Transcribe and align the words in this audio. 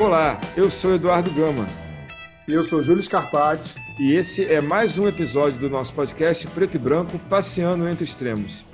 Olá, 0.00 0.40
eu 0.56 0.70
sou 0.70 0.94
Eduardo 0.94 1.30
Gama. 1.30 1.68
E 2.48 2.54
eu 2.54 2.64
sou 2.64 2.80
Júlio 2.80 3.02
Scarpati. 3.02 3.74
E 3.98 4.14
esse 4.14 4.42
é 4.46 4.58
mais 4.58 4.96
um 4.96 5.06
episódio 5.06 5.58
do 5.58 5.68
nosso 5.68 5.92
podcast 5.92 6.46
Preto 6.46 6.76
e 6.76 6.78
Branco, 6.78 7.18
Passeando 7.28 7.86
entre 7.86 8.04
Extremos. 8.04 8.64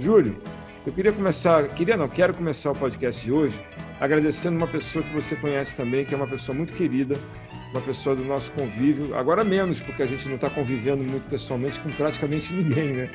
Júlio, 0.00 0.36
eu 0.84 0.92
queria 0.92 1.12
começar, 1.12 1.68
queria 1.68 1.96
não, 1.96 2.08
quero 2.08 2.34
começar 2.34 2.72
o 2.72 2.74
podcast 2.74 3.24
de 3.24 3.30
hoje 3.30 3.64
agradecendo 4.00 4.56
uma 4.56 4.66
pessoa 4.66 5.04
que 5.04 5.14
você 5.14 5.36
conhece 5.36 5.76
também, 5.76 6.04
que 6.04 6.12
é 6.12 6.16
uma 6.16 6.26
pessoa 6.26 6.54
muito 6.56 6.74
querida, 6.74 7.16
uma 7.70 7.80
pessoa 7.80 8.16
do 8.16 8.24
nosso 8.24 8.50
convívio, 8.50 9.16
agora 9.16 9.44
menos, 9.44 9.78
porque 9.78 10.02
a 10.02 10.06
gente 10.06 10.26
não 10.26 10.34
está 10.34 10.50
convivendo 10.50 11.04
muito 11.04 11.30
pessoalmente 11.30 11.78
com 11.78 11.90
praticamente 11.90 12.50
ninguém, 12.54 12.92
né? 12.92 13.10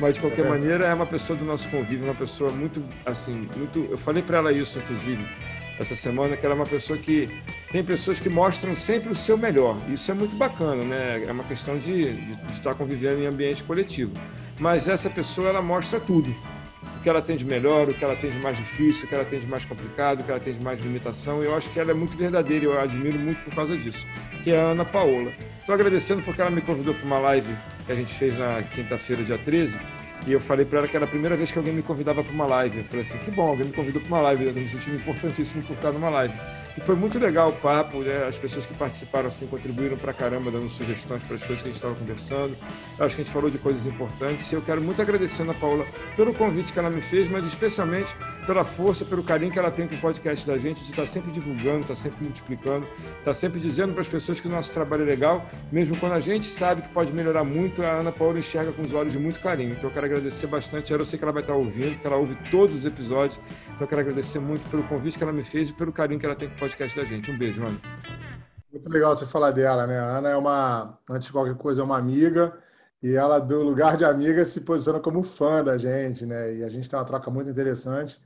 Mas 0.00 0.14
de 0.14 0.20
qualquer 0.20 0.44
é. 0.44 0.48
maneira 0.48 0.86
é 0.86 0.92
uma 0.92 1.06
pessoa 1.06 1.38
do 1.38 1.44
nosso 1.44 1.68
convívio, 1.68 2.04
uma 2.04 2.16
pessoa 2.16 2.50
muito, 2.50 2.82
assim, 3.06 3.48
muito. 3.56 3.86
Eu 3.88 3.96
falei 3.96 4.24
para 4.24 4.38
ela 4.38 4.52
isso, 4.52 4.80
inclusive, 4.80 5.24
essa 5.78 5.94
semana, 5.94 6.36
que 6.36 6.44
ela 6.44 6.54
é 6.54 6.56
uma 6.56 6.66
pessoa 6.66 6.98
que 6.98 7.28
tem 7.70 7.84
pessoas 7.84 8.18
que 8.18 8.28
mostram 8.28 8.74
sempre 8.74 9.10
o 9.10 9.14
seu 9.14 9.36
melhor. 9.36 9.76
Isso 9.88 10.10
é 10.10 10.14
muito 10.14 10.36
bacana, 10.36 10.82
né? 10.82 11.24
É 11.26 11.32
uma 11.32 11.44
questão 11.44 11.78
de, 11.78 12.12
de, 12.12 12.36
de 12.36 12.52
estar 12.52 12.74
convivendo 12.74 13.20
em 13.20 13.26
ambiente 13.26 13.62
coletivo. 13.62 14.12
Mas 14.58 14.88
essa 14.88 15.10
pessoa, 15.10 15.48
ela 15.48 15.62
mostra 15.62 16.00
tudo 16.00 16.34
o 16.96 17.02
que 17.02 17.08
ela 17.08 17.20
tem 17.20 17.36
de 17.36 17.44
melhor, 17.44 17.88
o 17.88 17.94
que 17.94 18.04
ela 18.04 18.16
tem 18.16 18.30
de 18.30 18.38
mais 18.38 18.56
difícil, 18.56 19.04
o 19.04 19.08
que 19.08 19.14
ela 19.14 19.24
tem 19.24 19.38
de 19.38 19.46
mais 19.46 19.64
complicado, 19.64 20.20
o 20.20 20.24
que 20.24 20.30
ela 20.30 20.40
tem 20.40 20.54
de 20.54 20.62
mais 20.62 20.80
limitação. 20.80 21.42
Eu 21.42 21.54
acho 21.54 21.68
que 21.70 21.78
ela 21.78 21.90
é 21.90 21.94
muito 21.94 22.16
verdadeira 22.16 22.64
eu 22.64 22.78
a 22.78 22.82
admiro 22.82 23.18
muito 23.18 23.42
por 23.44 23.54
causa 23.54 23.76
disso, 23.76 24.06
que 24.42 24.50
é 24.50 24.58
a 24.58 24.70
Ana 24.70 24.84
Paola. 24.84 25.32
Estou 25.60 25.74
agradecendo 25.74 26.22
porque 26.22 26.40
ela 26.40 26.50
me 26.50 26.60
convidou 26.60 26.94
para 26.94 27.04
uma 27.04 27.18
live 27.18 27.54
que 27.84 27.92
a 27.92 27.94
gente 27.94 28.14
fez 28.14 28.36
na 28.38 28.62
quinta-feira, 28.62 29.22
dia 29.22 29.38
13, 29.38 29.78
e 30.26 30.32
eu 30.32 30.40
falei 30.40 30.66
para 30.66 30.80
ela 30.80 30.88
que 30.88 30.96
era 30.96 31.04
a 31.04 31.08
primeira 31.08 31.36
vez 31.36 31.52
que 31.52 31.58
alguém 31.58 31.72
me 31.72 31.82
convidava 31.82 32.22
para 32.22 32.32
uma 32.32 32.46
live. 32.46 32.78
Eu 32.78 32.84
falei 32.84 33.02
assim, 33.02 33.18
que 33.18 33.30
bom, 33.30 33.48
alguém 33.48 33.66
me 33.66 33.72
convidou 33.72 34.02
para 34.02 34.08
uma 34.08 34.20
live, 34.22 34.46
eu 34.46 34.52
me 34.52 34.68
senti 34.68 34.90
importantíssimo 34.90 35.62
por 35.62 35.74
estar 35.74 35.92
numa 35.92 36.10
live. 36.10 36.34
E 36.76 36.80
foi 36.80 36.94
muito 36.94 37.18
legal 37.18 37.48
o 37.48 37.52
papo, 37.54 38.00
né? 38.00 38.26
as 38.26 38.36
pessoas 38.36 38.66
que 38.66 38.74
participaram 38.74 39.28
assim 39.28 39.46
contribuíram 39.46 39.96
para 39.96 40.12
caramba, 40.12 40.50
dando 40.50 40.68
sugestões 40.68 41.22
para 41.22 41.36
as 41.36 41.42
coisas 41.42 41.62
que 41.62 41.68
a 41.68 41.72
gente 41.72 41.76
estava 41.76 41.94
conversando. 41.94 42.54
Eu 42.98 43.06
acho 43.06 43.14
que 43.14 43.22
a 43.22 43.24
gente 43.24 43.32
falou 43.32 43.50
de 43.50 43.56
coisas 43.56 43.86
importantes. 43.86 44.52
Eu 44.52 44.60
quero 44.60 44.82
muito 44.82 45.00
agradecer 45.00 45.42
a 45.42 45.44
Ana 45.46 45.54
Paula 45.54 45.86
pelo 46.16 46.34
convite 46.34 46.72
que 46.72 46.78
ela 46.78 46.90
me 46.90 47.00
fez, 47.00 47.30
mas 47.30 47.46
especialmente 47.46 48.14
pela 48.46 48.64
força, 48.64 49.04
pelo 49.04 49.22
carinho 49.22 49.50
que 49.50 49.58
ela 49.58 49.70
tem 49.70 49.88
com 49.88 49.94
o 49.94 49.98
podcast 49.98 50.46
da 50.46 50.58
gente, 50.58 50.84
de 50.84 50.90
estar 50.90 51.02
tá 51.02 51.06
sempre 51.06 51.32
divulgando, 51.32 51.80
estar 51.80 51.94
tá 51.94 51.96
sempre 51.96 52.22
multiplicando, 52.22 52.84
estar 52.84 53.24
tá 53.24 53.34
sempre 53.34 53.58
dizendo 53.58 53.92
para 53.92 54.02
as 54.02 54.08
pessoas 54.08 54.38
que 54.38 54.46
o 54.46 54.50
nosso 54.50 54.70
trabalho 54.70 55.02
é 55.02 55.06
legal, 55.06 55.48
mesmo 55.72 55.96
quando 55.98 56.12
a 56.12 56.20
gente 56.20 56.44
sabe 56.44 56.82
que 56.82 56.88
pode 56.90 57.12
melhorar 57.12 57.42
muito, 57.42 57.82
a 57.82 58.00
Ana 58.00 58.12
Paula 58.12 58.38
enxerga 58.38 58.70
com 58.72 58.82
os 58.82 58.92
olhos 58.92 59.12
de 59.12 59.18
muito 59.18 59.40
carinho. 59.40 59.72
Então 59.72 59.84
eu 59.84 59.90
quero 59.90 60.06
agradecer 60.06 60.46
bastante. 60.46 60.92
Eu 60.92 61.04
sei 61.04 61.18
que 61.18 61.24
ela 61.24 61.32
vai 61.32 61.42
estar 61.42 61.54
ouvindo, 61.54 61.98
que 61.98 62.06
ela 62.06 62.16
ouve 62.16 62.36
todos 62.50 62.76
os 62.76 62.84
episódios. 62.84 63.38
Então 63.68 63.80
eu 63.80 63.86
quero 63.86 64.00
agradecer 64.02 64.38
muito 64.38 64.68
pelo 64.70 64.82
convite 64.84 65.16
que 65.16 65.24
ela 65.24 65.32
me 65.32 65.42
fez 65.42 65.70
e 65.70 65.72
pelo 65.72 65.92
carinho 65.92 66.20
que 66.20 66.26
ela 66.26 66.36
tem 66.36 66.48
com 66.48 66.54
o 66.54 66.58
podcast 66.66 66.98
da 66.98 67.04
gente. 67.04 67.30
Um 67.30 67.38
beijo, 67.38 67.64
Ana. 67.64 67.78
Muito 68.72 68.88
legal 68.88 69.16
você 69.16 69.24
falar 69.24 69.52
dela, 69.52 69.86
né? 69.86 70.00
A 70.00 70.18
Ana 70.18 70.30
é 70.30 70.36
uma, 70.36 70.98
antes 71.08 71.26
de 71.28 71.32
qualquer 71.32 71.54
coisa, 71.54 71.80
é 71.80 71.84
uma 71.84 71.96
amiga 71.96 72.58
e 73.00 73.14
ela, 73.14 73.38
do 73.38 73.62
lugar 73.62 73.96
de 73.96 74.04
amiga, 74.04 74.44
se 74.44 74.62
posiciona 74.62 74.98
como 74.98 75.22
fã 75.22 75.62
da 75.62 75.78
gente, 75.78 76.26
né? 76.26 76.56
E 76.56 76.64
a 76.64 76.68
gente 76.68 76.90
tem 76.90 76.98
uma 76.98 77.04
troca 77.04 77.30
muito 77.30 77.48
interessante. 77.48 78.20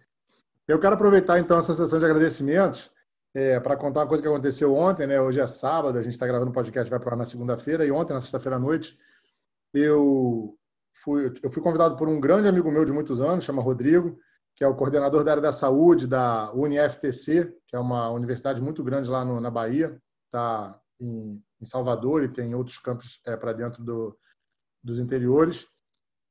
Eu 0.66 0.78
quero 0.78 0.94
aproveitar, 0.94 1.38
então, 1.38 1.58
essa 1.58 1.74
sessão 1.74 1.98
de 1.98 2.04
agradecimentos 2.06 2.90
é, 3.34 3.60
para 3.60 3.76
contar 3.76 4.00
uma 4.00 4.06
coisa 4.06 4.22
que 4.22 4.28
aconteceu 4.28 4.74
ontem, 4.74 5.06
né? 5.06 5.20
Hoje 5.20 5.38
é 5.38 5.46
sábado, 5.46 5.98
a 5.98 6.02
gente 6.02 6.14
está 6.14 6.26
gravando 6.26 6.50
o 6.50 6.54
podcast, 6.54 6.88
vai 6.88 6.98
para 6.98 7.16
na 7.16 7.26
segunda-feira, 7.26 7.84
e 7.84 7.90
ontem, 7.90 8.14
na 8.14 8.20
sexta-feira 8.20 8.56
à 8.56 8.58
noite, 8.58 8.98
eu 9.74 10.56
fui, 10.94 11.30
eu 11.42 11.50
fui 11.50 11.62
convidado 11.62 11.94
por 11.94 12.08
um 12.08 12.18
grande 12.18 12.48
amigo 12.48 12.70
meu 12.70 12.86
de 12.86 12.92
muitos 12.92 13.20
anos, 13.20 13.44
chama 13.44 13.60
Rodrigo, 13.60 14.18
que 14.60 14.64
é 14.64 14.68
o 14.68 14.74
coordenador 14.74 15.24
da 15.24 15.30
área 15.30 15.42
da 15.42 15.52
saúde 15.52 16.06
da 16.06 16.52
UniFTC, 16.52 17.56
que 17.66 17.74
é 17.74 17.78
uma 17.78 18.10
universidade 18.10 18.60
muito 18.60 18.84
grande 18.84 19.08
lá 19.08 19.24
no, 19.24 19.40
na 19.40 19.50
Bahia, 19.50 19.98
está 20.26 20.78
em, 21.00 21.42
em, 21.58 21.64
Salvador 21.64 22.22
e 22.22 22.28
tem 22.28 22.54
outros 22.54 22.76
campos 22.76 23.22
é, 23.26 23.34
para 23.38 23.54
dentro 23.54 23.82
do, 23.82 24.14
dos 24.84 24.98
interiores. 24.98 25.66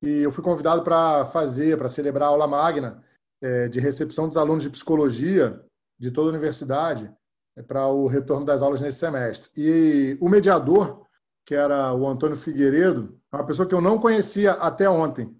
E 0.03 0.19
eu 0.19 0.31
fui 0.31 0.43
convidado 0.43 0.83
para 0.83 1.25
fazer, 1.25 1.75
para 1.75 1.89
celebrar 1.89 2.27
a 2.27 2.31
aula 2.31 2.47
magna 2.47 3.03
é, 3.41 3.67
de 3.67 3.79
recepção 3.79 4.27
dos 4.27 4.37
alunos 4.37 4.61
de 4.61 4.69
psicologia 4.69 5.59
de 5.97 6.11
toda 6.11 6.29
a 6.29 6.33
universidade 6.33 7.11
é, 7.57 7.63
para 7.63 7.87
o 7.87 8.05
retorno 8.05 8.45
das 8.45 8.61
aulas 8.61 8.79
nesse 8.79 8.99
semestre. 8.99 9.49
E 9.57 10.15
o 10.21 10.29
mediador, 10.29 11.03
que 11.47 11.55
era 11.55 11.95
o 11.95 12.07
Antônio 12.07 12.37
Figueiredo, 12.37 13.19
é 13.33 13.37
uma 13.37 13.45
pessoa 13.47 13.67
que 13.67 13.73
eu 13.73 13.81
não 13.81 13.97
conhecia 13.97 14.51
até 14.51 14.87
ontem. 14.87 15.35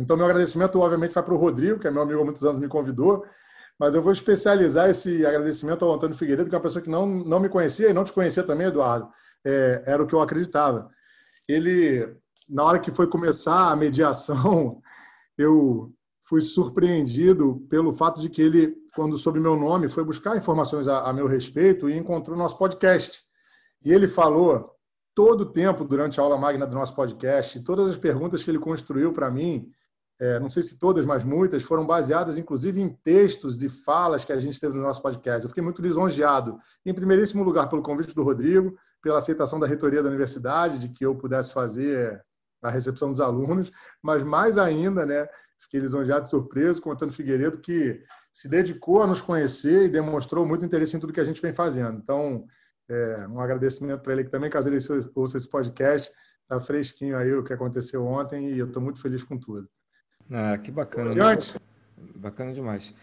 Então, 0.00 0.16
meu 0.16 0.26
agradecimento, 0.26 0.80
obviamente, 0.80 1.14
vai 1.14 1.22
para 1.22 1.34
o 1.34 1.38
Rodrigo, 1.38 1.78
que 1.78 1.86
é 1.86 1.90
meu 1.90 2.02
amigo 2.02 2.20
há 2.20 2.24
muitos 2.24 2.44
anos, 2.44 2.58
me 2.58 2.68
convidou, 2.68 3.24
mas 3.78 3.94
eu 3.94 4.02
vou 4.02 4.12
especializar 4.12 4.88
esse 4.90 5.24
agradecimento 5.24 5.84
ao 5.84 5.92
Antônio 5.92 6.16
Figueiredo, 6.16 6.48
que 6.48 6.54
é 6.54 6.58
uma 6.58 6.62
pessoa 6.62 6.82
que 6.82 6.90
não, 6.90 7.06
não 7.06 7.40
me 7.40 7.48
conhecia 7.48 7.88
e 7.88 7.92
não 7.92 8.04
te 8.04 8.12
conhecia 8.12 8.42
também, 8.42 8.66
Eduardo. 8.66 9.08
É, 9.44 9.82
era 9.86 10.02
o 10.02 10.06
que 10.06 10.14
eu 10.14 10.20
acreditava. 10.20 10.90
Ele, 11.48 12.16
na 12.48 12.64
hora 12.64 12.78
que 12.78 12.90
foi 12.90 13.06
começar 13.06 13.70
a 13.70 13.76
mediação, 13.76 14.82
eu 15.38 15.92
fui 16.24 16.40
surpreendido 16.40 17.66
pelo 17.70 17.92
fato 17.92 18.20
de 18.20 18.28
que 18.28 18.42
ele, 18.42 18.74
quando 18.94 19.16
soube 19.16 19.40
meu 19.40 19.56
nome, 19.56 19.88
foi 19.88 20.04
buscar 20.04 20.36
informações 20.36 20.88
a, 20.88 21.08
a 21.08 21.12
meu 21.12 21.26
respeito 21.26 21.88
e 21.88 21.96
encontrou 21.96 22.36
nosso 22.36 22.58
podcast. 22.58 23.22
E 23.84 23.92
ele 23.92 24.08
falou 24.08 24.74
todo 25.14 25.40
o 25.40 25.52
tempo 25.52 25.84
durante 25.84 26.20
a 26.20 26.22
aula 26.22 26.36
magna 26.36 26.66
do 26.66 26.76
nosso 26.76 26.94
podcast, 26.94 27.60
todas 27.64 27.90
as 27.90 27.96
perguntas 27.96 28.44
que 28.44 28.50
ele 28.50 28.58
construiu 28.58 29.12
para 29.12 29.30
mim, 29.30 29.72
é, 30.20 30.40
não 30.40 30.48
sei 30.48 30.62
se 30.62 30.78
todas, 30.78 31.06
mas 31.06 31.24
muitas, 31.24 31.62
foram 31.62 31.86
baseadas 31.86 32.38
inclusive 32.38 32.80
em 32.80 32.88
textos 32.88 33.56
de 33.56 33.68
falas 33.68 34.24
que 34.24 34.32
a 34.32 34.40
gente 34.40 34.58
teve 34.58 34.76
no 34.76 34.82
nosso 34.82 35.00
podcast. 35.00 35.44
Eu 35.44 35.48
fiquei 35.48 35.62
muito 35.62 35.80
lisonjeado, 35.80 36.58
em 36.84 36.92
primeiríssimo 36.92 37.44
lugar, 37.44 37.68
pelo 37.68 37.82
convite 37.82 38.14
do 38.14 38.24
Rodrigo, 38.24 38.76
pela 39.00 39.18
aceitação 39.18 39.60
da 39.60 39.66
reitoria 39.66 40.02
da 40.02 40.08
universidade, 40.08 40.78
de 40.78 40.88
que 40.88 41.06
eu 41.06 41.14
pudesse 41.14 41.52
fazer 41.52 42.20
a 42.60 42.70
recepção 42.70 43.10
dos 43.12 43.20
alunos, 43.20 43.70
mas 44.02 44.24
mais 44.24 44.58
ainda, 44.58 45.06
né, 45.06 45.28
fiquei 45.60 45.78
lisonjeado 45.78 46.26
e 46.26 46.28
surpreso 46.30 46.82
com 46.82 46.90
o 46.90 46.92
Antônio 46.92 47.14
Figueiredo, 47.14 47.58
que 47.58 48.02
se 48.32 48.48
dedicou 48.48 49.02
a 49.02 49.06
nos 49.06 49.22
conhecer 49.22 49.84
e 49.84 49.88
demonstrou 49.88 50.44
muito 50.44 50.64
interesse 50.64 50.96
em 50.96 51.00
tudo 51.00 51.12
que 51.12 51.20
a 51.20 51.24
gente 51.24 51.40
vem 51.40 51.52
fazendo. 51.52 51.98
Então, 51.98 52.44
é, 52.88 53.26
um 53.28 53.40
agradecimento 53.40 54.02
para 54.02 54.12
ele 54.14 54.24
que 54.24 54.30
também, 54.30 54.50
caso 54.50 54.68
ele 54.68 54.78
ouça 55.14 55.36
esse 55.36 55.48
podcast, 55.48 56.12
está 56.42 56.58
fresquinho 56.58 57.16
aí 57.16 57.32
o 57.32 57.44
que 57.44 57.52
aconteceu 57.52 58.04
ontem 58.04 58.50
e 58.50 58.58
eu 58.58 58.66
estou 58.66 58.82
muito 58.82 59.00
feliz 59.00 59.22
com 59.22 59.38
tudo. 59.38 59.68
Ah, 60.30 60.58
que 60.58 60.70
bacana. 60.70 61.10
Adiante. 61.10 61.54
Bacana 62.16 62.52
demais. 62.52 62.94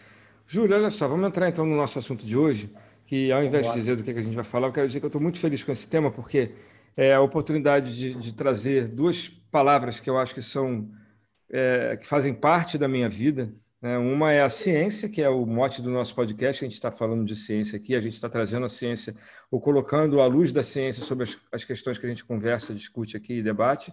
Júlio, 0.46 0.76
olha 0.76 0.90
só, 0.90 1.08
vamos 1.08 1.26
entrar 1.26 1.48
então 1.48 1.66
no 1.66 1.76
nosso 1.76 1.98
assunto 1.98 2.24
de 2.24 2.36
hoje, 2.36 2.72
que 3.04 3.32
ao 3.32 3.42
invés 3.42 3.66
de 3.66 3.74
dizer 3.74 3.96
do 3.96 4.04
que 4.04 4.10
a 4.10 4.22
gente 4.22 4.34
vai 4.34 4.44
falar, 4.44 4.68
eu 4.68 4.72
quero 4.72 4.86
dizer 4.86 5.00
que 5.00 5.06
eu 5.06 5.08
estou 5.08 5.20
muito 5.20 5.40
feliz 5.40 5.64
com 5.64 5.72
esse 5.72 5.88
tema, 5.88 6.10
porque 6.10 6.52
é 6.96 7.14
a 7.14 7.20
oportunidade 7.20 7.96
de, 7.96 8.14
de 8.14 8.32
trazer 8.32 8.88
duas 8.88 9.28
palavras 9.50 9.98
que 9.98 10.08
eu 10.08 10.18
acho 10.18 10.34
que 10.34 10.42
são 10.42 10.88
é, 11.50 11.96
que 11.96 12.06
fazem 12.06 12.34
parte 12.34 12.78
da 12.78 12.88
minha 12.88 13.08
vida. 13.08 13.52
Né? 13.80 13.98
Uma 13.98 14.32
é 14.32 14.42
a 14.42 14.48
ciência, 14.48 15.08
que 15.08 15.22
é 15.22 15.28
o 15.28 15.44
mote 15.44 15.82
do 15.82 15.90
nosso 15.90 16.14
podcast, 16.14 16.64
a 16.64 16.66
gente 16.66 16.74
está 16.74 16.90
falando 16.90 17.24
de 17.24 17.36
ciência 17.36 17.76
aqui, 17.76 17.94
a 17.94 18.00
gente 18.00 18.14
está 18.14 18.28
trazendo 18.28 18.66
a 18.66 18.68
ciência, 18.68 19.14
ou 19.50 19.60
colocando 19.60 20.20
a 20.20 20.26
luz 20.26 20.52
da 20.52 20.62
ciência 20.62 21.02
sobre 21.04 21.24
as, 21.24 21.38
as 21.52 21.64
questões 21.64 21.98
que 21.98 22.06
a 22.06 22.08
gente 22.08 22.24
conversa, 22.24 22.74
discute 22.74 23.16
aqui 23.16 23.34
e 23.34 23.42
debate. 23.42 23.92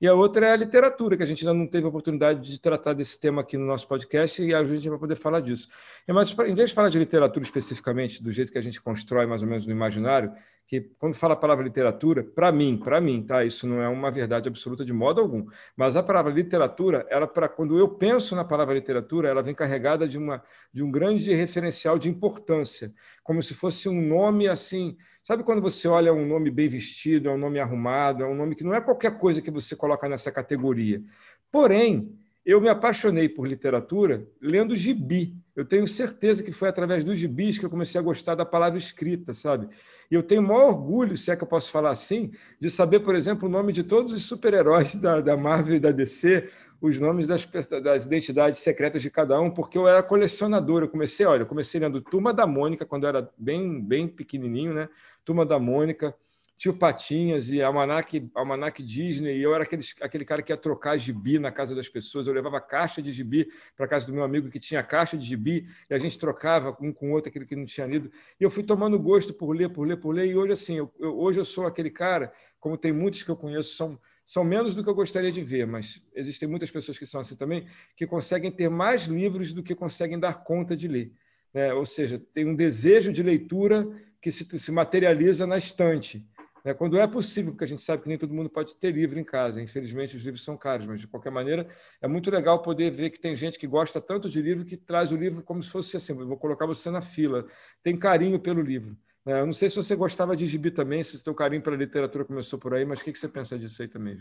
E 0.00 0.08
a 0.08 0.14
outra 0.14 0.46
é 0.46 0.52
a 0.52 0.56
literatura, 0.56 1.16
que 1.16 1.22
a 1.22 1.26
gente 1.26 1.46
ainda 1.46 1.58
não 1.58 1.66
teve 1.66 1.86
oportunidade 1.86 2.40
de 2.40 2.60
tratar 2.60 2.92
desse 2.92 3.18
tema 3.18 3.42
aqui 3.42 3.56
no 3.56 3.64
nosso 3.64 3.86
podcast 3.86 4.42
e 4.42 4.54
a 4.54 4.64
gente 4.64 4.88
vai 4.88 4.98
poder 4.98 5.16
falar 5.16 5.40
disso. 5.40 5.68
Mas, 6.08 6.30
em 6.32 6.54
vez 6.54 6.70
de 6.70 6.74
falar 6.74 6.88
de 6.88 6.98
literatura 6.98 7.44
especificamente, 7.44 8.22
do 8.22 8.32
jeito 8.32 8.52
que 8.52 8.58
a 8.58 8.62
gente 8.62 8.80
constrói 8.82 9.26
mais 9.26 9.42
ou 9.42 9.48
menos 9.48 9.66
no 9.66 9.72
imaginário, 9.72 10.32
que 10.66 10.80
quando 10.98 11.14
fala 11.14 11.34
a 11.34 11.36
palavra 11.36 11.62
literatura, 11.62 12.24
para 12.24 12.50
mim, 12.50 12.76
para 12.76 13.00
mim, 13.00 13.22
tá? 13.22 13.44
Isso 13.44 13.66
não 13.66 13.82
é 13.82 13.88
uma 13.88 14.10
verdade 14.10 14.48
absoluta 14.48 14.84
de 14.84 14.92
modo 14.92 15.20
algum. 15.20 15.46
Mas 15.76 15.94
a 15.96 16.02
palavra 16.02 16.32
literatura, 16.32 17.06
ela 17.10 17.26
para 17.26 17.48
quando 17.48 17.78
eu 17.78 17.88
penso 17.88 18.34
na 18.34 18.44
palavra 18.44 18.74
literatura, 18.74 19.28
ela 19.28 19.42
vem 19.42 19.54
carregada 19.54 20.08
de 20.08 20.16
uma 20.16 20.42
de 20.72 20.82
um 20.82 20.90
grande 20.90 21.34
referencial 21.34 21.98
de 21.98 22.08
importância, 22.08 22.92
como 23.22 23.42
se 23.42 23.54
fosse 23.54 23.88
um 23.88 24.00
nome 24.00 24.48
assim, 24.48 24.96
sabe 25.22 25.42
quando 25.44 25.60
você 25.60 25.86
olha 25.86 26.12
um 26.12 26.26
nome 26.26 26.50
bem 26.50 26.68
vestido, 26.68 27.28
é 27.28 27.32
um 27.32 27.38
nome 27.38 27.60
arrumado, 27.60 28.22
é 28.22 28.26
um 28.26 28.34
nome 28.34 28.54
que 28.54 28.64
não 28.64 28.74
é 28.74 28.80
qualquer 28.80 29.18
coisa 29.18 29.42
que 29.42 29.50
você 29.50 29.76
coloca 29.76 30.08
nessa 30.08 30.32
categoria. 30.32 31.02
Porém, 31.50 32.18
eu 32.44 32.60
me 32.60 32.68
apaixonei 32.68 33.28
por 33.28 33.46
literatura 33.46 34.26
lendo 34.40 34.76
gibi. 34.76 35.34
Eu 35.54 35.64
tenho 35.64 35.86
certeza 35.86 36.42
que 36.42 36.50
foi 36.50 36.68
através 36.68 37.04
dos 37.04 37.18
gibis 37.18 37.58
que 37.58 37.64
eu 37.64 37.70
comecei 37.70 38.00
a 38.00 38.02
gostar 38.02 38.34
da 38.34 38.44
palavra 38.44 38.76
escrita, 38.76 39.32
sabe? 39.32 39.68
E 40.10 40.14
eu 40.14 40.22
tenho 40.22 40.40
o 40.40 40.44
maior 40.44 40.68
orgulho, 40.68 41.16
se 41.16 41.30
é 41.30 41.36
que 41.36 41.44
eu 41.44 41.48
posso 41.48 41.70
falar 41.70 41.90
assim, 41.90 42.32
de 42.58 42.68
saber, 42.68 43.00
por 43.00 43.14
exemplo, 43.14 43.48
o 43.48 43.50
nome 43.50 43.72
de 43.72 43.84
todos 43.84 44.12
os 44.12 44.24
super-heróis 44.24 44.94
da, 44.96 45.20
da 45.20 45.36
Marvel 45.36 45.76
e 45.76 45.80
da 45.80 45.92
DC, 45.92 46.50
os 46.80 46.98
nomes 47.00 47.26
das, 47.26 47.46
das 47.82 48.04
identidades 48.04 48.60
secretas 48.60 49.00
de 49.00 49.10
cada 49.10 49.40
um, 49.40 49.50
porque 49.50 49.78
eu 49.78 49.88
era 49.88 50.02
colecionador. 50.02 50.82
Eu 50.82 50.88
comecei, 50.88 51.24
olha, 51.24 51.42
eu 51.42 51.46
comecei 51.46 51.80
lendo 51.80 52.00
Turma 52.00 52.32
da 52.32 52.46
Mônica, 52.46 52.84
quando 52.84 53.04
eu 53.04 53.08
era 53.08 53.30
bem, 53.38 53.80
bem 53.80 54.08
pequenininho, 54.08 54.74
né? 54.74 54.88
Turma 55.24 55.46
da 55.46 55.58
Mônica, 55.58 56.14
Tio 56.56 56.72
Patinhas 56.72 57.48
e 57.48 57.60
Almanac, 57.60 58.30
Almanac 58.34 58.82
Disney, 58.82 59.38
e 59.38 59.42
eu 59.42 59.54
era 59.54 59.64
aquele, 59.64 59.82
aquele 60.00 60.24
cara 60.24 60.40
que 60.40 60.52
ia 60.52 60.56
trocar 60.56 60.96
gibi 60.96 61.38
na 61.38 61.50
casa 61.50 61.74
das 61.74 61.88
pessoas. 61.88 62.26
Eu 62.26 62.32
levava 62.32 62.60
caixa 62.60 63.02
de 63.02 63.10
gibi 63.10 63.48
para 63.76 63.88
casa 63.88 64.06
do 64.06 64.12
meu 64.12 64.22
amigo 64.22 64.48
que 64.48 64.60
tinha 64.60 64.82
caixa 64.82 65.16
de 65.16 65.26
gibi, 65.26 65.66
e 65.90 65.94
a 65.94 65.98
gente 65.98 66.18
trocava 66.18 66.76
um 66.80 66.92
com 66.92 67.10
o 67.10 67.12
outro, 67.12 67.28
aquele 67.28 67.44
que 67.44 67.56
não 67.56 67.64
tinha 67.64 67.86
lido. 67.86 68.10
E 68.38 68.44
eu 68.44 68.50
fui 68.50 68.62
tomando 68.62 68.98
gosto 68.98 69.34
por 69.34 69.50
ler, 69.54 69.70
por 69.70 69.86
ler, 69.86 69.96
por 69.96 70.14
ler, 70.14 70.26
e 70.26 70.36
hoje, 70.36 70.52
assim, 70.52 70.76
eu, 70.76 70.92
eu, 70.98 71.18
hoje 71.18 71.40
eu 71.40 71.44
sou 71.44 71.66
aquele 71.66 71.90
cara, 71.90 72.32
como 72.60 72.78
tem 72.78 72.92
muitos 72.92 73.22
que 73.22 73.30
eu 73.30 73.36
conheço, 73.36 73.74
são, 73.74 73.98
são 74.24 74.44
menos 74.44 74.74
do 74.74 74.82
que 74.82 74.88
eu 74.88 74.94
gostaria 74.94 75.32
de 75.32 75.42
ver, 75.42 75.66
mas 75.66 76.00
existem 76.14 76.48
muitas 76.48 76.70
pessoas 76.70 76.98
que 76.98 77.04
são 77.04 77.20
assim 77.20 77.36
também, 77.36 77.66
que 77.96 78.06
conseguem 78.06 78.50
ter 78.50 78.70
mais 78.70 79.04
livros 79.04 79.52
do 79.52 79.62
que 79.62 79.74
conseguem 79.74 80.18
dar 80.18 80.44
conta 80.44 80.76
de 80.76 80.86
ler. 80.86 81.12
Né? 81.52 81.74
Ou 81.74 81.84
seja, 81.84 82.18
tem 82.32 82.46
um 82.46 82.54
desejo 82.54 83.12
de 83.12 83.22
leitura 83.22 83.86
que 84.20 84.32
se, 84.32 84.46
se 84.58 84.72
materializa 84.72 85.46
na 85.46 85.58
estante. 85.58 86.26
Né? 86.64 86.72
Quando 86.72 86.98
é 86.98 87.06
possível, 87.06 87.52
porque 87.52 87.64
a 87.64 87.68
gente 87.68 87.82
sabe 87.82 88.02
que 88.02 88.08
nem 88.08 88.16
todo 88.16 88.32
mundo 88.32 88.48
pode 88.48 88.74
ter 88.76 88.90
livro 88.90 89.18
em 89.18 89.24
casa, 89.24 89.60
infelizmente 89.60 90.16
os 90.16 90.22
livros 90.22 90.42
são 90.42 90.56
caros, 90.56 90.86
mas 90.86 91.00
de 91.00 91.06
qualquer 91.06 91.30
maneira 91.30 91.68
é 92.00 92.08
muito 92.08 92.30
legal 92.30 92.62
poder 92.62 92.90
ver 92.90 93.10
que 93.10 93.20
tem 93.20 93.36
gente 93.36 93.58
que 93.58 93.66
gosta 93.66 94.00
tanto 94.00 94.30
de 94.30 94.40
livro 94.40 94.64
que 94.64 94.76
traz 94.76 95.12
o 95.12 95.16
livro 95.16 95.42
como 95.42 95.62
se 95.62 95.70
fosse 95.70 95.96
assim: 95.96 96.14
vou 96.14 96.38
colocar 96.38 96.66
você 96.66 96.90
na 96.90 97.02
fila, 97.02 97.46
tem 97.82 97.96
carinho 97.96 98.40
pelo 98.40 98.62
livro. 98.62 98.96
Né? 99.24 99.40
Eu 99.40 99.46
não 99.46 99.52
sei 99.52 99.68
se 99.68 99.76
você 99.76 99.94
gostava 99.94 100.34
de 100.34 100.46
gibi 100.46 100.70
também, 100.70 101.02
se 101.04 101.18
seu 101.18 101.34
carinho 101.34 101.62
pela 101.62 101.76
literatura 101.76 102.24
começou 102.24 102.58
por 102.58 102.74
aí, 102.74 102.84
mas 102.84 103.00
o 103.00 103.04
que 103.04 103.14
você 103.14 103.28
pensa 103.28 103.58
disso 103.58 103.82
aí 103.82 103.88
também? 103.88 104.20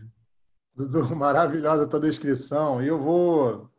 Dudu, 0.75 1.04
maravilhosa 1.16 1.86
a 1.86 1.88
tua 1.88 2.00
descrição. 2.00 2.84
E 2.84 2.88
eu 2.88 2.98
vou, 2.98 3.69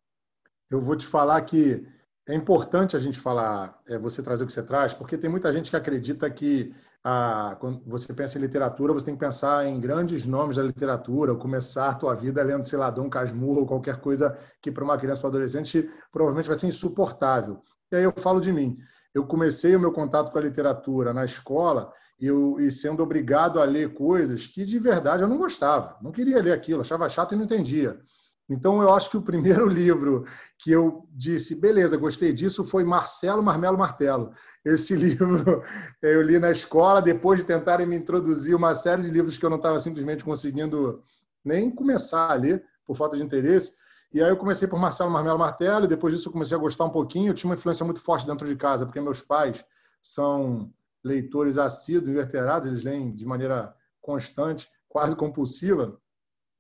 eu 0.71 0.81
vou 0.81 0.97
te 0.97 1.07
falar 1.07 1.41
que 1.43 1.87
é 2.29 2.35
importante 2.35 2.97
a 2.97 2.99
gente 2.99 3.19
falar, 3.19 3.79
é, 3.87 3.99
você 3.99 4.23
trazer 4.23 4.45
o 4.45 4.47
que 4.47 4.53
você 4.53 4.63
traz, 4.63 4.95
porque 4.95 5.19
tem 5.19 5.29
muita 5.29 5.53
gente 5.53 5.71
que 5.71 5.77
acredita 5.77 6.31
que 6.31 6.75
ah, 7.07 7.55
quando 7.61 7.83
você 7.87 8.15
pensa 8.15 8.39
em 8.39 8.41
literatura, 8.41 8.95
você 8.95 9.05
tem 9.05 9.15
que 9.15 9.21
pensar 9.21 9.67
em 9.67 9.79
grandes 9.79 10.25
nomes 10.25 10.57
da 10.57 10.63
literatura, 10.63 11.33
ou 11.33 11.39
começar 11.39 11.91
a 11.91 11.95
tua 11.95 12.15
vida 12.15 12.43
lendo, 12.43 12.65
sei 12.65 12.79
lá, 12.79 12.91
Dom 12.91 13.11
Casmurro, 13.11 13.61
ou 13.61 13.67
qualquer 13.67 14.01
coisa 14.01 14.35
que 14.63 14.73
para 14.73 14.83
uma 14.83 14.97
criança 14.97 15.21
ou 15.23 15.29
adolescente 15.29 15.91
provavelmente 16.11 16.49
vai 16.49 16.57
ser 16.57 16.67
insuportável. 16.67 17.63
E 17.93 17.97
aí 17.97 18.05
eu 18.05 18.13
falo 18.17 18.41
de 18.41 18.51
mim. 18.51 18.79
Eu 19.13 19.27
comecei 19.27 19.77
o 19.77 19.81
meu 19.81 19.93
contato 19.93 20.33
com 20.33 20.39
a 20.39 20.41
literatura 20.41 21.13
na 21.13 21.27
escola 21.27 21.93
eu, 22.19 22.59
e 22.59 22.71
sendo 22.71 23.03
obrigado 23.03 23.61
a 23.61 23.65
ler 23.65 23.93
coisas 23.93 24.47
que 24.47 24.65
de 24.65 24.79
verdade 24.79 25.23
eu 25.23 25.29
não 25.29 25.37
gostava, 25.37 25.99
não 26.01 26.11
queria 26.11 26.41
ler 26.41 26.53
aquilo, 26.53 26.81
achava 26.81 27.09
chato 27.09 27.35
e 27.35 27.37
não 27.37 27.45
entendia. 27.45 28.01
Então, 28.49 28.83
eu 28.83 28.93
acho 28.93 29.11
que 29.11 29.17
o 29.17 29.23
primeiro 29.23 29.67
livro 29.69 30.25
que 30.59 30.71
eu 30.71 31.07
disse, 31.11 31.61
beleza, 31.61 31.97
gostei 31.97 32.33
disso, 32.33 32.65
foi 32.65 32.85
Marcelo 32.85 33.43
Marmelo 33.43 33.79
Martelo. 33.79 34.33
Esse 34.65 34.95
livro 34.97 35.63
eu 36.03 36.23
li 36.23 36.39
na 36.39 36.51
escola, 36.51 37.01
depois 37.01 37.41
de 37.41 37.47
tentarem 37.47 37.87
me 37.87 37.97
introduzir 37.97 38.55
uma 38.55 38.75
série 38.75 39.03
de 39.03 39.11
livros 39.11 39.39
que 39.39 39.45
eu 39.45 39.51
não 39.51 39.57
estava 39.57 39.79
simplesmente 39.79 40.25
conseguindo 40.25 41.03
nem 41.45 41.71
começar 41.71 42.31
a 42.31 42.35
ler, 42.35 42.65
por 42.85 42.97
falta 42.97 43.17
de 43.17 43.23
interesse. 43.23 43.75
E 44.13 44.23
aí 44.23 44.31
eu 44.31 44.37
comecei 44.37 44.69
por 44.69 44.79
Marcelo 44.79 45.11
Marmelo 45.11 45.39
Martelo, 45.39 45.87
e 45.87 45.89
depois 45.89 46.15
disso 46.15 46.29
eu 46.29 46.33
comecei 46.33 46.57
a 46.57 46.61
gostar 46.61 46.85
um 46.85 46.91
pouquinho. 46.91 47.31
Eu 47.31 47.35
tinha 47.35 47.51
uma 47.51 47.57
influência 47.57 47.85
muito 47.85 48.01
forte 48.01 48.27
dentro 48.27 48.47
de 48.47 48.55
casa, 48.55 48.87
porque 48.87 49.01
meus 49.01 49.21
pais 49.21 49.65
são 50.01 50.73
leitores 51.03 51.59
assíduos, 51.59 52.09
inverterados, 52.09 52.69
eles 52.69 52.85
leem 52.85 53.15
de 53.15 53.27
maneira 53.27 53.75
constante, 54.01 54.71
quase 54.89 55.17
compulsiva. 55.17 55.99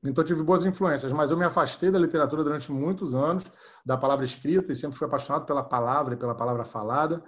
Então, 0.04 0.22
tive 0.22 0.42
boas 0.42 0.66
influências, 0.66 1.12
mas 1.12 1.30
eu 1.30 1.36
me 1.36 1.44
afastei 1.44 1.90
da 1.90 1.98
literatura 1.98 2.44
durante 2.44 2.70
muitos 2.70 3.14
anos, 3.14 3.50
da 3.84 3.96
palavra 3.96 4.24
escrita, 4.24 4.70
e 4.70 4.74
sempre 4.74 4.98
fui 4.98 5.06
apaixonado 5.06 5.46
pela 5.46 5.62
palavra 5.62 6.14
e 6.14 6.16
pela 6.16 6.34
palavra 6.34 6.64
falada. 6.64 7.24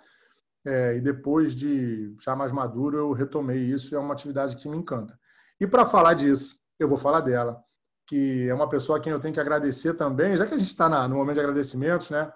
É, 0.65 0.97
e 0.97 1.01
depois 1.01 1.55
de 1.55 2.15
já 2.23 2.37
mais 2.37 2.53
maduro, 2.53 2.99
eu 2.99 3.13
retomei 3.13 3.59
isso 3.59 3.95
e 3.95 3.97
é 3.97 3.99
uma 3.99 4.13
atividade 4.13 4.57
que 4.57 4.69
me 4.69 4.77
encanta. 4.77 5.19
E 5.61 5.67
para 5.67 5.87
falar 5.87 6.15
disso, 6.15 6.59
eu 6.79 6.87
vou 6.87 6.99
falar 6.99 7.21
dela, 7.21 7.63
que 8.07 8.49
é 8.49 8.53
uma 8.55 8.69
pessoa 8.69 8.99
a 8.99 9.01
quem 9.01 9.13
eu 9.13 9.21
tenho 9.21 9.33
que 9.33 9.41
agradecer 9.41 9.95
também, 9.95 10.37
já 10.37 10.45
que 10.45 10.55
a 10.55 10.59
gente 10.59 10.69
está 10.69 11.09
no 11.09 11.17
momento 11.17 11.37
de 11.37 11.41
agradecimentos, 11.41 12.11
né? 12.11 12.31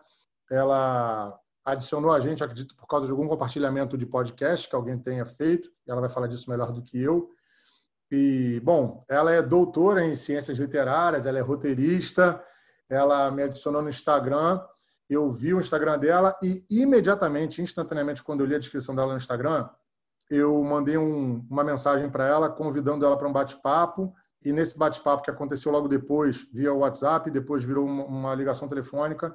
Ela 0.51 1.39
adicionou 1.65 2.13
a 2.13 2.21
gente, 2.21 2.43
acredito, 2.43 2.75
por 2.77 2.87
causa 2.87 3.05
de 3.05 3.13
algum 3.13 3.29
compartilhamento 3.29 3.99
de 3.99 4.07
podcast 4.07 4.69
que 4.69 4.75
alguém 4.75 4.99
tenha 4.99 5.27
feito, 5.27 5.71
ela 5.87 6.01
vai 6.01 6.09
falar 6.09 6.27
disso 6.27 6.51
melhor 6.51 6.73
do 6.73 6.83
que 6.83 6.99
eu. 7.01 7.29
E, 8.11 8.61
bom, 8.65 9.05
ela 9.09 9.33
é 9.33 9.41
doutora 9.41 10.05
em 10.05 10.15
ciências 10.15 10.59
literárias, 10.59 11.27
ela 11.27 11.39
é 11.39 11.43
roteirista, 11.43 12.43
ela 12.89 13.31
me 13.31 13.43
adicionou 13.45 13.81
no 13.83 13.89
Instagram, 13.89 14.61
eu 15.09 15.31
vi 15.31 15.55
o 15.55 15.59
Instagram 15.59 15.99
dela 15.99 16.37
e 16.43 16.65
imediatamente, 16.71 17.63
instantaneamente, 17.63 18.23
quando 18.23 18.41
eu 18.41 18.47
li 18.47 18.55
a 18.55 18.59
descrição 18.59 18.95
dela 18.95 19.13
no 19.13 19.17
Instagram, 19.17 19.69
eu 20.31 20.63
mandei 20.63 20.97
um, 20.97 21.45
uma 21.51 21.65
mensagem 21.65 22.09
para 22.09 22.25
ela, 22.25 22.49
convidando 22.49 23.05
ela 23.05 23.17
para 23.17 23.29
um 23.29 23.33
bate-papo. 23.33 24.15
E 24.43 24.53
nesse 24.53 24.79
bate-papo 24.79 25.23
que 25.23 25.31
aconteceu 25.31 25.73
logo 25.73 25.89
depois, 25.89 26.49
via 26.53 26.73
WhatsApp, 26.73 27.31
depois 27.31 27.65
virou 27.65 27.85
uma, 27.85 28.05
uma 28.05 28.35
ligação 28.35 28.69
telefônica, 28.69 29.35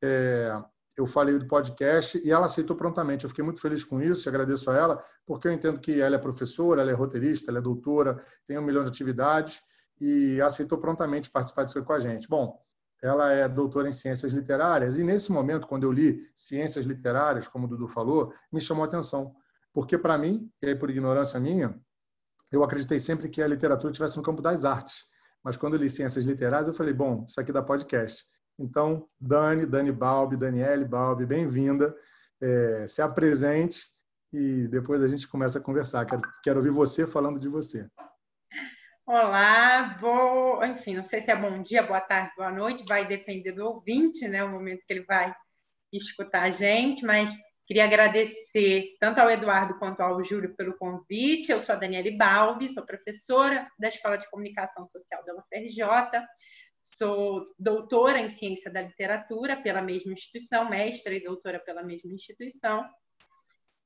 é, 0.00 0.56
eu 0.96 1.06
falei 1.06 1.38
do 1.38 1.46
podcast 1.46 2.20
e 2.24 2.30
ela 2.30 2.46
aceitou 2.46 2.74
prontamente. 2.74 3.24
Eu 3.24 3.28
fiquei 3.28 3.44
muito 3.44 3.60
feliz 3.60 3.84
com 3.84 4.00
isso, 4.00 4.28
agradeço 4.28 4.70
a 4.70 4.76
ela, 4.76 5.04
porque 5.26 5.46
eu 5.46 5.52
entendo 5.52 5.78
que 5.80 6.00
ela 6.00 6.16
é 6.16 6.18
professora, 6.18 6.80
ela 6.80 6.90
é 6.90 6.94
roteirista, 6.94 7.50
ela 7.50 7.58
é 7.58 7.62
doutora, 7.62 8.22
tem 8.46 8.58
um 8.58 8.62
milhão 8.62 8.82
de 8.82 8.88
atividades 8.88 9.60
e 10.00 10.40
aceitou 10.40 10.78
prontamente 10.78 11.30
participar 11.30 11.64
disso 11.64 11.82
com 11.84 11.92
a 11.92 12.00
gente. 12.00 12.26
Bom, 12.28 12.58
ela 13.02 13.30
é 13.30 13.46
doutora 13.46 13.88
em 13.88 13.92
ciências 13.92 14.32
literárias 14.32 14.96
e 14.96 15.04
nesse 15.04 15.30
momento, 15.30 15.66
quando 15.66 15.84
eu 15.84 15.92
li 15.92 16.26
ciências 16.34 16.86
literárias, 16.86 17.46
como 17.46 17.66
o 17.66 17.68
Dudu 17.68 17.88
falou, 17.88 18.32
me 18.50 18.60
chamou 18.60 18.84
a 18.84 18.86
atenção. 18.86 19.34
Porque 19.72 19.98
para 19.98 20.16
mim, 20.16 20.50
e 20.62 20.68
aí 20.68 20.74
por 20.74 20.88
ignorância 20.88 21.38
minha, 21.38 21.78
eu 22.50 22.64
acreditei 22.64 22.98
sempre 22.98 23.28
que 23.28 23.42
a 23.42 23.46
literatura 23.46 23.90
estivesse 23.90 24.16
no 24.16 24.22
campo 24.22 24.40
das 24.40 24.64
artes. 24.64 25.04
Mas 25.42 25.56
quando 25.56 25.74
eu 25.74 25.80
li 25.80 25.90
ciências 25.90 26.24
literárias, 26.24 26.68
eu 26.68 26.74
falei, 26.74 26.94
bom, 26.94 27.24
isso 27.28 27.38
aqui 27.40 27.52
dá 27.52 27.62
podcast. 27.62 28.24
Então, 28.58 29.06
Dani, 29.20 29.66
Dani 29.66 29.92
Balbi, 29.92 30.36
Daniele 30.36 30.84
Balbi, 30.84 31.26
bem-vinda. 31.26 31.94
É, 32.40 32.86
se 32.86 33.02
apresente 33.02 33.84
e 34.32 34.66
depois 34.68 35.02
a 35.02 35.08
gente 35.08 35.28
começa 35.28 35.58
a 35.58 35.62
conversar. 35.62 36.06
Quero, 36.06 36.22
quero 36.42 36.58
ouvir 36.58 36.70
você 36.70 37.06
falando 37.06 37.38
de 37.38 37.48
você. 37.48 37.86
Olá, 39.06 39.96
vou, 40.00 40.64
enfim, 40.64 40.94
não 40.94 41.04
sei 41.04 41.20
se 41.20 41.30
é 41.30 41.36
bom 41.36 41.62
dia, 41.62 41.82
boa 41.82 42.00
tarde, 42.00 42.32
boa 42.36 42.50
noite, 42.50 42.84
vai 42.88 43.06
depender 43.06 43.52
do 43.52 43.64
ouvinte, 43.64 44.26
né, 44.26 44.42
o 44.42 44.50
momento 44.50 44.82
que 44.84 44.92
ele 44.92 45.04
vai 45.04 45.32
escutar 45.92 46.42
a 46.42 46.50
gente, 46.50 47.04
mas 47.04 47.32
queria 47.68 47.84
agradecer 47.84 48.96
tanto 48.98 49.20
ao 49.20 49.30
Eduardo 49.30 49.78
quanto 49.78 50.00
ao 50.00 50.24
Júlio 50.24 50.56
pelo 50.56 50.76
convite. 50.76 51.52
Eu 51.52 51.60
sou 51.60 51.74
a 51.74 51.78
Daniele 51.78 52.16
Balbi, 52.16 52.74
sou 52.74 52.84
professora 52.84 53.70
da 53.78 53.88
Escola 53.88 54.18
de 54.18 54.28
Comunicação 54.28 54.88
Social 54.88 55.24
da 55.24 55.36
UFRJ, 55.36 55.84
Sou 56.94 57.46
doutora 57.58 58.20
em 58.20 58.30
ciência 58.30 58.70
da 58.70 58.80
literatura 58.80 59.56
pela 59.56 59.82
mesma 59.82 60.12
instituição, 60.12 60.70
mestra 60.70 61.14
e 61.14 61.22
doutora 61.22 61.58
pela 61.58 61.82
mesma 61.82 62.12
instituição. 62.12 62.84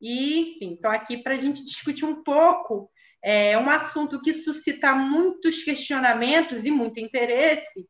E, 0.01 0.57
enfim, 0.57 0.75
estou 0.75 0.91
aqui 0.91 1.23
para 1.23 1.35
a 1.35 1.39
gente 1.39 1.65
discutir 1.65 2.05
um 2.05 2.23
pouco 2.23 2.91
é, 3.23 3.57
um 3.59 3.69
assunto 3.71 4.21
que 4.21 4.33
suscita 4.33 4.95
muitos 4.95 5.63
questionamentos 5.63 6.65
e 6.65 6.71
muito 6.71 7.01
interesse, 7.01 7.87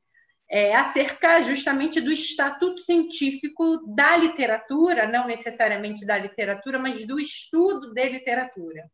é, 0.49 0.75
acerca 0.75 1.43
justamente 1.43 2.01
do 2.01 2.11
estatuto 2.11 2.81
científico 2.81 3.79
da 3.95 4.17
literatura, 4.17 5.07
não 5.07 5.27
necessariamente 5.27 6.05
da 6.05 6.19
literatura, 6.19 6.79
mas 6.79 7.07
do 7.07 7.21
estudo 7.21 7.93
de 7.93 8.09
literatura. 8.09 8.91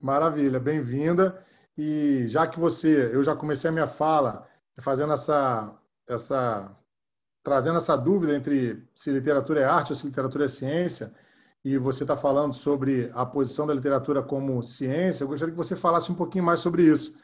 Maravilha, 0.00 0.60
bem-vinda. 0.60 1.44
E 1.76 2.24
já 2.28 2.46
que 2.46 2.58
você, 2.58 3.10
eu 3.12 3.22
já 3.22 3.36
comecei 3.36 3.68
a 3.68 3.72
minha 3.72 3.86
fala 3.86 4.47
fazendo 4.80 5.12
essa, 5.12 5.74
essa, 6.08 6.70
trazendo 7.42 7.76
essa 7.76 7.96
dúvida 7.96 8.34
entre 8.34 8.82
se 8.94 9.10
literatura 9.10 9.60
é 9.60 9.64
arte 9.64 9.90
ou 9.90 9.96
se 9.96 10.06
literatura 10.06 10.44
é 10.44 10.48
ciência, 10.48 11.12
e 11.64 11.76
você 11.76 12.04
está 12.04 12.16
falando 12.16 12.54
sobre 12.54 13.10
a 13.14 13.26
posição 13.26 13.66
da 13.66 13.74
literatura 13.74 14.22
como 14.22 14.62
ciência, 14.62 15.24
eu 15.24 15.28
gostaria 15.28 15.52
que 15.52 15.58
você 15.58 15.74
falasse 15.74 16.10
um 16.10 16.14
pouquinho 16.14 16.44
mais 16.44 16.60
sobre 16.60 16.82
isso. 16.82 17.14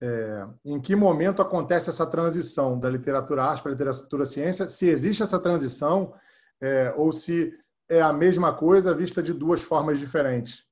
É, 0.00 0.46
em 0.64 0.80
que 0.80 0.96
momento 0.96 1.40
acontece 1.40 1.88
essa 1.88 2.04
transição 2.04 2.76
da 2.76 2.90
literatura 2.90 3.44
arte 3.44 3.62
para 3.62 3.70
a 3.70 3.74
literatura 3.74 4.24
ciência? 4.24 4.66
Se 4.66 4.88
existe 4.88 5.22
essa 5.22 5.38
transição 5.38 6.14
é, 6.60 6.92
ou 6.96 7.12
se 7.12 7.56
é 7.88 8.00
a 8.00 8.12
mesma 8.12 8.52
coisa 8.54 8.94
vista 8.94 9.22
de 9.22 9.32
duas 9.32 9.62
formas 9.62 9.98
diferentes? 9.98 10.66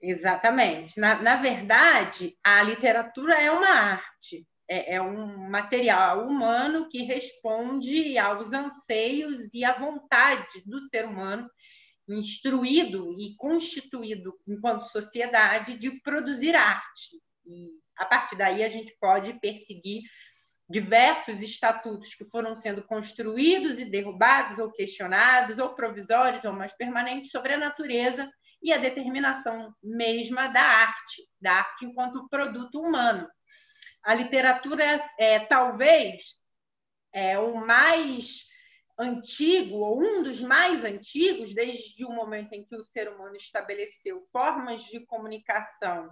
Exatamente. 0.00 0.98
Na, 0.98 1.20
na 1.20 1.36
verdade, 1.36 2.38
a 2.42 2.62
literatura 2.62 3.34
é 3.34 3.50
uma 3.50 3.68
arte 3.68 4.46
é, 4.70 4.94
é 4.94 5.02
um 5.02 5.50
material 5.50 6.28
humano 6.28 6.88
que 6.88 7.02
responde 7.02 8.16
aos 8.16 8.52
anseios 8.52 9.52
e 9.52 9.64
à 9.64 9.76
vontade 9.76 10.62
do 10.64 10.80
ser 10.84 11.04
humano 11.04 11.50
instruído 12.08 13.12
e 13.18 13.36
constituído 13.36 14.32
enquanto 14.46 14.84
sociedade 14.84 15.76
de 15.76 16.00
produzir 16.00 16.54
arte. 16.54 17.20
E 17.44 17.80
a 17.96 18.04
partir 18.04 18.36
daí 18.36 18.64
a 18.64 18.68
gente 18.68 18.96
pode 19.00 19.38
perseguir 19.40 20.02
diversos 20.68 21.42
estatutos 21.42 22.14
que 22.14 22.24
foram 22.26 22.54
sendo 22.54 22.82
construídos 22.84 23.80
e 23.80 23.90
derrubados 23.90 24.58
ou 24.58 24.70
questionados, 24.70 25.58
ou 25.58 25.74
provisórios 25.74 26.44
ou 26.44 26.52
mais 26.52 26.76
permanentes 26.76 27.32
sobre 27.32 27.54
a 27.54 27.58
natureza 27.58 28.30
e 28.62 28.72
a 28.72 28.78
determinação 28.78 29.74
mesma 29.82 30.46
da 30.46 30.62
arte, 30.62 31.28
da 31.40 31.54
arte 31.54 31.84
enquanto 31.84 32.28
produto 32.28 32.80
humano. 32.80 33.28
A 34.02 34.14
literatura 34.14 34.84
é, 34.84 35.00
é 35.18 35.38
talvez 35.40 36.38
é, 37.12 37.38
o 37.38 37.54
mais 37.54 38.46
antigo, 38.98 39.76
ou 39.76 40.00
um 40.02 40.22
dos 40.22 40.40
mais 40.40 40.84
antigos, 40.84 41.54
desde 41.54 42.04
o 42.04 42.10
momento 42.10 42.52
em 42.52 42.64
que 42.64 42.76
o 42.76 42.84
ser 42.84 43.08
humano 43.08 43.34
estabeleceu 43.34 44.26
formas 44.30 44.82
de 44.84 45.00
comunicação 45.06 46.10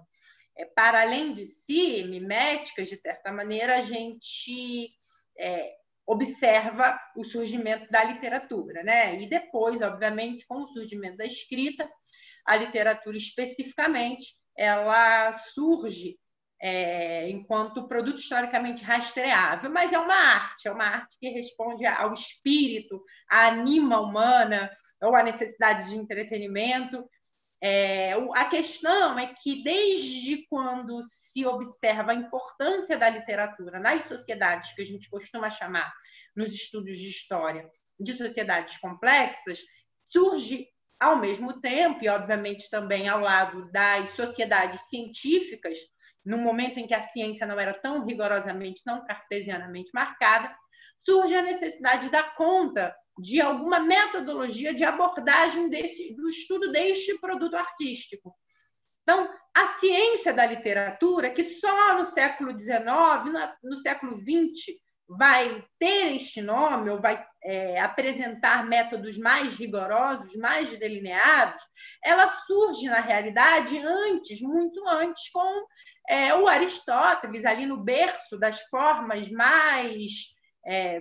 é, 0.56 0.64
para 0.64 1.02
além 1.02 1.32
de 1.32 1.44
si, 1.44 2.02
miméticas, 2.04 2.88
de 2.88 2.96
certa 2.96 3.30
maneira, 3.30 3.78
a 3.78 3.82
gente 3.82 4.90
é, 5.38 5.76
observa 6.06 6.98
o 7.14 7.22
surgimento 7.22 7.88
da 7.90 8.02
literatura. 8.02 8.82
Né? 8.82 9.20
E 9.22 9.28
depois, 9.28 9.82
obviamente, 9.82 10.46
com 10.46 10.62
o 10.62 10.68
surgimento 10.68 11.18
da 11.18 11.26
escrita, 11.26 11.88
a 12.44 12.56
literatura 12.56 13.16
especificamente, 13.16 14.34
ela 14.56 15.32
surge 15.34 16.18
é, 16.60 17.28
enquanto 17.30 17.86
produto 17.86 18.18
historicamente 18.18 18.82
rastreável, 18.82 19.70
mas 19.70 19.92
é 19.92 19.98
uma 19.98 20.14
arte, 20.14 20.66
é 20.66 20.72
uma 20.72 20.84
arte 20.84 21.16
que 21.20 21.28
responde 21.28 21.86
ao 21.86 22.12
espírito, 22.12 23.00
à 23.30 23.46
anima 23.46 24.00
humana, 24.00 24.70
ou 25.00 25.14
à 25.14 25.22
necessidade 25.22 25.88
de 25.88 25.96
entretenimento. 25.96 27.08
É, 27.60 28.12
a 28.34 28.44
questão 28.46 29.18
é 29.18 29.26
que, 29.26 29.62
desde 29.62 30.46
quando 30.48 31.00
se 31.02 31.44
observa 31.46 32.12
a 32.12 32.14
importância 32.14 32.96
da 32.96 33.08
literatura 33.08 33.78
nas 33.78 34.04
sociedades 34.04 34.72
que 34.72 34.82
a 34.82 34.86
gente 34.86 35.08
costuma 35.08 35.50
chamar, 35.50 35.92
nos 36.34 36.52
estudos 36.52 36.96
de 36.96 37.08
história, 37.08 37.68
de 37.98 38.12
sociedades 38.12 38.78
complexas, 38.78 39.60
surge 40.04 40.68
ao 41.00 41.16
mesmo 41.16 41.60
tempo, 41.60 42.04
e 42.04 42.08
obviamente 42.08 42.68
também 42.70 43.08
ao 43.08 43.20
lado 43.20 43.70
das 43.70 44.10
sociedades 44.10 44.88
científicas, 44.88 45.76
no 46.24 46.38
momento 46.38 46.78
em 46.78 46.86
que 46.86 46.94
a 46.94 47.02
ciência 47.02 47.46
não 47.46 47.58
era 47.58 47.72
tão 47.72 48.04
rigorosamente, 48.04 48.82
tão 48.84 49.04
cartesianamente 49.06 49.90
marcada, 49.94 50.54
surge 50.98 51.34
a 51.34 51.42
necessidade 51.42 52.06
de 52.06 52.10
dar 52.10 52.34
conta 52.34 52.94
de 53.18 53.40
alguma 53.40 53.80
metodologia 53.80 54.74
de 54.74 54.84
abordagem 54.84 55.68
desse, 55.68 56.14
do 56.14 56.28
estudo 56.28 56.70
deste 56.70 57.18
produto 57.18 57.56
artístico. 57.56 58.34
Então, 59.02 59.28
a 59.56 59.66
ciência 59.78 60.32
da 60.32 60.46
literatura, 60.46 61.30
que 61.30 61.42
só 61.42 61.98
no 61.98 62.04
século 62.04 62.56
XIX, 62.58 62.78
no 63.62 63.78
século 63.78 64.18
XX, 64.18 64.76
vai 65.08 65.64
ter 65.78 66.14
este 66.14 66.42
nome, 66.42 66.90
ou 66.90 66.98
vai 66.98 67.24
é, 67.42 67.80
apresentar 67.80 68.66
métodos 68.66 69.16
mais 69.16 69.54
rigorosos, 69.54 70.36
mais 70.36 70.76
delineados, 70.76 71.62
ela 72.04 72.28
surge, 72.28 72.86
na 72.86 73.00
realidade, 73.00 73.78
antes, 73.78 74.40
muito 74.42 74.86
antes, 74.86 75.30
com 75.30 75.66
é, 76.08 76.34
o 76.34 76.46
Aristóteles, 76.46 77.44
ali 77.44 77.64
no 77.64 77.78
berço 77.78 78.38
das 78.38 78.60
formas 78.62 79.30
mais 79.30 80.34
é, 80.66 81.00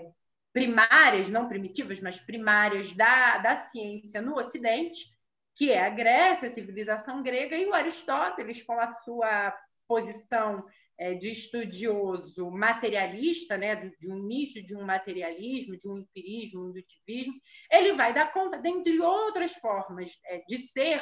primárias, 0.53 1.27
não 1.29 1.49
primitivas, 1.49 1.99
mas 1.99 2.19
primárias 2.19 2.93
da, 2.93 3.39
da 3.39 3.57
ciência 3.57 4.21
no 4.21 4.35
Ocidente, 4.35 5.17
que 5.55 5.71
é 5.71 5.85
a 5.85 5.89
Grécia, 5.89 6.47
a 6.47 6.51
civilização 6.51 7.21
grega, 7.21 7.57
e 7.57 7.65
o 7.65 7.73
Aristóteles, 7.73 8.61
com 8.63 8.79
a 8.79 8.87
sua 9.03 9.53
posição 9.87 10.57
de 10.97 11.31
estudioso 11.31 12.49
materialista, 12.49 13.57
né, 13.57 13.75
de 13.99 14.09
um 14.09 14.17
início 14.17 14.65
de 14.65 14.75
um 14.75 14.83
materialismo, 14.83 15.77
de 15.77 15.87
um 15.87 15.99
empirismo, 15.99 16.65
um 16.65 16.69
indutivismo, 16.69 17.33
ele 17.71 17.93
vai 17.93 18.13
dar 18.13 18.33
conta, 18.33 18.57
dentre 18.57 18.99
outras 18.99 19.53
formas 19.53 20.19
é, 20.25 20.43
de 20.47 20.57
ser 20.57 21.01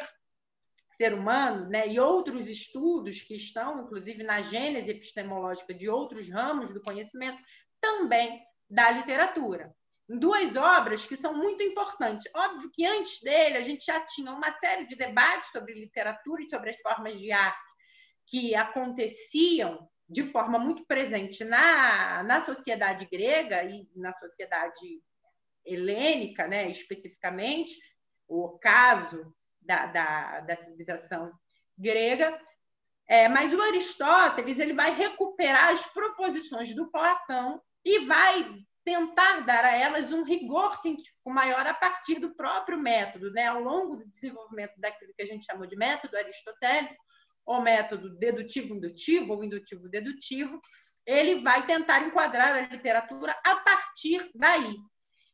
ser 0.92 1.14
humano, 1.14 1.68
né, 1.70 1.90
e 1.90 2.00
outros 2.00 2.48
estudos 2.48 3.22
que 3.22 3.36
estão, 3.36 3.84
inclusive, 3.84 4.24
na 4.24 4.42
gênese 4.42 4.92
epistemológica 4.92 5.74
de 5.74 5.90
outros 5.90 6.30
ramos 6.30 6.74
do 6.74 6.82
conhecimento, 6.82 7.38
também 7.82 8.42
da 8.70 8.92
literatura. 8.92 9.76
Duas 10.08 10.56
obras 10.56 11.06
que 11.06 11.18
são 11.18 11.34
muito 11.34 11.64
importantes. 11.64 12.32
Óbvio 12.34 12.72
que 12.72 12.86
antes 12.86 13.20
dele 13.22 13.58
a 13.58 13.62
gente 13.62 13.86
já 13.86 14.00
tinha 14.06 14.32
uma 14.32 14.52
série 14.54 14.86
de 14.86 14.96
debates 14.96 15.52
sobre 15.52 15.74
literatura 15.74 16.44
e 16.44 16.50
sobre 16.50 16.70
as 16.70 16.80
formas 16.82 17.20
de 17.20 17.32
arte 17.32 17.65
que 18.28 18.56
aconteciam 18.56 19.88
de 20.08 20.24
forma 20.24 20.60
muito 20.60 20.86
presente 20.86 21.44
na, 21.44 22.24
na 22.24 22.42
sociedade 22.42 23.08
grega 23.12 23.64
e 23.64 23.88
na 23.96 24.14
sociedade 24.14 25.02
helênica, 25.66 26.48
né, 26.48 26.70
especificamente, 26.70 27.76
o 28.28 28.58
caso 28.60 29.34
da, 29.60 29.88
da, 29.88 30.40
da 30.42 30.56
civilização 30.56 31.32
grega. 31.78 32.40
É, 33.08 33.28
mas 33.28 33.54
o 33.54 33.62
Aristóteles 33.62 34.60
ele 34.60 34.74
vai 34.74 34.94
recuperar 34.94 35.70
as 35.70 35.86
proposições 35.88 36.74
do 36.74 36.90
Platão 36.90 37.62
e 37.84 38.06
vai 38.06 38.64
tentar 38.84 39.42
dar 39.42 39.66
a 39.66 39.76
elas 39.76 40.12
um 40.12 40.24
rigor 40.24 40.76
científico 40.78 41.32
maior 41.32 41.66
a 41.66 41.74
partir 41.74 42.20
do 42.20 42.36
próprio 42.36 42.80
método, 42.80 43.32
né? 43.32 43.48
Ao 43.48 43.60
longo 43.60 43.98
do 43.98 44.08
desenvolvimento 44.08 44.74
daquilo 44.78 45.14
que 45.16 45.24
a 45.24 45.26
gente 45.26 45.46
chamou 45.46 45.66
de 45.66 45.76
método 45.76 46.16
aristotélico, 46.18 47.04
ou 47.46 47.62
método 47.62 48.18
dedutivo-indutivo 48.18 49.34
ou 49.34 49.44
indutivo-dedutivo, 49.44 50.60
ele 51.06 51.42
vai 51.42 51.66
tentar 51.68 52.02
enquadrar 52.02 52.56
a 52.56 52.62
literatura 52.62 53.38
a 53.46 53.56
partir 53.58 54.32
daí. 54.34 54.76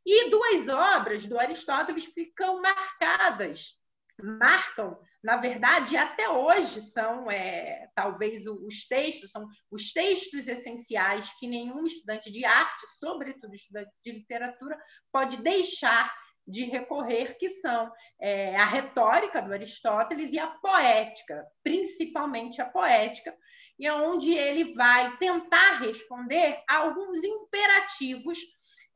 E 0.05 0.29
duas 0.29 0.67
obras 0.67 1.25
do 1.27 1.39
Aristóteles 1.39 2.05
ficam 2.05 2.61
marcadas, 2.61 3.77
marcam, 4.21 4.97
na 5.23 5.37
verdade, 5.37 5.95
até 5.95 6.27
hoje 6.27 6.81
são 6.81 7.29
é, 7.29 7.87
talvez 7.95 8.45
os 8.47 8.87
textos, 8.87 9.29
são 9.29 9.47
os 9.69 9.93
textos 9.93 10.47
essenciais 10.47 11.31
que 11.39 11.47
nenhum 11.47 11.85
estudante 11.85 12.31
de 12.31 12.43
arte, 12.43 12.85
sobretudo 12.99 13.53
estudante 13.53 13.91
de 14.03 14.11
literatura, 14.11 14.79
pode 15.11 15.37
deixar 15.37 16.11
de 16.51 16.65
recorrer, 16.65 17.37
que 17.37 17.49
são 17.49 17.91
é, 18.19 18.55
a 18.57 18.65
retórica 18.65 19.41
do 19.41 19.53
Aristóteles 19.53 20.33
e 20.33 20.39
a 20.39 20.47
poética, 20.47 21.47
principalmente 21.63 22.61
a 22.61 22.65
poética, 22.65 23.35
e 23.79 23.87
é 23.87 23.93
onde 23.93 24.31
ele 24.33 24.73
vai 24.73 25.15
tentar 25.17 25.79
responder 25.79 26.61
a 26.69 26.77
alguns 26.77 27.23
imperativos 27.23 28.37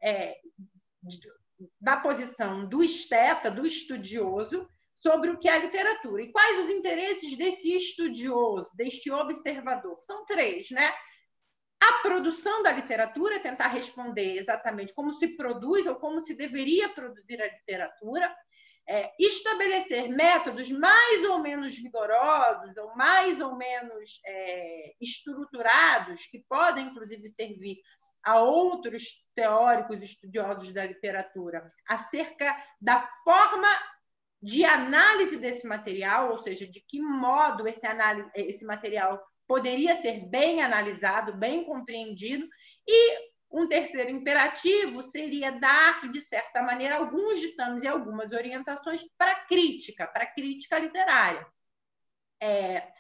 é, 0.04 0.36
da 1.80 1.98
posição 1.98 2.68
do 2.68 2.84
esteta, 2.84 3.50
do 3.50 3.66
estudioso, 3.66 4.70
sobre 4.96 5.30
o 5.30 5.40
que 5.40 5.48
é 5.48 5.54
a 5.54 5.60
literatura. 5.60 6.24
E 6.24 6.32
quais 6.32 6.66
os 6.66 6.70
interesses 6.72 7.38
desse 7.38 7.74
estudioso, 7.76 8.68
deste 8.76 9.12
observador? 9.12 9.98
São 10.02 10.26
três, 10.26 10.70
né? 10.72 10.92
A 11.88 12.02
produção 12.02 12.64
da 12.64 12.72
literatura, 12.72 13.40
tentar 13.40 13.68
responder 13.68 14.38
exatamente 14.38 14.94
como 14.94 15.14
se 15.14 15.36
produz 15.36 15.86
ou 15.86 15.96
como 15.96 16.22
se 16.22 16.34
deveria 16.36 16.90
produzir 16.90 17.42
a 17.42 17.48
literatura, 17.48 18.36
é, 18.88 19.12
estabelecer 19.20 20.10
métodos 20.10 20.70
mais 20.72 21.24
ou 21.24 21.40
menos 21.40 21.76
rigorosos 21.78 22.78
ou 22.78 22.96
mais 22.96 23.40
ou 23.40 23.56
menos 23.56 24.20
é, 24.26 24.94
estruturados, 25.02 26.26
que 26.28 26.44
podem, 26.48 26.88
inclusive, 26.88 27.28
servir 27.30 27.78
a 28.24 28.40
outros 28.40 29.24
teóricos 29.36 30.02
estudiosos 30.02 30.72
da 30.72 30.86
literatura, 30.86 31.68
acerca 31.88 32.56
da 32.82 33.08
forma 33.24 33.68
de 34.42 34.66
análise 34.66 35.38
desse 35.38 35.68
material, 35.68 36.32
ou 36.32 36.40
seja, 36.40 36.68
de 36.68 36.80
que 36.88 37.00
modo 37.00 37.68
esse, 37.68 37.86
análise, 37.86 38.30
esse 38.36 38.66
material 38.66 39.24
poderia 39.48 39.96
ser 39.96 40.28
bem 40.28 40.62
analisado, 40.62 41.38
bem 41.38 41.64
compreendido, 41.64 42.48
e 42.88 43.36
um 43.52 43.68
terceiro 43.68 44.10
imperativo 44.10 45.04
seria 45.04 45.52
dar, 45.52 46.10
de 46.12 46.20
certa 46.20 46.62
maneira, 46.62 46.98
alguns 46.98 47.40
ditames 47.40 47.84
e 47.84 47.88
algumas 47.88 48.32
orientações 48.32 49.02
para 49.18 49.46
crítica, 49.46 50.08
para 50.08 50.26
crítica 50.26 50.78
literária. 50.78 51.46
É, 52.42 52.92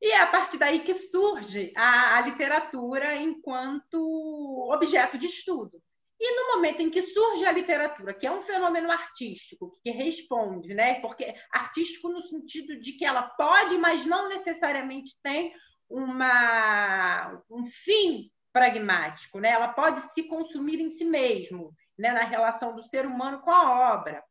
e 0.00 0.10
é 0.10 0.20
a 0.20 0.26
partir 0.26 0.58
daí 0.58 0.80
que 0.80 0.94
surge 0.94 1.72
a, 1.76 2.16
a 2.16 2.20
literatura 2.22 3.14
enquanto 3.16 4.68
objeto 4.72 5.16
de 5.16 5.26
estudo. 5.26 5.80
E 6.24 6.36
no 6.36 6.54
momento 6.54 6.80
em 6.80 6.88
que 6.88 7.02
surge 7.02 7.44
a 7.44 7.50
literatura, 7.50 8.14
que 8.14 8.24
é 8.24 8.30
um 8.30 8.42
fenômeno 8.42 8.88
artístico, 8.88 9.76
que 9.82 9.90
responde, 9.90 10.72
né? 10.72 11.00
porque 11.00 11.34
artístico 11.50 12.08
no 12.08 12.20
sentido 12.22 12.78
de 12.78 12.92
que 12.92 13.04
ela 13.04 13.22
pode, 13.22 13.76
mas 13.78 14.06
não 14.06 14.28
necessariamente 14.28 15.18
tem 15.20 15.52
uma, 15.90 17.42
um 17.50 17.66
fim 17.66 18.30
pragmático, 18.52 19.40
né? 19.40 19.48
ela 19.48 19.66
pode 19.72 19.98
se 20.12 20.22
consumir 20.28 20.78
em 20.78 20.90
si 20.92 21.04
mesmo, 21.04 21.74
né? 21.98 22.12
na 22.12 22.22
relação 22.22 22.72
do 22.76 22.84
ser 22.84 23.04
humano 23.04 23.40
com 23.40 23.50
a 23.50 23.96
obra. 23.96 24.22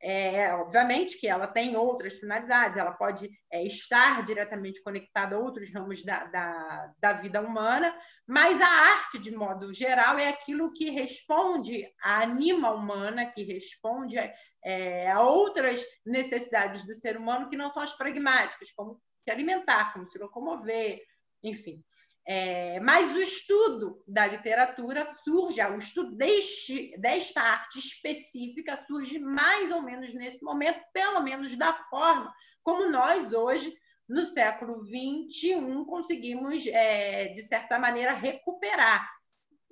É, 0.00 0.52
obviamente 0.54 1.18
que 1.18 1.26
ela 1.26 1.46
tem 1.46 1.76
outras 1.76 2.14
finalidades, 2.14 2.76
ela 2.76 2.92
pode 2.92 3.28
é, 3.50 3.64
estar 3.64 4.24
diretamente 4.24 4.82
conectada 4.82 5.34
a 5.34 5.38
outros 5.38 5.72
ramos 5.72 6.04
da, 6.04 6.24
da, 6.26 6.92
da, 7.00 7.12
vida 7.14 7.40
humana, 7.40 7.96
mas 8.26 8.60
a 8.60 8.66
arte, 8.66 9.18
de 9.18 9.32
modo 9.32 9.72
geral, 9.72 10.18
é 10.18 10.28
aquilo 10.28 10.72
que 10.72 10.90
responde 10.90 11.84
à 12.02 12.22
anima 12.22 12.70
humana, 12.72 13.26
que 13.26 13.42
responde 13.42 14.16
é, 14.64 15.10
a 15.10 15.20
outras 15.20 15.84
necessidades 16.06 16.84
do 16.86 16.94
ser 16.94 17.16
humano 17.16 17.48
que 17.48 17.56
não 17.56 17.70
são 17.70 17.82
as 17.82 17.96
pragmáticas, 17.96 18.70
como 18.72 19.00
se 19.24 19.30
alimentar, 19.30 19.92
como 19.92 20.08
se 20.08 20.18
locomover, 20.18 21.02
enfim. 21.42 21.82
É, 22.30 22.78
mas 22.80 23.10
o 23.14 23.18
estudo 23.22 24.04
da 24.06 24.26
literatura 24.26 25.06
surge, 25.24 25.62
o 25.62 25.78
estudo 25.78 26.14
deste, 26.14 26.94
desta 26.98 27.40
arte 27.40 27.78
específica 27.78 28.76
surge 28.86 29.18
mais 29.18 29.72
ou 29.72 29.80
menos 29.80 30.12
nesse 30.12 30.44
momento, 30.44 30.78
pelo 30.92 31.22
menos 31.22 31.56
da 31.56 31.72
forma 31.88 32.30
como 32.62 32.90
nós 32.90 33.32
hoje, 33.32 33.74
no 34.06 34.26
século 34.26 34.84
XXI, 34.84 35.86
conseguimos, 35.86 36.66
é, 36.66 37.28
de 37.28 37.42
certa 37.44 37.78
maneira, 37.78 38.12
recuperar, 38.12 39.10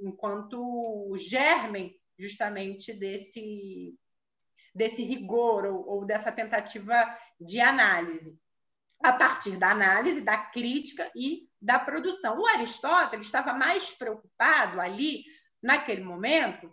enquanto 0.00 1.14
germen 1.18 1.94
justamente 2.18 2.94
desse, 2.94 3.94
desse 4.74 5.02
rigor 5.02 5.66
ou, 5.66 5.86
ou 5.86 6.06
dessa 6.06 6.32
tentativa 6.32 7.06
de 7.38 7.60
análise 7.60 8.34
a 9.02 9.12
partir 9.12 9.56
da 9.56 9.70
análise, 9.70 10.20
da 10.20 10.36
crítica 10.36 11.10
e 11.14 11.48
da 11.60 11.78
produção. 11.78 12.38
O 12.38 12.46
Aristóteles 12.46 13.26
estava 13.26 13.52
mais 13.52 13.92
preocupado 13.92 14.80
ali, 14.80 15.24
naquele 15.62 16.02
momento, 16.02 16.70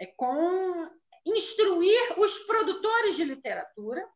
é, 0.00 0.06
com 0.16 0.88
instruir 1.24 2.18
os 2.18 2.38
produtores 2.40 3.16
de 3.16 3.24
literatura 3.24 4.06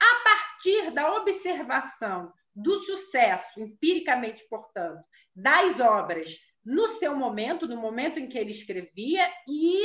a 0.00 0.24
partir 0.24 0.90
da 0.90 1.14
observação 1.14 2.32
do 2.54 2.78
sucesso, 2.78 3.58
empiricamente, 3.58 4.46
portanto, 4.48 5.02
das 5.34 5.80
obras 5.80 6.38
no 6.64 6.88
seu 6.88 7.16
momento, 7.16 7.66
no 7.66 7.76
momento 7.76 8.18
em 8.18 8.28
que 8.28 8.38
ele 8.38 8.50
escrevia, 8.50 9.22
e, 9.48 9.82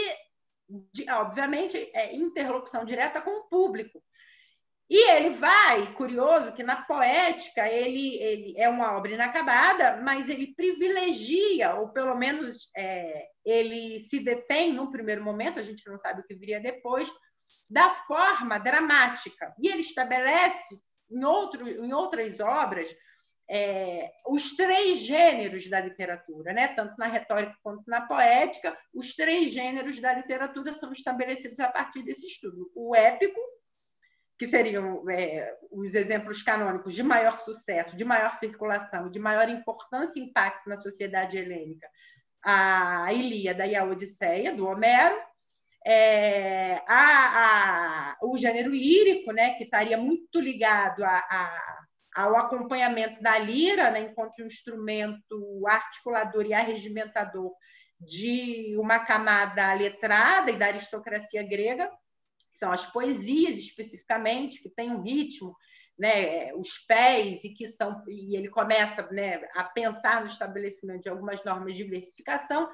obviamente, 1.10 1.77
é, 1.94 2.15
interlocução 2.15 2.86
direta 2.86 3.22
com 3.22 3.32
o 3.32 3.50
público. 3.50 4.01
E 4.89 5.12
ele 5.12 5.36
vai, 5.36 5.93
curioso, 5.93 6.51
que 6.51 6.63
na 6.63 6.81
poética 6.84 7.69
ele, 7.69 8.15
ele 8.17 8.53
é 8.58 8.67
uma 8.67 8.98
obra 8.98 9.12
inacabada, 9.12 10.01
mas 10.03 10.27
ele 10.27 10.55
privilegia, 10.55 11.75
ou 11.75 11.89
pelo 11.89 12.15
menos 12.15 12.72
é, 12.75 13.27
ele 13.46 14.01
se 14.01 14.19
detém 14.19 14.74
num 14.74 14.89
primeiro 14.89 15.24
momento, 15.24 15.60
a 15.60 15.63
gente 15.63 15.88
não 15.88 16.00
sabe 16.00 16.22
o 16.22 16.24
que 16.25 16.34
viria 16.34 16.60
depois, 16.60 17.08
da 17.69 17.89
forma 18.08 18.58
dramática. 18.58 19.53
E 19.60 19.67
ele 19.67 19.81
estabelece 19.81 20.81
em, 21.12 21.24
outro, 21.24 21.67
em 21.67 21.93
outras 21.93 22.39
obras 22.39 22.89
é, 23.50 24.12
os 24.27 24.55
três 24.55 25.00
gêneros 25.00 25.67
da 25.67 25.81
literatura, 25.81 26.53
né? 26.53 26.67
tanto 26.69 26.96
na 27.00 27.08
retórica 27.08 27.58
quanto 27.63 27.84
na 27.88 28.01
poética, 28.01 28.77
os 28.93 29.15
três 29.15 29.51
gêneros 29.51 30.00
da 30.00 30.13
literatura 30.13 30.74
são 30.74 30.91
estabelecidos 30.91 31.60
a 31.60 31.69
partir 31.69 32.03
desse 32.03 32.27
estudo: 32.27 32.72
o 32.75 32.96
épico, 32.96 33.39
que 34.39 34.48
seriam 34.48 35.03
é, 35.10 35.53
os 35.69 35.93
exemplos 35.93 36.41
canônicos 36.41 36.93
de 36.93 37.03
maior 37.03 37.38
sucesso, 37.41 37.98
de 37.98 38.05
maior 38.05 38.39
circulação, 38.39 39.12
de 39.12 39.19
maior 39.19 39.50
importância 39.50 40.17
e 40.17 40.24
impacto 40.24 40.69
na 40.69 40.79
sociedade 40.79 41.38
helênica, 41.38 41.86
a 42.41 43.12
Ilíada 43.12 43.67
e 43.67 43.75
a 43.75 43.84
Odisseia, 43.84 44.55
do 44.55 44.65
Homero, 44.65 45.19
é, 45.86 46.81
a, 46.88 48.13
a, 48.13 48.17
o 48.24 48.38
gênero 48.38 48.72
lírico, 48.72 49.34
né, 49.34 49.55
que 49.55 49.65
estaria 49.65 49.98
muito 49.98 50.39
ligado 50.39 51.03
a, 51.03 51.15
a, 51.15 51.79
ao 52.15 52.38
acompanhamento 52.38 53.22
da 53.22 53.38
lira, 53.38 53.91
né, 53.91 54.00
enquanto 54.00 54.41
um 54.41 54.48
instrumento 54.48 55.67
articulador 55.67 56.46
e 56.46 56.53
arregimentador 56.53 57.51
de 58.00 58.74
uma 58.77 59.00
camada 59.00 59.74
letrada 59.74 60.50
e 60.50 60.55
da 60.55 60.67
aristocracia 60.67 61.43
grega, 61.43 61.91
são 62.60 62.72
as 62.72 62.86
poesias 62.86 63.58
especificamente, 63.58 64.62
que 64.62 64.70
têm 64.70 64.92
um 64.92 65.01
ritmo, 65.01 65.56
né, 65.98 66.54
os 66.54 66.78
pés, 66.78 67.44
e 67.44 67.50
que 67.50 67.68
são 67.68 68.04
e 68.08 68.36
ele 68.36 68.50
começa 68.50 69.08
né, 69.12 69.42
a 69.54 69.63
pensar 69.63 70.22
no 70.22 70.28
estabelecimento 70.28 71.04
de 71.04 71.10
algumas 71.10 71.44
normas 71.44 71.74
de 71.74 71.84
diversificação, 71.84 72.70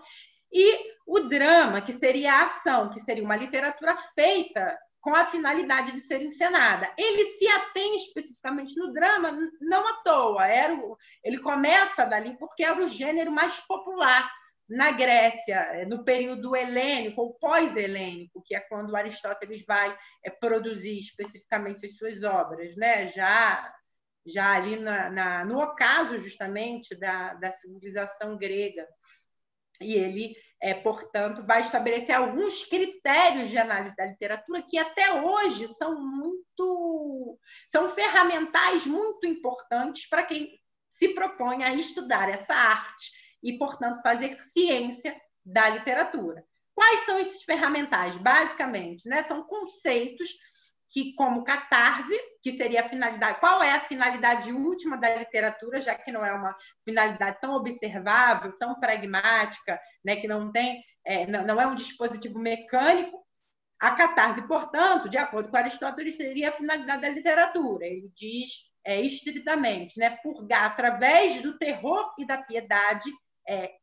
e 0.51 0.93
o 1.05 1.19
drama, 1.21 1.81
que 1.81 1.93
seria 1.93 2.33
a 2.33 2.43
ação, 2.45 2.89
que 2.89 2.99
seria 2.99 3.23
uma 3.23 3.35
literatura 3.35 3.95
feita 4.13 4.77
com 5.01 5.13
a 5.13 5.25
finalidade 5.25 5.91
de 5.91 5.99
ser 5.99 6.21
encenada. 6.21 6.91
Ele 6.97 7.25
se 7.31 7.47
atém 7.47 7.95
especificamente 7.95 8.75
no 8.75 8.91
drama, 8.91 9.31
não 9.61 9.87
à 9.87 9.93
toa. 10.01 10.47
Era 10.47 10.73
o, 10.73 10.97
ele 11.23 11.37
começa 11.37 12.05
dali 12.05 12.35
porque 12.39 12.63
era 12.63 12.83
o 12.83 12.87
gênero 12.87 13.31
mais 13.31 13.59
popular 13.61 14.31
na 14.67 14.91
Grécia, 14.91 15.55
é, 15.55 15.85
no 15.85 16.03
período 16.03 16.55
helênico 16.55 17.21
ou 17.21 17.33
pós-helênico, 17.35 18.41
que 18.43 18.55
é 18.55 18.59
quando 18.59 18.95
Aristóteles 18.95 19.63
vai 19.65 19.95
é, 20.23 20.29
produzir 20.29 20.97
especificamente 20.97 21.85
as 21.85 21.95
suas 21.95 22.23
obras, 22.23 22.75
né? 22.75 23.07
já, 23.09 23.71
já 24.25 24.53
ali 24.53 24.77
na, 24.77 25.09
na, 25.09 25.45
no 25.45 25.59
ocaso 25.59 26.17
justamente 26.17 26.95
da, 26.95 27.35
da 27.35 27.53
civilização 27.53 28.37
grega. 28.37 28.87
E 29.79 29.93
ele, 29.93 30.35
é, 30.61 30.73
portanto, 30.73 31.43
vai 31.43 31.61
estabelecer 31.61 32.15
alguns 32.15 32.63
critérios 32.63 33.49
de 33.49 33.57
análise 33.57 33.95
da 33.95 34.05
literatura 34.05 34.63
que 34.63 34.79
até 34.79 35.21
hoje 35.21 35.67
são 35.73 36.01
muito 36.01 37.37
são 37.67 37.89
ferramentais 37.89 38.87
muito 38.87 39.27
importantes 39.27 40.07
para 40.07 40.23
quem 40.23 40.57
se 40.89 41.09
propõe 41.09 41.63
a 41.63 41.73
estudar 41.73 42.29
essa 42.29 42.53
arte 42.53 43.24
e, 43.45 43.59
portanto, 43.59 44.01
fazer 44.01 44.41
ciência 44.41 45.15
da 45.45 45.69
literatura. 45.69 46.43
Quais 46.73 47.01
são 47.01 47.19
esses 47.19 47.43
ferramentais? 47.43 48.17
Basicamente, 48.17 49.07
né, 49.07 49.21
são 49.21 49.43
conceitos 49.43 50.27
que, 50.91 51.13
como 51.13 51.43
catarse, 51.43 52.17
que 52.41 52.51
seria 52.53 52.81
a 52.81 52.89
finalidade, 52.89 53.39
qual 53.39 53.61
é 53.61 53.71
a 53.71 53.81
finalidade 53.81 54.51
última 54.51 54.97
da 54.97 55.15
literatura, 55.15 55.79
já 55.79 55.93
que 55.93 56.11
não 56.11 56.25
é 56.25 56.33
uma 56.33 56.55
finalidade 56.83 57.39
tão 57.39 57.55
observável, 57.55 58.57
tão 58.57 58.79
pragmática, 58.79 59.79
né, 60.03 60.15
que 60.15 60.27
não 60.27 60.51
tem, 60.51 60.83
é, 61.05 61.27
não, 61.27 61.45
não 61.45 61.61
é 61.61 61.67
um 61.67 61.75
dispositivo 61.75 62.39
mecânico. 62.39 63.23
A 63.79 63.91
catarse, 63.91 64.41
portanto, 64.47 65.07
de 65.07 65.17
acordo 65.17 65.49
com 65.49 65.57
Aristóteles, 65.57 66.17
seria 66.17 66.49
a 66.49 66.53
finalidade 66.53 67.01
da 67.01 67.09
literatura. 67.09 67.85
Ele 67.85 68.09
diz 68.15 68.71
é, 68.83 68.99
estritamente, 69.01 69.99
né, 69.99 70.17
purgar 70.23 70.65
através 70.65 71.41
do 71.41 71.57
terror 71.57 72.13
e 72.17 72.25
da 72.25 72.37
piedade 72.37 73.11
é, 73.47 73.75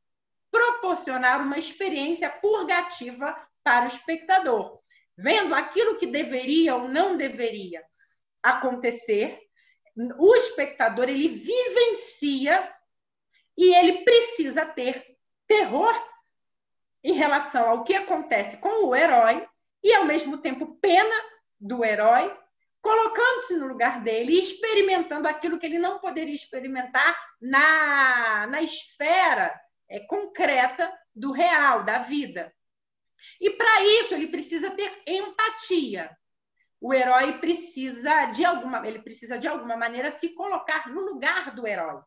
proporcionar 0.51 1.41
uma 1.41 1.59
experiência 1.59 2.29
purgativa 2.29 3.37
para 3.65 3.85
o 3.85 3.89
espectador, 3.89 4.79
vendo 5.17 5.55
aquilo 5.55 5.97
que 5.99 6.07
deveria 6.07 6.75
ou 6.75 6.89
não 6.89 7.17
deveria 7.17 7.83
acontecer, 8.43 9.39
o 10.19 10.35
espectador 10.35 11.09
ele 11.09 11.29
vivencia 11.29 12.75
e 13.57 13.75
ele 13.75 14.05
precisa 14.05 14.65
ter 14.65 15.17
terror 15.47 15.95
em 17.05 17.13
relação 17.13 17.69
ao 17.69 17.85
que 17.85 17.95
acontece 17.95 18.57
com 18.57 18.87
o 18.87 18.97
herói 18.97 19.47
e 19.83 19.93
ao 19.95 20.05
mesmo 20.05 20.39
tempo 20.39 20.79
pena 20.81 21.15
do 21.61 21.85
herói 21.85 22.35
colocando-se 22.83 23.57
no 23.57 23.69
lugar 23.69 24.03
dele 24.03 24.33
e 24.33 24.41
experimentando 24.41 25.29
aquilo 25.29 25.59
que 25.59 25.65
ele 25.65 25.79
não 25.79 26.01
poderia 26.01 26.35
experimentar 26.35 27.17
na, 27.41 28.49
na 28.49 28.61
esfera 28.61 29.59
é, 29.89 30.01
concreta 30.01 30.93
do 31.15 31.31
real, 31.31 31.85
da 31.85 31.99
vida. 31.99 32.53
E 33.41 33.51
para 33.51 33.85
isso 33.85 34.15
ele 34.15 34.27
precisa 34.27 34.71
ter 34.73 35.03
empatia. 35.07 36.11
O 36.81 36.93
herói 36.93 37.39
precisa 37.39 38.27
de 38.27 38.45
alguma, 38.45 38.85
ele 38.85 39.01
precisa 39.01 39.39
de 39.39 39.47
alguma 39.47 39.77
maneira 39.77 40.11
se 40.11 40.31
colocar 40.31 40.89
no 40.89 41.01
lugar 41.01 41.55
do 41.55 41.67
herói. 41.67 42.03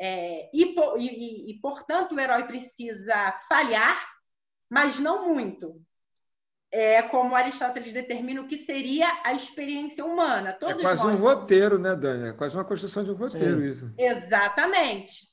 É, 0.00 0.50
e, 0.52 0.74
e, 0.98 1.50
e, 1.50 1.60
portanto, 1.60 2.14
o 2.14 2.20
herói 2.20 2.44
precisa 2.44 3.32
falhar, 3.46 4.08
mas 4.70 4.98
não 4.98 5.28
muito 5.28 5.78
é 6.72 7.02
como 7.02 7.34
Aristóteles 7.34 7.92
determina 7.92 8.40
o 8.40 8.46
que 8.46 8.58
seria 8.58 9.06
a 9.24 9.32
experiência 9.32 10.04
humana. 10.04 10.50
É 10.50 10.52
Todos 10.52 10.80
é 10.80 10.82
quase 10.82 11.06
um 11.06 11.16
roteiro, 11.16 11.78
né, 11.78 11.94
Dani? 11.94 12.28
É 12.28 12.32
quase 12.32 12.56
uma 12.56 12.64
construção 12.64 13.04
de 13.04 13.10
um 13.10 13.14
roteiro 13.14 13.58
Sim. 13.58 13.70
isso. 13.70 13.94
Exatamente. 13.96 15.28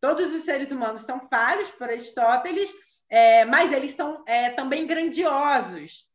Todos 0.00 0.32
os 0.32 0.44
seres 0.44 0.70
humanos 0.70 1.02
são 1.02 1.26
falhos 1.26 1.70
para 1.70 1.92
Aristóteles, 1.92 2.72
é, 3.08 3.44
mas 3.44 3.72
eles 3.72 3.92
são 3.92 4.22
é, 4.26 4.50
também 4.50 4.86
grandiosos. 4.86 6.06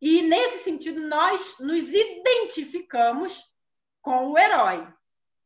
E, 0.00 0.22
nesse 0.22 0.64
sentido, 0.64 1.00
nós 1.08 1.56
nos 1.60 1.88
identificamos 1.88 3.44
com 4.00 4.32
o 4.32 4.38
herói. 4.38 4.86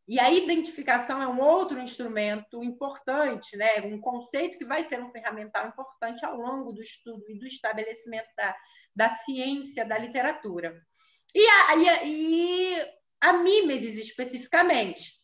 E 0.06 0.20
a 0.20 0.30
identificação 0.30 1.22
é 1.22 1.26
um 1.26 1.40
outro 1.40 1.80
instrumento 1.80 2.62
importante, 2.62 3.56
né? 3.56 3.80
um 3.82 3.98
conceito 3.98 4.58
que 4.58 4.64
vai 4.66 4.86
ser 4.86 5.02
um 5.02 5.10
ferramental 5.10 5.66
importante 5.66 6.24
ao 6.24 6.36
longo 6.36 6.72
do 6.72 6.82
estudo 6.82 7.24
e 7.30 7.38
do 7.38 7.46
estabelecimento 7.46 8.28
da, 8.36 8.54
da 8.94 9.08
ciência 9.08 9.84
da 9.84 9.96
literatura. 9.96 10.78
E 11.34 11.46
a, 11.46 11.76
e 11.76 11.88
a, 11.88 12.04
e 12.04 12.92
a 13.22 13.32
mimesis, 13.32 13.98
especificamente, 13.98 15.14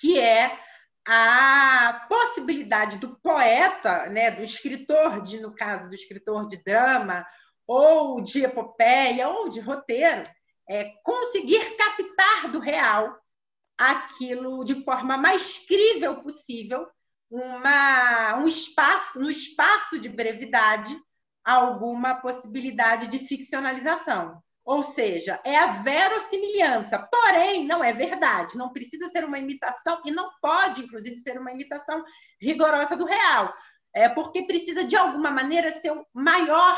que 0.00 0.18
é 0.18 0.58
a 1.06 2.06
possibilidade 2.08 2.98
do 2.98 3.20
poeta, 3.20 4.06
né, 4.06 4.30
do 4.30 4.42
escritor, 4.42 5.20
de, 5.22 5.40
no 5.40 5.54
caso 5.54 5.88
do 5.88 5.94
escritor 5.94 6.48
de 6.48 6.56
drama, 6.64 7.24
ou 7.66 8.22
de 8.22 8.44
epopeia, 8.44 9.28
ou 9.28 9.50
de 9.50 9.60
roteiro, 9.60 10.24
é, 10.68 10.92
conseguir 11.04 11.76
captar 11.76 12.50
do 12.50 12.58
real 12.58 13.16
aquilo 13.78 14.64
de 14.64 14.82
forma 14.84 15.16
mais 15.16 15.58
crível 15.58 16.22
possível, 16.22 16.86
uma, 17.30 18.36
um 18.38 18.48
espaço, 18.48 19.18
no 19.18 19.30
espaço 19.30 19.98
de 19.98 20.08
brevidade, 20.08 20.96
alguma 21.44 22.14
possibilidade 22.14 23.08
de 23.08 23.18
ficcionalização. 23.18 24.42
Ou 24.64 24.82
seja, 24.82 25.40
é 25.44 25.56
a 25.56 25.66
verossimilhança, 25.82 26.98
porém 26.98 27.64
não 27.66 27.84
é 27.84 27.92
verdade, 27.92 28.58
não 28.58 28.72
precisa 28.72 29.08
ser 29.10 29.24
uma 29.24 29.38
imitação 29.38 30.02
e 30.04 30.10
não 30.10 30.28
pode, 30.40 30.82
inclusive, 30.82 31.20
ser 31.20 31.38
uma 31.38 31.52
imitação 31.52 32.02
rigorosa 32.40 32.96
do 32.96 33.04
real, 33.04 33.54
é 33.94 34.08
porque 34.08 34.46
precisa 34.46 34.84
de 34.84 34.96
alguma 34.96 35.30
maneira 35.30 35.72
ser 35.72 35.92
maior 36.12 36.76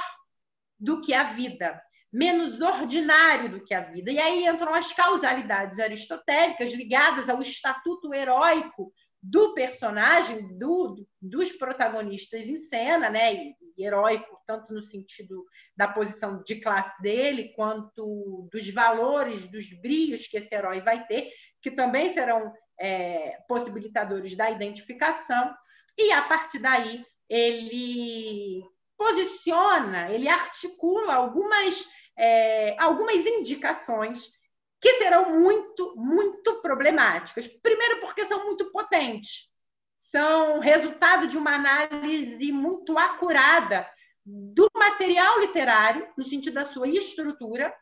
do 0.78 1.00
que 1.00 1.14
a 1.14 1.24
vida 1.24 1.82
menos 2.12 2.60
ordinário 2.60 3.50
do 3.50 3.64
que 3.64 3.74
a 3.74 3.82
vida. 3.82 4.10
E 4.10 4.18
aí 4.18 4.46
entram 4.46 4.72
as 4.74 4.92
causalidades 4.92 5.78
aristotélicas 5.78 6.72
ligadas 6.72 7.28
ao 7.28 7.42
estatuto 7.42 8.14
heróico 8.14 8.92
do 9.22 9.52
personagem, 9.52 10.56
do, 10.56 11.06
dos 11.20 11.52
protagonistas 11.52 12.44
em 12.44 12.56
cena, 12.56 13.10
né? 13.10 13.34
E, 13.34 13.54
heróico 13.80 14.38
tanto 14.44 14.74
no 14.74 14.82
sentido 14.82 15.44
da 15.76 15.86
posição 15.86 16.42
de 16.42 16.56
classe 16.60 17.00
dele, 17.00 17.52
quanto 17.54 18.48
dos 18.50 18.68
valores, 18.72 19.46
dos 19.46 19.68
brios 19.80 20.26
que 20.26 20.38
esse 20.38 20.52
herói 20.52 20.80
vai 20.80 21.06
ter, 21.06 21.28
que 21.62 21.70
também 21.70 22.12
serão 22.12 22.52
é, 22.80 23.38
possibilitadores 23.46 24.36
da 24.36 24.50
identificação, 24.50 25.54
e 25.96 26.10
a 26.12 26.22
partir 26.22 26.58
daí 26.58 27.04
ele 27.28 28.64
posiciona, 28.98 30.12
ele 30.12 30.28
articula 30.28 31.14
algumas, 31.14 31.88
é, 32.18 32.76
algumas 32.78 33.24
indicações 33.24 34.32
que 34.80 34.94
serão 34.94 35.30
muito, 35.30 35.94
muito 35.96 36.60
problemáticas. 36.60 37.46
Primeiro, 37.46 38.00
porque 38.00 38.26
são 38.26 38.44
muito 38.44 38.70
potentes, 38.72 39.48
são 39.96 40.58
resultado 40.58 41.26
de 41.26 41.38
uma 41.38 41.54
análise 41.54 42.52
muito 42.52 42.98
acurada 42.98 43.88
do 44.24 44.68
material 44.76 45.40
literário, 45.40 46.06
no 46.16 46.24
sentido 46.24 46.54
da 46.54 46.66
sua 46.66 46.88
estrutura, 46.88 47.74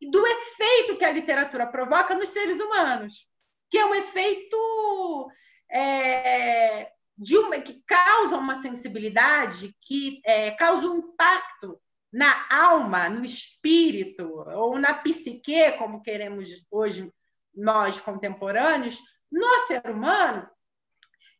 e 0.00 0.10
do 0.10 0.24
efeito 0.26 0.96
que 0.96 1.04
a 1.04 1.10
literatura 1.10 1.66
provoca 1.66 2.14
nos 2.14 2.28
seres 2.28 2.58
humanos, 2.60 3.26
que 3.70 3.78
é 3.78 3.86
um 3.86 3.94
efeito 3.94 5.30
é, 5.70 6.92
de 7.22 7.38
uma, 7.38 7.60
que 7.60 7.80
causa 7.86 8.36
uma 8.36 8.56
sensibilidade, 8.56 9.74
que 9.80 10.20
é, 10.24 10.50
causa 10.50 10.88
um 10.88 10.98
impacto 10.98 11.80
na 12.12 12.46
alma, 12.50 13.08
no 13.08 13.24
espírito, 13.24 14.28
ou 14.48 14.78
na 14.78 14.92
psique, 14.92 15.72
como 15.78 16.02
queremos 16.02 16.50
hoje 16.70 17.10
nós 17.54 18.00
contemporâneos, 18.00 18.98
no 19.30 19.48
ser 19.66 19.88
humano, 19.88 20.48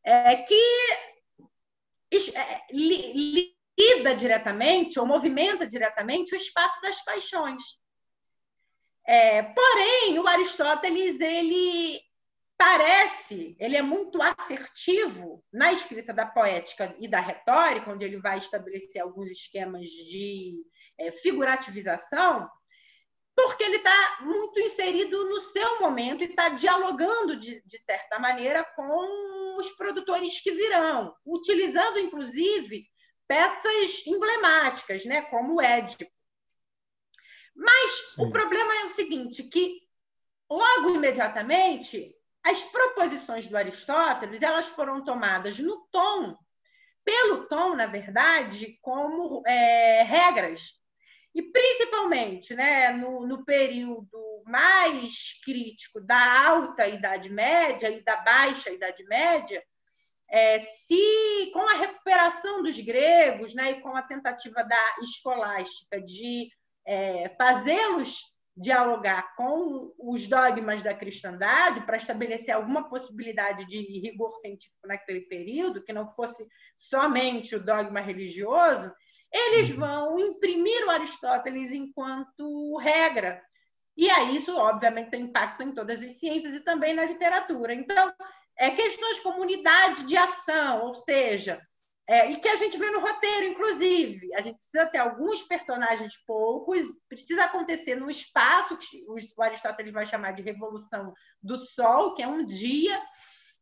é, 0.04 0.36
que 0.36 0.54
é, 2.34 2.60
lida 2.72 4.14
diretamente 4.16 5.00
ou 5.00 5.06
movimenta 5.06 5.66
diretamente 5.66 6.32
o 6.32 6.36
espaço 6.36 6.80
das 6.80 7.02
paixões. 7.04 7.60
É, 9.04 9.42
porém, 9.42 10.18
o 10.18 10.28
Aristóteles 10.28 11.20
ele 11.20 12.00
parece, 12.62 13.56
ele 13.58 13.76
é 13.76 13.82
muito 13.82 14.22
assertivo 14.22 15.44
na 15.52 15.72
escrita 15.72 16.14
da 16.14 16.24
poética 16.24 16.94
e 17.00 17.08
da 17.08 17.18
retórica, 17.18 17.90
onde 17.90 18.04
ele 18.04 18.18
vai 18.18 18.38
estabelecer 18.38 19.02
alguns 19.02 19.32
esquemas 19.32 19.88
de 19.88 20.62
é, 20.96 21.10
figurativização, 21.10 22.48
porque 23.34 23.64
ele 23.64 23.78
está 23.78 24.18
muito 24.20 24.60
inserido 24.60 25.24
no 25.24 25.40
seu 25.40 25.80
momento 25.80 26.22
e 26.22 26.26
está 26.26 26.50
dialogando, 26.50 27.34
de, 27.34 27.60
de 27.66 27.78
certa 27.78 28.20
maneira, 28.20 28.62
com 28.76 29.58
os 29.58 29.70
produtores 29.70 30.40
que 30.40 30.52
virão, 30.52 31.12
utilizando, 31.26 31.98
inclusive, 31.98 32.86
peças 33.26 34.06
emblemáticas, 34.06 35.04
né, 35.04 35.22
como 35.22 35.56
o 35.56 35.60
Édipo. 35.60 36.08
Mas 37.56 38.14
Sim. 38.14 38.22
o 38.22 38.30
problema 38.30 38.72
é 38.82 38.84
o 38.84 38.90
seguinte, 38.90 39.42
que 39.42 39.80
logo 40.48 40.94
imediatamente 40.94 42.16
as 42.44 42.64
proposições 42.64 43.46
do 43.46 43.56
Aristóteles 43.56 44.42
elas 44.42 44.68
foram 44.68 45.04
tomadas 45.04 45.58
no 45.58 45.86
tom, 45.90 46.36
pelo 47.04 47.46
tom, 47.46 47.74
na 47.74 47.86
verdade, 47.86 48.78
como 48.80 49.42
é, 49.46 50.02
regras. 50.02 50.80
E 51.34 51.42
principalmente 51.42 52.54
né, 52.54 52.90
no, 52.90 53.26
no 53.26 53.44
período 53.44 54.42
mais 54.46 55.40
crítico 55.44 56.00
da 56.00 56.46
alta 56.46 56.86
Idade 56.86 57.30
Média 57.30 57.88
e 57.88 58.02
da 58.02 58.16
baixa 58.16 58.70
Idade 58.70 59.02
Média, 59.04 59.64
é, 60.28 60.60
se 60.60 61.50
com 61.52 61.60
a 61.60 61.74
recuperação 61.74 62.62
dos 62.62 62.78
gregos 62.80 63.54
né, 63.54 63.72
e 63.72 63.80
com 63.80 63.94
a 63.94 64.02
tentativa 64.02 64.62
da 64.62 64.96
escolástica 65.02 66.00
de 66.00 66.50
é, 66.86 67.28
fazê-los 67.36 68.31
dialogar 68.56 69.34
com 69.34 69.92
os 69.98 70.28
dogmas 70.28 70.82
da 70.82 70.92
cristandade 70.92 71.86
para 71.86 71.96
estabelecer 71.96 72.54
alguma 72.54 72.88
possibilidade 72.88 73.66
de 73.66 73.78
rigor 74.00 74.30
científico 74.40 74.86
naquele 74.86 75.22
período, 75.22 75.82
que 75.82 75.92
não 75.92 76.06
fosse 76.06 76.46
somente 76.76 77.56
o 77.56 77.64
dogma 77.64 78.00
religioso, 78.00 78.92
eles 79.32 79.70
uhum. 79.70 79.76
vão 79.76 80.18
imprimir 80.18 80.86
o 80.86 80.90
Aristóteles 80.90 81.70
enquanto 81.70 82.76
regra. 82.76 83.42
E 83.96 84.10
aí 84.10 84.36
isso, 84.36 84.54
obviamente, 84.54 85.10
tem 85.10 85.22
impacto 85.22 85.62
em 85.62 85.74
todas 85.74 86.02
as 86.02 86.18
ciências 86.18 86.54
e 86.54 86.60
também 86.60 86.92
na 86.92 87.04
literatura. 87.04 87.74
Então, 87.74 88.12
é 88.58 88.70
questões 88.70 89.20
como 89.20 89.40
unidade 89.40 90.04
de 90.04 90.16
ação, 90.16 90.82
ou 90.84 90.94
seja, 90.94 91.60
é, 92.08 92.30
e 92.30 92.36
que 92.36 92.48
a 92.48 92.56
gente 92.56 92.76
vê 92.76 92.90
no 92.90 93.00
roteiro, 93.00 93.46
inclusive. 93.46 94.34
A 94.34 94.40
gente 94.40 94.58
precisa 94.58 94.86
ter 94.86 94.98
alguns 94.98 95.42
personagens 95.42 96.16
poucos, 96.26 96.82
precisa 97.08 97.44
acontecer 97.44 97.94
no 97.94 98.10
espaço, 98.10 98.76
que 98.76 99.04
o 99.06 99.42
Aristóteles 99.42 99.92
vai 99.92 100.04
chamar 100.04 100.32
de 100.32 100.42
revolução 100.42 101.12
do 101.42 101.58
Sol, 101.58 102.14
que 102.14 102.22
é 102.22 102.26
um 102.26 102.44
dia. 102.44 103.00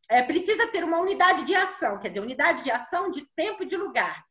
É, 0.09 0.22
precisa 0.22 0.66
ter 0.68 0.83
uma 0.83 0.98
unidade 0.98 1.44
de 1.44 1.55
ação, 1.55 1.98
quer 2.00 2.09
dizer, 2.09 2.20
unidade 2.20 2.64
de 2.64 2.70
ação 2.70 3.11
de 3.11 3.24
tempo 3.37 3.62
e 3.62 3.66
de 3.66 3.76
lugar. 3.76 4.24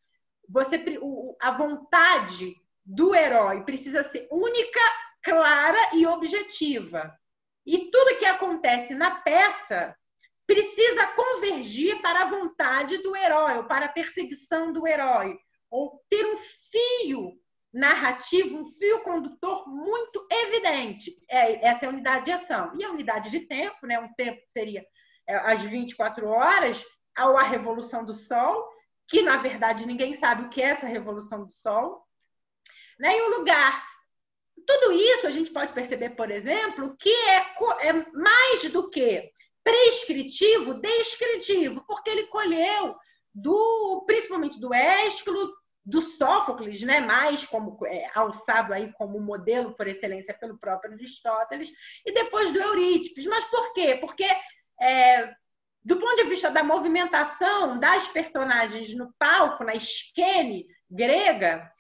Você, 0.50 0.84
o, 1.02 1.38
a 1.40 1.52
vontade 1.52 2.54
do 2.84 3.14
herói 3.14 3.64
precisa 3.64 4.04
ser 4.04 4.28
única, 4.32 4.80
clara 5.24 5.78
e 5.94 6.06
objetiva. 6.08 7.16
E 7.66 7.92
tudo 7.92 8.18
que 8.18 8.26
acontece 8.26 8.96
na 8.96 9.22
peça 9.22 9.96
precisa 10.50 11.06
convergir 11.10 12.02
para 12.02 12.24
a 12.24 12.26
vontade 12.26 12.98
do 12.98 13.16
herói, 13.16 13.58
ou 13.58 13.66
para 13.66 13.86
a 13.86 13.90
perseguição 13.90 14.74
do 14.74 14.88
herói, 14.88 15.38
ou 15.70 16.04
ter 16.10 16.26
um 16.26 16.38
fio 16.72 17.40
narrativo, 17.72 18.58
um 18.58 18.66
fio 18.66 19.02
condutor 19.02 19.70
muito 19.70 20.28
evidente. 20.28 21.16
É, 21.30 21.68
essa 21.68 21.86
é 21.86 21.88
a 21.88 21.92
unidade 21.92 22.26
de 22.26 22.32
ação. 22.32 22.72
E 22.74 22.84
a 22.84 22.90
unidade 22.90 23.30
de 23.30 23.42
tempo, 23.42 23.86
né? 23.86 24.00
um 24.00 24.12
tempo 24.16 24.42
que 24.42 24.52
seria 24.52 24.84
é, 25.28 25.36
as 25.36 25.62
24 25.62 26.28
horas, 26.28 26.84
ou 27.20 27.38
a 27.38 27.44
Revolução 27.44 28.04
do 28.04 28.16
Sol, 28.16 28.68
que 29.08 29.22
na 29.22 29.38
verdade 29.38 29.86
ninguém 29.86 30.16
sabe 30.16 30.46
o 30.46 30.50
que 30.50 30.64
é 30.64 30.70
essa 30.70 30.88
Revolução 30.88 31.46
do 31.46 31.52
Sol. 31.52 32.04
Né? 33.00 33.16
E 33.16 33.22
o 33.22 33.38
lugar. 33.38 33.88
Tudo 34.66 34.94
isso 34.94 35.28
a 35.28 35.32
gente 35.32 35.52
pode 35.52 35.74
perceber, 35.74 36.12
por 36.12 36.32
exemplo, 36.32 36.96
que 36.98 37.10
é, 37.10 37.88
é 37.88 37.94
mais 38.14 38.72
do 38.72 38.90
que 38.90 39.32
prescritivo, 39.64 40.76
descritivo, 40.76 41.84
porque 41.88 42.10
ele 42.10 42.28
colheu 42.28 42.96
do, 43.34 44.04
principalmente 44.06 44.60
do 44.60 44.74
Ésquilo, 44.74 45.54
do 45.86 46.02
Sófocles, 46.02 46.82
né, 46.82 47.00
mais 47.00 47.46
como 47.46 47.78
é, 47.86 48.10
alçado 48.14 48.74
aí 48.74 48.92
como 48.94 49.20
modelo 49.20 49.76
por 49.76 49.88
excelência 49.88 50.34
pelo 50.34 50.58
próprio 50.58 50.94
Aristóteles, 50.94 51.72
e 52.06 52.14
depois 52.14 52.52
do 52.52 52.60
Eurípicles. 52.60 53.26
Mas 53.26 53.46
por 53.46 53.74
quê? 53.74 53.96
Porque 53.96 54.26
é, 54.80 55.34
do 55.84 55.98
ponto 55.98 56.16
de 56.18 56.30
vista 56.30 56.52
da 56.52 56.64
movimentação 56.64 57.80
das 57.80 58.08
personagens 58.08 58.96
no 58.96 59.14
palco, 59.18 59.64
na 59.64 59.74
esquene 59.74 60.68
grega, 60.90 61.72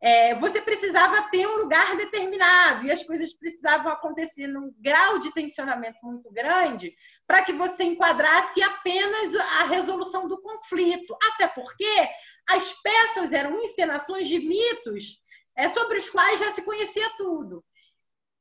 é, 0.00 0.34
você 0.34 0.60
precisava 0.60 1.22
ter 1.30 1.46
um 1.46 1.58
lugar 1.58 1.96
determinado 1.96 2.84
e 2.86 2.90
as 2.90 3.02
coisas 3.02 3.32
precisavam 3.32 3.90
acontecer 3.90 4.46
num 4.46 4.72
grau 4.78 5.18
de 5.18 5.32
tensionamento 5.32 5.98
muito 6.02 6.30
grande 6.30 6.94
para 7.26 7.42
que 7.42 7.52
você 7.52 7.84
enquadrasse 7.84 8.62
apenas 8.62 9.34
a 9.60 9.64
resolução 9.64 10.28
do 10.28 10.40
conflito. 10.40 11.16
Até 11.32 11.48
porque 11.48 12.08
as 12.50 12.72
peças 12.82 13.32
eram 13.32 13.58
encenações 13.58 14.28
de 14.28 14.38
mitos 14.38 15.16
é, 15.56 15.68
sobre 15.70 15.98
os 15.98 16.10
quais 16.10 16.40
já 16.40 16.52
se 16.52 16.62
conhecia 16.62 17.08
tudo. 17.16 17.64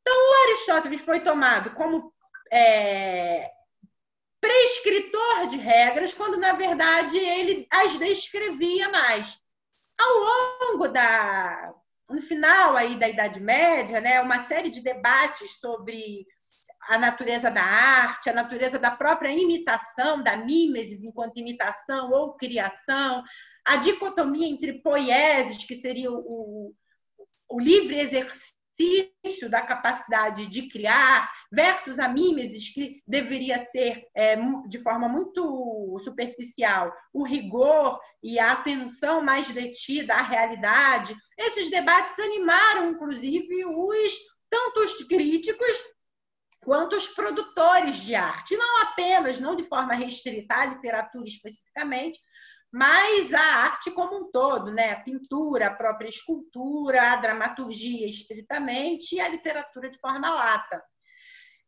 Então, 0.01 0.15
o 0.15 0.43
Aristóteles 0.47 1.01
foi 1.01 1.21
tomado 1.21 1.71
como 1.71 2.13
é, 2.51 3.49
prescritor 4.39 5.47
de 5.47 5.57
regras, 5.57 6.13
quando, 6.13 6.37
na 6.37 6.53
verdade, 6.53 7.17
ele 7.17 7.65
as 7.71 7.97
descrevia 7.97 8.89
mais. 8.89 9.39
Ao 9.99 10.71
longo 10.71 10.87
da. 10.87 11.73
No 12.09 12.21
final 12.21 12.75
aí 12.75 12.99
da 12.99 13.09
Idade 13.09 13.39
Média, 13.39 13.99
né, 13.99 14.21
uma 14.21 14.39
série 14.41 14.69
de 14.69 14.81
debates 14.81 15.57
sobre 15.59 16.25
a 16.87 16.99
natureza 16.99 17.49
da 17.49 17.63
arte, 17.63 18.29
a 18.29 18.33
natureza 18.33 18.77
da 18.77 18.91
própria 18.91 19.31
imitação, 19.31 20.21
da 20.21 20.37
mimesis 20.37 21.03
enquanto 21.03 21.39
imitação 21.39 22.11
ou 22.11 22.35
criação, 22.35 23.23
a 23.65 23.77
dicotomia 23.77 24.47
entre 24.47 24.83
poieses, 24.83 25.65
que 25.65 25.75
seria 25.77 26.11
o, 26.11 26.75
o 27.49 27.59
livre 27.59 27.99
exercício 27.99 28.54
da 29.49 29.61
capacidade 29.61 30.47
de 30.47 30.67
criar, 30.67 31.31
versus 31.51 31.99
a 31.99 32.09
mimesis, 32.09 32.73
que 32.73 33.01
deveria 33.07 33.59
ser, 33.59 34.05
é, 34.15 34.35
de 34.67 34.79
forma 34.79 35.07
muito 35.07 35.97
superficial, 36.03 36.93
o 37.13 37.23
rigor 37.23 37.99
e 38.21 38.39
a 38.39 38.51
atenção 38.51 39.21
mais 39.21 39.49
detida 39.51 40.13
à 40.13 40.21
realidade. 40.21 41.15
Esses 41.37 41.69
debates 41.69 42.17
animaram, 42.19 42.89
inclusive, 42.89 43.65
os 43.65 44.13
tanto 44.49 44.79
os 44.81 44.95
críticos 45.07 45.77
quanto 46.63 46.95
os 46.95 47.07
produtores 47.07 47.97
de 47.97 48.15
arte, 48.15 48.57
não 48.57 48.81
apenas, 48.81 49.39
não 49.39 49.55
de 49.55 49.63
forma 49.63 49.93
restrita 49.93 50.55
à 50.55 50.65
literatura 50.65 51.27
especificamente, 51.27 52.19
mas 52.75 53.33
a 53.33 53.39
arte 53.39 53.89
como 53.91 54.17
um 54.17 54.29
todo, 54.29 54.69
né? 54.69 54.91
a 54.91 54.99
pintura, 54.99 55.67
a 55.67 55.73
própria 55.73 56.09
escultura, 56.09 57.13
a 57.13 57.15
dramaturgia 57.15 58.05
estritamente 58.05 59.15
e 59.15 59.21
a 59.21 59.29
literatura 59.29 59.89
de 59.89 59.97
forma 59.97 60.29
lata. 60.29 60.83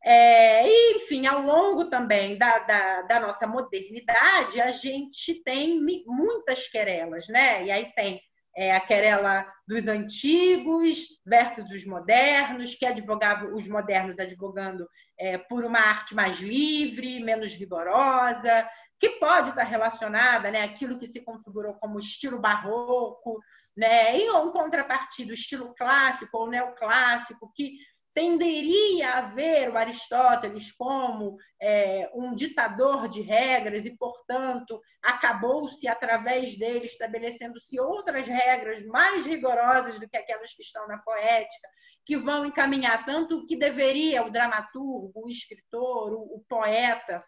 É, 0.03 0.67
e, 0.67 0.97
enfim, 0.97 1.25
ao 1.25 1.41
longo 1.41 1.89
também 1.89 2.37
da, 2.37 2.59
da, 2.59 3.01
da, 3.03 3.19
nossa 3.21 3.47
modernidade, 3.47 4.59
a 4.59 4.69
gente 4.73 5.41
tem 5.45 5.79
muitas 6.05 6.67
querelas, 6.67 7.25
né? 7.29 7.63
E 7.63 7.71
aí 7.71 7.89
tem 7.95 8.21
é, 8.57 8.75
a 8.75 8.81
querela 8.81 9.47
dos 9.65 9.87
antigos 9.87 11.21
versus 11.25 11.71
os 11.71 11.85
modernos, 11.85 12.75
que 12.75 12.85
advogavam 12.85 13.55
os 13.55 13.65
modernos 13.65 14.19
advogando 14.19 14.85
é, 15.17 15.37
por 15.37 15.63
uma 15.63 15.79
arte 15.79 16.13
mais 16.13 16.41
livre, 16.41 17.23
menos 17.23 17.53
rigorosa, 17.53 18.67
que 18.99 19.11
pode 19.11 19.49
estar 19.49 19.63
relacionada, 19.63 20.49
né, 20.49 20.63
aquilo 20.63 20.97
que 20.97 21.07
se 21.07 21.21
configurou 21.21 21.75
como 21.75 21.99
estilo 21.99 22.39
barroco, 22.39 23.39
né, 23.75 24.17
em 24.17 24.29
contrapartida, 24.51 25.31
o 25.31 25.35
estilo 25.35 25.73
clássico 25.75 26.37
ou 26.37 26.49
neoclássico, 26.49 27.51
que 27.55 27.77
tenderia 28.17 29.11
a 29.11 29.21
ver 29.21 29.69
o 29.69 29.77
Aristóteles 29.77 30.71
como 30.71 31.37
é, 31.61 32.09
um 32.15 32.33
ditador 32.33 33.07
de 33.07 33.21
regras 33.21 33.85
e, 33.85 33.95
portanto, 33.95 34.81
acabou-se 35.03 35.87
através 35.87 36.57
dele 36.57 36.87
estabelecendo-se 36.87 37.79
outras 37.79 38.27
regras 38.27 38.83
mais 38.87 39.23
rigorosas 39.23 39.99
do 39.99 40.09
que 40.09 40.17
aquelas 40.17 40.51
que 40.55 40.63
estão 40.63 40.87
na 40.87 40.97
poética, 40.97 41.69
que 42.03 42.17
vão 42.17 42.43
encaminhar 42.43 43.05
tanto 43.05 43.37
o 43.37 43.45
que 43.45 43.55
deveria 43.55 44.25
o 44.25 44.31
dramaturgo, 44.31 45.11
o 45.13 45.29
escritor, 45.29 46.13
o, 46.13 46.37
o 46.37 46.43
poeta 46.49 47.23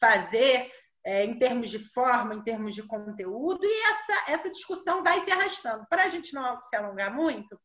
fazer 0.00 0.72
é, 1.04 1.24
em 1.24 1.38
termos 1.38 1.68
de 1.68 1.78
forma, 1.78 2.34
em 2.34 2.42
termos 2.42 2.74
de 2.74 2.82
conteúdo, 2.82 3.64
e 3.64 3.82
essa, 3.90 4.32
essa 4.32 4.50
discussão 4.50 5.02
vai 5.02 5.20
se 5.20 5.30
arrastando. 5.30 5.86
Para 5.88 6.04
a 6.04 6.08
gente 6.08 6.32
não 6.34 6.62
se 6.64 6.76
alongar 6.76 7.12
muito, 7.14 7.58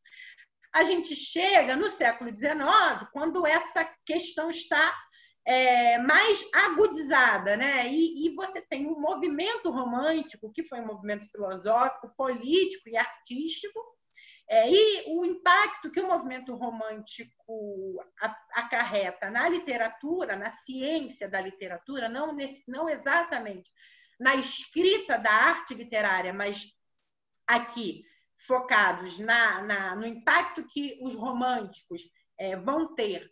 a 0.74 0.84
gente 0.84 1.14
chega 1.14 1.76
no 1.76 1.90
século 1.90 2.34
XIX, 2.34 3.08
quando 3.12 3.46
essa 3.46 3.90
questão 4.04 4.50
está 4.50 4.94
é, 5.46 5.98
mais 5.98 6.44
agudizada, 6.52 7.56
né? 7.56 7.88
E, 7.88 8.26
e, 8.26 8.34
você 8.34 8.60
tem 8.60 8.86
um 8.86 9.00
movimento 9.00 9.70
romântico, 9.70 10.52
que 10.52 10.62
foi 10.62 10.80
um 10.80 10.86
movimento 10.86 11.24
filosófico, 11.30 12.12
político 12.16 12.88
e 12.88 12.96
artístico, 12.96 13.80
é, 14.50 14.70
e 14.70 15.04
o 15.08 15.24
impacto 15.26 15.90
que 15.90 16.00
o 16.00 16.06
movimento 16.06 16.54
romântico 16.54 18.02
acarreta 18.52 19.30
na 19.30 19.48
literatura, 19.48 20.36
na 20.36 20.50
ciência 20.50 21.28
da 21.28 21.40
literatura, 21.40 22.08
não, 22.08 22.34
não 22.66 22.88
exatamente 22.88 23.70
na 24.18 24.34
escrita 24.36 25.18
da 25.18 25.30
arte 25.30 25.74
literária, 25.74 26.32
mas 26.32 26.72
aqui 27.46 28.04
focados 28.46 29.18
na, 29.18 29.62
na 29.62 29.96
no 29.96 30.06
impacto 30.06 30.64
que 30.64 30.98
os 31.02 31.14
românticos 31.14 32.02
é, 32.38 32.56
vão 32.56 32.94
ter 32.94 33.30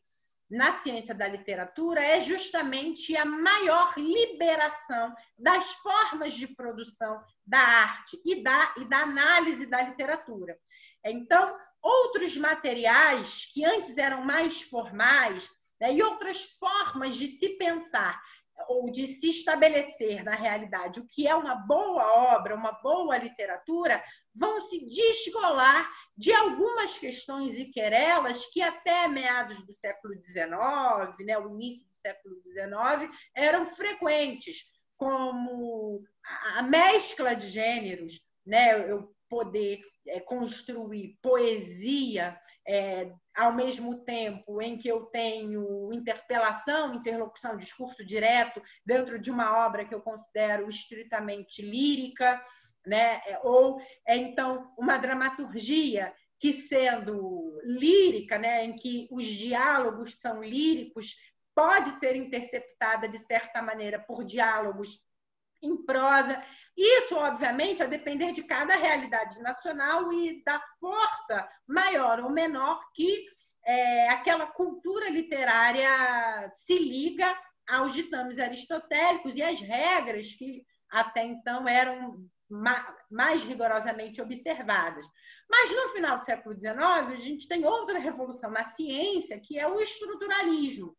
na 0.49 0.75
ciência 0.75 1.15
da 1.15 1.27
literatura 1.27 2.01
é 2.01 2.21
justamente 2.21 3.17
a 3.17 3.25
maior 3.25 3.93
liberação 3.97 5.15
das 5.37 5.73
formas 5.75 6.35
de 6.35 6.47
produção 6.47 7.21
da 7.45 7.59
arte 7.59 8.21
e 8.25 8.43
da, 8.43 8.75
e 8.77 8.85
da 8.85 8.99
análise 8.99 9.67
da 9.67 9.83
literatura. 9.83 10.57
Então, 11.11 11.57
outros 11.83 12.37
materiais 12.37 13.47
que 13.53 13.65
antes 13.65 13.97
eram 13.97 14.25
mais 14.25 14.63
formais 14.63 15.49
né, 15.81 15.95
e 15.95 16.03
outras 16.03 16.43
formas 16.59 17.17
de 17.17 17.29
se 17.29 17.51
pensar 17.51 18.21
ou 18.69 18.91
de 18.91 19.07
se 19.07 19.29
estabelecer 19.29 20.25
na 20.25 20.35
realidade 20.35 20.99
o 20.99 21.07
que 21.07 21.29
é 21.29 21.35
uma 21.35 21.55
boa 21.55 22.35
obra, 22.35 22.55
uma 22.55 22.73
boa 22.73 23.19
literatura, 23.19 24.03
vão 24.35 24.63
se 24.63 24.87
descolar 24.87 25.89
de 26.17 26.33
algumas 26.33 26.99
questões 26.99 27.59
e 27.59 27.67
querelas 27.67 28.47
que 28.47 28.63
até 28.63 29.09
meados 29.09 29.65
do 29.67 29.75
século 29.75 30.15
XIX, 30.25 30.47
né, 31.27 31.39
o 31.39 31.51
início 31.51 31.87
do 31.87 31.95
século 31.95 32.35
XIX, 32.43 33.15
eram 33.35 33.67
frequentes, 33.67 34.65
como 34.97 36.03
a 36.57 36.63
mescla 36.63 37.37
de 37.37 37.49
gêneros, 37.51 38.21
né? 38.47 38.91
Eu 38.91 39.15
poder 39.29 39.81
é, 40.07 40.21
construir 40.21 41.19
poesia 41.21 42.39
é, 42.67 43.13
ao 43.37 43.53
mesmo 43.53 44.05
tempo 44.05 44.61
em 44.63 44.79
que 44.79 44.89
eu 44.89 45.07
tenho 45.07 45.93
interpelação, 45.93 46.95
interlocução, 46.95 47.57
discurso 47.57 48.05
direto 48.05 48.63
dentro 48.85 49.19
de 49.19 49.31
uma 49.31 49.67
obra 49.67 49.85
que 49.85 49.95
eu 49.95 50.01
considero 50.01 50.69
estritamente 50.69 51.63
lírica, 51.63 52.43
né? 52.87 53.21
É, 53.27 53.41
ou 53.43 53.81
é 54.07 54.17
então 54.17 54.73
uma 54.79 54.97
dramaturgia 54.97 56.15
que 56.39 56.53
sendo 56.53 57.59
lírica, 57.65 58.39
né, 58.39 58.65
em 58.65 58.77
que 58.77 59.09
os 59.11 59.25
diálogos 59.25 60.21
são 60.21 60.43
líricos, 60.43 61.17
pode 61.55 61.91
ser 61.93 62.15
interceptada 62.15 63.09
de 63.09 63.19
certa 63.19 63.63
maneira 63.63 63.99
por 63.99 64.23
diálogos 64.23 65.03
em 65.63 65.85
prosa. 65.85 66.41
Isso, 66.77 67.15
obviamente, 67.15 67.83
a 67.83 67.87
depender 67.87 68.33
de 68.33 68.43
cada 68.43 68.77
realidade 68.77 69.41
nacional 69.41 70.13
e 70.13 70.43
da 70.45 70.61
força 70.79 71.49
maior 71.67 72.21
ou 72.21 72.31
menor 72.31 72.79
que 72.95 73.25
é, 73.65 74.11
aquela 74.11 74.47
cultura 74.47 75.09
literária 75.09 76.51
se 76.55 76.79
liga 76.79 77.35
aos 77.67 77.95
ditames 77.95 78.39
aristotélicos 78.39 79.35
e 79.37 79.43
às 79.43 79.61
regras 79.61 80.35
que 80.35 80.65
até 80.91 81.25
então 81.25 81.67
eram 81.67 82.29
mais 83.11 83.43
rigorosamente 83.43 84.21
observadas. 84.21 85.07
Mas 85.51 85.75
no 85.75 85.89
final 85.89 86.19
do 86.19 86.25
século 86.25 86.55
XIX, 86.55 86.77
a 86.79 87.17
gente 87.17 87.49
tem 87.49 87.65
outra 87.65 87.99
revolução 87.99 88.51
na 88.51 88.65
ciência, 88.65 89.41
que 89.41 89.59
é 89.59 89.67
o 89.67 89.81
estruturalismo, 89.81 90.97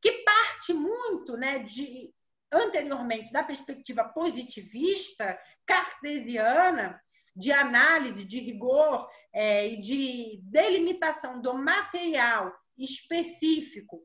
que 0.00 0.12
parte 0.22 0.72
muito 0.72 1.32
né, 1.36 1.58
de 1.60 2.12
anteriormente 2.52 3.32
da 3.32 3.42
perspectiva 3.42 4.04
positivista, 4.04 5.38
cartesiana, 5.66 7.00
de 7.36 7.52
análise, 7.52 8.24
de 8.24 8.40
rigor 8.40 9.08
é, 9.32 9.68
e 9.68 9.80
de 9.80 10.40
delimitação 10.44 11.40
do 11.40 11.54
material 11.54 12.52
específico 12.76 14.02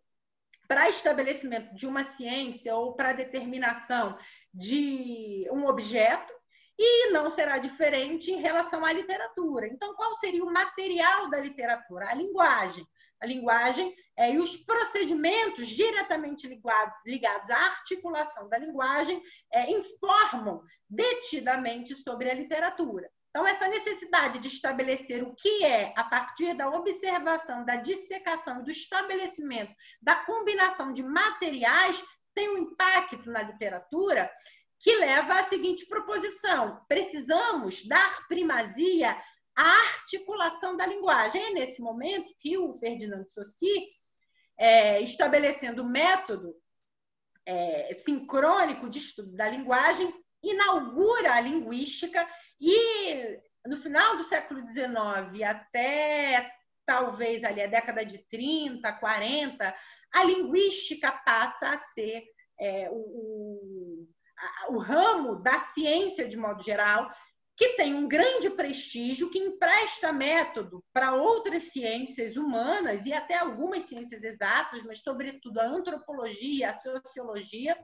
para 0.68 0.90
estabelecimento 0.90 1.74
de 1.76 1.86
uma 1.86 2.04
ciência 2.04 2.76
ou 2.76 2.96
para 2.96 3.14
determinação 3.14 4.18
de 4.54 5.48
um 5.52 5.66
objeto, 5.66 6.34
e 6.78 7.12
não 7.12 7.30
será 7.30 7.60
diferente 7.60 8.32
em 8.32 8.42
relação 8.42 8.84
à 8.84 8.92
literatura. 8.92 9.68
Então, 9.68 9.94
qual 9.96 10.18
seria 10.18 10.44
o 10.44 10.52
material 10.52 11.30
da 11.30 11.40
literatura? 11.40 12.10
A 12.10 12.16
linguagem 12.16 12.86
a 13.24 13.26
linguagem 13.26 13.96
é, 14.18 14.34
e 14.34 14.38
os 14.38 14.58
procedimentos 14.58 15.70
diretamente 15.70 16.46
ligado, 16.46 16.94
ligados 17.06 17.50
à 17.50 17.58
articulação 17.58 18.50
da 18.50 18.58
linguagem 18.58 19.24
é, 19.52 19.72
informam 19.72 20.62
detidamente 20.90 21.96
sobre 21.96 22.30
a 22.30 22.34
literatura. 22.34 23.10
Então, 23.30 23.48
essa 23.48 23.68
necessidade 23.68 24.40
de 24.40 24.50
estabelecer 24.50 25.24
o 25.24 25.34
que 25.34 25.64
é, 25.64 25.94
a 25.96 26.04
partir 26.04 26.54
da 26.54 26.70
observação, 26.70 27.66
da 27.66 27.78
dissecação, 27.78 28.62
do 28.62 28.70
estabelecimento, 28.70 29.74
da 30.02 30.16
combinação 30.16 30.92
de 30.92 31.02
materiais, 31.02 32.04
tem 32.36 32.50
um 32.50 32.58
impacto 32.58 33.32
na 33.32 33.42
literatura 33.42 34.30
que 34.80 34.94
leva 34.98 35.40
à 35.40 35.44
seguinte 35.46 35.88
proposição: 35.88 36.84
precisamos 36.90 37.88
dar 37.88 38.28
primazia 38.28 39.18
articulação 39.56 40.76
da 40.76 40.86
linguagem. 40.86 41.42
É 41.44 41.50
nesse 41.52 41.82
momento 41.82 42.34
que 42.40 42.58
o 42.58 42.74
Ferdinando 42.74 43.30
Saussure, 43.32 43.88
é, 44.58 45.02
estabelecendo 45.02 45.84
o 45.84 45.90
método 45.90 46.56
é, 47.46 47.96
sincrônico 47.98 48.90
de 48.90 49.00
estudo 49.00 49.36
da 49.36 49.48
linguagem, 49.48 50.14
inaugura 50.42 51.34
a 51.34 51.40
linguística 51.40 52.28
e 52.60 53.40
no 53.66 53.78
final 53.78 54.18
do 54.18 54.24
século 54.24 54.68
XIX 54.68 55.42
até 55.46 56.54
talvez 56.86 57.44
ali 57.44 57.62
a 57.62 57.68
década 57.68 58.06
de 58.06 58.18
30, 58.30 58.92
40, 58.92 59.76
a 60.14 60.24
linguística 60.26 61.12
passa 61.12 61.70
a 61.70 61.78
ser 61.78 62.24
é, 62.60 62.90
o, 62.92 62.96
o, 62.96 64.08
a, 64.38 64.72
o 64.74 64.78
ramo 64.78 65.42
da 65.42 65.60
ciência 65.62 66.28
de 66.28 66.38
modo 66.38 66.62
geral 66.62 67.10
que 67.56 67.70
tem 67.76 67.94
um 67.94 68.08
grande 68.08 68.50
prestígio, 68.50 69.30
que 69.30 69.38
empresta 69.38 70.12
método 70.12 70.84
para 70.92 71.14
outras 71.14 71.66
ciências 71.66 72.36
humanas 72.36 73.06
e 73.06 73.14
até 73.14 73.38
algumas 73.38 73.84
ciências 73.84 74.24
exatas, 74.24 74.82
mas 74.84 75.00
sobretudo 75.00 75.60
a 75.60 75.66
antropologia, 75.66 76.72
a 76.72 76.78
sociologia, 76.78 77.78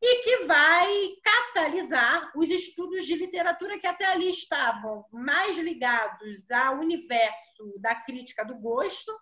e 0.00 0.22
que 0.22 0.44
vai 0.44 0.88
catalisar 1.24 2.30
os 2.36 2.48
estudos 2.50 3.04
de 3.04 3.14
literatura 3.14 3.78
que 3.80 3.86
até 3.86 4.06
ali 4.06 4.30
estavam 4.30 5.04
mais 5.10 5.58
ligados 5.58 6.48
ao 6.50 6.78
universo 6.78 7.74
da 7.80 7.94
crítica 7.96 8.44
do 8.44 8.56
gosto, 8.56 9.12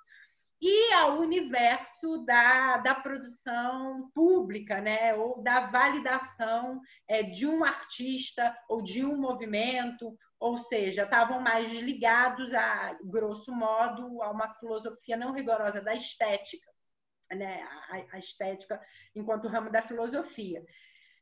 e 0.60 0.92
ao 0.94 1.18
universo 1.20 2.24
da, 2.24 2.78
da 2.78 2.94
produção 2.94 4.10
pública, 4.14 4.80
né? 4.80 5.14
ou 5.14 5.42
da 5.42 5.60
validação 5.66 6.80
é, 7.06 7.22
de 7.22 7.46
um 7.46 7.62
artista 7.62 8.56
ou 8.68 8.82
de 8.82 9.04
um 9.04 9.18
movimento, 9.18 10.16
ou 10.40 10.58
seja, 10.58 11.04
estavam 11.04 11.40
mais 11.40 11.70
ligados, 11.80 12.54
a 12.54 12.96
grosso 13.04 13.52
modo, 13.52 14.22
a 14.22 14.30
uma 14.30 14.54
filosofia 14.54 15.16
não 15.16 15.32
rigorosa 15.32 15.80
da 15.80 15.94
estética, 15.94 16.70
né? 17.32 17.62
a, 17.90 18.16
a 18.16 18.18
estética 18.18 18.80
enquanto 19.14 19.48
ramo 19.48 19.70
da 19.70 19.82
filosofia. 19.82 20.64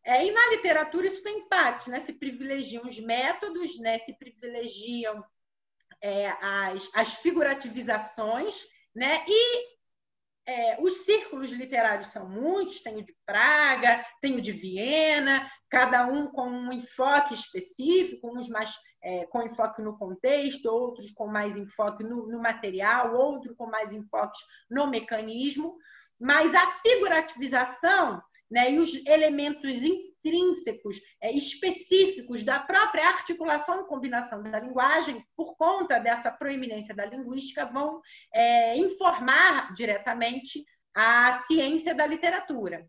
É, 0.07 0.25
e 0.25 0.31
na 0.31 0.47
literatura 0.51 1.07
isso 1.07 1.23
tem 1.23 1.39
impacto, 1.39 1.91
né? 1.91 1.99
se 2.01 2.13
privilegiam 2.13 2.85
os 2.85 3.01
métodos, 3.01 3.81
né? 3.81 3.99
se 3.99 4.17
privilegiam 4.17 5.25
é, 6.01 6.29
as, 6.41 6.91
as 6.95 7.15
figurativizações, 7.15 8.67
né? 8.95 9.25
E 9.27 9.75
é, 10.47 10.83
os 10.83 11.05
círculos 11.05 11.53
literários 11.53 12.09
são 12.09 12.29
muitos, 12.29 12.81
tem 12.81 12.97
o 12.97 13.05
de 13.05 13.15
Praga, 13.25 14.05
tem 14.21 14.37
o 14.37 14.43
de 14.43 14.53
Viena, 14.53 15.49
cada 15.71 16.07
um 16.07 16.27
com 16.27 16.47
um 16.47 16.73
enfoque 16.73 17.33
específico, 17.33 18.37
uns 18.37 18.49
mais 18.49 18.75
é, 19.03 19.27
com 19.27 19.43
enfoque 19.43 19.83
no 19.83 19.97
contexto, 19.99 20.67
outros 20.67 21.13
com 21.13 21.27
mais 21.27 21.57
enfoque 21.57 22.05
no, 22.05 22.27
no 22.27 22.41
material, 22.41 23.15
outros 23.15 23.55
com 23.57 23.67
mais 23.67 23.93
enfoque 23.93 24.39
no 24.71 24.87
mecanismo, 24.87 25.77
mas 26.19 26.55
a 26.55 26.67
figurativização 26.83 28.23
né, 28.51 28.73
e 28.73 28.79
os 28.79 29.05
elementos 29.07 29.73
intrínsecos, 30.25 31.01
é, 31.21 31.31
específicos 31.33 32.43
da 32.43 32.59
própria 32.59 33.07
articulação 33.09 33.83
e 33.83 33.87
combinação 33.87 34.43
da 34.43 34.59
linguagem, 34.59 35.25
por 35.37 35.57
conta 35.57 35.99
dessa 35.99 36.31
proeminência 36.31 36.95
da 36.95 37.05
linguística, 37.05 37.67
vão 37.67 38.01
é, 38.33 38.77
informar 38.79 39.75
diretamente 39.75 40.65
a 40.95 41.39
ciência 41.41 41.95
da 41.95 42.07
literatura. 42.07 42.89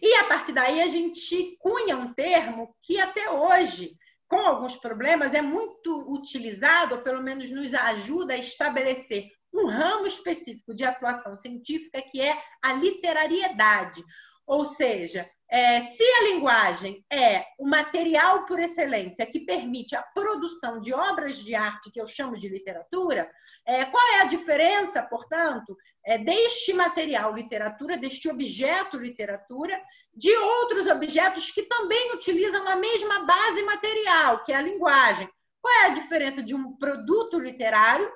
E 0.00 0.14
a 0.14 0.24
partir 0.24 0.52
daí 0.52 0.80
a 0.80 0.88
gente 0.88 1.56
cunha 1.58 1.96
um 1.96 2.14
termo 2.14 2.74
que 2.80 2.98
até 2.98 3.30
hoje, 3.30 3.94
com 4.26 4.36
alguns 4.36 4.76
problemas, 4.76 5.34
é 5.34 5.42
muito 5.42 6.10
utilizado, 6.10 6.94
ou 6.94 7.02
pelo 7.02 7.22
menos 7.22 7.50
nos 7.50 7.74
ajuda 7.74 8.32
a 8.32 8.38
estabelecer 8.38 9.30
um 9.52 9.66
ramo 9.66 10.06
específico 10.06 10.74
de 10.74 10.82
atuação 10.82 11.36
científica 11.36 12.00
que 12.00 12.22
é 12.22 12.40
a 12.62 12.72
literariedade, 12.72 14.02
ou 14.46 14.64
seja, 14.64 15.28
é, 15.52 15.82
se 15.82 16.02
a 16.02 16.22
linguagem 16.32 17.04
é 17.12 17.44
o 17.58 17.68
material 17.68 18.46
por 18.46 18.58
excelência 18.58 19.26
que 19.26 19.40
permite 19.40 19.94
a 19.94 20.00
produção 20.00 20.80
de 20.80 20.94
obras 20.94 21.44
de 21.44 21.54
arte 21.54 21.90
que 21.90 22.00
eu 22.00 22.06
chamo 22.06 22.38
de 22.38 22.48
literatura, 22.48 23.30
é, 23.66 23.84
qual 23.84 24.02
é 24.14 24.20
a 24.22 24.28
diferença, 24.28 25.02
portanto, 25.02 25.76
é, 26.06 26.16
deste 26.16 26.72
material 26.72 27.34
literatura, 27.34 27.98
deste 27.98 28.30
objeto 28.30 28.96
literatura, 28.96 29.78
de 30.14 30.34
outros 30.34 30.86
objetos 30.86 31.50
que 31.50 31.64
também 31.64 32.14
utilizam 32.14 32.66
a 32.66 32.76
mesma 32.76 33.26
base 33.26 33.62
material, 33.62 34.42
que 34.44 34.52
é 34.52 34.56
a 34.56 34.62
linguagem? 34.62 35.28
Qual 35.60 35.74
é 35.82 35.86
a 35.88 35.94
diferença 35.94 36.42
de 36.42 36.54
um 36.54 36.74
produto 36.78 37.38
literário 37.38 38.10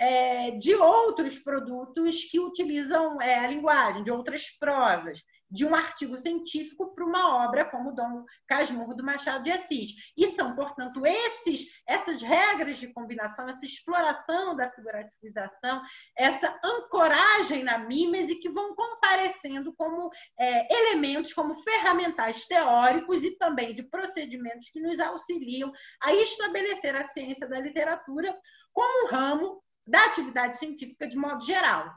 é, 0.00 0.52
de 0.52 0.74
outros 0.74 1.38
produtos 1.38 2.24
que 2.24 2.40
utilizam 2.40 3.20
é, 3.20 3.40
a 3.40 3.46
linguagem, 3.46 4.02
de 4.02 4.10
outras 4.10 4.48
prosas? 4.58 5.22
De 5.50 5.64
um 5.64 5.74
artigo 5.74 6.16
científico 6.16 6.94
para 6.94 7.04
uma 7.04 7.44
obra 7.44 7.64
como 7.64 7.94
Dom 7.94 8.24
Casmurro 8.46 8.94
do 8.94 9.04
Machado 9.04 9.44
de 9.44 9.50
Assis. 9.50 10.12
E 10.16 10.28
são, 10.28 10.54
portanto, 10.54 11.04
esses, 11.06 11.66
essas 11.86 12.22
regras 12.22 12.78
de 12.78 12.92
combinação, 12.92 13.48
essa 13.48 13.64
exploração 13.64 14.54
da 14.54 14.70
figurativização, 14.70 15.82
essa 16.16 16.58
ancoragem 16.62 17.64
na 17.64 17.78
mímese 17.78 18.36
que 18.36 18.50
vão 18.50 18.74
comparecendo 18.74 19.72
como 19.74 20.10
é, 20.38 20.72
elementos, 20.72 21.32
como 21.32 21.54
ferramentais 21.62 22.44
teóricos 22.46 23.24
e 23.24 23.36
também 23.38 23.74
de 23.74 23.82
procedimentos 23.82 24.70
que 24.70 24.80
nos 24.80 24.98
auxiliam 25.00 25.72
a 26.02 26.12
estabelecer 26.14 26.94
a 26.94 27.04
ciência 27.04 27.48
da 27.48 27.60
literatura 27.60 28.36
como 28.72 29.06
um 29.06 29.10
ramo 29.10 29.62
da 29.86 30.04
atividade 30.04 30.58
científica 30.58 31.08
de 31.08 31.16
modo 31.16 31.44
geral. 31.44 31.90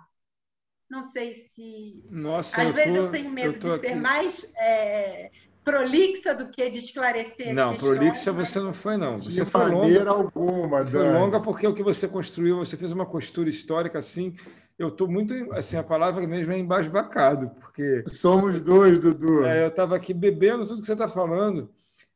Não 0.91 1.05
sei 1.05 1.31
se. 1.31 2.03
Nossa, 2.09 2.61
Às 2.61 2.67
eu 2.67 2.73
vezes 2.73 2.93
tô, 2.93 2.99
eu 2.99 3.11
tenho 3.11 3.31
medo 3.31 3.65
eu 3.65 3.77
de 3.77 3.79
ser 3.79 3.91
aqui... 3.91 3.95
mais 3.95 4.53
é, 4.57 5.31
prolixa 5.63 6.35
do 6.35 6.51
que 6.51 6.69
de 6.69 6.79
esclarecer. 6.79 7.53
Não, 7.53 7.73
prolixa 7.77 8.33
você 8.33 8.59
não 8.59 8.73
foi, 8.73 8.97
não. 8.97 9.17
Você 9.17 9.45
foi 9.45 9.69
longa. 9.69 10.09
alguma, 10.09 10.85
foi 10.85 11.13
longa 11.13 11.39
porque 11.39 11.65
o 11.65 11.73
que 11.73 11.81
você 11.81 12.09
construiu, 12.09 12.57
você 12.57 12.75
fez 12.75 12.91
uma 12.91 13.05
costura 13.05 13.49
histórica 13.49 13.99
assim. 13.99 14.35
Eu 14.77 14.89
estou 14.89 15.07
muito, 15.07 15.33
assim, 15.53 15.77
a 15.77 15.83
palavra 15.83 16.27
mesmo 16.27 16.51
é 16.51 16.59
embasbacado, 16.59 17.51
porque. 17.61 18.03
Somos 18.07 18.61
dois, 18.61 18.99
Dudu. 18.99 19.45
É, 19.45 19.63
eu 19.63 19.69
estava 19.69 19.95
aqui 19.95 20.13
bebendo 20.13 20.65
tudo 20.65 20.81
que 20.81 20.87
você 20.87 20.91
está 20.91 21.07
falando. 21.07 21.69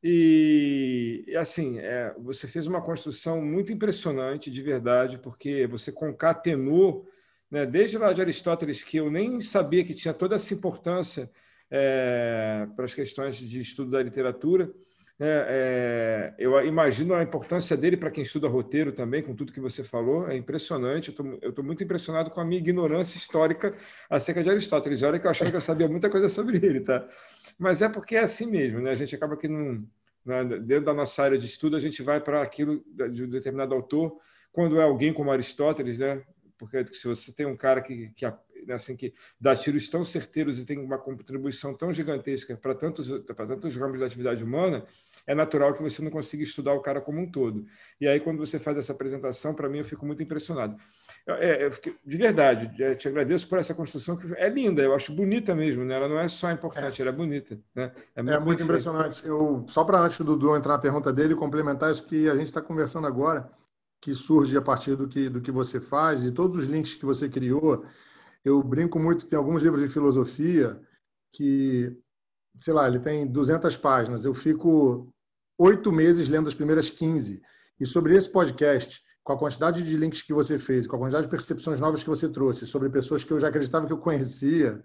E, 0.04 1.34
assim, 1.38 1.80
é, 1.80 2.14
você 2.20 2.46
fez 2.46 2.68
uma 2.68 2.82
construção 2.82 3.42
muito 3.42 3.72
impressionante, 3.72 4.52
de 4.52 4.62
verdade, 4.62 5.18
porque 5.18 5.66
você 5.66 5.94
concatenou 5.94 7.08
né? 7.56 7.66
desde 7.66 7.98
lá 7.98 8.12
de 8.12 8.20
Aristóteles, 8.20 8.84
que 8.84 8.98
eu 8.98 9.10
nem 9.10 9.40
sabia 9.40 9.82
que 9.86 9.94
tinha 9.94 10.14
toda 10.14 10.36
essa 10.36 10.54
importância 10.54 11.32
é, 11.72 12.68
para 12.76 12.84
as 12.84 12.94
questões 12.94 13.38
de 13.38 13.62
estudo 13.62 13.92
da 13.92 14.04
literatura. 14.04 14.70
Né? 15.18 15.28
É, 15.30 16.36
eu 16.38 16.60
imagino 16.66 17.14
a 17.14 17.24
importância 17.24 17.78
dele 17.78 17.96
para 17.96 18.12
quem 18.12 18.24
estuda 18.24 18.50
roteiro 18.50 18.92
também, 18.92 19.24
com 19.24 19.34
tudo 19.34 19.54
que 19.54 19.62
você 19.62 19.86
falou, 19.86 20.28
é 20.28 20.36
impressionante. 20.36 21.16
Eu 21.42 21.50
estou 21.50 21.64
muito 21.64 21.82
impressionado 21.82 22.30
com 22.30 22.42
a 22.42 22.46
minha 22.46 22.60
ignorância 22.60 23.18
histórica 23.18 23.74
acerca 24.10 24.44
de 24.44 24.50
Aristóteles. 24.50 25.02
Olha 25.02 25.18
que 25.18 25.26
eu 25.26 25.32
achava 25.32 25.50
que 25.50 25.56
eu 25.56 25.62
sabia 25.62 25.88
muita 25.88 26.10
coisa 26.10 26.28
sobre 26.28 26.58
ele, 26.58 26.82
tá? 26.82 27.08
Mas 27.58 27.82
é 27.82 27.88
porque 27.88 28.18
é 28.18 28.24
assim 28.24 28.48
mesmo, 28.52 28.82
né? 28.82 28.92
A 28.92 28.96
gente 28.96 29.16
acaba 29.16 29.38
que 29.38 29.48
não, 29.48 29.82
né? 30.26 30.44
dentro 30.60 30.84
da 30.84 30.94
nossa 30.94 31.24
área 31.24 31.38
de 31.38 31.46
estudo 31.46 31.78
a 31.78 31.80
gente 31.80 32.04
vai 32.04 32.20
para 32.20 32.42
aquilo 32.42 32.84
de 33.14 33.24
um 33.24 33.30
determinado 33.30 33.74
autor. 33.74 34.18
Quando 34.52 34.78
é 34.78 34.84
alguém 34.84 35.14
como 35.14 35.32
Aristóteles, 35.32 36.00
né? 36.00 36.22
Porque 36.58 36.86
se 36.94 37.08
você 37.08 37.32
tem 37.32 37.46
um 37.46 37.56
cara 37.56 37.82
que, 37.82 38.10
que 38.16 38.26
assim 38.72 38.96
que 38.96 39.14
dá 39.40 39.56
tiros 39.56 39.90
tão 39.90 40.04
certeiros 40.04 40.60
e 40.60 40.66
tem 40.66 40.78
uma 40.78 40.98
contribuição 40.98 41.74
tão 41.74 41.92
gigantesca 41.92 42.56
para 42.56 42.74
tantos 42.74 43.10
para 43.20 43.46
tantos 43.46 43.76
ramos 43.76 44.00
da 44.00 44.06
atividade 44.06 44.44
humana, 44.44 44.86
é 45.28 45.36
natural 45.36 45.74
que 45.74 45.82
você 45.82 46.02
não 46.02 46.12
consiga 46.12 46.44
estudar 46.44 46.74
o 46.74 46.80
cara 46.80 47.02
como 47.02 47.20
um 47.20 47.30
todo. 47.30 47.66
E 48.00 48.08
aí 48.08 48.20
quando 48.20 48.40
você 48.40 48.60
faz 48.60 48.78
essa 48.78 48.92
apresentação, 48.94 49.54
para 49.54 49.70
mim 49.70 49.80
eu 49.80 49.86
fico 49.86 50.06
muito 50.06 50.22
impressionado. 50.24 50.76
É, 51.28 51.70
fiquei, 51.72 51.96
de 52.04 52.18
verdade, 52.18 52.96
te 52.96 53.08
agradeço 53.08 53.48
por 53.48 53.60
essa 53.60 53.74
construção 53.74 54.16
que 54.16 54.32
é 54.36 54.50
linda, 54.50 54.82
eu 54.82 54.94
acho 54.94 55.14
bonita 55.14 55.56
mesmo, 55.56 55.84
né? 55.84 55.96
Ela 55.96 56.08
não 56.08 56.20
é 56.20 56.28
só 56.28 56.52
importante, 56.52 57.02
é. 57.02 57.04
ela 57.04 57.14
é 57.14 57.16
bonita, 57.16 57.60
né? 57.74 57.92
É 58.16 58.22
muito, 58.22 58.36
é 58.36 58.40
muito 58.40 58.64
impressionante. 58.64 59.26
Eu 59.26 59.66
só 59.68 59.84
para 59.84 60.00
antes 60.00 60.18
do 60.20 60.24
Dudu 60.24 60.56
entrar 60.56 60.74
na 60.74 60.80
pergunta 60.80 61.12
dele 61.12 61.36
complementar 61.36 61.92
isso 61.92 62.06
que 62.06 62.30
a 62.30 62.36
gente 62.36 62.48
está 62.48 62.62
conversando 62.62 63.08
agora 63.08 63.50
que 64.06 64.14
surge 64.14 64.56
a 64.56 64.62
partir 64.62 64.96
do 64.96 65.08
que, 65.08 65.28
do 65.30 65.42
que 65.42 65.50
você 65.50 65.82
faz 65.82 66.24
e 66.24 66.32
todos 66.32 66.58
os 66.58 66.68
links 66.68 66.94
que 66.94 67.04
você 67.04 67.28
criou. 67.28 67.84
Eu 68.44 68.62
brinco 68.62 69.00
muito 69.00 69.26
que 69.26 69.32
tem 69.32 69.38
alguns 69.38 69.64
livros 69.64 69.82
de 69.82 69.90
filosofia 69.90 70.80
que, 71.34 71.92
sei 72.56 72.72
lá, 72.72 72.88
ele 72.88 73.00
tem 73.00 73.26
200 73.26 73.76
páginas. 73.78 74.24
Eu 74.24 74.36
fico 74.36 75.12
oito 75.58 75.92
meses 75.92 76.30
lendo 76.30 76.48
as 76.48 76.54
primeiras 76.54 76.88
15. 76.88 77.42
E 77.80 77.86
sobre 77.88 78.16
esse 78.16 78.32
podcast, 78.32 79.02
com 79.24 79.34
a 79.34 79.40
quantidade 79.40 79.82
de 79.82 79.98
links 79.98 80.22
que 80.22 80.36
você 80.36 80.60
fez, 80.60 80.86
com 80.86 80.98
a 80.98 81.00
quantidade 81.00 81.26
de 81.26 81.32
percepções 81.32 81.80
novas 81.80 82.04
que 82.04 82.10
você 82.10 82.30
trouxe 82.30 82.68
sobre 82.68 82.92
pessoas 82.92 83.24
que 83.24 83.34
eu 83.34 83.40
já 83.40 83.48
acreditava 83.48 83.88
que 83.88 83.94
eu 83.94 83.98
conhecia, 83.98 84.84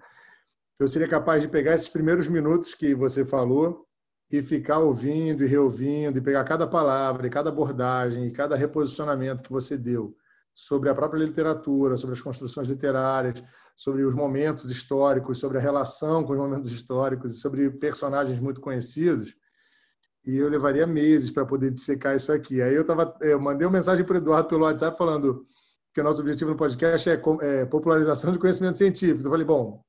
eu 0.79 0.89
seria 0.89 1.07
capaz 1.07 1.43
de 1.43 1.49
pegar 1.49 1.75
esses 1.75 1.89
primeiros 1.89 2.27
minutos 2.27 2.73
que 2.75 2.95
você 2.95 3.23
falou 3.23 3.87
e 4.31 4.41
ficar 4.41 4.79
ouvindo 4.79 5.45
e 5.45 5.47
reouvindo 5.47 6.19
e 6.19 6.21
pegar 6.21 6.45
cada 6.45 6.67
palavra 6.67 7.27
e 7.27 7.31
cada 7.31 7.49
abordagem 7.51 8.27
e 8.27 8.31
cada 8.31 8.55
reposicionamento 8.55 9.43
que 9.43 9.51
você 9.51 9.77
deu 9.77 10.17
sobre 10.55 10.89
a 10.89 10.95
própria 10.95 11.25
literatura, 11.25 11.97
sobre 11.97 12.15
as 12.15 12.23
construções 12.23 12.69
literárias, 12.69 13.43
sobre 13.75 14.05
os 14.05 14.15
momentos 14.15 14.71
históricos, 14.71 15.39
sobre 15.39 15.59
a 15.59 15.61
relação 15.61 16.23
com 16.23 16.33
os 16.33 16.39
momentos 16.39 16.71
históricos 16.71 17.33
e 17.33 17.41
sobre 17.41 17.71
personagens 17.71 18.39
muito 18.39 18.61
conhecidos. 18.61 19.35
E 20.25 20.37
eu 20.37 20.49
levaria 20.49 20.87
meses 20.87 21.31
para 21.31 21.47
poder 21.47 21.71
dissecar 21.71 22.15
isso 22.15 22.31
aqui. 22.31 22.61
Aí 22.61 22.75
eu 22.75 22.85
tava, 22.85 23.17
eu 23.23 23.41
mandei 23.41 23.67
uma 23.67 23.73
mensagem 23.73 24.05
para 24.05 24.15
o 24.15 24.19
Eduardo 24.19 24.49
pelo 24.49 24.65
WhatsApp 24.65 24.99
falando 24.99 25.47
que 25.95 26.01
o 26.01 26.05
nosso 26.05 26.21
objetivo 26.21 26.51
no 26.51 26.57
podcast 26.57 27.09
é, 27.09 27.21
é 27.41 27.65
popularização 27.65 28.31
de 28.31 28.39
conhecimento 28.39 28.77
científico. 28.77 29.27
Eu 29.27 29.31
falei, 29.31 29.47
bom, 29.47 29.83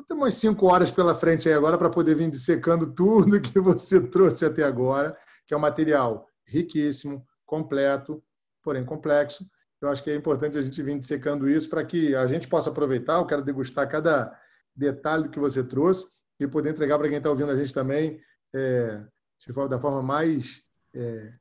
temos 0.00 0.22
umas 0.22 0.34
cinco 0.34 0.66
horas 0.66 0.90
pela 0.90 1.14
frente 1.14 1.48
aí 1.48 1.54
agora 1.54 1.76
para 1.76 1.90
poder 1.90 2.14
vir 2.14 2.30
dissecando 2.30 2.86
tudo 2.94 3.40
que 3.40 3.60
você 3.60 4.00
trouxe 4.08 4.46
até 4.46 4.64
agora, 4.64 5.16
que 5.46 5.52
é 5.52 5.56
um 5.56 5.60
material 5.60 6.26
riquíssimo, 6.46 7.26
completo, 7.44 8.22
porém 8.62 8.84
complexo. 8.84 9.44
Eu 9.80 9.88
acho 9.88 10.02
que 10.02 10.10
é 10.10 10.14
importante 10.14 10.56
a 10.56 10.62
gente 10.62 10.82
vir 10.82 10.98
dissecando 10.98 11.48
isso 11.48 11.68
para 11.68 11.84
que 11.84 12.14
a 12.14 12.26
gente 12.26 12.48
possa 12.48 12.70
aproveitar. 12.70 13.18
Eu 13.18 13.26
quero 13.26 13.42
degustar 13.42 13.88
cada 13.88 14.32
detalhe 14.74 15.28
que 15.28 15.40
você 15.40 15.62
trouxe 15.62 16.06
e 16.38 16.46
poder 16.46 16.70
entregar 16.70 16.98
para 16.98 17.08
quem 17.08 17.18
está 17.18 17.28
ouvindo 17.28 17.50
a 17.50 17.56
gente 17.56 17.74
também 17.74 18.20
é, 18.54 19.02
da 19.68 19.80
forma 19.80 20.02
mais 20.02 20.62
é, 20.94 21.32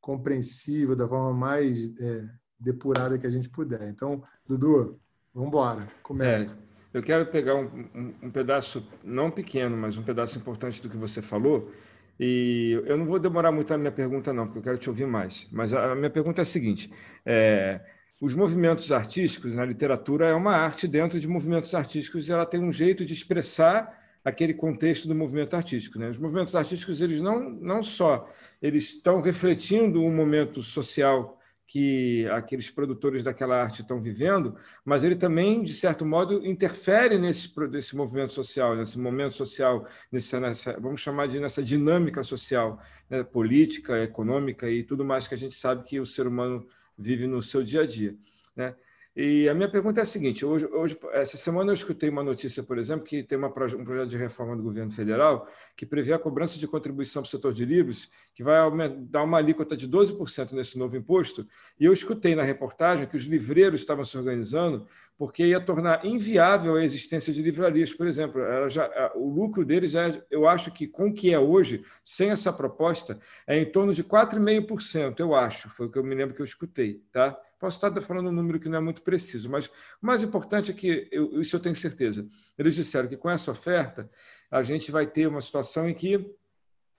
compreensível, 0.00 0.96
da 0.96 1.08
forma 1.08 1.32
mais 1.32 1.88
é, 2.00 2.28
depurada 2.58 3.18
que 3.18 3.26
a 3.26 3.30
gente 3.30 3.48
puder. 3.48 3.82
Então, 3.88 4.22
Dudu, 4.44 5.00
vamos 5.32 5.48
embora. 5.48 5.88
Começa. 6.02 6.56
É. 6.70 6.73
Eu 6.94 7.02
quero 7.02 7.26
pegar 7.26 7.56
um, 7.56 7.64
um, 7.92 8.14
um, 8.22 8.30
pedaço, 8.30 8.88
não 9.02 9.28
pequeno, 9.28 9.76
mas 9.76 9.98
um 9.98 10.02
pedaço 10.04 10.38
importante 10.38 10.80
do 10.80 10.88
que 10.88 10.96
você 10.96 11.20
falou. 11.20 11.72
E 12.20 12.80
eu 12.86 12.96
não 12.96 13.04
vou 13.04 13.18
demorar 13.18 13.50
muito 13.50 13.68
na 13.70 13.76
minha 13.76 13.90
pergunta, 13.90 14.32
não, 14.32 14.46
porque 14.46 14.60
eu 14.60 14.62
quero 14.62 14.78
te 14.78 14.88
ouvir 14.88 15.04
mais. 15.04 15.48
Mas 15.50 15.72
a 15.74 15.92
minha 15.96 16.08
pergunta 16.08 16.40
é 16.40 16.42
a 16.42 16.44
seguinte: 16.44 16.88
é, 17.26 17.80
os 18.20 18.32
movimentos 18.32 18.92
artísticos 18.92 19.56
na 19.56 19.64
literatura 19.64 20.26
é 20.28 20.34
uma 20.34 20.54
arte 20.54 20.86
dentro 20.86 21.18
de 21.18 21.26
movimentos 21.26 21.74
artísticos 21.74 22.28
e 22.28 22.32
ela 22.32 22.46
tem 22.46 22.60
um 22.60 22.70
jeito 22.70 23.04
de 23.04 23.12
expressar 23.12 24.00
aquele 24.24 24.54
contexto 24.54 25.08
do 25.08 25.16
movimento 25.16 25.56
artístico. 25.56 25.98
Né? 25.98 26.08
Os 26.08 26.16
movimentos 26.16 26.54
artísticos 26.54 27.00
eles 27.00 27.20
não, 27.20 27.50
não 27.50 27.82
só 27.82 28.30
eles 28.62 28.84
estão 28.94 29.20
refletindo 29.20 30.00
um 30.00 30.14
momento 30.14 30.62
social 30.62 31.40
que 31.66 32.28
aqueles 32.28 32.70
produtores 32.70 33.22
daquela 33.22 33.60
arte 33.60 33.82
estão 33.82 34.00
vivendo, 34.00 34.56
mas 34.84 35.02
ele 35.02 35.16
também, 35.16 35.62
de 35.62 35.72
certo 35.72 36.04
modo, 36.04 36.46
interfere 36.46 37.18
nesse, 37.18 37.52
nesse 37.70 37.96
movimento 37.96 38.32
social, 38.32 38.76
nesse 38.76 38.98
momento 38.98 39.34
social, 39.34 39.86
nessa, 40.12 40.38
nessa 40.38 40.80
vamos 40.80 41.00
chamar 41.00 41.26
de 41.28 41.40
nessa 41.40 41.62
dinâmica 41.62 42.22
social, 42.22 42.78
né, 43.08 43.22
política, 43.22 44.02
econômica 44.02 44.70
e 44.70 44.84
tudo 44.84 45.04
mais 45.04 45.26
que 45.26 45.34
a 45.34 45.38
gente 45.38 45.54
sabe 45.54 45.84
que 45.84 45.98
o 45.98 46.06
ser 46.06 46.26
humano 46.26 46.66
vive 46.98 47.26
no 47.26 47.42
seu 47.42 47.62
dia 47.62 47.82
a 47.82 47.86
dia. 47.86 48.14
Né? 48.54 48.74
E 49.16 49.48
a 49.48 49.54
minha 49.54 49.68
pergunta 49.68 50.00
é 50.00 50.02
a 50.02 50.06
seguinte: 50.06 50.44
hoje, 50.44 50.66
hoje, 50.66 50.98
essa 51.12 51.36
semana 51.36 51.70
eu 51.70 51.74
escutei 51.74 52.08
uma 52.08 52.22
notícia, 52.22 52.64
por 52.64 52.78
exemplo, 52.78 53.04
que 53.04 53.22
tem 53.22 53.38
uma, 53.38 53.46
um 53.46 53.52
projeto 53.52 54.08
de 54.08 54.16
reforma 54.16 54.56
do 54.56 54.62
governo 54.62 54.90
federal 54.90 55.48
que 55.76 55.86
prevê 55.86 56.12
a 56.12 56.18
cobrança 56.18 56.58
de 56.58 56.66
contribuição 56.66 57.22
para 57.22 57.28
o 57.28 57.30
setor 57.30 57.52
de 57.52 57.64
livros, 57.64 58.10
que 58.34 58.42
vai 58.42 58.58
dar 59.02 59.22
uma 59.22 59.38
alíquota 59.38 59.76
de 59.76 59.88
12% 59.88 60.52
nesse 60.52 60.76
novo 60.76 60.96
imposto. 60.96 61.46
E 61.78 61.84
eu 61.84 61.92
escutei 61.92 62.34
na 62.34 62.42
reportagem 62.42 63.06
que 63.06 63.16
os 63.16 63.22
livreiros 63.22 63.82
estavam 63.82 64.04
se 64.04 64.18
organizando 64.18 64.84
porque 65.16 65.46
ia 65.46 65.60
tornar 65.60 66.04
inviável 66.04 66.74
a 66.74 66.84
existência 66.84 67.32
de 67.32 67.40
livrarias, 67.40 67.92
por 67.92 68.06
exemplo. 68.06 68.40
Já, 68.68 69.12
o 69.14 69.28
lucro 69.28 69.64
deles 69.64 69.94
é, 69.94 70.22
eu 70.30 70.48
acho 70.48 70.72
que 70.72 70.86
com 70.86 71.08
o 71.08 71.12
que 71.12 71.32
é 71.32 71.38
hoje, 71.38 71.84
sem 72.04 72.30
essa 72.30 72.52
proposta, 72.52 73.18
é 73.46 73.58
em 73.58 73.70
torno 73.70 73.92
de 73.94 74.02
4,5%, 74.02 75.20
eu 75.20 75.34
acho, 75.34 75.68
foi 75.68 75.86
o 75.86 75.90
que 75.90 75.98
eu 75.98 76.04
me 76.04 76.14
lembro 76.14 76.34
que 76.34 76.42
eu 76.42 76.44
escutei, 76.44 77.02
tá? 77.12 77.38
Posso 77.58 77.84
estar 77.84 78.00
falando 78.02 78.28
um 78.28 78.32
número 78.32 78.58
que 78.58 78.68
não 78.68 78.78
é 78.78 78.80
muito 78.80 79.02
preciso, 79.02 79.48
mas 79.48 79.66
o 79.66 79.70
mais 80.02 80.22
importante 80.22 80.70
é 80.70 80.74
que, 80.74 81.08
eu, 81.10 81.40
isso 81.40 81.54
eu 81.54 81.60
tenho 81.60 81.76
certeza, 81.76 82.26
eles 82.58 82.74
disseram 82.74 83.08
que 83.08 83.16
com 83.16 83.30
essa 83.30 83.52
oferta 83.52 84.10
a 84.50 84.62
gente 84.62 84.90
vai 84.90 85.06
ter 85.06 85.26
uma 85.26 85.40
situação 85.40 85.88
em 85.88 85.94
que 85.94 86.34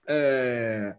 é, 0.08 0.96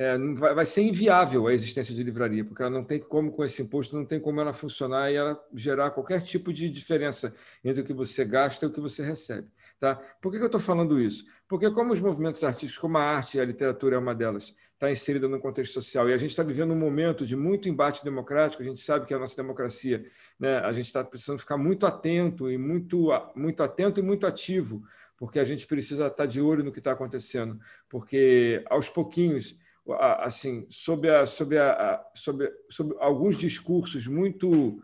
é, 0.00 0.16
vai, 0.16 0.64
ser 0.64 0.80
inviável 0.80 1.46
a 1.46 1.52
existência 1.52 1.94
de 1.94 2.02
livraria, 2.02 2.42
porque 2.42 2.62
ela 2.62 2.70
não 2.70 2.82
tem 2.82 2.98
como, 2.98 3.30
com 3.30 3.44
esse 3.44 3.60
imposto, 3.60 3.94
não 3.94 4.06
tem 4.06 4.18
como 4.18 4.40
ela 4.40 4.50
funcionar 4.50 5.12
e 5.12 5.16
ela 5.16 5.38
gerar 5.52 5.90
qualquer 5.90 6.22
tipo 6.22 6.54
de 6.54 6.70
diferença 6.70 7.34
entre 7.62 7.82
o 7.82 7.84
que 7.84 7.92
você 7.92 8.24
gasta 8.24 8.64
e 8.64 8.68
o 8.68 8.72
que 8.72 8.80
você 8.80 9.04
recebe. 9.04 9.46
Tá? 9.78 9.96
Por 10.22 10.32
que, 10.32 10.38
que 10.38 10.42
eu 10.42 10.46
estou 10.46 10.60
falando 10.60 10.98
isso? 10.98 11.26
Porque 11.46 11.70
como 11.70 11.92
os 11.92 12.00
movimentos 12.00 12.42
artísticos, 12.42 12.78
como 12.78 12.96
a 12.96 13.02
arte 13.02 13.36
e 13.36 13.42
a 13.42 13.44
literatura 13.44 13.96
é 13.96 13.98
uma 13.98 14.14
delas, 14.14 14.54
está 14.72 14.90
inserida 14.90 15.28
no 15.28 15.38
contexto 15.38 15.74
social, 15.74 16.08
e 16.08 16.14
a 16.14 16.16
gente 16.16 16.30
está 16.30 16.42
vivendo 16.42 16.72
um 16.72 16.78
momento 16.78 17.26
de 17.26 17.36
muito 17.36 17.68
embate 17.68 18.02
democrático, 18.02 18.62
a 18.62 18.66
gente 18.66 18.80
sabe 18.80 19.04
que 19.04 19.12
a 19.12 19.18
nossa 19.18 19.36
democracia, 19.36 20.02
né, 20.38 20.60
a 20.60 20.72
gente 20.72 20.86
está 20.86 21.04
precisando 21.04 21.40
ficar 21.40 21.58
muito 21.58 21.84
atento 21.84 22.50
e 22.50 22.56
muito, 22.56 23.10
muito 23.36 23.62
atento 23.62 24.00
e 24.00 24.02
muito 24.02 24.26
ativo, 24.26 24.82
porque 25.18 25.38
a 25.38 25.44
gente 25.44 25.66
precisa 25.66 26.06
estar 26.06 26.16
tá 26.16 26.24
de 26.24 26.40
olho 26.40 26.64
no 26.64 26.72
que 26.72 26.78
está 26.78 26.92
acontecendo, 26.92 27.60
porque 27.86 28.64
aos 28.70 28.88
pouquinhos 28.88 29.60
assim, 29.94 30.66
sobre, 30.68 31.10
a, 31.10 31.26
sobre, 31.26 31.58
a, 31.58 32.04
sobre, 32.14 32.52
sobre 32.68 32.96
alguns 33.00 33.38
discursos 33.38 34.06
muito 34.06 34.82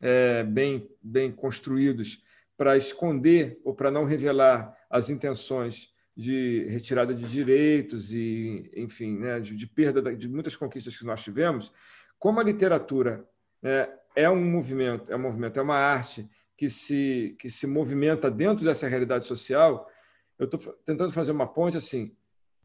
é, 0.00 0.42
bem, 0.42 0.88
bem 1.02 1.32
construídos 1.32 2.22
para 2.56 2.76
esconder 2.76 3.60
ou 3.64 3.74
para 3.74 3.90
não 3.90 4.04
revelar 4.04 4.76
as 4.90 5.10
intenções 5.10 5.92
de 6.16 6.64
retirada 6.68 7.14
de 7.14 7.24
direitos 7.24 8.12
e, 8.12 8.68
enfim, 8.74 9.16
né, 9.16 9.38
de, 9.38 9.54
de, 9.54 9.66
perda 9.66 10.14
de 10.16 10.28
muitas 10.28 10.56
conquistas 10.56 10.98
que 10.98 11.04
nós 11.04 11.22
tivemos, 11.22 11.72
como 12.18 12.40
a 12.40 12.42
literatura 12.42 13.24
né, 13.62 13.88
é 14.16 14.28
um 14.28 14.44
movimento, 14.44 15.12
é 15.12 15.14
um 15.14 15.20
movimento, 15.20 15.60
é 15.60 15.62
uma 15.62 15.76
arte 15.76 16.28
que 16.56 16.68
se 16.68 17.36
que 17.38 17.48
se 17.48 17.68
movimenta 17.68 18.28
dentro 18.28 18.64
dessa 18.64 18.88
realidade 18.88 19.26
social, 19.26 19.88
eu 20.36 20.46
estou 20.46 20.58
tentando 20.84 21.12
fazer 21.12 21.30
uma 21.30 21.46
ponte 21.46 21.76
assim 21.76 22.16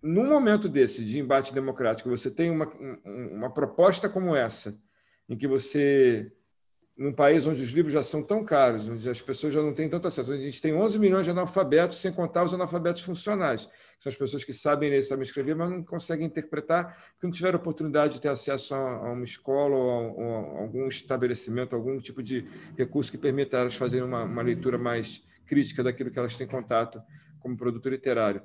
num 0.04 0.28
momento 0.28 0.68
desse 0.68 1.06
de 1.06 1.18
embate 1.18 1.54
democrático, 1.54 2.10
você 2.10 2.30
tem 2.30 2.52
uma, 2.52 2.70
uma 3.06 3.50
proposta 3.50 4.10
como 4.10 4.36
essa, 4.36 4.78
em 5.30 5.38
que 5.38 5.48
você, 5.48 6.30
num 6.98 7.14
país 7.14 7.48
onde 7.48 7.62
os 7.62 7.70
livros 7.70 7.94
já 7.94 8.02
são 8.02 8.22
tão 8.22 8.44
caros, 8.44 8.90
onde 8.90 9.10
as 9.10 9.22
pessoas 9.22 9.54
já 9.54 9.62
não 9.62 9.74
têm 9.74 9.88
tanto 9.88 10.06
acesso, 10.06 10.34
onde 10.34 10.42
a 10.42 10.46
gente 10.46 10.62
tem 10.62 10.74
11 10.74 11.00
milhões 11.00 11.24
de 11.24 11.32
analfabetos, 11.32 12.00
sem 12.00 12.12
contar 12.12 12.44
os 12.44 12.54
analfabetos 12.54 13.02
funcionais, 13.02 13.66
que 13.66 14.04
são 14.04 14.10
as 14.10 14.16
pessoas 14.18 14.44
que 14.44 14.52
sabem 14.52 14.90
ler, 14.90 15.02
sabem 15.04 15.24
escrever, 15.24 15.56
mas 15.56 15.72
não 15.72 15.82
conseguem 15.82 16.28
interpretar, 16.28 16.88
porque 17.14 17.26
não 17.26 17.32
tiveram 17.32 17.58
oportunidade 17.58 18.16
de 18.16 18.22
ter 18.22 18.30
acesso 18.30 18.76
a, 18.76 19.10
uma 19.10 19.24
escola 19.24 19.74
ou 19.74 19.90
a, 19.90 20.60
a 20.60 20.62
algum 20.64 20.86
estabelecimento, 20.90 21.78
algum 21.78 21.98
tipo 21.98 22.22
de 22.22 22.46
recurso 22.78 23.10
que 23.10 23.18
permita 23.18 23.56
elas 23.56 23.76
fazerem 23.76 24.06
uma, 24.06 24.26
uma 24.26 24.42
leitura 24.42 24.78
mais 24.78 25.24
crítica 25.46 25.82
daquilo 25.82 26.12
que 26.12 26.20
elas 26.20 26.36
têm 26.36 26.46
contato 26.46 27.02
como 27.40 27.56
produto 27.56 27.88
literário. 27.88 28.42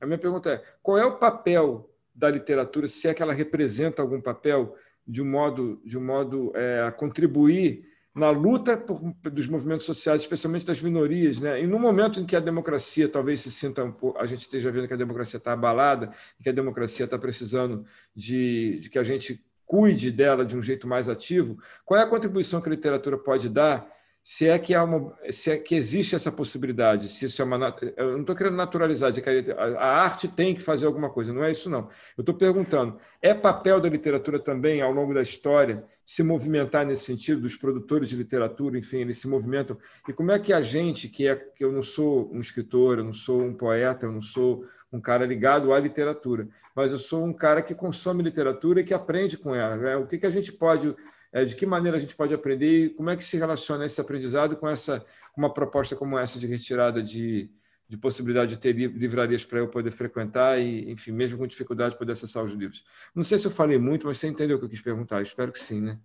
A 0.00 0.06
minha 0.06 0.18
pergunta 0.18 0.50
é: 0.50 0.64
qual 0.82 0.98
é 0.98 1.04
o 1.04 1.18
papel 1.18 1.90
da 2.14 2.30
literatura, 2.30 2.88
se 2.88 3.08
é 3.08 3.14
que 3.14 3.22
ela 3.22 3.32
representa 3.32 4.02
algum 4.02 4.20
papel 4.20 4.76
de 5.06 5.22
um 5.22 5.26
modo, 5.26 5.80
de 5.84 5.98
um 5.98 6.04
modo 6.04 6.52
é, 6.54 6.82
a 6.82 6.92
contribuir 6.92 7.88
na 8.14 8.30
luta 8.30 8.76
por, 8.76 9.00
dos 9.30 9.46
movimentos 9.46 9.86
sociais, 9.86 10.22
especialmente 10.22 10.66
das 10.66 10.82
minorias, 10.82 11.40
né? 11.40 11.62
E 11.62 11.66
no 11.66 11.78
momento 11.78 12.20
em 12.20 12.26
que 12.26 12.36
a 12.36 12.40
democracia 12.40 13.08
talvez 13.08 13.40
se 13.40 13.50
sinta 13.50 13.84
um 13.84 13.92
pouco, 13.92 14.18
a 14.18 14.26
gente 14.26 14.40
esteja 14.40 14.70
vendo 14.70 14.88
que 14.88 14.94
a 14.94 14.96
democracia 14.96 15.38
está 15.38 15.52
abalada, 15.52 16.10
que 16.42 16.48
a 16.48 16.52
democracia 16.52 17.04
está 17.04 17.18
precisando 17.18 17.84
de, 18.14 18.80
de 18.80 18.90
que 18.90 18.98
a 18.98 19.04
gente 19.04 19.44
cuide 19.64 20.10
dela 20.10 20.44
de 20.44 20.56
um 20.56 20.62
jeito 20.62 20.88
mais 20.88 21.08
ativo, 21.08 21.56
qual 21.84 22.00
é 22.00 22.02
a 22.02 22.06
contribuição 22.06 22.60
que 22.60 22.68
a 22.68 22.72
literatura 22.72 23.16
pode 23.16 23.48
dar 23.48 23.88
se 24.22 24.48
é 24.48 24.58
que 24.58 24.74
há 24.74 24.84
uma, 24.84 25.16
se 25.30 25.50
é 25.50 25.58
que 25.58 25.74
existe 25.74 26.14
essa 26.14 26.30
possibilidade, 26.30 27.08
se 27.08 27.24
isso 27.24 27.40
é 27.40 27.44
uma, 27.44 27.74
eu 27.96 28.12
não 28.12 28.20
estou 28.20 28.36
querendo 28.36 28.56
naturalizar, 28.56 29.10
a, 29.56 29.86
arte 30.02 30.28
tem 30.28 30.54
que 30.54 30.60
fazer 30.60 30.86
alguma 30.86 31.10
coisa, 31.10 31.32
não 31.32 31.42
é 31.42 31.50
isso 31.50 31.70
não. 31.70 31.88
Eu 32.16 32.22
estou 32.22 32.34
perguntando, 32.34 32.98
é 33.22 33.32
papel 33.32 33.80
da 33.80 33.88
literatura 33.88 34.38
também 34.38 34.82
ao 34.82 34.92
longo 34.92 35.14
da 35.14 35.22
história 35.22 35.84
se 36.04 36.22
movimentar 36.22 36.84
nesse 36.84 37.04
sentido 37.04 37.40
dos 37.40 37.56
produtores 37.56 38.10
de 38.10 38.16
literatura, 38.16 38.78
enfim, 38.78 38.98
eles 38.98 39.18
se 39.18 39.26
movimentam 39.26 39.76
e 40.06 40.12
como 40.12 40.30
é 40.32 40.38
que 40.38 40.52
a 40.52 40.60
gente 40.60 41.08
que 41.08 41.26
é 41.26 41.34
que 41.34 41.64
eu 41.64 41.72
não 41.72 41.82
sou 41.82 42.30
um 42.32 42.40
escritor, 42.40 42.98
eu 42.98 43.04
não 43.04 43.14
sou 43.14 43.42
um 43.42 43.54
poeta, 43.54 44.06
eu 44.06 44.12
não 44.12 44.22
sou 44.22 44.64
um 44.92 45.00
cara 45.00 45.24
ligado 45.24 45.72
à 45.72 45.78
literatura, 45.78 46.48
mas 46.74 46.92
eu 46.92 46.98
sou 46.98 47.24
um 47.24 47.32
cara 47.32 47.62
que 47.62 47.74
consome 47.74 48.22
literatura 48.22 48.80
e 48.80 48.84
que 48.84 48.92
aprende 48.92 49.38
com 49.38 49.54
ela. 49.54 49.76
Né? 49.76 49.96
O 49.96 50.06
que 50.06 50.18
que 50.18 50.26
a 50.26 50.30
gente 50.30 50.52
pode 50.52 50.94
é, 51.32 51.44
de 51.44 51.54
que 51.54 51.64
maneira 51.64 51.96
a 51.96 52.00
gente 52.00 52.16
pode 52.16 52.34
aprender 52.34 52.86
e 52.86 52.90
como 52.90 53.10
é 53.10 53.16
que 53.16 53.24
se 53.24 53.36
relaciona 53.36 53.84
esse 53.84 54.00
aprendizado 54.00 54.56
com 54.56 54.68
essa 54.68 55.04
uma 55.36 55.52
proposta 55.52 55.94
como 55.94 56.18
essa 56.18 56.38
de 56.38 56.46
retirada 56.46 57.02
de, 57.02 57.50
de 57.88 57.96
possibilidade 57.96 58.56
de 58.56 58.60
ter 58.60 58.72
livrarias 58.72 59.44
para 59.44 59.58
eu 59.58 59.68
poder 59.68 59.90
frequentar 59.90 60.58
e, 60.58 60.90
enfim, 60.90 61.12
mesmo 61.12 61.38
com 61.38 61.46
dificuldade, 61.46 61.96
poder 61.96 62.12
acessar 62.12 62.44
os 62.44 62.52
livros. 62.52 62.84
Não 63.14 63.22
sei 63.22 63.38
se 63.38 63.46
eu 63.46 63.50
falei 63.50 63.78
muito, 63.78 64.06
mas 64.06 64.18
você 64.18 64.26
entendeu 64.26 64.56
o 64.56 64.58
que 64.58 64.66
eu 64.66 64.70
quis 64.70 64.82
perguntar. 64.82 65.22
Espero 65.22 65.52
que 65.52 65.60
sim, 65.60 65.80
né? 65.80 65.98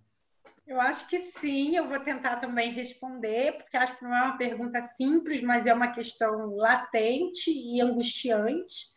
Eu 0.66 0.80
acho 0.80 1.08
que 1.08 1.20
sim, 1.20 1.76
eu 1.76 1.86
vou 1.86 2.00
tentar 2.00 2.36
também 2.36 2.72
responder, 2.72 3.52
porque 3.52 3.76
acho 3.76 3.96
que 3.96 4.04
não 4.04 4.16
é 4.16 4.22
uma 4.22 4.36
pergunta 4.36 4.82
simples, 4.82 5.40
mas 5.40 5.64
é 5.64 5.72
uma 5.72 5.92
questão 5.92 6.56
latente 6.56 7.52
e 7.52 7.80
angustiante. 7.80 8.96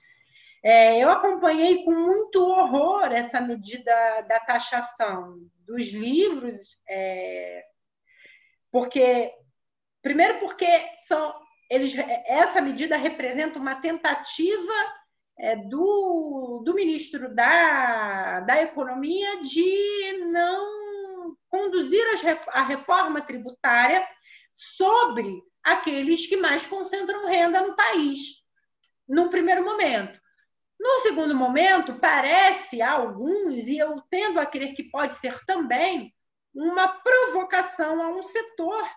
É, 0.64 1.02
eu 1.02 1.12
acompanhei 1.12 1.84
com 1.84 1.92
muito 1.92 2.42
horror 2.42 3.12
essa 3.12 3.40
medida 3.40 3.92
da 4.28 4.40
taxação 4.40 5.40
dos 5.70 5.88
livros, 5.90 6.80
é, 6.90 7.64
porque 8.72 9.32
primeiro 10.02 10.40
porque 10.40 10.68
são 11.08 11.34
eles, 11.70 11.94
essa 12.26 12.62
medida 12.62 12.98
representa 12.98 13.60
uma 13.60 13.76
tentativa 13.76 14.74
é, 15.38 15.56
do, 15.56 16.64
do 16.66 16.74
ministro 16.74 17.34
da, 17.34 18.40
da 18.42 18.62
Economia 18.62 19.40
de 19.42 20.26
não 20.32 21.38
conduzir 21.48 22.04
a 22.50 22.64
reforma 22.64 23.22
tributária 23.22 24.06
sobre 24.56 25.42
aqueles 25.64 26.26
que 26.26 26.38
mais 26.38 26.66
concentram 26.66 27.28
renda 27.28 27.62
no 27.62 27.76
país, 27.76 28.44
num 29.08 29.30
primeiro 29.30 29.64
momento. 29.64 30.19
No 30.80 31.02
segundo 31.02 31.36
momento, 31.36 32.00
parece 32.00 32.82
a 32.82 32.92
alguns, 32.92 33.68
e 33.68 33.78
eu 33.78 34.02
tendo 34.10 34.40
a 34.40 34.46
crer 34.46 34.74
que 34.74 34.90
pode 34.90 35.16
ser 35.16 35.44
também, 35.46 36.14
uma 36.54 36.88
provocação 36.88 38.02
a 38.02 38.08
um 38.10 38.24
setor 38.24 38.90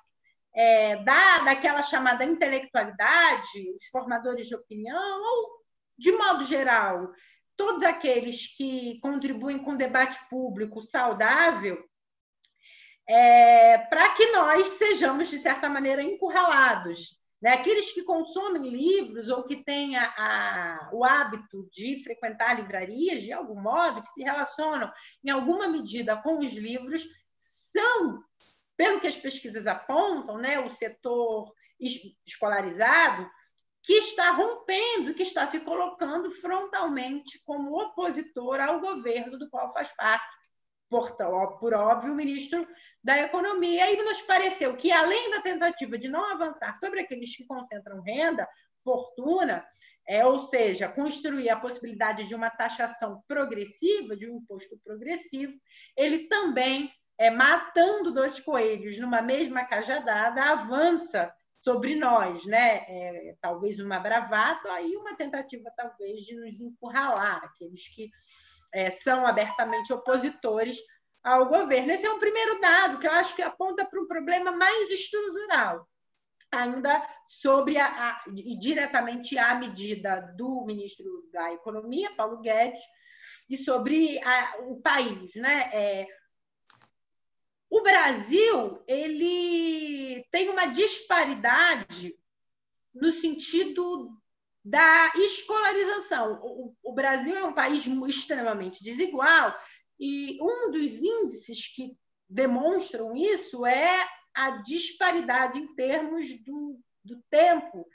é, 0.54 0.96
da, 1.02 1.38
daquela 1.40 1.82
chamada 1.82 2.24
intelectualidade, 2.24 3.74
os 3.76 3.86
formadores 3.90 4.46
de 4.46 4.54
opinião, 4.54 5.22
ou, 5.22 5.62
de 5.98 6.12
modo 6.12 6.44
geral, 6.44 7.10
todos 7.56 7.82
aqueles 7.82 8.56
que 8.56 8.98
contribuem 9.00 9.58
com 9.58 9.72
o 9.72 9.76
debate 9.76 10.18
público 10.28 10.82
saudável, 10.82 11.82
é, 13.08 13.78
para 13.78 14.10
que 14.10 14.30
nós 14.30 14.68
sejamos, 14.68 15.28
de 15.28 15.38
certa 15.38 15.68
maneira, 15.68 16.02
encurralados. 16.02 17.20
Né? 17.42 17.50
Aqueles 17.50 17.90
que 17.90 18.04
consomem 18.04 18.70
livros 18.70 19.28
ou 19.28 19.42
que 19.42 19.64
têm 19.64 19.96
a, 19.96 20.04
a, 20.16 20.90
o 20.92 21.04
hábito 21.04 21.68
de 21.72 22.02
frequentar 22.04 22.54
livrarias, 22.54 23.22
de 23.22 23.32
algum 23.32 23.60
modo, 23.60 24.00
que 24.00 24.10
se 24.10 24.22
relacionam 24.22 24.90
em 25.24 25.30
alguma 25.30 25.66
medida 25.66 26.16
com 26.16 26.38
os 26.38 26.52
livros, 26.52 27.04
são 27.36 28.22
pelo 28.76 29.00
que 29.00 29.08
as 29.08 29.18
pesquisas 29.18 29.66
apontam, 29.66 30.38
né, 30.38 30.60
o 30.60 30.70
setor 30.70 31.52
escolarizado, 32.24 33.28
que 33.82 33.94
está 33.94 34.30
rompendo, 34.30 35.12
que 35.12 35.24
está 35.24 35.44
se 35.48 35.58
colocando 35.60 36.30
frontalmente 36.30 37.42
como 37.44 37.76
opositor 37.76 38.60
ao 38.60 38.80
governo 38.80 39.36
do 39.36 39.50
qual 39.50 39.72
faz 39.72 39.92
parte, 39.96 40.36
por, 40.92 41.16
por 41.58 41.72
óbvio, 41.72 42.12
o 42.12 42.16
ministro 42.16 42.68
da 43.02 43.18
Economia. 43.18 43.90
E 43.90 43.96
nos 43.96 44.20
pareceu 44.22 44.76
que, 44.76 44.92
além 44.92 45.30
da 45.30 45.40
tentativa 45.40 45.96
de 45.96 46.08
não 46.08 46.22
avançar 46.22 46.78
sobre 46.78 47.00
aqueles 47.00 47.34
que 47.34 47.46
concentram 47.46 48.02
renda, 48.02 48.46
fortuna, 48.84 49.64
é, 50.06 50.26
ou 50.26 50.38
seja, 50.40 50.88
construir 50.88 51.48
a 51.48 51.58
possibilidade 51.58 52.28
de 52.28 52.34
uma 52.34 52.50
taxação 52.50 53.22
progressiva, 53.26 54.14
de 54.14 54.30
um 54.30 54.36
imposto 54.36 54.78
progressivo, 54.84 55.54
ele 55.96 56.28
também 56.28 56.92
é, 57.16 57.30
matando 57.30 58.12
dois 58.12 58.38
coelhos 58.38 58.98
numa 58.98 59.22
mesma 59.22 59.64
cajadada, 59.64 60.42
avança 60.42 61.32
sobre 61.62 61.94
nós, 61.94 62.44
né? 62.44 62.84
É, 62.88 63.36
talvez 63.40 63.78
uma 63.78 63.98
bravata, 63.98 64.70
aí 64.72 64.94
uma 64.96 65.16
tentativa 65.16 65.72
talvez 65.76 66.22
de 66.22 66.34
nos 66.34 66.60
encurralar, 66.60 67.44
aqueles 67.44 67.88
que 67.94 68.10
é, 68.72 68.90
são 68.90 69.26
abertamente 69.26 69.92
opositores 69.92 70.78
ao 71.22 71.46
governo. 71.46 71.92
Esse 71.92 72.06
é 72.06 72.12
um 72.12 72.18
primeiro 72.18 72.60
dado 72.60 72.98
que 72.98 73.06
eu 73.06 73.12
acho 73.12 73.34
que 73.36 73.42
aponta 73.42 73.84
para 73.84 74.00
um 74.00 74.06
problema 74.06 74.50
mais 74.50 74.90
estrutural, 74.90 75.88
ainda 76.50 77.06
sobre 77.26 77.78
a, 77.78 77.86
a, 77.86 78.24
e 78.34 78.58
diretamente 78.58 79.38
à 79.38 79.54
medida 79.54 80.20
do 80.36 80.64
ministro 80.64 81.28
da 81.32 81.52
Economia, 81.52 82.14
Paulo 82.16 82.40
Guedes, 82.40 82.80
e 83.48 83.56
sobre 83.56 84.18
a, 84.24 84.56
o 84.62 84.80
país, 84.80 85.34
né? 85.36 85.70
É, 85.72 86.06
o 87.70 87.82
Brasil 87.82 88.82
ele 88.86 90.26
tem 90.30 90.50
uma 90.50 90.66
disparidade 90.66 92.14
no 92.94 93.10
sentido 93.10 94.21
da 94.64 95.12
escolarização. 95.16 96.40
O, 96.42 96.74
o 96.82 96.92
Brasil 96.92 97.34
é 97.36 97.44
um 97.44 97.52
país 97.52 97.86
extremamente 98.08 98.82
desigual 98.82 99.56
e 99.98 100.38
um 100.40 100.70
dos 100.70 101.02
índices 101.02 101.68
que 101.74 101.96
demonstram 102.28 103.14
isso 103.14 103.66
é 103.66 103.96
a 104.34 104.62
disparidade 104.62 105.58
em 105.58 105.74
termos 105.74 106.26
do, 106.44 106.80
do 107.04 107.22
tempo 107.30 107.86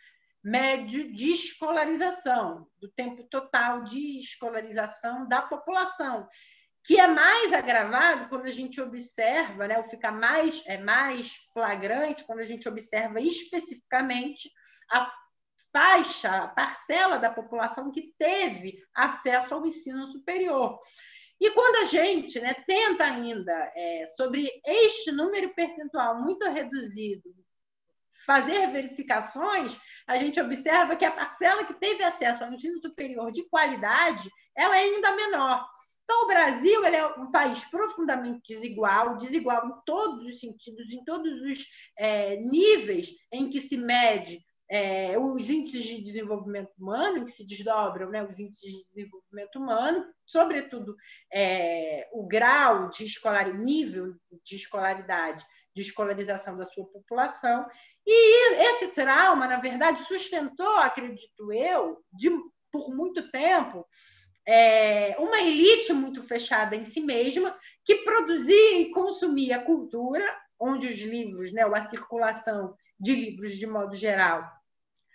médio 0.44 1.12
de 1.12 1.32
escolarização, 1.32 2.68
do 2.78 2.90
tempo 2.92 3.24
total 3.24 3.84
de 3.84 4.20
escolarização 4.20 5.28
da 5.28 5.42
população 5.42 6.28
que 6.88 6.98
é 6.98 7.06
mais 7.06 7.52
agravado 7.52 8.30
quando 8.30 8.46
a 8.46 8.52
gente 8.52 8.80
observa, 8.80 9.68
né, 9.68 9.78
ou 9.78 9.84
fica 9.84 10.10
mais, 10.10 10.64
é 10.66 10.78
mais 10.78 11.34
flagrante 11.54 12.24
quando 12.24 12.40
a 12.40 12.46
gente 12.46 12.68
observa 12.70 13.20
especificamente 13.20 14.50
a 14.90 15.14
faixa, 15.72 16.48
parcela 16.50 17.18
da 17.18 17.32
população 17.32 17.92
que 17.92 18.14
teve 18.18 18.84
acesso 18.94 19.54
ao 19.54 19.66
ensino 19.66 20.06
superior. 20.08 20.80
E 21.40 21.52
quando 21.52 21.84
a 21.84 21.86
gente 21.86 22.40
né, 22.40 22.54
tenta 22.66 23.04
ainda, 23.04 23.54
é, 23.76 24.08
sobre 24.16 24.50
este 24.66 25.12
número 25.12 25.54
percentual 25.54 26.20
muito 26.22 26.44
reduzido, 26.50 27.30
fazer 28.26 28.72
verificações, 28.72 29.78
a 30.06 30.18
gente 30.18 30.42
observa 30.42 30.96
que 30.96 31.06
a 31.06 31.12
parcela 31.12 31.64
que 31.64 31.76
teve 31.76 32.04
acesso 32.04 32.44
ao 32.44 32.52
ensino 32.52 32.82
superior 32.82 33.32
de 33.32 33.48
qualidade 33.48 34.30
ela 34.56 34.76
é 34.76 34.82
ainda 34.82 35.16
menor. 35.16 35.66
Então, 36.04 36.24
o 36.24 36.28
Brasil 36.28 36.86
é 36.86 37.20
um 37.20 37.30
país 37.30 37.66
profundamente 37.66 38.42
desigual, 38.48 39.18
desigual 39.18 39.68
em 39.68 39.74
todos 39.86 40.26
os 40.26 40.40
sentidos, 40.40 40.92
em 40.92 41.04
todos 41.04 41.42
os 41.42 41.66
é, 41.98 42.38
níveis 42.38 43.10
em 43.32 43.50
que 43.50 43.60
se 43.60 43.78
mede 43.78 44.42
é, 44.70 45.18
os 45.18 45.50
índices 45.50 45.84
de 45.84 46.02
desenvolvimento 46.02 46.72
humano, 46.78 47.26
que 47.26 47.32
se 47.32 47.46
desdobram 47.46 48.10
né, 48.10 48.24
os 48.24 48.38
índices 48.40 48.72
de 48.72 48.86
desenvolvimento 48.94 49.60
humano, 49.60 50.06
sobretudo 50.26 50.96
é, 51.34 52.08
o 52.12 52.28
grau 52.28 52.90
de 52.90 53.06
escolar, 53.06 53.54
nível 53.54 54.14
de 54.44 54.56
escolaridade, 54.56 55.46
de 55.76 55.82
escolarização 55.82 56.58
da 56.58 56.66
sua 56.66 56.86
população. 56.86 57.66
E 58.06 58.62
esse 58.64 58.88
trauma, 58.90 59.48
na 59.48 59.60
verdade, 59.60 60.02
sustentou, 60.02 60.78
acredito 60.78 61.54
eu, 61.54 62.02
de, 62.12 62.30
por 62.72 62.94
muito 62.94 63.32
tempo, 63.32 63.86
é, 64.46 65.16
uma 65.20 65.42
elite 65.42 65.94
muito 65.94 66.24
fechada 66.24 66.76
em 66.76 66.86
si 66.86 67.02
mesma, 67.02 67.58
que 67.86 67.98
produzia 67.98 68.80
e 68.80 68.92
consumia 68.92 69.64
cultura, 69.64 70.26
onde 70.60 70.88
os 70.88 71.00
livros, 71.02 71.54
né, 71.54 71.66
ou 71.66 71.76
a 71.76 71.84
circulação 71.84 72.76
de 73.00 73.14
livros 73.14 73.56
de 73.56 73.68
modo 73.68 73.96
geral, 73.96 74.57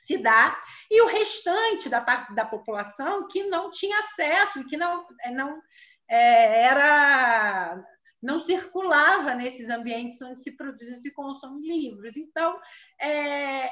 se 0.05 0.18
dá, 0.18 0.61
e 0.90 1.00
o 1.03 1.07
restante 1.07 1.88
da 1.88 2.00
parte 2.00 2.34
da 2.34 2.44
população 2.44 3.28
que 3.28 3.44
não 3.44 3.70
tinha 3.70 3.98
acesso, 3.98 4.66
que 4.66 4.76
não, 4.76 5.07
é, 5.22 5.30
não 5.30 5.61
é, 6.09 6.64
era 6.64 7.84
não 8.20 8.40
circulava 8.40 9.34
nesses 9.34 9.68
ambientes 9.68 10.22
onde 10.22 10.42
se 10.42 10.53
produz 10.53 10.88
e 10.88 11.00
se 11.00 11.12
consome 11.12 11.66
livros. 11.66 12.16
Então, 12.16 12.57
é, 13.00 13.68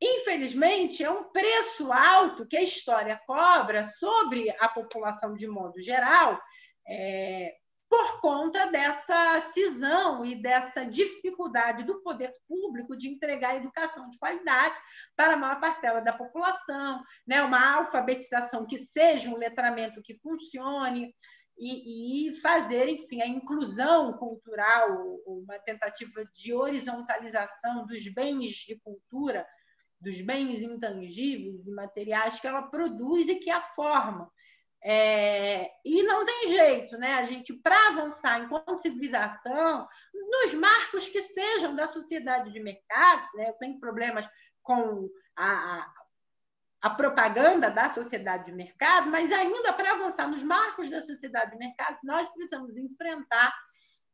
Infelizmente, 0.00 1.02
é 1.02 1.10
um 1.10 1.24
preço 1.24 1.90
alto 1.90 2.46
que 2.46 2.56
a 2.56 2.62
história 2.62 3.18
cobra 3.26 3.82
sobre 3.84 4.54
a 4.60 4.68
população 4.68 5.34
de 5.34 5.46
modo 5.46 5.80
geral, 5.80 6.38
é, 6.86 7.54
por 7.88 8.20
conta 8.20 8.66
dessa 8.66 9.40
cisão 9.40 10.24
e 10.24 10.34
dessa 10.34 10.84
dificuldade 10.84 11.84
do 11.84 12.02
poder 12.02 12.32
público 12.48 12.96
de 12.96 13.08
entregar 13.08 13.56
educação 13.56 14.10
de 14.10 14.18
qualidade 14.18 14.74
para 15.14 15.34
a 15.34 15.36
maior 15.36 15.60
parcela 15.60 16.00
da 16.00 16.12
população, 16.12 17.02
né? 17.26 17.42
uma 17.42 17.76
alfabetização 17.76 18.66
que 18.66 18.78
seja 18.78 19.30
um 19.30 19.36
letramento 19.36 20.02
que 20.02 20.18
funcione, 20.20 21.14
e, 21.58 22.28
e, 22.28 22.34
fazer, 22.34 22.86
enfim, 22.86 23.22
a 23.22 23.26
inclusão 23.26 24.12
cultural, 24.18 25.18
uma 25.26 25.58
tentativa 25.60 26.22
de 26.26 26.52
horizontalização 26.52 27.86
dos 27.86 28.06
bens 28.12 28.52
de 28.56 28.78
cultura 28.80 29.46
dos 29.98 30.20
bens 30.20 30.60
intangíveis 30.60 31.66
e 31.66 31.70
materiais 31.70 32.38
que 32.38 32.46
ela 32.46 32.62
produz 32.62 33.28
e 33.28 33.36
que 33.36 33.50
a 33.50 33.60
forma. 33.60 34.30
É, 34.88 35.68
e 35.84 36.00
não 36.04 36.24
tem 36.24 36.48
jeito, 36.48 36.96
né? 36.96 37.14
A 37.14 37.24
gente, 37.24 37.52
para 37.54 37.88
avançar 37.88 38.38
enquanto 38.38 38.78
civilização, 38.78 39.88
nos 40.14 40.54
marcos 40.54 41.08
que 41.08 41.20
sejam 41.20 41.74
da 41.74 41.88
sociedade 41.88 42.52
de 42.52 42.60
mercados, 42.60 43.28
né? 43.34 43.48
Eu 43.48 43.54
tenho 43.54 43.80
problemas 43.80 44.28
com 44.62 45.10
a, 45.36 45.92
a 46.82 46.90
propaganda 46.90 47.68
da 47.68 47.88
sociedade 47.88 48.44
de 48.46 48.52
mercado, 48.52 49.10
mas 49.10 49.32
ainda 49.32 49.72
para 49.72 49.90
avançar 49.90 50.28
nos 50.28 50.44
marcos 50.44 50.88
da 50.88 51.00
sociedade 51.00 51.50
de 51.50 51.58
mercado, 51.58 51.98
nós 52.04 52.28
precisamos 52.28 52.76
enfrentar 52.76 53.52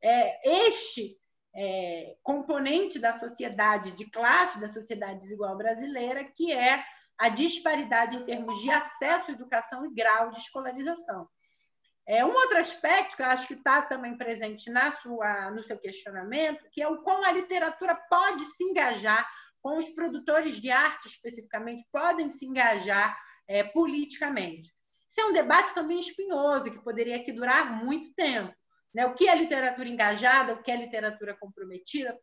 é, 0.02 0.66
este 0.66 1.18
é, 1.54 2.16
componente 2.22 2.98
da 2.98 3.12
sociedade 3.12 3.90
de 3.92 4.10
classe, 4.10 4.58
da 4.58 4.68
sociedade 4.68 5.18
desigual 5.18 5.54
brasileira, 5.54 6.24
que 6.24 6.50
é 6.50 6.82
a 7.18 7.28
disparidade 7.28 8.16
em 8.16 8.24
termos 8.24 8.60
de 8.60 8.70
acesso 8.70 9.30
à 9.30 9.34
educação 9.34 9.86
e 9.86 9.94
grau 9.94 10.30
de 10.30 10.38
escolarização. 10.38 11.28
É, 12.06 12.24
um 12.24 12.32
outro 12.32 12.58
aspecto 12.58 13.16
que 13.16 13.22
eu 13.22 13.26
acho 13.26 13.46
que 13.46 13.54
está 13.54 13.82
também 13.82 14.16
presente 14.16 14.68
na 14.70 14.90
sua, 14.90 15.50
no 15.52 15.64
seu 15.64 15.78
questionamento, 15.78 16.64
que 16.72 16.82
é 16.82 16.88
o 16.88 17.02
como 17.02 17.24
a 17.24 17.32
literatura 17.32 17.94
pode 17.94 18.44
se 18.44 18.64
engajar, 18.64 19.28
com 19.60 19.78
os 19.78 19.88
produtores 19.90 20.60
de 20.60 20.70
arte 20.70 21.06
especificamente, 21.06 21.86
podem 21.92 22.28
se 22.30 22.44
engajar 22.44 23.16
é, 23.46 23.62
politicamente. 23.62 24.72
Isso 25.08 25.20
é 25.20 25.26
um 25.26 25.32
debate 25.32 25.72
também 25.74 26.00
espinhoso, 26.00 26.64
que 26.64 26.82
poderia 26.82 27.16
aqui 27.16 27.30
durar 27.32 27.84
muito 27.84 28.12
tempo. 28.14 28.52
Né? 28.92 29.06
O 29.06 29.14
que 29.14 29.28
é 29.28 29.34
literatura 29.36 29.88
engajada, 29.88 30.54
o 30.54 30.62
que 30.62 30.70
é 30.70 30.76
literatura 30.76 31.36
comprometida. 31.38 32.18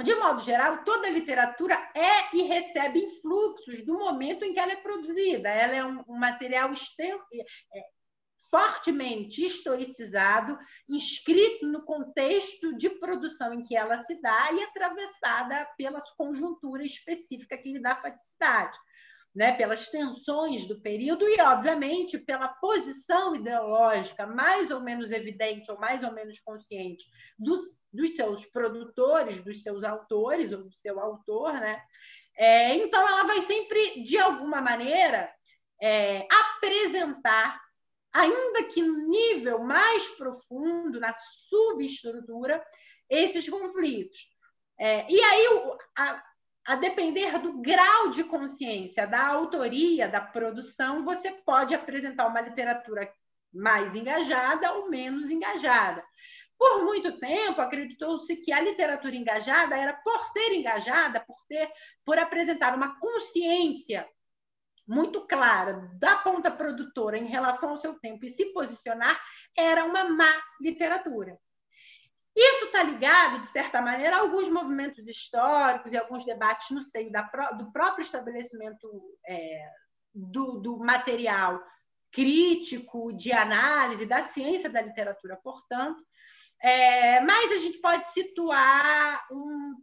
De 0.00 0.14
modo 0.14 0.40
geral, 0.40 0.84
toda 0.84 1.10
literatura 1.10 1.74
é 1.94 2.36
e 2.36 2.42
recebe 2.42 2.98
influxos 2.98 3.84
do 3.84 3.94
momento 3.94 4.44
em 4.44 4.54
que 4.54 4.58
ela 4.58 4.72
é 4.72 4.76
produzida. 4.76 5.50
Ela 5.50 5.74
é 5.74 5.84
um, 5.84 6.02
um 6.08 6.18
material 6.18 6.70
é, 6.70 7.84
fortemente 8.50 9.44
historicizado, 9.44 10.58
inscrito 10.88 11.66
no 11.66 11.84
contexto 11.84 12.76
de 12.76 12.90
produção 12.90 13.52
em 13.52 13.62
que 13.62 13.76
ela 13.76 13.98
se 13.98 14.20
dá 14.20 14.52
e 14.52 14.62
atravessada 14.62 15.66
pela 15.76 16.02
conjuntura 16.16 16.84
específica 16.84 17.58
que 17.58 17.72
lhe 17.72 17.80
dá 17.80 17.96
faticidade. 17.96 18.78
Né, 19.34 19.50
pelas 19.52 19.88
tensões 19.88 20.66
do 20.66 20.78
período 20.82 21.26
e, 21.26 21.40
obviamente, 21.40 22.18
pela 22.18 22.48
posição 22.48 23.34
ideológica 23.34 24.26
mais 24.26 24.70
ou 24.70 24.78
menos 24.78 25.10
evidente 25.10 25.70
ou 25.70 25.78
mais 25.78 26.04
ou 26.04 26.12
menos 26.12 26.38
consciente 26.40 27.06
dos, 27.38 27.62
dos 27.90 28.14
seus 28.14 28.44
produtores, 28.44 29.42
dos 29.42 29.62
seus 29.62 29.84
autores 29.84 30.52
ou 30.52 30.64
do 30.64 30.72
seu 30.72 31.00
autor. 31.00 31.54
Né? 31.54 31.82
É, 32.36 32.74
então, 32.74 33.00
ela 33.08 33.24
vai 33.24 33.40
sempre, 33.40 34.02
de 34.02 34.18
alguma 34.18 34.60
maneira, 34.60 35.32
é, 35.80 36.26
apresentar 36.30 37.58
ainda 38.12 38.64
que 38.64 38.82
no 38.82 39.08
nível 39.08 39.60
mais 39.60 40.08
profundo, 40.10 41.00
na 41.00 41.14
subestrutura, 41.16 42.62
esses 43.08 43.48
conflitos. 43.48 44.30
É, 44.78 45.10
e 45.10 45.20
aí, 45.20 45.46
a, 45.96 46.24
a 46.66 46.76
depender 46.76 47.38
do 47.38 47.60
grau 47.60 48.10
de 48.10 48.24
consciência, 48.24 49.06
da 49.06 49.26
autoria, 49.26 50.08
da 50.08 50.20
produção, 50.20 51.02
você 51.02 51.30
pode 51.30 51.74
apresentar 51.74 52.26
uma 52.26 52.40
literatura 52.40 53.12
mais 53.52 53.94
engajada 53.94 54.72
ou 54.74 54.88
menos 54.88 55.28
engajada. 55.28 56.04
Por 56.56 56.84
muito 56.84 57.18
tempo, 57.18 57.60
acreditou-se 57.60 58.36
que 58.36 58.52
a 58.52 58.60
literatura 58.60 59.16
engajada 59.16 59.76
era 59.76 59.92
por 59.94 60.18
ser 60.32 60.52
engajada, 60.52 61.20
por 61.20 61.36
ter, 61.48 61.68
por 62.04 62.18
apresentar 62.18 62.76
uma 62.76 62.98
consciência 63.00 64.08
muito 64.86 65.26
clara 65.26 65.90
da 65.94 66.18
ponta 66.18 66.50
produtora 66.50 67.18
em 67.18 67.26
relação 67.26 67.70
ao 67.70 67.76
seu 67.76 67.98
tempo 67.98 68.24
e 68.24 68.30
se 68.30 68.46
posicionar, 68.52 69.20
era 69.56 69.84
uma 69.84 70.04
má 70.04 70.32
literatura. 70.60 71.36
Isso 72.34 72.66
está 72.66 72.82
ligado, 72.82 73.40
de 73.40 73.46
certa 73.46 73.82
maneira, 73.82 74.16
a 74.16 74.20
alguns 74.20 74.48
movimentos 74.48 75.06
históricos 75.06 75.92
e 75.92 75.98
alguns 75.98 76.24
debates 76.24 76.70
no 76.70 76.82
seio 76.82 77.12
da, 77.12 77.22
do 77.52 77.70
próprio 77.70 78.02
estabelecimento 78.02 78.88
é, 79.26 79.70
do, 80.14 80.58
do 80.60 80.78
material 80.78 81.62
crítico, 82.10 83.12
de 83.12 83.32
análise, 83.32 84.06
da 84.06 84.22
ciência 84.22 84.68
da 84.70 84.80
literatura, 84.80 85.38
portanto. 85.42 86.02
É, 86.62 87.20
mas 87.20 87.52
a 87.52 87.58
gente 87.58 87.78
pode 87.78 88.06
situar 88.08 89.26
um 89.30 89.74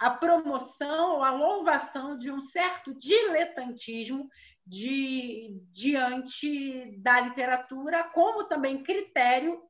a 0.00 0.10
promoção 0.10 1.16
ou 1.16 1.22
a 1.22 1.30
louvação 1.30 2.16
de 2.16 2.32
um 2.32 2.40
certo 2.40 2.94
diletantismo 2.98 4.26
de, 4.66 5.60
diante 5.70 6.98
da 7.02 7.20
literatura, 7.20 8.04
como 8.04 8.44
também 8.44 8.82
critério 8.82 9.62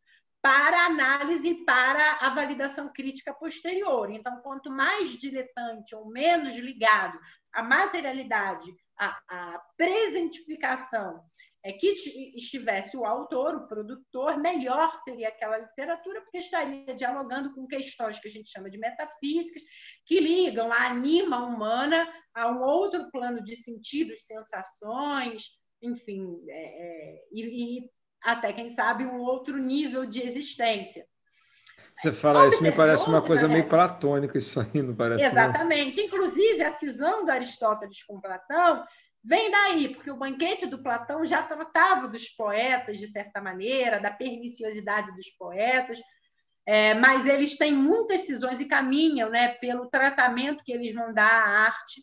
para 0.43 0.87
análise 0.87 1.49
e 1.49 1.65
para 1.65 2.19
a 2.21 2.31
validação 2.31 2.91
crítica 2.93 3.33
posterior. 3.35 4.11
Então, 4.11 4.41
quanto 4.41 4.71
mais 4.71 5.11
diletante 5.11 5.95
ou 5.95 6.09
menos 6.09 6.57
ligado 6.57 7.19
à 7.53 7.63
materialidade, 7.63 8.73
à, 8.99 9.19
à 9.29 9.63
presentificação 9.77 11.23
é, 11.63 11.73
que 11.73 11.89
estivesse 12.37 12.97
o 12.97 13.05
autor, 13.05 13.55
o 13.55 13.67
produtor, 13.67 14.39
melhor 14.39 14.99
seria 15.05 15.29
aquela 15.29 15.59
literatura, 15.59 16.23
porque 16.23 16.39
estaria 16.39 16.95
dialogando 16.95 17.55
com 17.55 17.67
questões 17.67 18.19
que 18.19 18.29
a 18.29 18.31
gente 18.31 18.51
chama 18.51 18.71
de 18.71 18.79
metafísicas, 18.79 19.63
que 20.07 20.21
ligam 20.21 20.73
a 20.73 20.87
anima 20.87 21.45
humana 21.45 22.11
a 22.35 22.51
um 22.51 22.61
outro 22.61 23.11
plano 23.11 23.45
de 23.45 23.57
sentidos, 23.57 24.25
sensações, 24.25 25.59
enfim, 25.83 26.43
é, 26.49 26.63
é, 26.63 27.25
e, 27.33 27.79
e 27.79 27.91
até, 28.23 28.53
quem 28.53 28.75
sabe, 28.75 29.05
um 29.05 29.19
outro 29.21 29.57
nível 29.57 30.07
de 30.07 30.21
existência. 30.21 31.07
Você 31.95 32.13
fala 32.13 32.49
isso, 32.49 32.63
me 32.63 32.73
parece 32.73 33.09
uma 33.09 33.21
coisa 33.21 33.47
meio 33.47 33.69
platônica, 33.69 34.39
isso 34.39 34.61
aí, 34.61 34.83
não 34.83 34.95
parece? 34.95 35.25
Exatamente. 35.25 35.99
Não? 35.99 36.07
Inclusive, 36.07 36.63
a 36.63 36.73
cisão 36.73 37.25
do 37.25 37.31
Aristóteles 37.31 38.03
com 38.05 38.21
Platão 38.21 38.85
Vem 39.23 39.51
daí, 39.51 39.95
porque 39.95 40.11
o 40.11 40.17
banquete 40.17 40.67
do 40.67 40.83
Platão 40.83 41.25
já 41.27 41.43
tratava 41.43 42.09
dos 42.09 42.29
poetas, 42.29 42.99
de 42.99 43.07
certa 43.07 43.41
maneira, 43.41 44.01
da 44.01 44.11
perniciosidade 44.11 45.15
dos 45.15 45.29
poetas, 45.39 46.01
é, 46.65 46.95
mas 46.95 47.27
eles 47.27 47.57
têm 47.57 47.73
muitas 47.73 48.23
cisões 48.23 48.61
e 48.61 48.65
caminham 48.65 49.29
né, 49.29 49.49
pelo 49.49 49.91
tratamento 49.91 50.65
que 50.65 50.73
eles 50.73 50.95
vão 50.95 51.13
dar 51.13 51.31
à 51.31 51.67
arte 51.67 52.03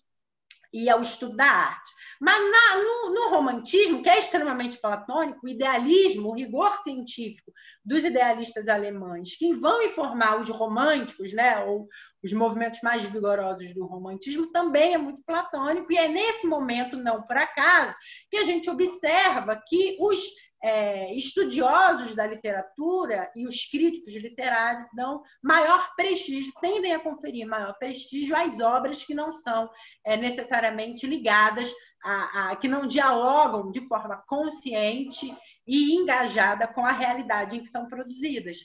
e 0.84 0.90
ao 0.90 1.02
estudo 1.02 1.36
da 1.36 1.46
arte. 1.46 1.92
Mas 2.20 2.36
na, 2.36 2.84
no, 2.84 3.14
no, 3.14 3.30
romantismo, 3.30 4.02
que 4.02 4.10
é 4.10 4.18
extremamente 4.18 4.78
platônico, 4.78 5.46
o 5.46 5.50
idealismo, 5.50 6.30
o 6.30 6.36
rigor 6.36 6.74
científico 6.82 7.52
dos 7.86 8.04
idealistas 8.04 8.68
alemães, 8.68 9.36
que 9.36 9.54
vão 9.54 9.84
informar 9.84 10.40
os 10.40 10.50
românticos, 10.50 11.32
né, 11.34 11.64
ou 11.64 11.88
os 12.24 12.34
movimentos 12.34 12.80
mais 12.82 13.06
vigorosos 13.06 13.74
do 13.74 13.86
romantismo, 13.86 14.52
também 14.52 14.96
é 14.96 14.98
muito 14.98 15.24
platônico, 15.24 15.92
e 15.92 15.98
é 15.98 16.08
nesse 16.08 16.48
momento, 16.48 16.98
não 16.98 17.22
por 17.22 17.38
acaso, 17.38 17.94
que 18.32 18.38
a 18.38 18.44
gente 18.44 18.70
observa 18.70 19.62
que 19.68 19.98
os 20.00 20.20
é, 20.64 21.14
estudiosos 21.16 22.16
da 22.16 22.26
literatura 22.26 23.32
e 23.36 23.46
os 23.46 23.66
críticos 23.66 24.14
literários 24.14 24.86
dão 24.96 25.22
maior 25.42 25.94
prestígio, 25.96 26.52
tendem 26.62 26.94
a 26.94 27.00
conferir 27.00 27.48
maior 27.48 27.78
prestígio 27.78 28.36
às 28.36 28.60
obras 28.60 29.04
que 29.04 29.14
não 29.14 29.34
são 29.34 29.70
é, 30.06 30.18
necessariamente 30.18 31.06
ligadas 31.06 31.72
a, 32.04 32.52
a, 32.52 32.56
que 32.56 32.68
não 32.68 32.88
dialogam 32.88 33.72
de 33.72 33.82
forma 33.88 34.24
consciente 34.28 35.36
e 35.66 35.94
engajada 35.96 36.68
com 36.68 36.86
a 36.86 36.92
realidade 36.92 37.56
em 37.56 37.62
que 37.62 37.70
são 37.70 37.88
produzidas. 37.88 38.58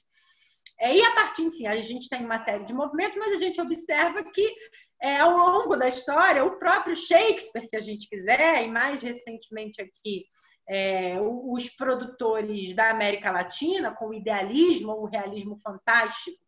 É, 0.79 0.97
e 0.97 1.03
a 1.03 1.15
partir, 1.15 1.43
enfim, 1.43 1.67
a 1.67 1.77
gente 1.77 2.09
tem 2.09 2.25
uma 2.25 2.43
série 2.43 2.65
de 2.65 2.75
movimentos, 2.75 3.17
mas 3.17 3.37
a 3.37 3.39
gente 3.39 3.61
observa 3.61 4.25
que 4.25 4.55
é, 5.03 5.19
ao 5.19 5.37
longo 5.37 5.77
da 5.77 5.89
história, 5.89 6.45
o 6.45 6.59
próprio 6.59 6.95
Shakespeare, 6.95 7.67
se 7.67 7.77
a 7.77 7.81
gente 7.81 8.09
quiser, 8.09 8.65
e 8.65 8.69
mais 8.69 9.03
recentemente 9.03 9.83
aqui, 9.83 10.27
é, 10.69 11.17
os 11.21 11.69
produtores 11.69 12.75
da 12.75 12.91
América 12.91 13.31
Latina, 13.31 13.93
com 13.93 14.09
o 14.09 14.15
idealismo 14.15 14.93
ou 14.93 15.03
o 15.03 15.09
realismo 15.09 15.59
fantástico, 15.61 16.39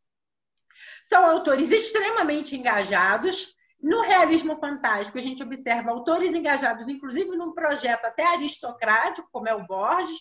são 1.08 1.24
autores 1.24 1.70
extremamente 1.70 2.56
engajados. 2.56 3.54
No 3.80 4.00
realismo 4.00 4.58
fantástico, 4.58 5.18
a 5.18 5.20
gente 5.20 5.42
observa 5.42 5.90
autores 5.90 6.34
engajados, 6.34 6.88
inclusive 6.88 7.36
num 7.36 7.52
projeto 7.52 8.06
até 8.06 8.24
aristocrático, 8.34 9.28
como 9.30 9.48
é 9.48 9.54
o 9.54 9.66
Borges, 9.66 10.18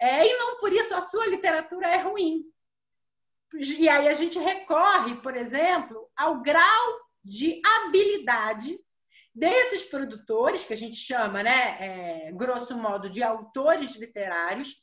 é, 0.00 0.26
e 0.26 0.38
não 0.38 0.58
por 0.58 0.72
isso 0.72 0.94
a 0.94 1.02
sua 1.02 1.26
literatura 1.26 1.88
é 1.88 1.98
ruim. 1.98 2.44
E 3.52 3.88
aí 3.88 4.08
a 4.08 4.14
gente 4.14 4.38
recorre, 4.38 5.16
por 5.16 5.36
exemplo, 5.36 6.08
ao 6.16 6.40
grau 6.40 7.00
de 7.24 7.60
habilidade 7.64 8.78
desses 9.40 9.84
produtores, 9.84 10.64
que 10.64 10.74
a 10.74 10.76
gente 10.76 10.96
chama, 10.96 11.42
né, 11.42 11.76
é, 11.80 12.32
grosso 12.32 12.76
modo, 12.76 13.08
de 13.08 13.22
autores 13.22 13.96
literários, 13.96 14.76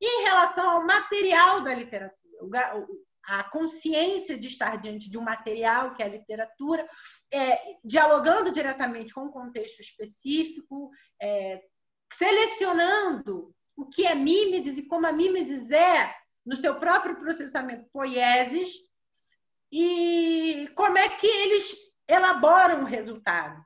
em 0.00 0.22
relação 0.22 0.70
ao 0.70 0.86
material 0.86 1.62
da 1.62 1.74
literatura, 1.74 2.16
a 3.24 3.42
consciência 3.50 4.38
de 4.38 4.46
estar 4.46 4.80
diante 4.80 5.10
de 5.10 5.18
um 5.18 5.22
material 5.22 5.92
que 5.92 6.04
é 6.04 6.06
a 6.06 6.10
literatura, 6.10 6.88
é, 7.32 7.58
dialogando 7.84 8.52
diretamente 8.52 9.12
com 9.12 9.22
um 9.22 9.32
contexto 9.32 9.80
específico, 9.80 10.92
é, 11.20 11.60
selecionando 12.12 13.52
o 13.76 13.86
que 13.86 14.06
é 14.06 14.14
mímesis 14.14 14.78
e 14.78 14.86
como 14.86 15.04
a 15.08 15.12
mímesis 15.12 15.68
é 15.72 16.14
no 16.44 16.56
seu 16.56 16.76
próprio 16.76 17.16
processamento 17.16 17.88
poieses 17.92 18.70
e 19.72 20.70
como 20.76 20.96
é 20.96 21.08
que 21.08 21.26
eles 21.26 21.76
elaboram 22.06 22.82
o 22.82 22.86
resultado. 22.86 23.65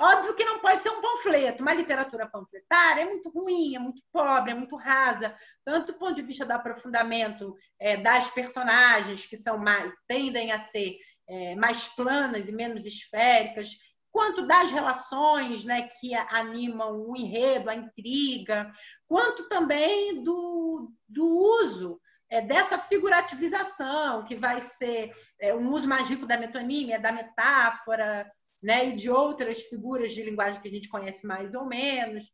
Óbvio 0.00 0.34
que 0.34 0.44
não 0.44 0.60
pode 0.60 0.80
ser 0.80 0.90
um 0.90 1.00
panfleto. 1.00 1.62
Uma 1.62 1.74
literatura 1.74 2.28
panfletária 2.28 3.02
é 3.02 3.04
muito 3.04 3.28
ruim, 3.30 3.74
é 3.74 3.78
muito 3.78 4.00
pobre, 4.12 4.52
é 4.52 4.54
muito 4.54 4.76
rasa, 4.76 5.34
tanto 5.64 5.92
do 5.92 5.98
ponto 5.98 6.14
de 6.14 6.22
vista 6.22 6.46
do 6.46 6.52
aprofundamento 6.52 7.56
é, 7.80 7.96
das 7.96 8.30
personagens, 8.30 9.26
que 9.26 9.36
são 9.38 9.58
mais, 9.58 9.92
tendem 10.06 10.52
a 10.52 10.58
ser 10.58 10.96
é, 11.28 11.56
mais 11.56 11.88
planas 11.88 12.48
e 12.48 12.52
menos 12.52 12.86
esféricas, 12.86 13.76
quanto 14.10 14.46
das 14.46 14.70
relações 14.70 15.64
né, 15.64 15.88
que 16.00 16.14
animam 16.14 17.06
o 17.06 17.16
enredo, 17.16 17.68
a 17.68 17.74
intriga, 17.74 18.70
quanto 19.06 19.48
também 19.48 20.22
do, 20.22 20.92
do 21.08 21.26
uso 21.62 22.00
é, 22.30 22.40
dessa 22.40 22.78
figurativização, 22.78 24.24
que 24.24 24.36
vai 24.36 24.60
ser 24.60 25.10
é, 25.40 25.54
um 25.54 25.72
uso 25.72 25.86
mais 25.86 26.08
rico 26.08 26.26
da 26.26 26.36
metonímia, 26.36 26.98
da 26.98 27.12
metáfora, 27.12 28.30
né, 28.62 28.88
e 28.88 28.92
de 28.94 29.10
outras 29.10 29.62
figuras 29.62 30.12
de 30.12 30.22
linguagem 30.22 30.60
que 30.60 30.68
a 30.68 30.70
gente 30.70 30.88
conhece 30.88 31.26
mais 31.26 31.54
ou 31.54 31.64
menos. 31.64 32.24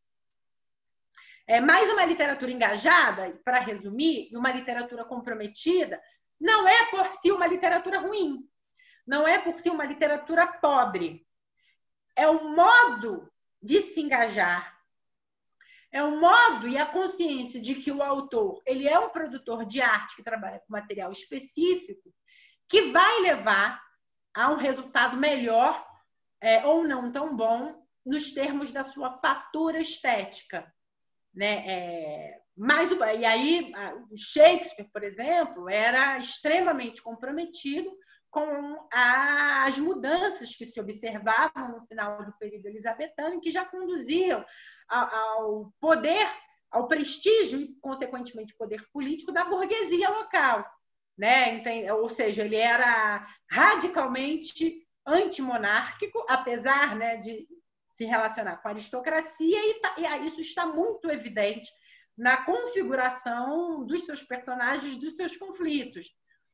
É, 1.46 1.60
mais 1.60 1.90
uma 1.90 2.06
literatura 2.06 2.50
engajada, 2.50 3.38
para 3.44 3.60
resumir, 3.60 4.28
e 4.30 4.36
uma 4.36 4.50
literatura 4.50 5.04
comprometida, 5.04 6.00
não 6.40 6.66
é 6.66 6.86
por 6.86 7.06
si 7.16 7.30
uma 7.30 7.46
literatura 7.46 7.98
ruim, 7.98 8.48
não 9.06 9.28
é 9.28 9.38
por 9.38 9.60
si 9.60 9.68
uma 9.68 9.84
literatura 9.84 10.46
pobre. 10.46 11.26
É 12.16 12.26
o 12.28 12.48
modo 12.48 13.30
de 13.62 13.82
se 13.82 14.00
engajar, 14.00 14.74
é 15.92 16.02
o 16.02 16.18
modo 16.18 16.66
e 16.66 16.76
a 16.76 16.86
consciência 16.86 17.60
de 17.60 17.74
que 17.76 17.92
o 17.92 18.02
autor 18.02 18.62
ele 18.66 18.88
é 18.88 18.98
um 18.98 19.10
produtor 19.10 19.64
de 19.64 19.80
arte 19.80 20.16
que 20.16 20.22
trabalha 20.22 20.58
com 20.58 20.72
material 20.72 21.12
específico, 21.12 22.12
que 22.68 22.90
vai 22.90 23.20
levar 23.20 23.80
a 24.34 24.50
um 24.50 24.56
resultado 24.56 25.16
melhor 25.16 25.86
é, 26.44 26.66
ou 26.66 26.84
não 26.84 27.10
tão 27.10 27.34
bom 27.34 27.82
nos 28.04 28.32
termos 28.32 28.70
da 28.70 28.84
sua 28.84 29.18
fatura 29.18 29.80
estética. 29.80 30.70
Né? 31.34 31.64
É, 31.66 32.40
mas, 32.54 32.90
e 32.92 33.24
aí, 33.24 33.72
Shakespeare, 34.14 34.90
por 34.92 35.02
exemplo, 35.02 35.70
era 35.70 36.18
extremamente 36.18 37.02
comprometido 37.02 37.90
com 38.30 38.86
as 38.92 39.78
mudanças 39.78 40.54
que 40.54 40.66
se 40.66 40.78
observavam 40.78 41.72
no 41.72 41.86
final 41.86 42.22
do 42.26 42.36
período 42.36 42.66
elizabetano, 42.66 43.40
que 43.40 43.50
já 43.50 43.64
conduziam 43.64 44.44
ao 44.86 45.72
poder, 45.80 46.28
ao 46.70 46.86
prestígio 46.86 47.58
e, 47.58 47.74
consequentemente, 47.80 48.56
poder 48.56 48.86
político 48.92 49.32
da 49.32 49.46
burguesia 49.46 50.10
local. 50.10 50.64
Né? 51.16 51.62
Ou 51.94 52.08
seja, 52.10 52.44
ele 52.44 52.56
era 52.56 53.26
radicalmente 53.50 54.83
antimonárquico, 55.06 56.24
apesar 56.28 56.96
né, 56.96 57.16
de 57.18 57.46
se 57.90 58.04
relacionar 58.04 58.56
com 58.56 58.68
a 58.68 58.70
aristocracia, 58.72 59.58
e, 59.70 59.80
tá, 59.80 59.94
e 59.98 60.26
isso 60.26 60.40
está 60.40 60.66
muito 60.66 61.10
evidente 61.10 61.70
na 62.16 62.44
configuração 62.44 63.84
dos 63.84 64.04
seus 64.04 64.22
personagens, 64.22 64.96
dos 64.96 65.16
seus 65.16 65.36
conflitos. 65.36 66.06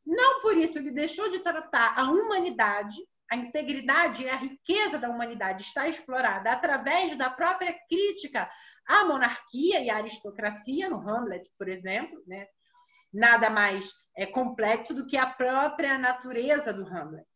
Não 0.05 0.40
por 0.42 0.57
isso 0.57 0.78
ele 0.78 0.90
deixou 0.90 1.30
de 1.30 1.40
tratar 1.40 1.98
a 1.98 2.11
humanidade, 2.11 2.96
a 3.30 3.36
integridade 3.36 4.24
e 4.24 4.28
a 4.28 4.36
riqueza 4.36 4.98
da 4.98 5.09
humanidade 5.09 5.62
está 5.62 5.88
explorada 5.88 6.51
através 6.51 7.16
da 7.16 7.30
própria 7.30 7.74
crítica 7.88 8.51
à 8.86 9.05
monarquia 9.05 9.80
e 9.80 9.90
à 9.90 9.96
aristocracia, 9.96 10.88
no 10.88 11.09
Hamlet, 11.09 11.48
por 11.57 11.68
exemplo, 11.68 12.20
né? 12.26 12.46
nada 13.12 13.51
mais 13.51 13.92
é, 14.16 14.26
complexo 14.26 14.94
do 14.94 15.07
que 15.07 15.16
a 15.16 15.26
própria 15.26 15.98
natureza 15.98 16.72
do 16.72 16.86
Hamlet. 16.86 17.28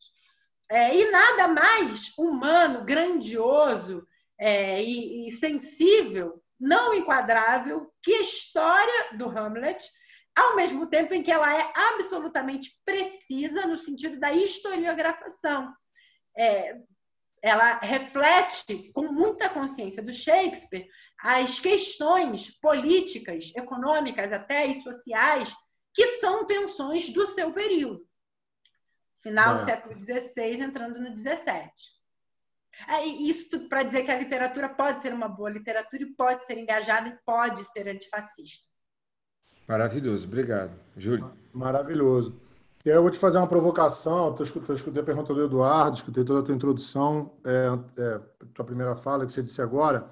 É, 0.71 0.97
e 0.97 1.11
nada 1.11 1.49
mais 1.49 2.17
humano, 2.17 2.85
grandioso 2.85 4.07
é, 4.39 4.83
e, 4.83 5.29
e, 5.29 5.33
sensível, 5.33 6.43
não 6.59 6.95
enquadrável, 6.95 7.93
que 8.03 8.13
a 8.15 8.23
história 8.23 9.17
do 9.17 9.29
Hamlet, 9.29 9.85
ao 10.35 10.57
mesmo 10.57 10.87
tempo 10.87 11.15
em 11.15 11.23
que 11.23 11.31
ela 11.31 11.55
é 11.55 11.73
absolutamente 11.93 12.71
precisa 12.85 13.67
no 13.67 13.79
sentido 13.79 14.19
da 14.19 14.33
historiografação. 14.33 15.73
É, 16.37 16.77
ela 17.43 17.79
reflete 17.79 18.91
com 18.95 19.13
muita 19.13 19.51
consciência 19.51 20.03
do 20.03 20.13
Shakespeare 20.13 20.89
as 21.21 21.61
questões 21.61 22.51
políticas, 22.59 23.53
econômicas 23.55 24.33
até 24.33 24.67
e 24.67 24.83
sociais 24.83 25.55
que 25.93 26.07
são 26.19 26.47
tensões 26.47 27.11
do 27.11 27.27
seu 27.27 27.53
período 27.53 28.05
final 29.25 29.57
é. 29.57 29.59
do 29.59 29.65
século 29.65 30.05
XVI, 30.05 30.63
entrando 30.63 31.01
no 31.01 31.17
XVII. 31.17 31.73
É, 32.89 33.05
isso 33.07 33.51
tudo 33.51 33.69
para 33.69 33.83
dizer 33.83 34.03
que 34.03 34.11
a 34.11 34.19
literatura 34.19 34.69
pode 34.69 35.01
ser 35.01 35.13
uma 35.13 35.29
boa 35.29 35.49
literatura 35.49 36.03
e 36.03 36.15
pode 36.15 36.45
ser 36.45 36.59
engajada 36.59 37.09
e 37.09 37.19
pode 37.25 37.65
ser 37.65 37.89
antifascista. 37.89 38.67
Maravilhoso, 39.67 40.27
obrigado. 40.27 40.73
Júlio. 40.97 41.33
Maravilhoso. 41.53 42.39
E 42.85 42.91
aí 42.91 42.97
eu 42.97 43.01
vou 43.03 43.11
te 43.11 43.19
fazer 43.19 43.39
uma 43.39 43.47
provocação. 43.47 44.35
Eu 44.37 44.45
escutei, 44.45 44.71
eu 44.71 44.75
escutei 44.75 45.01
a 45.01 45.05
pergunta 45.05 45.33
do 45.33 45.43
Eduardo, 45.43 45.97
escutei 45.97 46.23
toda 46.23 46.41
a 46.41 46.43
tua 46.43 46.55
introdução, 46.55 47.33
é, 47.47 48.03
é, 48.03 48.21
tua 48.53 48.65
primeira 48.65 48.95
fala 48.95 49.25
que 49.25 49.33
você 49.33 49.43
disse 49.43 49.63
agora. 49.63 50.11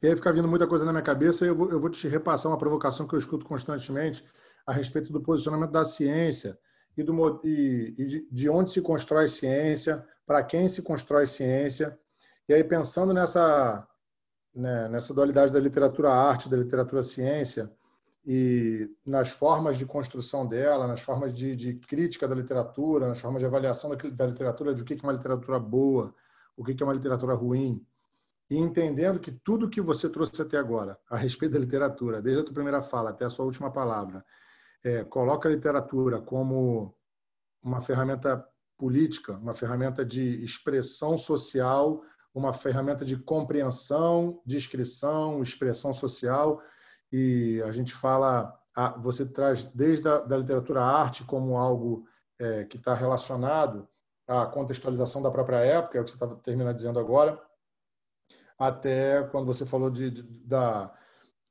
E 0.00 0.06
aí 0.06 0.16
fica 0.16 0.32
vindo 0.32 0.48
muita 0.48 0.66
coisa 0.66 0.84
na 0.86 0.92
minha 0.92 1.02
cabeça 1.02 1.44
e 1.44 1.48
eu 1.48 1.54
vou, 1.54 1.70
eu 1.70 1.80
vou 1.80 1.90
te 1.90 2.08
repassar 2.08 2.50
uma 2.50 2.56
provocação 2.56 3.06
que 3.06 3.14
eu 3.14 3.18
escuto 3.18 3.44
constantemente 3.44 4.24
a 4.66 4.72
respeito 4.72 5.12
do 5.12 5.20
posicionamento 5.20 5.70
da 5.70 5.84
ciência 5.84 6.58
e, 6.96 7.02
do, 7.02 7.40
e, 7.44 7.94
e 7.98 8.28
de 8.30 8.48
onde 8.48 8.70
se 8.70 8.80
constrói 8.80 9.28
ciência, 9.28 10.04
para 10.26 10.42
quem 10.42 10.68
se 10.68 10.82
constrói 10.82 11.26
ciência. 11.26 11.98
E 12.48 12.54
aí, 12.54 12.62
pensando 12.62 13.12
nessa, 13.12 13.86
né, 14.54 14.88
nessa 14.88 15.12
dualidade 15.12 15.52
da 15.52 15.60
literatura-arte, 15.60 16.48
da 16.48 16.56
literatura-ciência, 16.56 17.70
e 18.26 18.90
nas 19.06 19.28
formas 19.30 19.76
de 19.76 19.84
construção 19.84 20.46
dela, 20.46 20.86
nas 20.86 21.02
formas 21.02 21.34
de, 21.34 21.54
de, 21.54 21.74
crítica 21.74 22.26
da 22.26 22.34
literatura, 22.34 23.08
nas 23.08 23.20
formas 23.20 23.40
de 23.40 23.46
avaliação 23.46 23.90
da, 23.90 23.96
da 23.96 24.26
literatura, 24.26 24.74
de 24.74 24.80
o 24.80 24.84
que 24.84 24.94
é 24.94 25.02
uma 25.02 25.12
literatura 25.12 25.58
boa, 25.58 26.14
o 26.56 26.64
que 26.64 26.82
é 26.82 26.86
uma 26.86 26.94
literatura 26.94 27.34
ruim, 27.34 27.84
e 28.48 28.56
entendendo 28.56 29.20
que 29.20 29.30
tudo 29.30 29.68
que 29.68 29.80
você 29.80 30.08
trouxe 30.08 30.40
até 30.40 30.56
agora 30.56 30.98
a 31.10 31.16
respeito 31.16 31.52
da 31.52 31.58
literatura, 31.58 32.22
desde 32.22 32.40
a 32.40 32.44
tua 32.44 32.54
primeira 32.54 32.80
fala 32.80 33.10
até 33.10 33.24
a 33.26 33.30
sua 33.30 33.44
última 33.44 33.70
palavra, 33.70 34.24
é, 34.84 35.02
coloca 35.02 35.48
a 35.48 35.52
literatura 35.52 36.20
como 36.20 36.94
uma 37.62 37.80
ferramenta 37.80 38.46
política, 38.76 39.32
uma 39.32 39.54
ferramenta 39.54 40.04
de 40.04 40.44
expressão 40.44 41.16
social, 41.16 42.02
uma 42.34 42.52
ferramenta 42.52 43.04
de 43.04 43.16
compreensão, 43.16 44.42
descrição, 44.44 45.42
expressão 45.42 45.94
social. 45.94 46.60
E 47.10 47.62
a 47.64 47.72
gente 47.72 47.94
fala, 47.94 48.52
você 48.98 49.24
traz 49.24 49.64
desde 49.64 50.06
a 50.08 50.18
da 50.18 50.36
literatura 50.36 50.82
à 50.82 51.00
arte 51.00 51.24
como 51.24 51.56
algo 51.56 52.06
é, 52.38 52.64
que 52.64 52.76
está 52.76 52.92
relacionado 52.92 53.88
à 54.26 54.46
contextualização 54.46 55.22
da 55.22 55.30
própria 55.30 55.58
época, 55.58 55.96
é 55.96 56.00
o 56.00 56.04
que 56.04 56.10
você 56.10 56.16
estava 56.16 56.34
terminando 56.36 56.76
dizendo 56.76 56.98
agora, 56.98 57.40
até 58.58 59.22
quando 59.24 59.46
você 59.46 59.64
falou 59.64 59.90
de, 59.90 60.10
de 60.10 60.22
da 60.22 60.92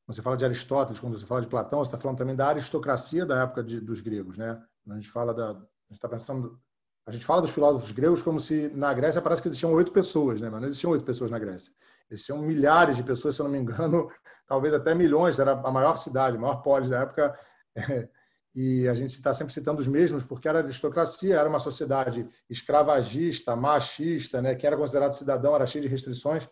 você 0.06 0.22
fala 0.22 0.36
de 0.36 0.46
Aristóteles, 0.46 1.00
quando 1.00 1.18
você 1.18 1.26
fala 1.26 1.42
de 1.42 1.48
Platão, 1.48 1.80
você 1.80 1.90
está 1.90 1.98
falando 1.98 2.18
também 2.18 2.36
da 2.36 2.48
aristocracia 2.48 3.26
da 3.26 3.42
época 3.42 3.64
de, 3.64 3.80
dos 3.80 4.02
gregos, 4.02 4.38
né? 4.38 4.62
A 4.90 4.96
gente 4.96 5.10
fala 5.10 5.34
da, 5.34 5.52
a 5.52 5.54
gente 5.54 5.94
está 5.94 6.10
pensando, 6.10 6.60
a 7.06 7.12
gente 7.12 7.26
fala 7.26 7.42
dos 7.42 7.52
filósofos 7.52 7.92
gregos 7.92 8.22
como 8.22 8.40
se 8.40 8.70
na 8.70 8.94
Grécia 8.94 9.22
parece 9.22 9.42
que 9.42 9.48
existiam 9.48 9.72
oito 9.74 9.92
pessoas, 9.92 10.42
né? 10.42 10.50
Mas 10.50 10.60
não 10.60 10.68
existiam 10.68 10.92
oito 10.92 11.06
pessoas 11.06 11.32
na 11.32 11.40
Grécia. 11.40 11.74
Existiam 12.12 12.40
milhares 12.40 12.98
de 12.98 13.04
pessoas, 13.04 13.36
se 13.36 13.42
eu 13.42 13.46
não 13.46 13.52
me 13.52 13.58
engano, 13.60 14.10
talvez 14.46 14.74
até 14.74 14.94
milhões. 14.94 15.40
Era 15.40 15.54
a 15.54 15.72
maior 15.72 15.96
cidade, 15.96 16.38
a 16.38 16.40
maior 16.40 16.58
polis 16.58 16.90
da 16.90 17.02
época. 17.02 17.38
E 18.56 18.88
a 18.88 18.94
gente 18.94 19.10
está 19.10 19.34
sempre 19.34 19.52
citando 19.52 19.82
os 19.82 19.88
mesmos 19.88 20.24
porque 20.24 20.48
era 20.48 20.60
aristocracia, 20.60 21.40
era 21.40 21.50
uma 21.50 21.60
sociedade 21.60 22.30
escravagista, 22.48 23.56
machista, 23.56 24.44
né? 24.44 24.54
Quem 24.54 24.68
era 24.68 24.78
considerado 24.78 25.14
cidadão 25.14 25.56
era 25.56 25.66
cheio 25.66 25.82
de 25.82 25.88
restrições. 25.88 26.48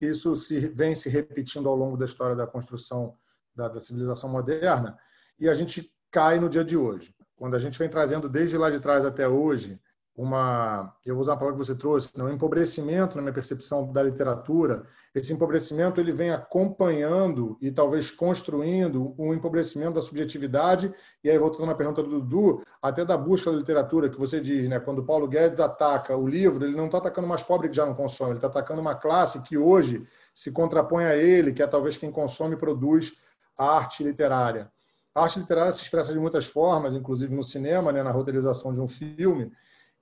Isso 0.00 0.34
se, 0.34 0.68
vem 0.68 0.94
se 0.94 1.08
repetindo 1.08 1.68
ao 1.68 1.76
longo 1.76 1.96
da 1.96 2.04
história 2.04 2.34
da 2.34 2.46
construção 2.46 3.16
da, 3.54 3.68
da 3.68 3.80
civilização 3.80 4.30
moderna 4.30 4.98
e 5.38 5.48
a 5.48 5.54
gente 5.54 5.92
cai 6.10 6.40
no 6.40 6.48
dia 6.48 6.64
de 6.64 6.76
hoje. 6.76 7.14
Quando 7.36 7.54
a 7.54 7.58
gente 7.58 7.78
vem 7.78 7.88
trazendo 7.88 8.28
desde 8.28 8.56
lá 8.56 8.70
de 8.70 8.80
trás 8.80 9.04
até 9.04 9.28
hoje 9.28 9.80
uma, 10.16 10.94
eu 11.06 11.14
vou 11.14 11.22
usar 11.22 11.32
a 11.32 11.36
palavra 11.36 11.58
que 11.58 11.64
você 11.64 11.74
trouxe, 11.74 12.18
né, 12.18 12.24
um 12.24 12.30
empobrecimento 12.30 13.16
na 13.16 13.22
minha 13.22 13.32
percepção 13.32 13.90
da 13.90 14.02
literatura. 14.02 14.84
Esse 15.14 15.32
empobrecimento 15.32 16.00
ele 16.00 16.12
vem 16.12 16.30
acompanhando 16.30 17.56
e 17.60 17.70
talvez 17.70 18.10
construindo 18.10 19.14
um 19.18 19.32
empobrecimento 19.32 19.94
da 19.94 20.02
subjetividade. 20.02 20.92
E 21.24 21.30
aí 21.30 21.38
voltando 21.38 21.66
na 21.66 21.74
pergunta 21.74 22.02
do 22.02 22.20
Dudu, 22.20 22.62
até 22.82 23.04
da 23.04 23.16
busca 23.16 23.50
da 23.50 23.56
literatura 23.56 24.10
que 24.10 24.18
você 24.18 24.40
diz, 24.40 24.68
né? 24.68 24.78
Quando 24.78 25.04
Paulo 25.04 25.26
Guedes 25.26 25.60
ataca 25.60 26.16
o 26.16 26.28
livro, 26.28 26.66
ele 26.66 26.76
não 26.76 26.86
está 26.86 26.98
atacando 26.98 27.26
mais 27.26 27.42
pobre 27.42 27.68
que 27.68 27.76
já 27.76 27.86
não 27.86 27.94
consome, 27.94 28.32
ele 28.32 28.38
está 28.38 28.48
atacando 28.48 28.80
uma 28.80 28.94
classe 28.94 29.40
que 29.42 29.56
hoje 29.56 30.06
se 30.34 30.52
contrapõe 30.52 31.04
a 31.04 31.16
ele, 31.16 31.52
que 31.52 31.62
é 31.62 31.66
talvez 31.66 31.96
quem 31.96 32.10
consome 32.10 32.54
e 32.54 32.58
produz 32.58 33.14
a 33.58 33.76
arte 33.76 34.04
literária. 34.04 34.70
A 35.14 35.22
arte 35.22 35.38
literária 35.38 35.72
se 35.72 35.82
expressa 35.82 36.12
de 36.12 36.18
muitas 36.18 36.46
formas, 36.46 36.94
inclusive 36.94 37.34
no 37.34 37.42
cinema, 37.42 37.90
né, 37.90 38.02
na 38.02 38.10
roteirização 38.10 38.72
de 38.72 38.80
um 38.80 38.88
filme. 38.88 39.50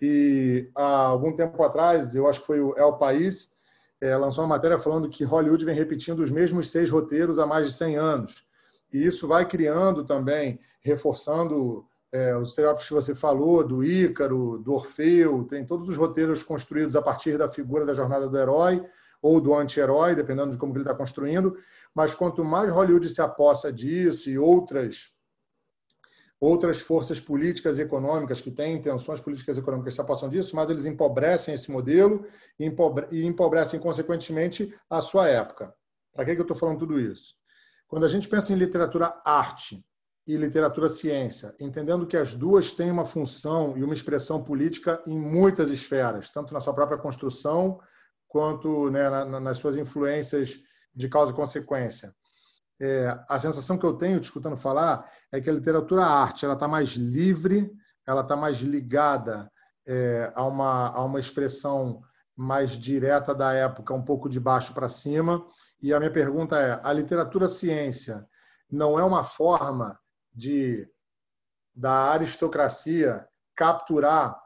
E 0.00 0.70
há 0.74 1.06
algum 1.06 1.34
tempo 1.34 1.62
atrás, 1.62 2.14
eu 2.14 2.28
acho 2.28 2.40
que 2.40 2.46
foi 2.46 2.60
o 2.60 2.76
El 2.76 2.94
País, 2.94 3.50
é, 4.00 4.16
lançou 4.16 4.44
uma 4.44 4.54
matéria 4.54 4.78
falando 4.78 5.08
que 5.08 5.24
Hollywood 5.24 5.64
vem 5.64 5.74
repetindo 5.74 6.20
os 6.20 6.30
mesmos 6.30 6.70
seis 6.70 6.90
roteiros 6.90 7.38
há 7.38 7.46
mais 7.46 7.66
de 7.66 7.72
100 7.72 7.96
anos. 7.96 8.44
E 8.92 9.04
isso 9.04 9.26
vai 9.26 9.44
criando 9.46 10.04
também, 10.04 10.60
reforçando 10.80 11.84
é, 12.12 12.34
os 12.36 12.50
estereótipos 12.50 12.88
que 12.88 12.94
você 12.94 13.14
falou, 13.14 13.66
do 13.66 13.84
Ícaro, 13.84 14.58
do 14.58 14.72
Orfeu, 14.72 15.44
tem 15.44 15.66
todos 15.66 15.88
os 15.88 15.96
roteiros 15.96 16.42
construídos 16.42 16.96
a 16.96 17.02
partir 17.02 17.36
da 17.36 17.48
figura 17.48 17.84
da 17.84 17.92
jornada 17.92 18.28
do 18.28 18.38
herói 18.38 18.82
ou 19.20 19.40
do 19.40 19.52
anti-herói, 19.52 20.14
dependendo 20.14 20.52
de 20.52 20.58
como 20.58 20.72
ele 20.72 20.80
está 20.80 20.94
construindo. 20.94 21.56
Mas 21.92 22.14
quanto 22.14 22.44
mais 22.44 22.70
Hollywood 22.70 23.08
se 23.08 23.20
aposta 23.20 23.72
disso 23.72 24.30
e 24.30 24.38
outras 24.38 25.12
outras 26.40 26.80
forças 26.80 27.20
políticas 27.20 27.78
e 27.78 27.82
econômicas 27.82 28.40
que 28.40 28.50
têm 28.50 28.74
intenções 28.74 29.20
políticas 29.20 29.56
e 29.56 29.60
econômicas 29.60 29.94
se 29.94 30.00
apostam 30.00 30.28
disso, 30.28 30.54
mas 30.54 30.70
eles 30.70 30.86
empobrecem 30.86 31.54
esse 31.54 31.70
modelo 31.70 32.24
e, 32.58 33.24
empobrecem, 33.24 33.80
consequentemente, 33.80 34.72
a 34.88 35.00
sua 35.00 35.28
época. 35.28 35.74
Para 36.12 36.24
que, 36.24 36.32
eu 36.32 36.42
estou 36.42 36.56
falando 36.56 36.78
tudo 36.78 37.00
isso? 37.00 37.34
Quando 37.88 38.04
a 38.04 38.08
gente 38.08 38.28
pensa 38.28 38.52
em 38.52 38.56
literatura 38.56 39.20
arte 39.24 39.84
e 40.26 40.36
literatura 40.36 40.88
ciência, 40.88 41.54
entendendo 41.58 42.06
que 42.06 42.16
as 42.16 42.34
duas 42.34 42.70
têm 42.70 42.90
uma 42.90 43.04
função 43.04 43.76
e 43.76 43.82
uma 43.82 43.94
expressão 43.94 44.42
política 44.42 45.02
em 45.06 45.18
muitas 45.18 45.70
esferas, 45.70 46.30
tanto 46.30 46.52
na 46.52 46.60
sua 46.60 46.74
própria 46.74 46.98
construção 46.98 47.80
quanto 48.28 48.90
né, 48.90 49.08
nas 49.24 49.56
suas 49.56 49.76
influências 49.76 50.58
de 50.94 51.08
causa 51.08 51.32
e 51.32 51.34
consequência 51.34 52.14
é, 52.80 53.18
a 53.28 53.38
sensação 53.38 53.76
que 53.76 53.84
eu 53.84 53.94
tenho, 53.94 54.20
te 54.20 54.24
escutando 54.24 54.56
falar, 54.56 55.10
é 55.32 55.40
que 55.40 55.50
a 55.50 55.52
literatura 55.52 56.04
arte 56.04 56.44
ela 56.44 56.54
está 56.54 56.68
mais 56.68 56.90
livre, 56.90 57.70
ela 58.06 58.20
está 58.20 58.36
mais 58.36 58.58
ligada 58.58 59.50
é, 59.86 60.32
a, 60.34 60.44
uma, 60.44 60.88
a 60.88 61.04
uma 61.04 61.18
expressão 61.18 62.02
mais 62.36 62.72
direta 62.72 63.34
da 63.34 63.52
época, 63.52 63.92
um 63.92 64.04
pouco 64.04 64.28
de 64.28 64.38
baixo 64.38 64.72
para 64.72 64.88
cima. 64.88 65.44
E 65.82 65.92
a 65.92 65.98
minha 65.98 66.12
pergunta 66.12 66.56
é: 66.56 66.80
a 66.82 66.92
literatura 66.92 67.48
ciência 67.48 68.24
não 68.70 68.98
é 68.98 69.04
uma 69.04 69.24
forma 69.24 69.98
de 70.32 70.88
da 71.74 72.10
aristocracia 72.10 73.26
capturar 73.54 74.36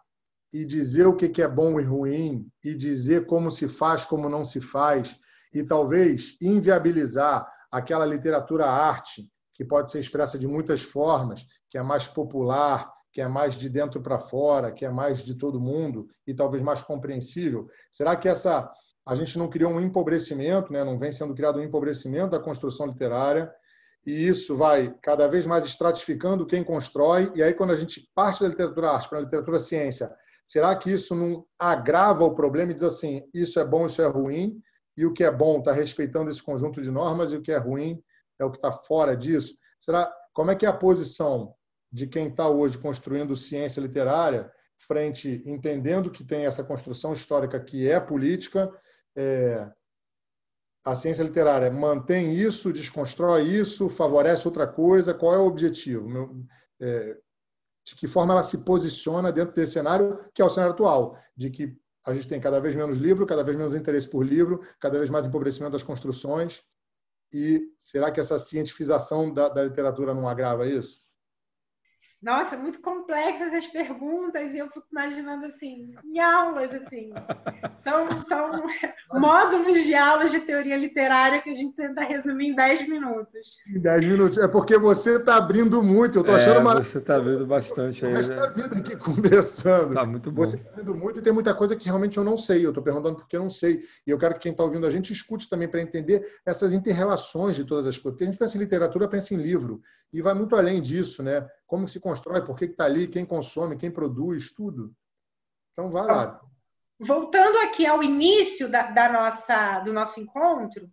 e 0.52 0.66
dizer 0.66 1.06
o 1.06 1.16
que 1.16 1.40
é 1.40 1.48
bom 1.48 1.80
e 1.80 1.82
ruim, 1.82 2.46
e 2.62 2.74
dizer 2.74 3.26
como 3.26 3.50
se 3.50 3.66
faz, 3.66 4.04
como 4.04 4.28
não 4.28 4.44
se 4.44 4.60
faz, 4.60 5.18
e 5.52 5.62
talvez 5.62 6.36
inviabilizar 6.42 7.50
aquela 7.72 8.04
literatura 8.04 8.66
arte 8.66 9.28
que 9.54 9.64
pode 9.64 9.90
ser 9.90 9.98
expressa 9.98 10.38
de 10.38 10.46
muitas 10.46 10.82
formas, 10.82 11.46
que 11.70 11.78
é 11.78 11.82
mais 11.82 12.06
popular, 12.06 12.92
que 13.12 13.20
é 13.20 13.28
mais 13.28 13.54
de 13.54 13.68
dentro 13.68 14.00
para 14.00 14.18
fora, 14.18 14.72
que 14.72 14.84
é 14.84 14.90
mais 14.90 15.24
de 15.24 15.34
todo 15.34 15.60
mundo 15.60 16.02
e 16.26 16.34
talvez 16.34 16.62
mais 16.62 16.82
compreensível. 16.82 17.66
Será 17.90 18.16
que 18.16 18.28
essa 18.28 18.70
a 19.04 19.14
gente 19.14 19.36
não 19.36 19.48
criou 19.48 19.72
um 19.72 19.80
empobrecimento, 19.80 20.72
né? 20.72 20.84
não 20.84 20.96
vem 20.96 21.10
sendo 21.10 21.34
criado 21.34 21.58
um 21.58 21.62
empobrecimento 21.62 22.30
da 22.30 22.38
construção 22.38 22.86
literária, 22.86 23.52
e 24.06 24.28
isso 24.28 24.56
vai 24.56 24.94
cada 25.02 25.26
vez 25.26 25.44
mais 25.44 25.64
estratificando 25.64 26.46
quem 26.46 26.62
constrói, 26.62 27.32
e 27.34 27.42
aí 27.42 27.52
quando 27.52 27.72
a 27.72 27.76
gente 27.76 28.08
parte 28.14 28.42
da 28.42 28.48
literatura 28.48 28.90
arte 28.90 29.08
para 29.08 29.18
a 29.18 29.22
literatura 29.22 29.58
ciência, 29.58 30.12
será 30.46 30.74
que 30.76 30.90
isso 30.90 31.14
não 31.14 31.44
agrava 31.58 32.24
o 32.24 32.34
problema 32.34 32.70
e 32.70 32.74
diz 32.74 32.84
assim, 32.84 33.22
isso 33.34 33.58
é 33.58 33.64
bom, 33.64 33.86
isso 33.86 34.00
é 34.02 34.06
ruim, 34.06 34.60
e 34.96 35.06
o 35.06 35.12
que 35.12 35.24
é 35.24 35.30
bom 35.30 35.58
está 35.58 35.72
respeitando 35.72 36.30
esse 36.30 36.42
conjunto 36.42 36.80
de 36.80 36.90
normas 36.90 37.32
e 37.32 37.36
o 37.36 37.42
que 37.42 37.52
é 37.52 37.58
ruim 37.58 38.02
é 38.38 38.44
o 38.44 38.50
que 38.50 38.58
está 38.58 38.72
fora 38.72 39.16
disso? 39.16 39.56
Será 39.78 40.12
como 40.32 40.50
é 40.50 40.54
que 40.54 40.66
é 40.66 40.68
a 40.68 40.76
posição 40.76 41.54
de 41.90 42.06
quem 42.06 42.28
está 42.28 42.48
hoje 42.48 42.78
construindo 42.78 43.36
ciência 43.36 43.80
literária 43.80 44.50
frente, 44.78 45.42
entendendo 45.46 46.10
que 46.10 46.24
tem 46.24 46.46
essa 46.46 46.64
construção 46.64 47.12
histórica 47.12 47.60
que 47.60 47.88
é 47.88 48.00
política, 48.00 48.72
é, 49.16 49.70
a 50.84 50.94
ciência 50.94 51.22
literária 51.22 51.70
mantém 51.70 52.34
isso, 52.34 52.72
desconstrói 52.72 53.42
isso, 53.42 53.88
favorece 53.88 54.48
outra 54.48 54.66
coisa? 54.66 55.14
Qual 55.14 55.34
é 55.34 55.38
o 55.38 55.46
objetivo? 55.46 56.08
É, 56.80 57.16
de 57.84 57.94
que 57.94 58.06
forma 58.06 58.32
ela 58.32 58.42
se 58.42 58.64
posiciona 58.64 59.30
dentro 59.30 59.54
desse 59.54 59.72
cenário, 59.72 60.18
que 60.34 60.42
é 60.42 60.44
o 60.44 60.48
cenário 60.48 60.74
atual, 60.74 61.16
de 61.36 61.50
que 61.50 61.76
a 62.04 62.12
gente 62.12 62.28
tem 62.28 62.40
cada 62.40 62.60
vez 62.60 62.74
menos 62.74 62.98
livro, 62.98 63.26
cada 63.26 63.44
vez 63.44 63.56
menos 63.56 63.74
interesse 63.74 64.08
por 64.08 64.24
livro, 64.24 64.60
cada 64.80 64.98
vez 64.98 65.08
mais 65.10 65.26
empobrecimento 65.26 65.72
das 65.72 65.82
construções. 65.82 66.62
E 67.32 67.72
será 67.78 68.10
que 68.10 68.20
essa 68.20 68.38
cientificação 68.38 69.32
da, 69.32 69.48
da 69.48 69.64
literatura 69.64 70.12
não 70.12 70.28
agrava 70.28 70.66
isso? 70.66 71.11
Nossa, 72.22 72.56
muito 72.56 72.80
complexas 72.80 73.52
as 73.52 73.66
perguntas 73.66 74.52
e 74.52 74.58
eu 74.58 74.68
fico 74.68 74.86
imaginando 74.92 75.44
assim, 75.44 75.92
em 76.04 76.20
aulas 76.20 76.70
assim. 76.72 77.10
São, 77.82 78.08
são 78.22 78.62
módulos 79.18 79.82
de 79.82 79.92
aulas 79.92 80.30
de 80.30 80.38
teoria 80.38 80.76
literária 80.76 81.42
que 81.42 81.50
a 81.50 81.54
gente 81.54 81.74
tenta 81.74 82.02
resumir 82.04 82.50
em 82.50 82.54
10 82.54 82.88
minutos. 82.88 83.58
Em 83.74 83.80
10 83.80 84.04
minutos. 84.06 84.38
É 84.38 84.46
porque 84.46 84.78
você 84.78 85.16
está 85.16 85.34
abrindo 85.34 85.82
muito, 85.82 86.18
eu 86.18 86.20
estou 86.20 86.36
achando 86.36 86.70
é, 86.70 86.74
Você 86.82 86.98
está 86.98 87.16
abrindo 87.16 87.44
bastante 87.44 88.06
aí. 88.06 88.12
Você 88.22 88.32
está 88.34 88.46
né? 88.46 88.52
vindo 88.54 88.76
aqui 88.76 88.96
conversando. 88.96 89.88
Está 89.88 90.04
muito 90.04 90.30
bom. 90.30 90.42
Você 90.42 90.56
está 90.56 90.70
abrindo 90.70 90.94
muito 90.94 91.18
e 91.18 91.22
tem 91.22 91.32
muita 91.32 91.52
coisa 91.52 91.74
que 91.74 91.86
realmente 91.86 92.18
eu 92.18 92.24
não 92.24 92.36
sei. 92.36 92.64
Eu 92.64 92.68
estou 92.68 92.84
perguntando 92.84 93.16
porque 93.16 93.36
eu 93.36 93.40
não 93.40 93.50
sei. 93.50 93.82
E 94.06 94.10
eu 94.10 94.18
quero 94.18 94.34
que 94.34 94.40
quem 94.40 94.52
está 94.52 94.62
ouvindo 94.62 94.86
a 94.86 94.90
gente 94.90 95.12
escute 95.12 95.50
também 95.50 95.66
para 95.66 95.82
entender 95.82 96.24
essas 96.46 96.72
interrelações 96.72 97.56
de 97.56 97.64
todas 97.64 97.88
as 97.88 97.98
coisas. 97.98 98.12
Porque 98.12 98.22
a 98.22 98.26
gente 98.26 98.38
pensa 98.38 98.56
em 98.56 98.60
literatura, 98.60 99.08
pensa 99.08 99.34
em 99.34 99.38
livro. 99.38 99.82
E 100.12 100.20
vai 100.20 100.34
muito 100.34 100.54
além 100.54 100.80
disso, 100.80 101.22
né? 101.22 101.48
Como 101.72 101.88
se 101.88 102.00
constrói, 102.00 102.44
por 102.44 102.54
que 102.54 102.66
está 102.66 102.84
ali, 102.84 103.08
quem 103.08 103.24
consome, 103.24 103.78
quem 103.78 103.90
produz, 103.90 104.52
tudo. 104.52 104.94
Então, 105.70 105.88
vai 105.88 106.04
lá. 106.04 106.38
Voltando 107.00 107.56
aqui 107.60 107.86
ao 107.86 108.02
início 108.02 108.68
da, 108.68 108.90
da 108.90 109.08
nossa, 109.10 109.80
do 109.80 109.90
nosso 109.90 110.20
encontro, 110.20 110.86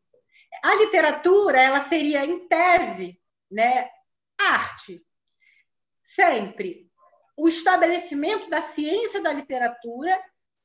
a 0.64 0.76
literatura 0.76 1.60
ela 1.60 1.82
seria, 1.82 2.26
em 2.26 2.48
tese, 2.48 3.22
né, 3.52 3.90
arte. 4.40 5.06
Sempre. 6.02 6.90
O 7.36 7.50
estabelecimento 7.50 8.50
da 8.50 8.62
ciência 8.62 9.22
da 9.22 9.34
literatura, 9.34 10.18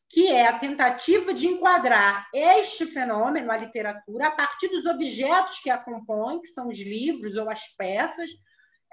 que 0.09 0.29
é 0.29 0.47
a 0.47 0.57
tentativa 0.57 1.35
de 1.35 1.49
enquadrar 1.49 2.29
este 2.33 2.87
fenômeno, 2.87 3.51
a 3.51 3.57
literatura, 3.57 4.29
a 4.29 4.31
partir 4.31 4.69
dos 4.69 4.87
objetos 4.87 5.59
que 5.59 5.71
a 5.71 5.77
compõem, 5.77 6.41
que 6.41 6.47
são 6.47 6.69
os 6.69 6.79
livros 6.79 7.35
ou 7.35 7.51
as 7.51 7.67
peças, 7.77 8.31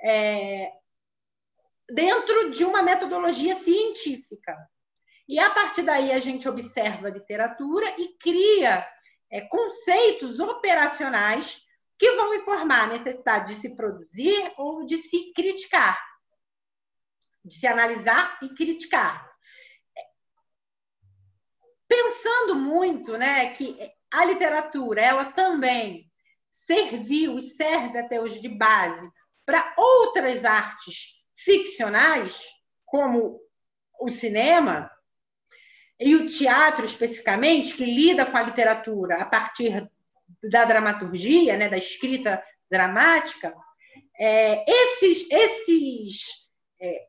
é, 0.04 0.82
dentro 1.94 2.50
de 2.52 2.64
uma 2.64 2.82
metodologia 2.82 3.56
científica. 3.56 4.58
E 5.28 5.40
a 5.40 5.50
partir 5.50 5.84
daí 5.84 6.12
a 6.12 6.20
gente 6.20 6.48
observa 6.48 7.08
a 7.08 7.12
literatura 7.12 7.86
e 7.98 8.18
cria 8.18 8.88
é, 9.30 9.42
conceitos 9.42 10.40
operacionais 10.40 11.66
que 11.98 12.12
vão 12.14 12.34
informar 12.36 12.84
a 12.84 12.88
necessidade 12.88 13.54
de 13.54 13.60
se 13.60 13.76
produzir 13.76 14.52
ou 14.58 14.86
de 14.86 14.98
se 14.98 15.32
criticar, 15.34 16.00
de 17.46 17.54
se 17.54 17.68
analisar 17.68 18.40
e 18.42 18.50
criticar. 18.50 19.30
Pensando 21.88 22.56
muito, 22.56 23.18
né, 23.18 23.54
que 23.54 23.78
a 24.12 24.26
literatura 24.26 25.02
ela 25.02 25.26
também 25.26 26.12
serviu 26.50 27.38
e 27.38 27.42
serve 27.42 28.00
até 28.00 28.20
hoje 28.20 28.40
de 28.40 28.50
base 28.50 29.10
para 29.46 29.74
outras 29.78 30.44
artes 30.44 31.21
ficcionais, 31.44 32.46
como 32.86 33.40
o 34.00 34.10
cinema 34.10 34.92
e 36.00 36.16
o 36.16 36.26
teatro 36.26 36.84
especificamente, 36.84 37.76
que 37.76 37.86
lida 37.86 38.26
com 38.26 38.38
a 38.38 38.42
literatura 38.42 39.18
a 39.18 39.26
partir 39.26 39.88
da 40.50 40.66
dramaturgia, 40.66 41.56
né, 41.58 41.70
da 41.70 41.78
escrita 41.78 42.44
dramática, 42.70 43.54
é, 44.20 44.64
esses, 44.68 45.30
esses, 45.30 46.50
é, 46.82 47.08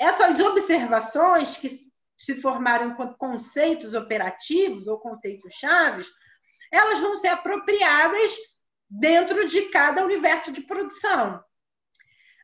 essas 0.00 0.40
observações 0.40 1.56
que 1.56 1.68
se 1.68 2.40
formaram 2.40 2.90
enquanto 2.90 3.16
conceitos 3.16 3.94
operativos 3.94 4.86
ou 4.86 4.98
conceitos 4.98 5.52
chaves, 5.54 6.08
elas 6.70 7.00
vão 7.00 7.18
ser 7.18 7.28
apropriadas 7.28 8.36
dentro 8.88 9.46
de 9.46 9.62
cada 9.70 10.04
universo 10.04 10.52
de 10.52 10.62
produção. 10.62 11.42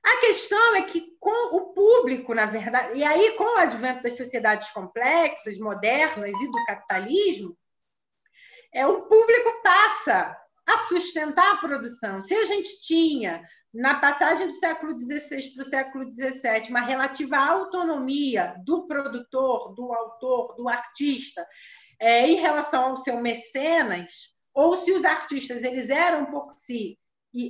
A 0.09 0.21
questão 0.21 0.77
é 0.77 0.83
que 0.83 1.15
com 1.21 1.57
o 1.57 1.75
público, 1.75 2.35
na 2.35 2.47
verdade, 2.47 2.99
e 2.99 3.05
aí 3.05 3.37
com 3.37 3.45
o 3.45 3.59
advento 3.59 4.03
das 4.03 4.17
sociedades 4.17 4.71
complexas, 4.71 5.59
modernas 5.59 6.33
e 6.33 6.51
do 6.51 6.65
capitalismo, 6.65 7.55
é 8.73 8.87
o 8.87 9.03
público 9.03 9.63
passa 9.63 10.35
a 10.67 10.79
sustentar 10.79 11.53
a 11.53 11.57
produção. 11.59 12.23
Se 12.23 12.35
a 12.35 12.45
gente 12.47 12.81
tinha, 12.81 13.43
na 13.73 14.01
passagem 14.01 14.47
do 14.47 14.55
século 14.55 14.99
XVI 14.99 15.55
para 15.55 15.63
o 15.63 15.69
século 15.69 16.11
XVII, 16.11 16.71
uma 16.71 16.81
relativa 16.81 17.37
autonomia 17.37 18.55
do 18.65 18.87
produtor, 18.87 19.75
do 19.75 19.93
autor, 19.93 20.55
do 20.57 20.71
artista, 20.71 21.47
é, 22.01 22.27
em 22.27 22.37
relação 22.37 22.87
ao 22.87 22.97
seu 22.97 23.21
mecenas, 23.21 24.35
ou 24.55 24.75
se 24.79 24.91
os 24.93 25.05
artistas 25.05 25.63
eles 25.63 25.91
eram 25.91 26.23
um 26.23 26.31
pouco 26.31 26.53
se 26.53 26.99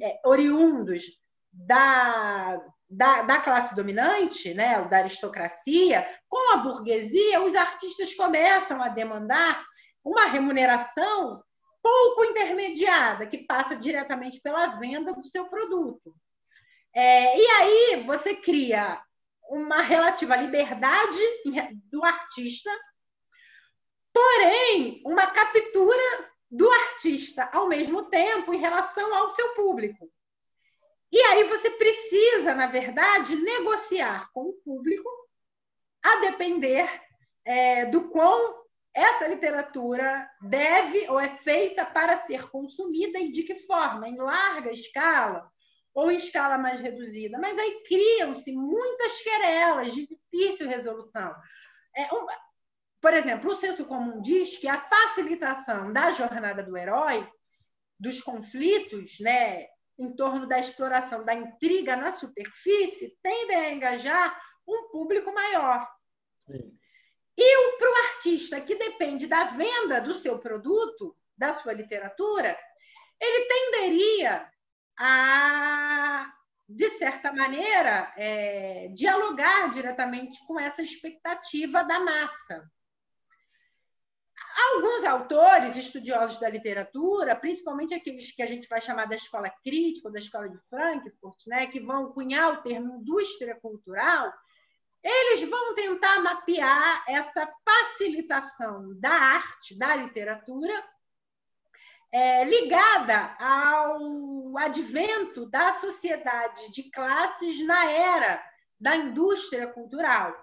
é, 0.02 0.20
oriundos 0.24 1.04
da, 1.52 2.60
da, 2.88 3.22
da, 3.22 3.40
classe 3.40 3.74
dominante, 3.74 4.54
né, 4.54 4.82
da 4.82 4.98
aristocracia, 4.98 6.06
com 6.28 6.52
a 6.52 6.58
burguesia, 6.58 7.42
os 7.42 7.54
artistas 7.54 8.14
começam 8.14 8.82
a 8.82 8.88
demandar 8.88 9.64
uma 10.04 10.26
remuneração 10.26 11.42
pouco 11.82 12.24
intermediada, 12.24 13.26
que 13.26 13.38
passa 13.38 13.76
diretamente 13.76 14.40
pela 14.40 14.78
venda 14.78 15.12
do 15.12 15.26
seu 15.26 15.46
produto. 15.46 16.14
É, 16.94 17.38
e 17.38 17.46
aí 17.46 18.02
você 18.04 18.34
cria 18.34 19.00
uma 19.48 19.80
relativa 19.80 20.36
liberdade 20.36 21.18
do 21.90 22.04
artista, 22.04 22.70
porém 24.12 25.02
uma 25.06 25.26
captura 25.26 26.30
do 26.50 26.70
artista 26.70 27.48
ao 27.52 27.68
mesmo 27.68 28.04
tempo 28.04 28.52
em 28.52 28.58
relação 28.58 29.14
ao 29.14 29.30
seu 29.30 29.54
público. 29.54 30.10
E 31.10 31.18
aí 31.18 31.44
você 31.44 31.70
precisa, 31.70 32.54
na 32.54 32.66
verdade, 32.66 33.36
negociar 33.36 34.30
com 34.32 34.42
o 34.42 34.52
público, 34.64 35.08
a 36.02 36.16
depender 36.20 36.88
é, 37.44 37.86
do 37.86 38.08
quão 38.10 38.66
essa 38.94 39.26
literatura 39.26 40.28
deve 40.42 41.08
ou 41.08 41.20
é 41.20 41.28
feita 41.28 41.84
para 41.84 42.20
ser 42.22 42.50
consumida 42.50 43.18
e 43.18 43.32
de 43.32 43.42
que 43.42 43.54
forma, 43.54 44.08
em 44.08 44.16
larga 44.16 44.72
escala 44.72 45.50
ou 45.94 46.10
em 46.10 46.16
escala 46.16 46.58
mais 46.58 46.80
reduzida. 46.80 47.38
Mas 47.38 47.58
aí 47.58 47.82
criam-se 47.84 48.52
muitas 48.52 49.20
querelas 49.22 49.94
de 49.94 50.06
difícil 50.06 50.68
resolução. 50.68 51.34
É, 51.96 52.12
um, 52.14 52.26
por 53.00 53.14
exemplo, 53.14 53.52
o 53.52 53.56
senso 53.56 53.84
comum 53.84 54.20
diz 54.20 54.58
que 54.58 54.68
a 54.68 54.80
facilitação 54.80 55.92
da 55.92 56.10
jornada 56.12 56.62
do 56.62 56.76
herói, 56.76 57.26
dos 57.98 58.20
conflitos, 58.20 59.18
né, 59.20 59.66
em 59.98 60.14
torno 60.14 60.46
da 60.46 60.58
exploração 60.58 61.24
da 61.24 61.34
intriga 61.34 61.96
na 61.96 62.12
superfície, 62.16 63.18
tendem 63.22 63.56
a 63.56 63.72
engajar 63.72 64.40
um 64.66 64.90
público 64.90 65.32
maior. 65.32 65.88
Sim. 66.38 66.78
E 67.36 67.78
para 67.78 67.90
o 67.90 67.96
artista 68.14 68.60
que 68.60 68.74
depende 68.74 69.26
da 69.26 69.44
venda 69.44 70.00
do 70.00 70.14
seu 70.14 70.38
produto, 70.38 71.16
da 71.36 71.56
sua 71.58 71.72
literatura, 71.72 72.58
ele 73.20 73.44
tenderia 73.46 74.50
a, 74.98 76.32
de 76.68 76.90
certa 76.90 77.32
maneira, 77.32 78.12
é, 78.16 78.88
dialogar 78.88 79.70
diretamente 79.70 80.44
com 80.46 80.58
essa 80.58 80.82
expectativa 80.82 81.82
da 81.84 82.00
massa. 82.00 82.70
Alguns 84.60 85.04
autores, 85.04 85.76
estudiosos 85.76 86.40
da 86.40 86.48
literatura, 86.48 87.36
principalmente 87.36 87.94
aqueles 87.94 88.32
que 88.32 88.42
a 88.42 88.46
gente 88.46 88.68
vai 88.68 88.80
chamar 88.80 89.06
da 89.06 89.14
escola 89.14 89.48
crítica, 89.62 90.08
ou 90.08 90.12
da 90.12 90.18
escola 90.18 90.48
de 90.48 90.58
Frankfurt, 90.68 91.46
né, 91.46 91.68
que 91.68 91.78
vão 91.78 92.12
cunhar 92.12 92.54
o 92.54 92.62
termo 92.62 92.96
indústria 92.96 93.54
cultural, 93.54 94.32
eles 95.02 95.48
vão 95.48 95.74
tentar 95.74 96.20
mapear 96.20 97.04
essa 97.08 97.48
facilitação 97.64 98.98
da 98.98 99.12
arte, 99.12 99.78
da 99.78 99.94
literatura, 99.94 100.74
é, 102.10 102.44
ligada 102.44 103.36
ao 103.38 104.58
advento 104.58 105.46
da 105.46 105.74
sociedade 105.74 106.72
de 106.72 106.90
classes 106.90 107.64
na 107.64 107.90
era 107.90 108.42
da 108.80 108.96
indústria 108.96 109.68
cultural 109.68 110.34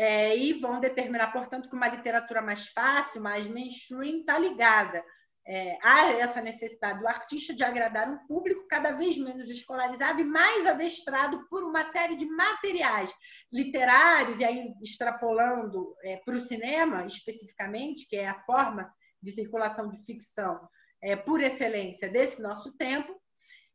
é, 0.00 0.34
e 0.34 0.54
vão 0.54 0.80
determinar, 0.80 1.30
portanto, 1.30 1.68
que 1.68 1.76
uma 1.76 1.86
literatura 1.86 2.40
mais 2.40 2.68
fácil, 2.68 3.20
mais 3.20 3.46
mainstream, 3.46 4.20
está 4.20 4.38
ligada 4.38 5.04
é, 5.46 5.76
a 5.82 6.12
essa 6.12 6.40
necessidade 6.40 7.00
do 7.00 7.06
artista 7.06 7.52
de 7.52 7.62
agradar 7.62 8.10
um 8.10 8.26
público 8.26 8.66
cada 8.66 8.92
vez 8.92 9.18
menos 9.18 9.50
escolarizado 9.50 10.18
e 10.18 10.24
mais 10.24 10.66
adestrado 10.66 11.46
por 11.50 11.62
uma 11.62 11.84
série 11.92 12.16
de 12.16 12.24
materiais 12.24 13.12
literários, 13.52 14.40
e 14.40 14.44
aí 14.46 14.72
extrapolando 14.82 15.94
é, 16.02 16.16
para 16.24 16.34
o 16.34 16.40
cinema 16.40 17.04
especificamente, 17.04 18.08
que 18.08 18.16
é 18.16 18.26
a 18.26 18.42
forma 18.44 18.90
de 19.22 19.32
circulação 19.32 19.90
de 19.90 20.02
ficção 20.06 20.66
é, 21.02 21.14
por 21.14 21.42
excelência 21.42 22.08
desse 22.08 22.40
nosso 22.40 22.72
tempo, 22.78 23.14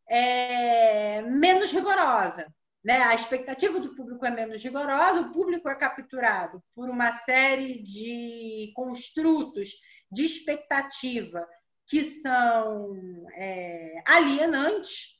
é, 0.09 1.21
menos 1.21 1.71
rigorosa. 1.71 2.51
Né? 2.85 3.01
A 3.01 3.15
expectativa 3.15 3.79
do 3.79 3.95
público 3.95 4.23
é 4.27 4.29
menos 4.29 4.63
rigorosa, 4.63 5.21
o 5.21 5.31
público 5.31 5.67
é 5.67 5.73
capturado 5.73 6.63
por 6.75 6.87
uma 6.87 7.11
série 7.11 7.81
de 7.81 8.71
construtos 8.75 9.69
de 10.11 10.23
expectativa 10.23 11.47
que 11.87 12.03
são 12.03 12.93
é, 13.33 14.03
alienantes, 14.07 15.15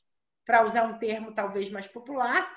para 0.46 0.64
usar 0.64 0.84
um 0.84 0.96
termo 0.96 1.34
talvez 1.34 1.68
mais 1.68 1.88
popular, 1.88 2.48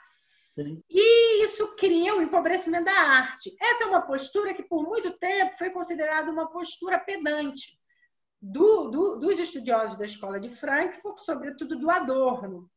Sim. 0.54 0.80
e 0.88 1.44
isso 1.44 1.76
cria 1.76 2.14
o 2.14 2.20
um 2.20 2.22
empobrecimento 2.22 2.86
da 2.86 2.92
arte. 2.92 3.56
Essa 3.60 3.86
é 3.86 3.88
uma 3.88 4.06
postura 4.06 4.54
que, 4.54 4.62
por 4.62 4.84
muito 4.84 5.18
tempo, 5.18 5.58
foi 5.58 5.72
considerada 5.72 6.30
uma 6.30 6.52
postura 6.52 7.00
pedante 7.00 7.80
do, 8.40 8.90
do, 8.90 9.16
dos 9.16 9.40
estudiosos 9.40 9.98
da 9.98 10.06
escola 10.06 10.40
de 10.40 10.50
Frankfurt, 10.50 11.18
sobretudo 11.22 11.80
do 11.80 11.90
Adorno 11.90 12.70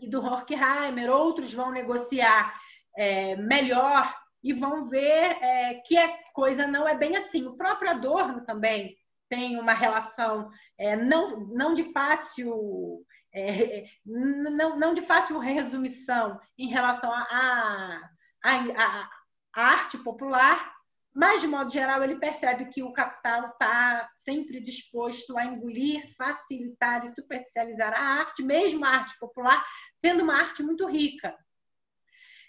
e 0.00 0.08
do 0.08 0.22
Horkheimer, 0.22 1.10
outros 1.10 1.52
vão 1.52 1.70
negociar 1.70 2.54
é, 2.96 3.36
melhor 3.36 4.14
e 4.42 4.52
vão 4.52 4.88
ver 4.88 5.36
é, 5.42 5.74
que 5.86 5.96
a 5.96 6.08
coisa 6.32 6.66
não 6.66 6.88
é 6.88 6.96
bem 6.96 7.16
assim. 7.16 7.46
O 7.46 7.56
próprio 7.56 7.90
Adorno 7.90 8.44
também 8.44 8.96
tem 9.28 9.58
uma 9.58 9.72
relação 9.72 10.50
é, 10.76 10.96
não, 10.96 11.40
não 11.46 11.74
de 11.74 11.84
fácil 11.92 13.04
é, 13.32 13.84
não, 14.04 14.76
não 14.76 14.92
de 14.92 15.02
fácil 15.02 15.38
resumição 15.38 16.40
em 16.58 16.68
relação 16.68 17.12
à 17.12 17.22
a, 17.30 18.10
a, 18.42 18.52
a, 18.52 19.10
a, 19.54 19.62
arte 19.62 19.98
popular 19.98 20.69
mas, 21.12 21.40
de 21.40 21.48
modo 21.48 21.72
geral, 21.72 22.02
ele 22.04 22.20
percebe 22.20 22.66
que 22.66 22.82
o 22.82 22.92
capital 22.92 23.48
está 23.48 24.08
sempre 24.16 24.60
disposto 24.60 25.36
a 25.36 25.44
engolir, 25.44 26.14
facilitar 26.16 27.04
e 27.04 27.14
superficializar 27.14 27.92
a 27.92 28.20
arte, 28.20 28.42
mesmo 28.42 28.84
a 28.84 28.88
arte 28.88 29.18
popular, 29.18 29.64
sendo 29.98 30.22
uma 30.22 30.34
arte 30.34 30.62
muito 30.62 30.86
rica. 30.86 31.36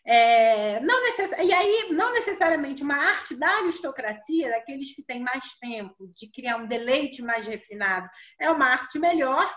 É, 0.05 0.79
não 0.79 1.03
necess... 1.03 1.31
E 1.39 1.51
aí, 1.51 1.89
não 1.91 2.13
necessariamente 2.13 2.83
uma 2.83 2.95
arte 2.95 3.35
da 3.35 3.47
aristocracia, 3.47 4.49
daqueles 4.49 4.93
que 4.95 5.03
têm 5.03 5.21
mais 5.21 5.55
tempo, 5.55 6.11
de 6.15 6.27
criar 6.31 6.57
um 6.57 6.67
deleite 6.67 7.21
mais 7.23 7.47
refinado, 7.47 8.07
é 8.39 8.49
uma 8.49 8.67
arte 8.67 8.99
melhor. 8.99 9.51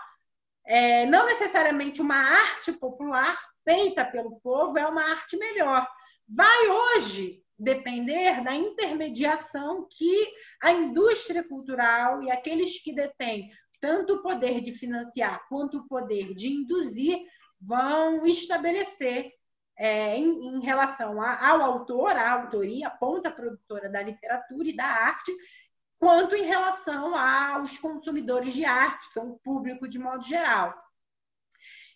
É, 0.65 1.05
não 1.05 1.27
necessariamente 1.27 2.01
uma 2.01 2.17
arte 2.17 2.73
popular 2.73 3.39
feita 3.63 4.03
pelo 4.03 4.39
povo 4.39 4.79
é 4.79 4.87
uma 4.87 5.03
arte 5.11 5.37
melhor. 5.37 5.87
Vai 6.27 6.67
hoje 6.67 7.44
depender 7.57 8.43
da 8.43 8.53
intermediação 8.53 9.87
que 9.89 10.27
a 10.61 10.71
indústria 10.71 11.43
cultural 11.43 12.21
e 12.21 12.29
aqueles 12.29 12.81
que 12.81 12.93
detêm 12.93 13.49
tanto 13.79 14.15
o 14.15 14.21
poder 14.21 14.61
de 14.61 14.73
financiar 14.73 15.47
quanto 15.47 15.77
o 15.77 15.87
poder 15.87 16.33
de 16.33 16.49
induzir 16.49 17.19
vão 17.61 18.25
estabelecer 18.25 19.31
é, 19.77 20.17
em, 20.17 20.55
em, 20.55 20.59
relação 20.61 21.21
a, 21.21 21.49
ao 21.49 21.61
autor, 21.61 22.15
à 22.15 22.31
autoria, 22.31 22.87
a 22.87 22.91
ponta 22.91 23.31
produtora 23.31 23.89
da 23.89 24.01
literatura 24.01 24.67
e 24.67 24.75
da 24.75 24.85
arte, 24.85 25.35
quanto 25.99 26.35
em 26.35 26.43
relação 26.43 27.15
aos 27.15 27.77
consumidores 27.77 28.53
de 28.53 28.65
arte, 28.65 29.11
são 29.13 29.31
o 29.31 29.39
público 29.39 29.87
de 29.87 29.99
modo 29.99 30.23
geral. 30.23 30.73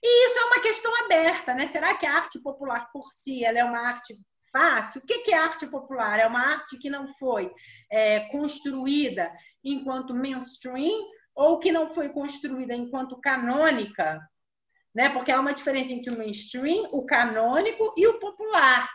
E 0.02 0.28
isso 0.28 0.40
é 0.40 0.46
uma 0.46 0.62
questão 0.62 1.06
aberta, 1.06 1.54
né? 1.54 1.68
Será 1.68 1.94
que 1.94 2.06
a 2.06 2.16
arte 2.16 2.40
popular 2.40 2.90
por 2.92 3.12
si 3.12 3.44
ela 3.44 3.60
é 3.60 3.64
uma 3.64 3.80
arte 3.80 4.18
fácil. 4.52 5.02
O 5.02 5.06
que 5.06 5.32
é 5.32 5.38
arte 5.38 5.68
popular? 5.68 6.20
É 6.20 6.28
uma 6.28 6.42
arte 6.42 6.78
que 6.78 6.90
não 6.90 7.08
foi 7.08 7.52
é, 7.92 8.22
construída 8.32 9.32
enquanto 9.64 10.14
mainstream 10.14 11.08
ou 11.36 11.60
que 11.60 11.72
não 11.72 11.88
foi 11.88 12.10
construída 12.10 12.76
enquanto 12.76 13.20
canônica, 13.22 14.20
né? 14.94 15.10
Porque 15.10 15.32
há 15.32 15.40
uma 15.40 15.54
diferença 15.54 15.94
entre 15.94 16.14
o 16.14 16.18
mainstream, 16.18 16.90
o 16.92 17.06
canônico 17.06 17.94
e 17.98 18.08
o 18.08 18.20
popular. 18.20 18.90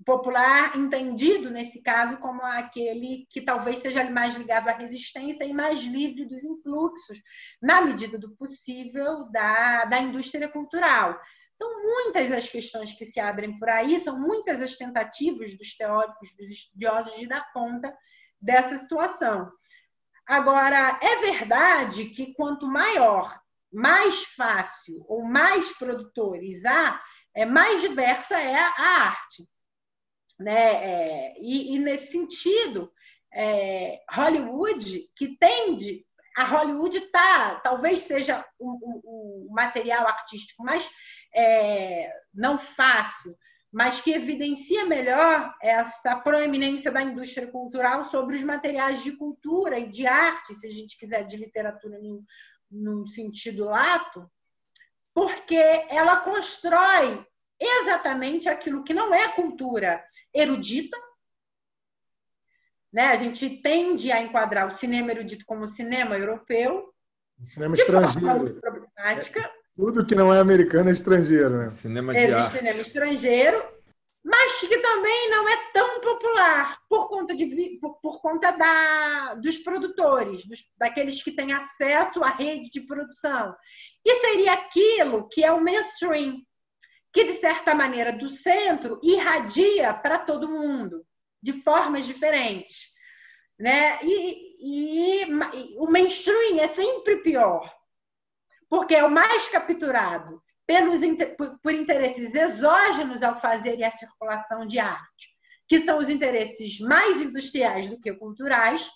O 0.00 0.04
popular 0.04 0.76
entendido 0.76 1.50
nesse 1.50 1.82
caso 1.82 2.18
como 2.18 2.42
aquele 2.42 3.26
que 3.30 3.40
talvez 3.40 3.80
seja 3.80 4.08
mais 4.10 4.36
ligado 4.36 4.68
à 4.68 4.72
resistência 4.72 5.44
e 5.44 5.52
mais 5.52 5.84
livre 5.84 6.24
dos 6.24 6.42
influxos, 6.42 7.18
na 7.60 7.80
medida 7.80 8.18
do 8.18 8.30
possível, 8.36 9.28
da, 9.30 9.84
da 9.84 10.00
indústria 10.00 10.48
cultural. 10.48 11.18
São 11.58 11.82
muitas 11.82 12.30
as 12.30 12.48
questões 12.48 12.92
que 12.92 13.04
se 13.04 13.18
abrem 13.18 13.58
por 13.58 13.68
aí, 13.68 14.00
são 14.00 14.16
muitas 14.16 14.62
as 14.62 14.76
tentativas 14.76 15.58
dos 15.58 15.76
teóricos, 15.76 16.36
dos 16.36 16.52
estudiosos 16.52 17.18
de 17.18 17.26
dar 17.26 17.52
conta 17.52 17.92
dessa 18.40 18.78
situação. 18.78 19.50
Agora, 20.24 21.00
é 21.02 21.16
verdade 21.16 22.10
que 22.10 22.32
quanto 22.34 22.64
maior, 22.64 23.36
mais 23.72 24.22
fácil 24.36 25.04
ou 25.08 25.24
mais 25.24 25.76
produtores 25.76 26.64
há, 26.64 27.02
é, 27.34 27.44
mais 27.44 27.80
diversa 27.80 28.38
é 28.38 28.54
a 28.54 28.82
arte. 29.08 29.44
Né? 30.38 30.52
É, 30.52 31.34
e, 31.40 31.74
e, 31.74 31.78
nesse 31.80 32.12
sentido, 32.12 32.92
é, 33.34 34.00
Hollywood, 34.12 35.10
que 35.16 35.36
tende 35.36 36.06
a 36.36 36.44
Hollywood 36.44 37.00
tá, 37.10 37.56
talvez 37.64 37.98
seja 38.00 38.46
o, 38.60 38.70
o, 38.70 39.48
o 39.48 39.52
material 39.52 40.06
artístico 40.06 40.62
mais 40.62 40.88
é, 41.34 42.10
não 42.32 42.58
fácil, 42.58 43.36
mas 43.70 44.00
que 44.00 44.12
evidencia 44.12 44.86
melhor 44.86 45.54
essa 45.62 46.16
proeminência 46.16 46.90
da 46.90 47.02
indústria 47.02 47.46
cultural 47.46 48.04
sobre 48.10 48.36
os 48.36 48.42
materiais 48.42 49.02
de 49.02 49.12
cultura 49.12 49.78
e 49.78 49.88
de 49.88 50.06
arte, 50.06 50.54
se 50.54 50.66
a 50.66 50.70
gente 50.70 50.96
quiser 50.96 51.24
de 51.24 51.36
literatura 51.36 51.98
num, 51.98 52.24
num 52.70 53.06
sentido 53.06 53.64
lato, 53.64 54.30
porque 55.12 55.56
ela 55.90 56.18
constrói 56.18 57.26
exatamente 57.60 58.48
aquilo 58.48 58.84
que 58.84 58.94
não 58.94 59.12
é 59.12 59.32
cultura 59.32 60.02
erudita. 60.32 60.96
Né? 62.92 63.08
A 63.08 63.16
gente 63.16 63.60
tende 63.60 64.10
a 64.10 64.22
enquadrar 64.22 64.66
o 64.66 64.70
cinema 64.76 65.10
erudito 65.10 65.44
como 65.44 65.66
cinema 65.66 66.16
europeu. 66.16 66.94
Cinema 67.46 67.74
estrangeiro. 67.74 68.60
Problemática. 68.60 69.57
Tudo 69.78 70.04
que 70.04 70.16
não 70.16 70.34
é 70.34 70.40
americano 70.40 70.88
é 70.88 70.92
estrangeiro, 70.92 71.56
né? 71.56 71.70
Cinema 71.70 72.12
de 72.12 72.18
Existe 72.18 72.34
arte. 72.34 72.58
cinema 72.58 72.80
estrangeiro, 72.80 73.64
mas 74.24 74.58
que 74.58 74.76
também 74.76 75.30
não 75.30 75.48
é 75.48 75.56
tão 75.72 76.00
popular 76.00 76.80
por 76.88 77.08
conta, 77.08 77.32
de, 77.32 77.78
por, 77.80 78.00
por 78.00 78.20
conta 78.20 78.50
da, 78.50 79.34
dos 79.34 79.58
produtores, 79.58 80.44
dos, 80.48 80.68
daqueles 80.76 81.22
que 81.22 81.30
têm 81.30 81.52
acesso 81.52 82.24
à 82.24 82.30
rede 82.30 82.70
de 82.72 82.80
produção. 82.88 83.54
E 84.04 84.16
seria 84.16 84.54
aquilo 84.54 85.28
que 85.28 85.44
é 85.44 85.52
o 85.52 85.62
mainstream, 85.62 86.42
que, 87.12 87.22
de 87.22 87.34
certa 87.34 87.72
maneira, 87.72 88.12
do 88.12 88.28
centro 88.28 88.98
irradia 89.00 89.94
para 89.94 90.18
todo 90.18 90.50
mundo, 90.50 91.06
de 91.40 91.52
formas 91.52 92.04
diferentes. 92.04 92.88
Né? 93.56 93.96
E, 94.02 94.56
e, 94.60 95.22
e 95.22 95.78
o 95.78 95.88
mainstream 95.88 96.58
é 96.58 96.66
sempre 96.66 97.18
pior 97.18 97.77
porque 98.68 98.94
é 98.94 99.04
o 99.04 99.10
mais 99.10 99.48
capturado 99.48 100.42
pelos, 100.66 101.00
por 101.62 101.72
interesses 101.72 102.34
exógenos 102.34 103.22
ao 103.22 103.40
fazer 103.40 103.78
e 103.78 103.84
a 103.84 103.90
circulação 103.90 104.66
de 104.66 104.78
arte, 104.78 105.28
que 105.66 105.80
são 105.80 105.98
os 105.98 106.08
interesses 106.08 106.78
mais 106.80 107.20
industriais 107.20 107.88
do 107.88 107.98
que 107.98 108.12
culturais, 108.12 108.90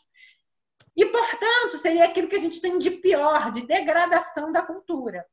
e, 0.96 1.06
portanto, 1.06 1.78
seria 1.78 2.04
aquilo 2.04 2.28
que 2.28 2.36
a 2.36 2.40
gente 2.40 2.60
tem 2.60 2.78
de 2.78 2.90
pior, 2.90 3.50
de 3.50 3.66
degradação 3.66 4.52
da 4.52 4.60
cultura, 4.60 5.24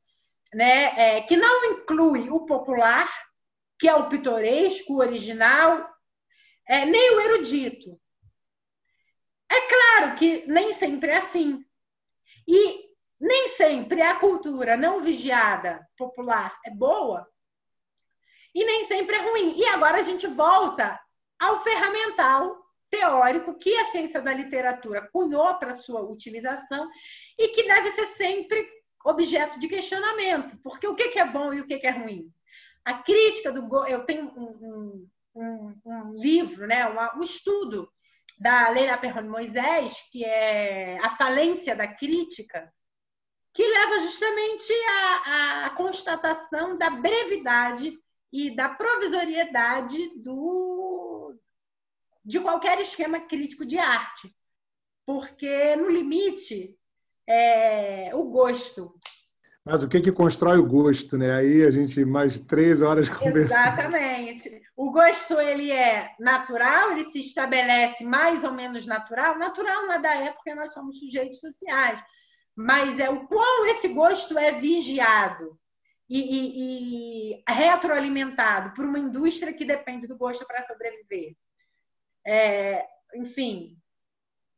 né? 0.54 1.16
É, 1.16 1.20
que 1.20 1.36
não 1.36 1.72
inclui 1.72 2.30
o 2.30 2.46
popular, 2.46 3.08
que 3.78 3.86
é 3.86 3.94
o 3.94 4.08
pitoresco, 4.08 4.94
o 4.94 4.98
original, 5.00 5.86
é, 6.66 6.86
nem 6.86 7.14
o 7.14 7.20
erudito. 7.20 8.00
É 9.50 9.60
claro 9.68 10.16
que 10.16 10.44
nem 10.46 10.72
sempre 10.72 11.10
é 11.10 11.16
assim. 11.16 11.62
E 12.48 12.89
nem 13.20 13.48
sempre 13.48 14.00
a 14.00 14.16
cultura 14.16 14.76
não 14.76 15.00
vigiada 15.00 15.86
popular 15.96 16.58
é 16.64 16.70
boa 16.70 17.28
e 18.54 18.64
nem 18.64 18.84
sempre 18.84 19.16
é 19.16 19.30
ruim. 19.30 19.58
E 19.58 19.64
agora 19.66 19.98
a 19.98 20.02
gente 20.02 20.26
volta 20.26 20.98
ao 21.38 21.62
ferramental 21.62 22.56
teórico 22.88 23.56
que 23.56 23.76
a 23.76 23.84
ciência 23.86 24.20
da 24.20 24.32
literatura 24.32 25.08
cunhou 25.12 25.54
para 25.58 25.76
sua 25.76 26.00
utilização 26.02 26.88
e 27.38 27.48
que 27.48 27.62
deve 27.62 27.90
ser 27.92 28.06
sempre 28.06 28.68
objeto 29.04 29.58
de 29.58 29.68
questionamento, 29.68 30.58
porque 30.62 30.86
o 30.86 30.94
que 30.94 31.18
é 31.18 31.24
bom 31.24 31.54
e 31.54 31.60
o 31.60 31.66
que 31.66 31.86
é 31.86 31.90
ruim? 31.90 32.30
A 32.84 32.94
crítica 33.02 33.52
do 33.52 33.86
eu 33.86 34.04
tenho 34.04 34.26
um, 34.36 35.08
um, 35.34 35.80
um 35.84 36.14
livro, 36.14 36.66
né, 36.66 36.86
um, 37.16 37.22
estudo 37.22 37.88
da 38.38 38.70
Leila 38.70 38.98
Perrone 38.98 39.28
Moisés, 39.28 40.02
que 40.10 40.24
é 40.24 40.98
a 41.02 41.16
falência 41.16 41.76
da 41.76 41.86
crítica, 41.86 42.72
que 43.52 43.66
leva 43.66 44.00
justamente 44.00 44.72
à, 45.26 45.66
à 45.66 45.70
constatação 45.70 46.76
da 46.78 46.90
brevidade 46.90 47.98
e 48.32 48.54
da 48.54 48.68
provisoriedade 48.68 49.98
do, 50.16 51.34
de 52.24 52.38
qualquer 52.38 52.80
esquema 52.80 53.20
crítico 53.20 53.64
de 53.64 53.78
arte. 53.78 54.34
Porque, 55.04 55.74
no 55.76 55.90
limite, 55.90 56.76
é 57.26 58.10
o 58.14 58.24
gosto. 58.24 58.94
Mas 59.64 59.82
o 59.82 59.88
que, 59.88 60.00
que 60.00 60.12
constrói 60.12 60.58
o 60.58 60.66
gosto, 60.66 61.18
né? 61.18 61.34
Aí 61.34 61.64
a 61.64 61.70
gente 61.70 62.04
mais 62.04 62.38
três 62.38 62.80
horas 62.82 63.08
conversando. 63.10 63.80
Exatamente. 63.80 64.62
O 64.76 64.92
gosto 64.92 65.40
ele 65.40 65.72
é 65.72 66.14
natural, 66.20 66.92
ele 66.92 67.10
se 67.10 67.18
estabelece 67.18 68.04
mais 68.04 68.44
ou 68.44 68.52
menos 68.52 68.86
natural. 68.86 69.36
Natural 69.36 69.82
não 69.82 69.92
é 69.94 70.00
da 70.00 70.14
época, 70.14 70.54
nós 70.54 70.72
somos 70.72 71.00
sujeitos 71.00 71.40
sociais 71.40 72.00
mas 72.60 73.00
é 73.00 73.08
o 73.08 73.26
quão 73.26 73.66
esse 73.68 73.88
gosto 73.88 74.38
é 74.38 74.52
vigiado 74.52 75.58
e, 76.08 76.18
e, 76.18 77.32
e 77.32 77.42
retroalimentado 77.48 78.74
por 78.74 78.84
uma 78.84 78.98
indústria 78.98 79.52
que 79.54 79.64
depende 79.64 80.06
do 80.06 80.18
gosto 80.18 80.46
para 80.46 80.62
sobreviver. 80.62 81.34
É, 82.26 82.84
enfim, 83.14 83.78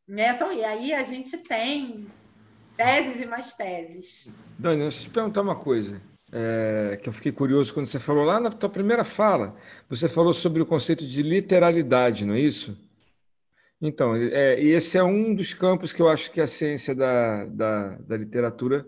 né? 0.08 0.36
e 0.52 0.64
aí 0.64 0.92
a 0.92 1.04
gente 1.04 1.38
tem 1.38 2.08
teses 2.76 3.20
e 3.20 3.26
mais 3.26 3.54
teses. 3.54 4.28
Dani, 4.58 4.82
deixa 4.82 4.98
eu 4.98 5.04
te 5.04 5.10
perguntar 5.10 5.42
uma 5.42 5.56
coisa. 5.56 6.02
É, 6.32 6.98
que 7.00 7.08
eu 7.08 7.12
fiquei 7.12 7.30
curioso 7.30 7.72
quando 7.72 7.86
você 7.86 8.00
falou 8.00 8.24
lá 8.24 8.40
na 8.40 8.50
tua 8.50 8.68
primeira 8.68 9.04
fala. 9.04 9.54
Você 9.88 10.08
falou 10.08 10.34
sobre 10.34 10.60
o 10.60 10.66
conceito 10.66 11.06
de 11.06 11.22
literalidade, 11.22 12.24
não 12.24 12.34
é 12.34 12.40
isso? 12.40 12.76
Então, 13.84 14.14
é, 14.14 14.62
e 14.62 14.70
esse 14.70 14.96
é 14.96 15.02
um 15.02 15.34
dos 15.34 15.52
campos 15.52 15.92
que 15.92 16.00
eu 16.00 16.08
acho 16.08 16.30
que 16.30 16.40
a 16.40 16.46
ciência 16.46 16.94
da, 16.94 17.44
da, 17.46 17.88
da 17.98 18.16
literatura 18.16 18.86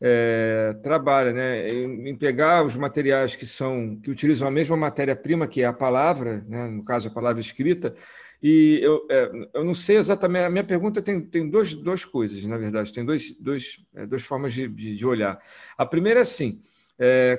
é, 0.00 0.74
trabalha, 0.82 1.30
né? 1.30 1.68
Em, 1.68 2.16
pegar 2.16 2.64
os 2.64 2.74
materiais 2.74 3.36
que 3.36 3.44
são 3.44 4.00
que 4.02 4.10
utilizam 4.10 4.48
a 4.48 4.50
mesma 4.50 4.78
matéria-prima, 4.78 5.46
que 5.46 5.60
é 5.60 5.66
a 5.66 5.74
palavra, 5.74 6.42
né? 6.48 6.68
no 6.68 6.82
caso 6.82 7.08
a 7.08 7.12
palavra 7.12 7.38
escrita, 7.38 7.94
e 8.42 8.80
eu, 8.82 9.06
é, 9.10 9.30
eu 9.52 9.62
não 9.62 9.74
sei 9.74 9.98
exatamente. 9.98 10.46
A 10.46 10.50
minha 10.50 10.64
pergunta 10.64 11.02
tem, 11.02 11.20
tem 11.20 11.50
dois, 11.50 11.74
duas 11.74 12.06
coisas, 12.06 12.42
na 12.44 12.56
verdade, 12.56 12.94
tem 12.94 13.04
dois, 13.04 13.36
dois, 13.38 13.84
é, 13.94 14.06
duas 14.06 14.22
formas 14.22 14.54
de, 14.54 14.66
de, 14.68 14.96
de 14.96 15.06
olhar. 15.06 15.38
A 15.76 15.84
primeira 15.84 16.20
é 16.20 16.22
assim: 16.22 16.62
é, 16.98 17.38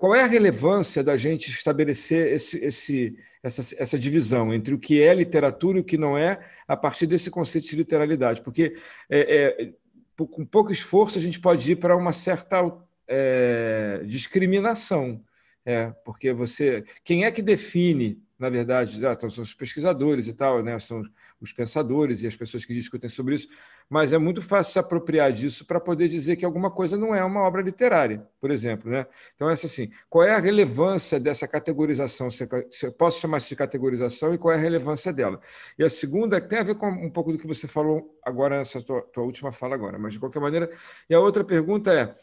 qual 0.00 0.14
é 0.14 0.22
a 0.22 0.26
relevância 0.26 1.04
da 1.04 1.14
gente 1.14 1.50
estabelecer 1.50 2.32
esse, 2.32 2.56
esse, 2.64 3.18
essa, 3.42 3.76
essa 3.78 3.98
divisão 3.98 4.50
entre 4.54 4.72
o 4.72 4.78
que 4.78 5.02
é 5.02 5.12
literatura 5.12 5.76
e 5.76 5.82
o 5.82 5.84
que 5.84 5.98
não 5.98 6.16
é, 6.16 6.40
a 6.66 6.74
partir 6.74 7.06
desse 7.06 7.30
conceito 7.30 7.68
de 7.68 7.76
literalidade? 7.76 8.40
Porque 8.40 8.78
é, 9.10 9.36
é, 9.60 9.72
com 10.16 10.42
pouco 10.46 10.72
esforço 10.72 11.18
a 11.18 11.20
gente 11.20 11.38
pode 11.38 11.72
ir 11.72 11.76
para 11.76 11.94
uma 11.94 12.14
certa 12.14 12.62
é, 13.06 14.00
discriminação. 14.06 15.22
É, 15.66 15.92
porque 16.02 16.32
você. 16.32 16.82
Quem 17.04 17.26
é 17.26 17.30
que 17.30 17.42
define 17.42 18.22
na 18.40 18.48
verdade, 18.48 19.04
ah, 19.04 19.14
são 19.28 19.42
os 19.42 19.52
pesquisadores 19.52 20.26
e 20.26 20.32
tal, 20.32 20.62
né? 20.62 20.78
são 20.78 21.02
os 21.38 21.52
pensadores 21.52 22.22
e 22.22 22.26
as 22.26 22.34
pessoas 22.34 22.64
que 22.64 22.72
discutem 22.72 23.10
sobre 23.10 23.34
isso, 23.34 23.46
mas 23.86 24.14
é 24.14 24.18
muito 24.18 24.40
fácil 24.40 24.72
se 24.72 24.78
apropriar 24.78 25.30
disso 25.30 25.66
para 25.66 25.78
poder 25.78 26.08
dizer 26.08 26.36
que 26.36 26.44
alguma 26.44 26.70
coisa 26.70 26.96
não 26.96 27.14
é 27.14 27.22
uma 27.22 27.42
obra 27.42 27.60
literária, 27.60 28.26
por 28.40 28.50
exemplo. 28.50 28.90
Né? 28.90 29.06
Então, 29.36 29.50
essa 29.50 29.66
assim, 29.66 29.90
qual 30.08 30.24
é 30.24 30.34
a 30.34 30.38
relevância 30.38 31.20
dessa 31.20 31.46
categorização? 31.46 32.30
Se 32.30 32.48
eu 32.82 32.92
posso 32.92 33.20
chamar 33.20 33.36
isso 33.36 33.48
de 33.50 33.56
categorização 33.56 34.32
e 34.32 34.38
qual 34.38 34.54
é 34.54 34.56
a 34.56 34.60
relevância 34.60 35.12
dela? 35.12 35.38
E 35.78 35.84
a 35.84 35.90
segunda 35.90 36.40
tem 36.40 36.60
a 36.60 36.62
ver 36.62 36.76
com 36.76 36.88
um 36.88 37.10
pouco 37.10 37.32
do 37.32 37.38
que 37.38 37.46
você 37.46 37.68
falou 37.68 38.18
agora, 38.24 38.56
nessa 38.56 38.80
tua, 38.80 39.02
tua 39.02 39.22
última 39.22 39.52
fala 39.52 39.74
agora, 39.74 39.98
mas 39.98 40.14
de 40.14 40.18
qualquer 40.18 40.40
maneira. 40.40 40.70
E 41.10 41.14
a 41.14 41.20
outra 41.20 41.44
pergunta 41.44 41.92
é: 41.92 42.14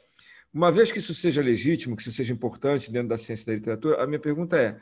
uma 0.51 0.71
vez 0.71 0.91
que 0.91 0.97
isso 0.97 1.13
seja 1.13 1.43
legítimo, 1.43 1.95
que 1.95 2.01
isso 2.01 2.11
seja 2.11 2.33
importante 2.33 2.91
dentro 2.91 3.09
da 3.09 3.19
ciência 3.19 3.45
da 3.45 3.53
literatura, 3.53 4.01
a 4.01 4.07
minha 4.07 4.19
pergunta 4.19 4.57
é 4.57 4.67
é, 4.67 4.79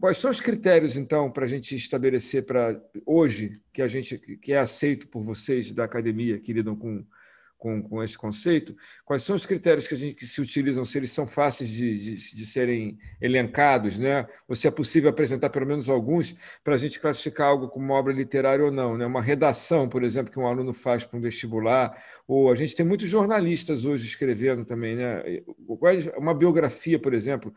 quais 0.00 0.16
são 0.16 0.30
os 0.30 0.40
critérios, 0.40 0.96
então, 0.96 1.30
para 1.30 1.44
a 1.44 1.48
gente 1.48 1.74
estabelecer 1.74 2.44
para 2.44 2.80
hoje, 3.04 3.60
que 3.72 3.82
a 3.82 3.88
gente 3.88 4.16
que 4.18 4.52
é 4.52 4.58
aceito 4.58 5.08
por 5.08 5.22
vocês 5.22 5.70
da 5.72 5.84
academia 5.84 6.38
que 6.38 6.52
lidam 6.52 6.74
com 6.74 7.04
com, 7.60 7.82
com 7.82 8.02
esse 8.02 8.16
conceito, 8.16 8.74
quais 9.04 9.22
são 9.22 9.36
os 9.36 9.44
critérios 9.44 9.86
que, 9.86 9.92
a 9.92 9.96
gente, 9.96 10.14
que 10.14 10.26
se 10.26 10.40
utilizam, 10.40 10.82
se 10.82 10.98
eles 10.98 11.12
são 11.12 11.26
fáceis 11.26 11.68
de, 11.68 12.16
de, 12.16 12.34
de 12.34 12.46
serem 12.46 12.98
elencados, 13.20 13.98
né? 13.98 14.26
ou 14.48 14.56
se 14.56 14.66
é 14.66 14.70
possível 14.70 15.10
apresentar 15.10 15.50
pelo 15.50 15.66
menos 15.66 15.90
alguns 15.90 16.34
para 16.64 16.74
a 16.74 16.78
gente 16.78 16.98
classificar 16.98 17.48
algo 17.48 17.68
como 17.68 17.84
uma 17.84 17.94
obra 17.94 18.14
literária 18.14 18.64
ou 18.64 18.70
não. 18.70 18.96
Né? 18.96 19.04
Uma 19.04 19.20
redação, 19.20 19.86
por 19.90 20.02
exemplo, 20.02 20.32
que 20.32 20.40
um 20.40 20.46
aluno 20.46 20.72
faz 20.72 21.04
para 21.04 21.18
um 21.18 21.20
vestibular, 21.20 21.94
ou 22.26 22.50
a 22.50 22.54
gente 22.54 22.74
tem 22.74 22.86
muitos 22.86 23.10
jornalistas 23.10 23.84
hoje 23.84 24.06
escrevendo 24.06 24.64
também. 24.64 24.96
Né? 24.96 25.42
Uma 26.16 26.32
biografia, 26.32 26.98
por 26.98 27.12
exemplo, 27.12 27.52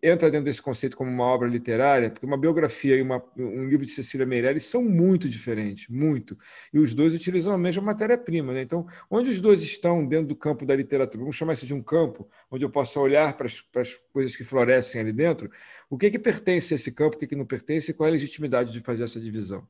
entra 0.00 0.30
dentro 0.30 0.44
desse 0.44 0.62
conceito 0.62 0.96
como 0.96 1.10
uma 1.10 1.24
obra 1.24 1.48
literária, 1.48 2.10
porque 2.10 2.24
uma 2.24 2.38
biografia 2.38 2.96
e 2.96 3.02
uma, 3.02 3.20
um 3.36 3.66
livro 3.66 3.84
de 3.84 3.90
Cecília 3.90 4.24
Meirelles 4.24 4.66
são 4.66 4.84
muito 4.84 5.28
diferentes, 5.28 5.88
muito. 5.88 6.38
E 6.72 6.78
os 6.78 6.94
dois 6.94 7.12
utilizam 7.12 7.52
a 7.52 7.58
mesma 7.58 7.82
matéria-prima. 7.82 8.52
Né? 8.52 8.62
Então, 8.62 8.86
onde 9.10 9.31
os 9.32 9.40
dois 9.40 9.62
estão 9.62 10.06
dentro 10.06 10.28
do 10.28 10.36
campo 10.36 10.64
da 10.64 10.74
literatura, 10.74 11.20
vamos 11.22 11.36
chamar 11.36 11.54
isso 11.54 11.66
de 11.66 11.74
um 11.74 11.82
campo, 11.82 12.28
onde 12.50 12.64
eu 12.64 12.70
possa 12.70 13.00
olhar 13.00 13.36
para 13.36 13.46
as, 13.46 13.60
para 13.60 13.82
as 13.82 13.94
coisas 14.12 14.36
que 14.36 14.44
florescem 14.44 15.00
ali 15.00 15.12
dentro, 15.12 15.50
o 15.90 15.98
que, 15.98 16.10
que 16.10 16.18
pertence 16.18 16.72
a 16.72 16.76
esse 16.76 16.92
campo, 16.92 17.16
o 17.16 17.18
que, 17.18 17.26
que 17.26 17.36
não 17.36 17.44
pertence 17.44 17.90
e 17.90 17.94
qual 17.94 18.06
é 18.06 18.10
a 18.10 18.12
legitimidade 18.12 18.72
de 18.72 18.80
fazer 18.80 19.04
essa 19.04 19.20
divisão? 19.20 19.66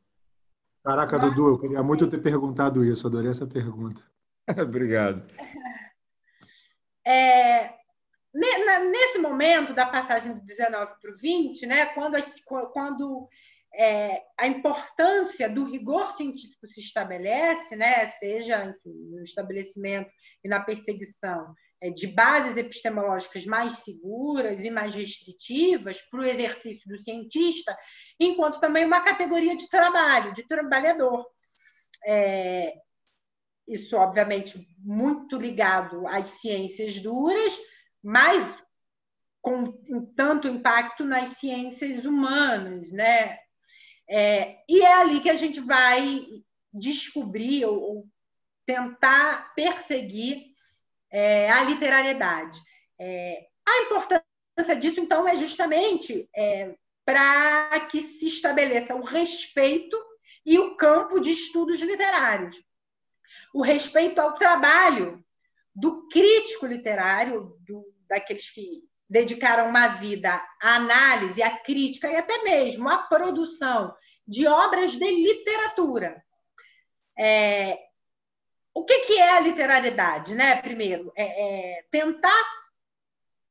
Caraca, 0.85 1.19
Dudu, 1.19 1.49
eu 1.49 1.59
queria 1.59 1.83
muito 1.83 2.09
ter 2.09 2.19
perguntado 2.19 2.85
isso, 2.85 3.07
adorei 3.07 3.31
essa 3.31 3.47
pergunta. 3.47 4.03
Obrigado. 4.61 5.25
É, 7.05 7.75
nesse 8.33 9.19
momento 9.19 9.75
da 9.75 9.85
passagem 9.85 10.35
do 10.35 10.41
19 10.41 10.93
para 11.01 11.11
o 11.11 11.17
20, 11.17 11.67
né, 11.67 11.87
quando, 11.87 12.17
quando 12.73 13.29
é, 13.75 14.23
a 14.39 14.47
importância 14.47 15.49
do 15.49 15.65
rigor 15.65 16.15
científico 16.15 16.67
se 16.67 16.81
estabelece, 16.81 17.75
né, 17.77 18.07
seja 18.09 18.65
enfim, 18.65 19.11
no 19.11 19.23
estabelecimento 19.23 20.11
e 20.45 20.49
na 20.49 20.61
perseguição 20.61 21.55
é, 21.81 21.91
de 21.91 22.07
bases 22.09 22.57
epistemológicas 22.57 23.47
mais 23.47 23.79
seguras 23.79 24.63
e 24.63 24.71
mais 24.71 24.95
restritivas 24.95 26.03
para 26.03 26.21
o 26.21 26.25
exercício 26.25 26.87
do 26.87 27.03
cientista, 27.03 27.77
enquanto 28.21 28.61
também 28.61 28.85
uma 28.85 29.01
categoria 29.01 29.57
de 29.57 29.69
trabalho, 29.69 30.33
de 30.33 30.47
trabalhador. 30.47 31.27
É, 32.07 32.73
isso, 33.67 33.97
obviamente, 33.97 34.65
muito 34.79 35.39
ligado 35.39 36.07
às 36.07 36.29
ciências 36.41 37.01
duras, 37.01 37.59
mas 38.03 38.59
com 39.41 39.73
tanto 40.15 40.47
impacto 40.47 41.05
nas 41.05 41.31
ciências 41.31 42.05
humanas, 42.05 42.93
né? 42.93 43.39
É, 44.09 44.59
e 44.69 44.83
é 44.83 44.93
ali 44.95 45.21
que 45.21 45.31
a 45.31 45.35
gente 45.35 45.61
vai 45.61 46.21
descobrir 46.73 47.65
ou, 47.65 47.81
ou 47.81 48.09
tentar 48.67 49.55
perseguir 49.55 50.53
é, 51.11 51.51
a 51.51 51.63
literariedade. 51.63 52.59
É, 52.99 53.47
a 53.67 53.83
importância 53.83 54.77
disso, 54.79 55.01
então, 55.01 55.27
é 55.27 55.37
justamente 55.37 56.29
é, 56.35 56.75
para 57.05 57.81
que 57.91 58.01
se 58.01 58.27
estabeleça 58.27 58.95
o 58.95 59.03
respeito 59.03 59.97
e 60.45 60.59
o 60.59 60.77
campo 60.77 61.21
de 61.21 61.31
estudos 61.31 61.81
literários. 61.81 62.63
O 63.55 63.63
respeito 63.63 64.21
ao 64.21 64.35
trabalho 64.35 65.25
do 65.75 66.07
crítico 66.09 66.67
literário, 66.67 67.57
do, 67.61 67.85
daqueles 68.07 68.51
que 68.51 68.85
dedicaram 69.13 69.69
uma 69.69 69.89
vida 69.89 70.43
à 70.61 70.77
análise, 70.77 71.43
à 71.43 71.59
crítica 71.59 72.11
e 72.11 72.17
até 72.17 72.43
mesmo 72.45 72.89
à 72.89 72.97
produção 72.97 73.95
de 74.27 74.47
obras 74.47 74.93
de 74.93 75.05
literatura. 75.05 76.25
É, 77.17 77.79
o 78.75 78.85
que, 78.85 79.01
que, 79.01 79.19
é 79.19 79.37
a 79.37 79.41
literariedade? 79.41 80.35
Né? 80.35 80.57
Primeiro, 80.63 81.13
é, 81.15 81.77
é 81.79 81.85
tentar 81.91 82.43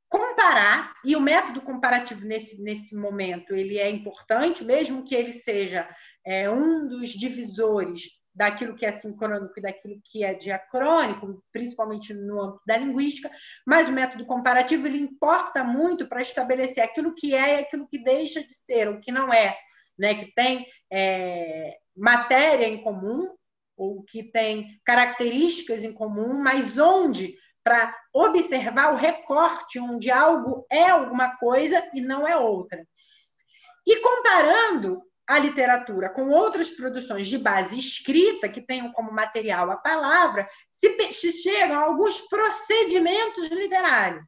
comparar, 0.10 0.96
e 1.06 1.16
o 1.16 1.22
método 1.22 1.62
comparativo 1.62 2.26
nesse, 2.26 2.60
nesse 2.60 2.96
momento 2.96 3.56
ele 3.56 3.78
é 3.78 3.88
importante, 3.88 4.64
mesmo 4.64 5.04
que 5.04 5.14
ele 5.14 5.32
seja 5.32 5.88
é, 6.26 6.50
um 6.50 6.88
dos 6.88 7.10
divisores 7.10 8.20
daquilo 8.34 8.76
que 8.76 8.86
é 8.86 8.91
sincrônico 8.91 9.53
e 9.58 9.62
daquilo 9.62 10.02
que 10.03 10.24
é 10.24 10.34
diacrônico, 10.34 11.44
principalmente 11.52 12.14
no 12.14 12.41
âmbito 12.41 12.62
da 12.66 12.78
linguística, 12.78 13.30
mas 13.66 13.90
o 13.90 13.91
método 13.91 14.26
comparativo 14.26 14.88
ele 14.88 14.99
importa 14.99 15.64
muito 15.64 16.08
para 16.08 16.22
estabelecer 16.22 16.84
aquilo 16.84 17.14
que 17.14 17.36
é 17.36 17.58
e 17.58 17.64
aquilo 17.64 17.88
que 17.88 17.98
deixa 18.02 18.41
de 18.41 18.53
ser, 18.53 18.88
o 18.88 18.99
que 18.99 19.12
não 19.12 19.34
é, 19.34 19.58
né? 19.99 20.16
que 20.16 20.34
tem 20.34 20.66
é, 20.91 21.78
matéria 21.95 22.68
em 22.68 22.82
comum, 22.82 23.36
ou 23.82 24.03
que 24.03 24.24
tem 24.24 24.80
características 24.86 25.84
em 25.84 25.91
comum, 25.91 26.38
mas 26.40 26.78
onde, 26.78 27.36
para 27.64 27.95
observar 28.14 28.94
o 28.94 28.98
recorte, 28.98 29.80
onde 29.80 30.12
algo 30.12 30.66
é 30.72 30.90
alguma 30.90 31.36
coisa 31.38 31.90
e 31.94 31.99
não 31.99 32.28
é 32.28 32.38
outra. 32.38 32.86
E 33.86 33.99
comparando 34.02 35.02
a 35.32 35.40
literatura 35.40 36.10
com 36.10 36.30
outras 36.30 36.70
produções 36.70 37.26
de 37.28 37.38
base 37.38 37.80
escrita, 37.80 38.49
que 38.49 38.60
tenham 38.60 38.91
como 38.91 39.14
material 39.14 39.72
a 39.72 39.78
palavra, 39.78 40.45
se, 40.70 41.14
se 41.14 41.32
chegam 41.32 41.80
a 41.80 41.84
alguns 41.84 42.20
procedimentos 42.28 43.48
literários. 43.48 44.26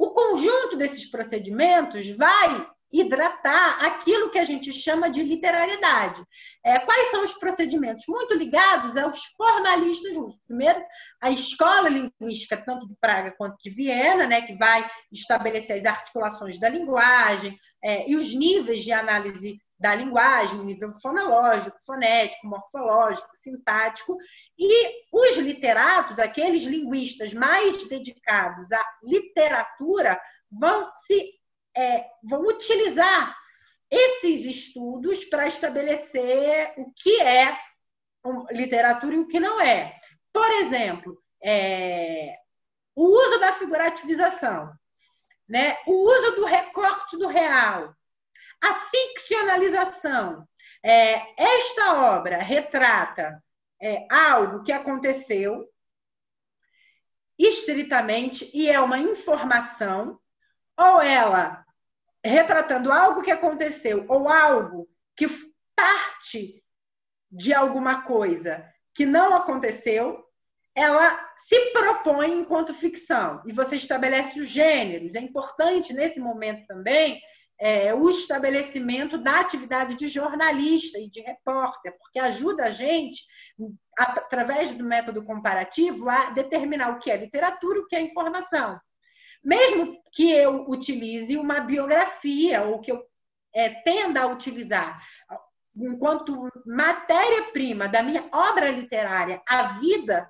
O 0.00 0.10
conjunto 0.10 0.76
desses 0.76 1.08
procedimentos 1.08 2.10
vai 2.16 2.66
hidratar 2.92 3.84
aquilo 3.84 4.30
que 4.30 4.38
a 4.38 4.44
gente 4.44 4.72
chama 4.72 5.08
de 5.08 5.22
literariedade. 5.22 6.20
É, 6.64 6.80
quais 6.80 7.12
são 7.12 7.22
os 7.22 7.34
procedimentos? 7.34 8.02
Muito 8.08 8.34
ligados 8.34 8.96
aos 8.96 9.26
formalistas 9.36 10.16
russos. 10.16 10.40
Primeiro, 10.44 10.82
a 11.20 11.30
escola 11.30 11.88
linguística, 11.88 12.56
tanto 12.56 12.88
de 12.88 12.96
Praga 13.00 13.32
quanto 13.38 13.56
de 13.62 13.70
Viena, 13.70 14.26
né, 14.26 14.42
que 14.42 14.56
vai 14.56 14.84
estabelecer 15.12 15.78
as 15.78 15.84
articulações 15.84 16.58
da 16.58 16.68
linguagem 16.68 17.56
é, 17.80 18.10
e 18.10 18.16
os 18.16 18.34
níveis 18.34 18.82
de 18.82 18.90
análise 18.90 19.60
da 19.80 19.94
linguagem, 19.94 20.62
nível 20.62 20.92
fonológico, 21.00 21.78
fonético, 21.86 22.46
morfológico, 22.46 23.34
sintático, 23.34 24.18
e 24.58 25.06
os 25.10 25.38
literatos, 25.38 26.18
aqueles 26.18 26.62
linguistas 26.64 27.32
mais 27.32 27.88
dedicados 27.88 28.70
à 28.70 28.84
literatura, 29.02 30.20
vão 30.50 30.90
se 31.06 31.32
é, 31.74 32.04
vão 32.22 32.42
utilizar 32.42 33.34
esses 33.90 34.44
estudos 34.44 35.24
para 35.24 35.46
estabelecer 35.46 36.74
o 36.76 36.92
que 36.92 37.20
é 37.22 37.58
literatura 38.50 39.14
e 39.14 39.18
o 39.18 39.26
que 39.26 39.40
não 39.40 39.60
é. 39.62 39.96
Por 40.30 40.48
exemplo, 40.62 41.16
é, 41.42 42.36
o 42.94 43.04
uso 43.04 43.40
da 43.40 43.54
figurativização, 43.54 44.70
né? 45.48 45.76
o 45.86 45.92
uso 45.92 46.36
do 46.36 46.44
recorte 46.44 47.16
do 47.16 47.28
real, 47.28 47.94
a 48.62 48.74
ficcionalização. 48.74 50.46
É, 50.82 51.42
esta 51.42 52.16
obra 52.16 52.38
retrata 52.38 53.42
é, 53.80 54.06
algo 54.10 54.62
que 54.62 54.72
aconteceu 54.72 55.68
estritamente 57.38 58.50
e 58.52 58.68
é 58.68 58.78
uma 58.80 58.98
informação, 58.98 60.18
ou 60.76 61.00
ela 61.00 61.64
retratando 62.22 62.92
algo 62.92 63.22
que 63.22 63.30
aconteceu 63.30 64.04
ou 64.08 64.28
algo 64.28 64.86
que 65.16 65.26
parte 65.74 66.62
de 67.30 67.54
alguma 67.54 68.02
coisa 68.02 68.66
que 68.94 69.06
não 69.06 69.34
aconteceu, 69.34 70.22
ela 70.74 71.32
se 71.36 71.72
propõe 71.72 72.40
enquanto 72.40 72.74
ficção 72.74 73.42
e 73.46 73.52
você 73.52 73.76
estabelece 73.76 74.40
os 74.40 74.48
gêneros. 74.48 75.14
É 75.14 75.20
importante 75.20 75.92
nesse 75.92 76.20
momento 76.20 76.66
também 76.66 77.20
é, 77.60 77.92
o 77.94 78.08
estabelecimento 78.08 79.18
da 79.18 79.38
atividade 79.40 79.94
de 79.94 80.08
jornalista 80.08 80.98
e 80.98 81.10
de 81.10 81.20
repórter, 81.20 81.94
porque 81.98 82.18
ajuda 82.18 82.64
a 82.64 82.70
gente, 82.70 83.22
através 83.98 84.74
do 84.74 84.82
método 84.82 85.22
comparativo, 85.22 86.08
a 86.08 86.30
determinar 86.30 86.90
o 86.90 86.98
que 86.98 87.10
é 87.10 87.16
literatura 87.18 87.78
e 87.78 87.80
o 87.82 87.86
que 87.86 87.96
é 87.96 88.00
informação. 88.00 88.80
Mesmo 89.44 90.00
que 90.12 90.30
eu 90.30 90.66
utilize 90.68 91.36
uma 91.36 91.60
biografia, 91.60 92.62
ou 92.62 92.80
que 92.80 92.92
eu 92.92 93.02
é, 93.54 93.68
tenda 93.68 94.22
a 94.22 94.26
utilizar 94.26 94.98
enquanto 95.76 96.48
matéria-prima 96.66 97.88
da 97.88 98.02
minha 98.02 98.24
obra 98.32 98.70
literária 98.70 99.42
a 99.48 99.78
vida 99.78 100.28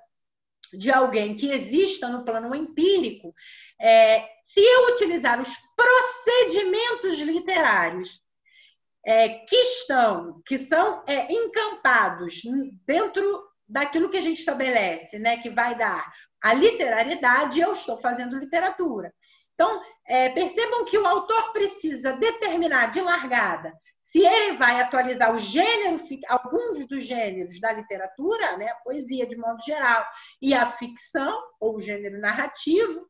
de 0.73 0.91
alguém 0.91 1.35
que 1.35 1.51
exista 1.51 2.07
no 2.07 2.23
plano 2.23 2.53
empírico, 2.55 3.33
é, 3.79 4.27
se 4.43 4.59
eu 4.59 4.93
utilizar 4.93 5.39
os 5.39 5.49
procedimentos 5.75 7.19
literários 7.19 8.21
é, 9.05 9.29
que 9.29 9.55
estão, 9.55 10.41
que 10.45 10.57
são 10.57 11.03
é, 11.07 11.31
encampados 11.31 12.41
dentro 12.85 13.43
daquilo 13.67 14.09
que 14.09 14.17
a 14.17 14.21
gente 14.21 14.39
estabelece, 14.39 15.17
né, 15.17 15.37
que 15.37 15.49
vai 15.49 15.75
dar 15.77 16.11
a 16.41 16.53
literariedade, 16.53 17.59
eu 17.59 17.73
estou 17.73 17.97
fazendo 17.97 18.37
literatura. 18.37 19.13
Então, 19.53 19.81
é, 20.07 20.29
percebam 20.29 20.85
que 20.85 20.97
o 20.97 21.05
autor 21.05 21.53
precisa 21.53 22.13
determinar 22.13 22.87
de 22.91 22.99
largada 22.99 23.73
se 24.01 24.25
ele 24.25 24.57
vai 24.57 24.81
atualizar 24.81 25.33
o 25.33 25.39
gênero, 25.39 25.97
alguns 26.27 26.87
dos 26.87 27.03
gêneros 27.03 27.59
da 27.59 27.71
literatura, 27.71 28.57
né, 28.57 28.67
a 28.67 28.75
poesia 28.75 29.27
de 29.27 29.37
modo 29.37 29.61
geral, 29.63 30.05
e 30.41 30.53
a 30.53 30.65
ficção, 30.65 31.41
ou 31.59 31.75
o 31.75 31.79
gênero 31.79 32.19
narrativo, 32.19 33.07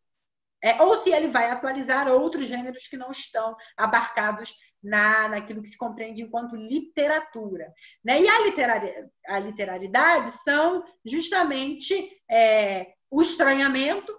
é, 0.63 0.81
ou 0.81 0.97
se 0.99 1.11
ele 1.11 1.27
vai 1.27 1.49
atualizar 1.49 2.07
outros 2.07 2.45
gêneros 2.45 2.87
que 2.87 2.95
não 2.95 3.09
estão 3.09 3.55
abarcados 3.75 4.53
na, 4.83 5.27
naquilo 5.27 5.61
que 5.61 5.69
se 5.69 5.77
compreende 5.77 6.21
enquanto 6.21 6.55
literatura. 6.55 7.73
Né? 8.03 8.21
E 8.21 8.29
a, 8.29 8.45
literari, 8.45 8.93
a 9.27 9.39
literariedade 9.39 10.31
são 10.31 10.83
justamente 11.05 12.21
é, 12.29 12.93
o 13.09 13.21
estranhamento, 13.21 14.15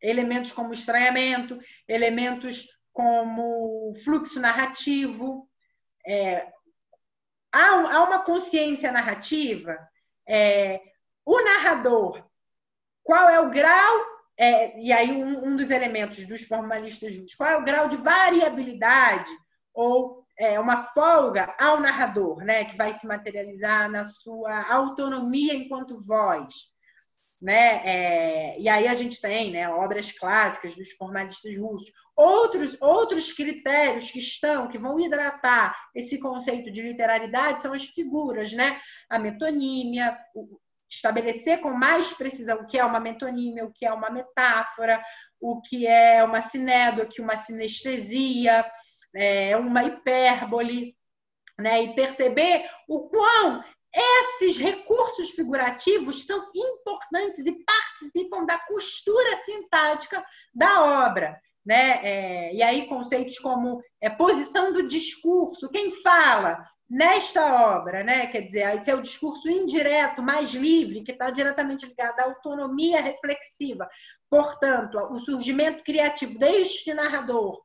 elementos 0.00 0.52
como 0.52 0.72
estranhamento, 0.72 1.58
elementos 1.88 2.66
como 2.92 3.92
fluxo 4.04 4.38
narrativo, 4.40 5.48
é, 6.06 6.46
há, 7.52 7.68
há, 7.68 8.04
uma 8.04 8.24
consciência 8.24 8.90
narrativa, 8.92 9.76
é, 10.28 10.80
o 11.24 11.40
narrador, 11.40 12.24
qual 13.02 13.28
é 13.28 13.40
o 13.40 13.50
grau, 13.50 14.04
é, 14.36 14.80
e 14.80 14.92
aí 14.92 15.12
um, 15.12 15.46
um, 15.46 15.56
dos 15.56 15.70
elementos 15.70 16.26
dos 16.26 16.42
formalistas 16.42 17.12
juntos, 17.12 17.34
qual 17.34 17.50
é 17.50 17.56
o 17.56 17.64
grau 17.64 17.88
de 17.88 17.96
variabilidade 17.96 19.30
ou 19.72 20.24
é, 20.38 20.58
uma 20.58 20.84
folga 20.84 21.54
ao 21.58 21.80
narrador, 21.80 22.38
né, 22.38 22.64
que 22.64 22.76
vai 22.76 22.92
se 22.94 23.06
materializar 23.06 23.88
na 23.90 24.04
sua 24.04 24.72
autonomia 24.72 25.54
enquanto 25.54 26.00
voz. 26.00 26.73
Né? 27.40 27.82
É, 27.84 28.60
e 28.60 28.68
aí 28.68 28.86
a 28.88 28.94
gente 28.94 29.20
tem 29.20 29.50
né, 29.50 29.68
obras 29.68 30.12
clássicas 30.12 30.74
dos 30.74 30.92
formalistas 30.92 31.56
russos. 31.56 31.92
Outros, 32.16 32.76
outros 32.80 33.32
critérios 33.32 34.10
que 34.10 34.20
estão, 34.20 34.68
que 34.68 34.78
vão 34.78 35.00
hidratar 35.00 35.76
esse 35.94 36.18
conceito 36.18 36.70
de 36.70 36.80
literalidade 36.80 37.62
são 37.62 37.72
as 37.72 37.84
figuras, 37.84 38.52
né? 38.52 38.80
A 39.10 39.18
metonímia, 39.18 40.16
estabelecer 40.88 41.60
com 41.60 41.70
mais 41.72 42.12
precisão 42.12 42.58
o 42.58 42.66
que 42.66 42.78
é 42.78 42.84
uma 42.84 43.00
metonímia, 43.00 43.64
o 43.64 43.72
que 43.72 43.84
é 43.84 43.92
uma 43.92 44.10
metáfora, 44.10 45.02
o 45.40 45.60
que 45.60 45.86
é 45.86 46.22
uma 46.22 46.40
sinédoque, 46.40 47.20
uma 47.20 47.36
sinestesia, 47.36 48.64
é, 49.14 49.56
uma 49.56 49.84
hipérbole, 49.84 50.96
né? 51.58 51.82
E 51.82 51.94
perceber 51.94 52.64
o 52.88 53.08
quão 53.08 53.64
esses 53.94 54.58
recursos 54.58 55.30
figurativos 55.30 56.24
são 56.24 56.50
importantes 56.54 57.46
e 57.46 57.64
participam 57.64 58.44
da 58.44 58.58
costura 58.58 59.42
sintática 59.42 60.24
da 60.52 61.06
obra. 61.06 61.40
Né? 61.64 62.00
É, 62.02 62.54
e 62.54 62.62
aí, 62.62 62.86
conceitos 62.88 63.38
como 63.38 63.80
é, 64.00 64.10
posição 64.10 64.72
do 64.72 64.86
discurso, 64.86 65.70
quem 65.70 65.90
fala 66.02 66.62
nesta 66.90 67.76
obra, 67.76 68.04
né? 68.04 68.26
quer 68.26 68.42
dizer, 68.42 68.76
esse 68.76 68.90
é 68.90 68.94
o 68.94 69.00
discurso 69.00 69.48
indireto, 69.48 70.22
mais 70.22 70.52
livre, 70.52 71.02
que 71.02 71.12
está 71.12 71.30
diretamente 71.30 71.86
ligado 71.86 72.20
à 72.20 72.24
autonomia 72.24 73.00
reflexiva, 73.00 73.88
portanto, 74.28 74.98
o 75.10 75.18
surgimento 75.20 75.82
criativo 75.82 76.38
deste 76.38 76.92
narrador. 76.92 77.62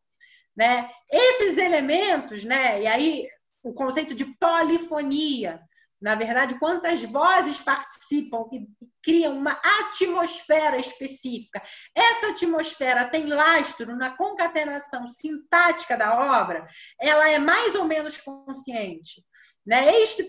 Né? 0.56 0.89
Esses 1.11 1.57
elementos, 1.57 2.43
né? 2.43 2.84
e 2.84 2.88
aí 2.88 3.27
o 3.61 3.73
conceito 3.73 4.15
de 4.15 4.26
polifonia, 4.38 5.61
na 6.01 6.15
verdade, 6.15 6.57
quantas 6.57 7.03
vozes 7.03 7.59
participam 7.59 8.45
e 8.53 8.67
criam 9.03 9.38
uma 9.38 9.51
atmosfera 9.51 10.77
específica. 10.77 11.61
Essa 11.93 12.31
atmosfera 12.31 13.09
tem 13.09 13.27
lastro 13.27 13.95
na 13.95 14.15
concatenação 14.15 15.09
sintática 15.09 15.97
da 15.97 16.41
obra, 16.41 16.65
ela 16.99 17.30
é 17.30 17.38
mais 17.38 17.76
ou 17.76 17.85
menos 17.85 18.17
consciente. 18.17 19.23
Né? 19.65 19.93
Este, 20.01 20.27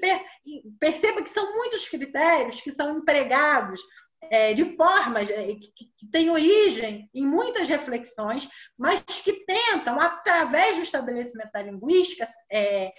perceba 0.78 1.22
que 1.22 1.30
são 1.30 1.54
muitos 1.54 1.88
critérios 1.88 2.60
que 2.60 2.72
são 2.72 2.98
empregados 2.98 3.80
é, 4.24 4.52
de 4.52 4.76
formas 4.76 5.30
é, 5.30 5.54
que, 5.54 5.72
que 5.96 6.06
têm 6.10 6.30
origem 6.30 7.08
em 7.14 7.26
muitas 7.26 7.68
reflexões, 7.68 8.48
mas 8.76 9.00
que 9.00 9.44
tentam, 9.44 9.98
através 10.00 10.76
do 10.76 10.82
estabelecimento 10.82 11.52
da 11.52 11.62
linguística, 11.62 12.26
é, 12.50 12.92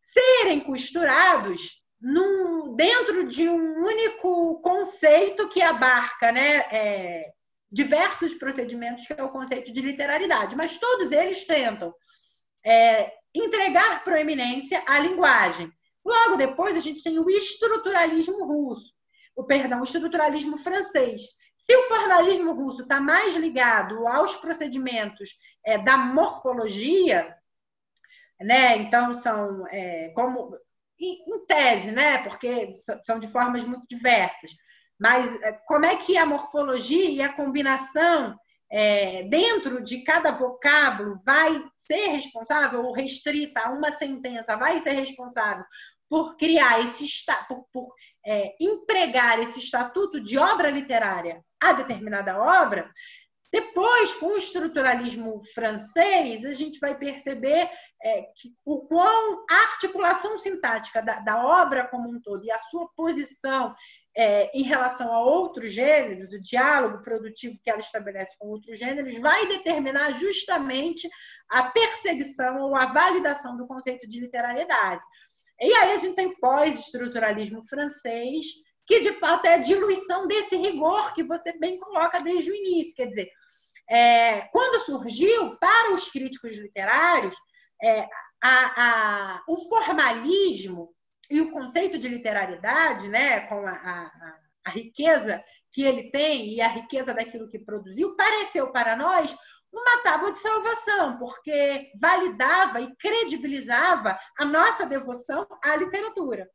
serem 0.00 0.60
costurados 0.60 1.82
num, 2.00 2.74
dentro 2.74 3.26
de 3.26 3.48
um 3.48 3.84
único 3.84 4.60
conceito 4.60 5.48
que 5.48 5.60
abarca 5.60 6.30
né, 6.30 6.56
é, 6.70 7.32
diversos 7.70 8.34
procedimentos, 8.34 9.06
que 9.06 9.12
é 9.12 9.22
o 9.22 9.30
conceito 9.30 9.72
de 9.72 9.80
literalidade, 9.80 10.56
mas 10.56 10.78
todos 10.78 11.10
eles 11.10 11.44
tentam 11.44 11.94
é, 12.64 13.12
entregar 13.34 14.04
proeminência 14.04 14.82
à 14.86 14.98
linguagem. 14.98 15.70
Logo 16.04 16.36
depois, 16.36 16.76
a 16.76 16.80
gente 16.80 17.02
tem 17.02 17.18
o 17.18 17.28
estruturalismo 17.28 18.44
russo, 18.46 18.94
o 19.36 19.44
perdão, 19.44 19.80
o 19.80 19.84
estruturalismo 19.84 20.56
francês. 20.56 21.22
Se 21.56 21.76
o 21.76 21.88
formalismo 21.88 22.52
russo 22.52 22.82
está 22.82 23.00
mais 23.00 23.34
ligado 23.36 24.06
aos 24.06 24.36
procedimentos 24.36 25.30
é, 25.64 25.76
da 25.76 25.98
morfologia, 25.98 27.36
né? 28.40 28.76
Então 28.76 29.12
são 29.14 29.66
é, 29.68 30.10
como 30.14 30.56
em 31.00 31.46
tese, 31.46 31.92
né? 31.92 32.18
Porque 32.18 32.72
são 33.04 33.18
de 33.18 33.28
formas 33.28 33.64
muito 33.64 33.86
diversas. 33.88 34.50
Mas 34.98 35.40
é, 35.42 35.52
como 35.66 35.84
é 35.86 35.96
que 35.96 36.16
a 36.16 36.26
morfologia 36.26 37.10
e 37.10 37.22
a 37.22 37.32
combinação 37.32 38.36
é, 38.70 39.22
dentro 39.24 39.82
de 39.82 40.02
cada 40.02 40.30
vocábulo 40.32 41.20
vai 41.24 41.62
ser 41.76 42.08
responsável, 42.08 42.84
ou 42.84 42.92
restrita 42.92 43.60
a 43.60 43.70
uma 43.70 43.90
sentença, 43.90 44.56
vai 44.56 44.80
ser 44.80 44.90
responsável 44.90 45.64
por 46.08 46.36
criar 46.36 46.80
esse 46.80 47.04
por, 47.48 47.66
por 47.72 47.94
é, 48.26 48.54
empregar 48.60 49.38
esse 49.40 49.58
estatuto 49.58 50.20
de 50.20 50.38
obra 50.38 50.70
literária 50.70 51.42
a 51.60 51.72
determinada 51.72 52.38
obra, 52.38 52.90
depois, 53.50 54.14
com 54.14 54.26
o 54.26 54.36
estruturalismo 54.36 55.40
francês, 55.54 56.44
a 56.44 56.52
gente 56.52 56.78
vai 56.78 56.98
perceber 56.98 57.70
é, 58.02 58.22
que, 58.36 58.54
o 58.64 58.80
quão 58.86 59.44
a 59.50 59.54
articulação 59.72 60.38
sintática 60.38 61.00
da, 61.02 61.20
da, 61.20 61.44
obra 61.44 61.88
como 61.88 62.10
um 62.10 62.20
todo 62.20 62.44
e 62.44 62.50
a 62.50 62.58
sua 62.58 62.88
posição 62.94 63.74
é, 64.14 64.50
em 64.56 64.62
relação 64.62 65.12
a 65.12 65.20
outros 65.20 65.72
gêneros, 65.72 66.32
o 66.32 66.40
diálogo 66.40 67.02
produtivo 67.02 67.58
que 67.62 67.70
ela 67.70 67.80
estabelece 67.80 68.36
com 68.38 68.48
outros 68.48 68.78
gêneros, 68.78 69.16
vai 69.18 69.46
determinar 69.48 70.12
justamente 70.12 71.08
a 71.48 71.64
perseguição 71.70 72.60
ou 72.60 72.76
a 72.76 72.86
validação 72.86 73.56
do 73.56 73.66
conceito 73.66 74.06
de 74.06 74.20
literariedade. 74.20 75.02
E 75.60 75.72
aí 75.72 75.92
a 75.92 75.98
gente 75.98 76.14
tem 76.14 76.38
pós-estruturalismo 76.38 77.66
francês, 77.66 78.44
que 78.88 79.00
de 79.00 79.12
fato 79.12 79.44
é 79.44 79.54
a 79.54 79.58
diluição 79.58 80.26
desse 80.26 80.56
rigor 80.56 81.12
que 81.12 81.22
você 81.22 81.52
bem 81.58 81.78
coloca 81.78 82.22
desde 82.22 82.50
o 82.50 82.54
início. 82.54 82.94
Quer 82.96 83.08
dizer, 83.08 83.30
é, 83.88 84.40
quando 84.50 84.82
surgiu, 84.82 85.58
para 85.58 85.92
os 85.92 86.08
críticos 86.08 86.56
literários, 86.56 87.36
é, 87.82 88.08
a, 88.42 88.82
a, 88.82 89.44
o 89.46 89.58
formalismo 89.68 90.94
e 91.30 91.42
o 91.42 91.52
conceito 91.52 91.98
de 91.98 92.08
literariedade, 92.08 93.08
né, 93.08 93.40
com 93.40 93.66
a, 93.66 93.72
a, 93.72 94.38
a 94.64 94.70
riqueza 94.70 95.44
que 95.70 95.84
ele 95.84 96.10
tem 96.10 96.54
e 96.54 96.62
a 96.62 96.68
riqueza 96.68 97.12
daquilo 97.12 97.50
que 97.50 97.58
produziu, 97.58 98.16
pareceu 98.16 98.72
para 98.72 98.96
nós 98.96 99.36
uma 99.70 100.02
tábua 100.02 100.32
de 100.32 100.38
salvação, 100.38 101.18
porque 101.18 101.92
validava 102.00 102.80
e 102.80 102.96
credibilizava 102.96 104.18
a 104.38 104.46
nossa 104.46 104.86
devoção 104.86 105.46
à 105.62 105.76
literatura. 105.76 106.48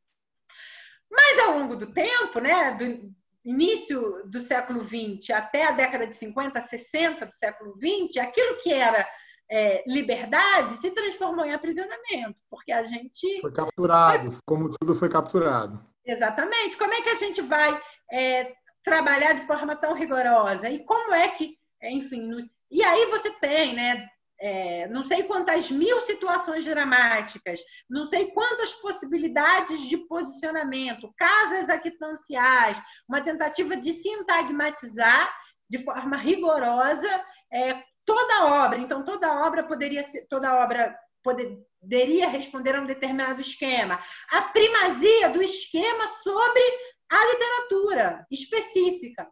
Mas 1.14 1.40
ao 1.40 1.60
longo 1.60 1.76
do 1.76 1.88
tempo, 1.88 2.40
né, 2.40 2.72
do 2.72 3.14
início 3.46 4.24
do 4.26 4.40
século 4.40 4.82
XX 4.82 5.30
até 5.32 5.68
a 5.68 5.72
década 5.72 6.08
de 6.08 6.16
50, 6.16 6.62
60 6.62 7.26
do 7.26 7.34
século 7.34 7.76
XX, 7.78 8.18
aquilo 8.18 8.58
que 8.58 8.74
era 8.74 9.08
é, 9.52 9.84
liberdade 9.86 10.74
se 10.74 10.90
transformou 10.92 11.46
em 11.46 11.54
aprisionamento, 11.54 12.40
porque 12.50 12.72
a 12.72 12.84
gente. 12.84 13.42
Foi 13.42 13.54
capturado, 13.54 14.38
como 14.46 14.70
tudo 14.80 14.96
foi 14.96 15.10
capturado. 15.10 15.86
Exatamente. 16.06 16.78
Como 16.78 16.94
é 16.94 17.02
que 17.02 17.10
a 17.10 17.16
gente 17.16 17.42
vai 17.42 17.80
é, 18.12 18.52
trabalhar 18.84 19.34
de 19.34 19.46
forma 19.46 19.76
tão 19.76 19.94
rigorosa? 19.94 20.70
E 20.70 20.84
como 20.84 21.14
é 21.14 21.30
que, 21.30 21.58
enfim. 21.82 22.50
E 22.72 22.84
aí 22.84 23.06
você 23.08 23.30
tem, 23.32 23.74
né? 23.74 24.08
É, 24.40 24.88
não 24.88 25.06
sei 25.06 25.24
quantas 25.24 25.72
mil 25.72 26.02
situações 26.02 26.66
dramáticas, 26.66 27.60
não 27.90 28.08
sei 28.08 28.32
quantas 28.32 28.74
possibilidades 28.74 29.88
de 29.88 29.98
posicionamento, 30.08 31.14
casas 31.18 31.70
aquitanciais, 31.70 32.82
uma 33.08 33.22
tentativa 33.22 33.76
de 33.76 33.94
sintagmatizar 33.94 35.34
de 35.70 35.78
forma 35.80 36.18
rigorosa 36.18 37.08
é, 37.52 37.82
toda 38.06 38.36
a 38.40 38.66
obra. 38.66 38.80
Então, 38.80 39.04
toda 39.06 39.28
a 39.28 39.46
obra 39.46 39.64
poderia 39.64 40.04
ser, 40.04 40.28
toda 40.28 40.56
obra 40.64 40.98
poderia 41.24 42.28
responder 42.28 42.76
a 42.76 42.82
um 42.82 42.86
determinado 42.86 43.40
esquema. 43.40 44.00
A 44.30 44.42
primazia 44.42 45.30
do 45.30 45.42
esquema 45.42 46.08
sobre 46.22 46.62
a 47.10 47.26
literatura 47.32 48.28
específica. 48.30 49.30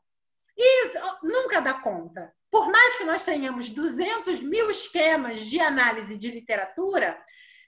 E 0.57 0.93
nunca 1.23 1.59
dá 1.59 1.73
conta 1.73 2.31
por 2.51 2.69
mais 2.69 2.97
que 2.97 3.05
nós 3.05 3.23
tenhamos 3.23 3.69
200 3.69 4.41
mil 4.41 4.69
esquemas 4.69 5.39
de 5.39 5.59
análise 5.61 6.17
de 6.17 6.29
literatura, 6.29 7.17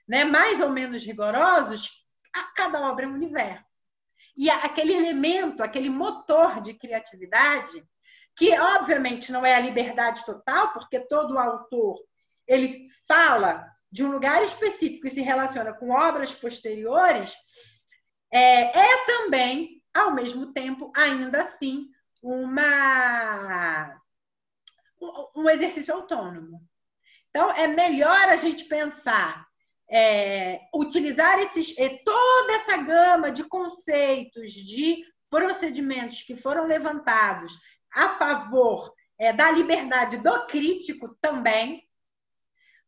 né, 0.06 0.24
mais 0.24 0.60
ou 0.60 0.68
menos 0.68 1.02
rigorosos, 1.02 1.90
cada 2.54 2.82
obra 2.90 3.06
é 3.06 3.08
um 3.08 3.14
universo. 3.14 3.82
E 4.36 4.50
aquele 4.50 4.92
elemento, 4.92 5.62
aquele 5.62 5.88
motor 5.88 6.60
de 6.60 6.74
criatividade, 6.74 7.82
que 8.36 8.52
obviamente 8.58 9.32
não 9.32 9.46
é 9.46 9.54
a 9.54 9.60
liberdade 9.60 10.24
total, 10.26 10.72
porque 10.74 11.00
todo 11.00 11.38
autor 11.38 11.96
ele 12.46 12.84
fala 13.08 13.66
de 13.90 14.04
um 14.04 14.10
lugar 14.10 14.42
específico 14.42 15.06
e 15.06 15.10
se 15.10 15.22
relaciona 15.22 15.72
com 15.72 15.90
obras 15.90 16.34
posteriores, 16.34 17.34
é, 18.30 18.76
é 18.76 19.06
também, 19.06 19.80
ao 19.94 20.12
mesmo 20.12 20.52
tempo, 20.52 20.92
ainda 20.94 21.40
assim, 21.40 21.88
uma 22.20 24.03
um 25.34 25.48
exercício 25.48 25.94
autônomo. 25.94 26.62
Então, 27.30 27.50
é 27.50 27.66
melhor 27.66 28.28
a 28.28 28.36
gente 28.36 28.64
pensar, 28.64 29.46
é, 29.90 30.60
utilizar 30.74 31.38
esses, 31.40 31.74
toda 32.04 32.52
essa 32.52 32.76
gama 32.78 33.30
de 33.30 33.44
conceitos, 33.44 34.52
de 34.52 35.04
procedimentos 35.28 36.22
que 36.22 36.36
foram 36.36 36.66
levantados 36.66 37.58
a 37.92 38.10
favor 38.10 38.92
é, 39.18 39.32
da 39.32 39.50
liberdade 39.50 40.18
do 40.18 40.46
crítico 40.46 41.16
também, 41.20 41.88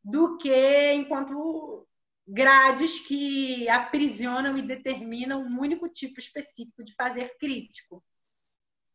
do 0.02 0.36
que 0.38 0.92
enquanto 0.92 1.86
grades 2.26 3.00
que 3.00 3.68
aprisionam 3.68 4.56
e 4.56 4.62
determinam 4.62 5.42
um 5.42 5.60
único 5.60 5.88
tipo 5.88 6.18
específico 6.18 6.84
de 6.84 6.94
fazer 6.94 7.36
crítico. 7.38 8.02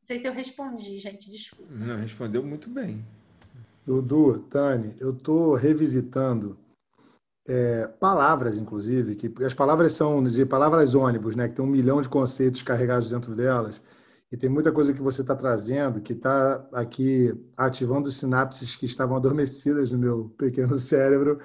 Não 0.02 0.08
sei 0.08 0.18
se 0.18 0.28
eu 0.28 0.34
respondi, 0.34 0.98
gente, 0.98 1.30
desculpa. 1.30 1.72
Não, 1.74 1.96
respondeu 1.96 2.44
muito 2.44 2.70
bem. 2.70 3.06
Dudu, 3.86 4.40
Tani, 4.50 4.96
eu 5.00 5.12
estou 5.12 5.54
revisitando 5.54 6.58
é, 7.48 7.88
palavras, 8.00 8.58
inclusive, 8.58 9.16
que 9.16 9.32
as 9.44 9.54
palavras 9.54 9.94
são 9.94 10.24
de 10.24 10.46
palavras 10.46 10.96
ônibus, 10.96 11.36
né? 11.36 11.48
Que 11.48 11.56
tem 11.56 11.64
um 11.64 11.68
milhão 11.68 12.02
de 12.02 12.10
conceitos 12.10 12.64
carregados 12.64 13.10
dentro 13.10 13.36
delas. 13.36 13.82
E 14.32 14.38
tem 14.38 14.50
muita 14.50 14.72
coisa 14.72 14.94
que 14.94 15.02
você 15.02 15.22
está 15.22 15.36
trazendo 15.36 16.02
que 16.02 16.14
está 16.14 16.68
aqui 16.74 17.34
ativando 17.56 18.10
sinapses 18.10 18.76
que 18.76 18.86
estavam 18.86 19.18
adormecidas 19.18 19.92
no 19.92 20.00
meu 20.00 20.34
pequeno 20.38 20.76
cérebro 20.78 21.40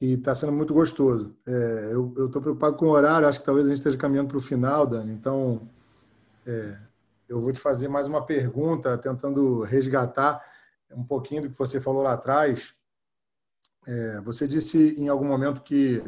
e 0.00 0.14
está 0.14 0.34
sendo 0.34 0.52
muito 0.52 0.72
gostoso. 0.72 1.36
É, 1.46 1.90
eu 1.92 2.26
estou 2.26 2.40
preocupado 2.40 2.76
com 2.76 2.86
o 2.86 2.90
horário, 2.90 3.28
acho 3.28 3.40
que 3.40 3.44
talvez 3.44 3.66
a 3.66 3.68
gente 3.68 3.78
esteja 3.78 3.96
caminhando 3.96 4.28
para 4.28 4.38
o 4.38 4.40
final, 4.40 4.86
Dani. 4.86 5.12
Então, 5.12 5.68
é, 6.46 6.78
eu 7.28 7.40
vou 7.40 7.52
te 7.52 7.60
fazer 7.60 7.88
mais 7.88 8.06
uma 8.08 8.24
pergunta, 8.24 8.96
tentando 8.96 9.62
resgatar 9.62 10.42
um 10.90 11.04
pouquinho 11.04 11.42
do 11.42 11.50
que 11.50 11.58
você 11.58 11.80
falou 11.80 12.02
lá 12.02 12.14
atrás. 12.14 12.74
É, 13.86 14.20
você 14.22 14.48
disse 14.48 14.98
em 14.98 15.08
algum 15.08 15.26
momento 15.26 15.62
que 15.62 16.02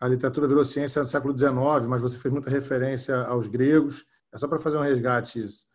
a 0.00 0.08
literatura 0.08 0.48
virou 0.48 0.64
ciência 0.64 1.00
no 1.00 1.08
século 1.08 1.36
XIX, 1.36 1.86
mas 1.88 2.00
você 2.00 2.18
fez 2.18 2.32
muita 2.32 2.50
referência 2.50 3.16
aos 3.22 3.46
gregos. 3.46 4.04
É 4.32 4.36
só 4.36 4.48
para 4.48 4.58
fazer 4.58 4.76
um 4.76 4.82
resgate 4.82 5.44
isso. 5.44 5.66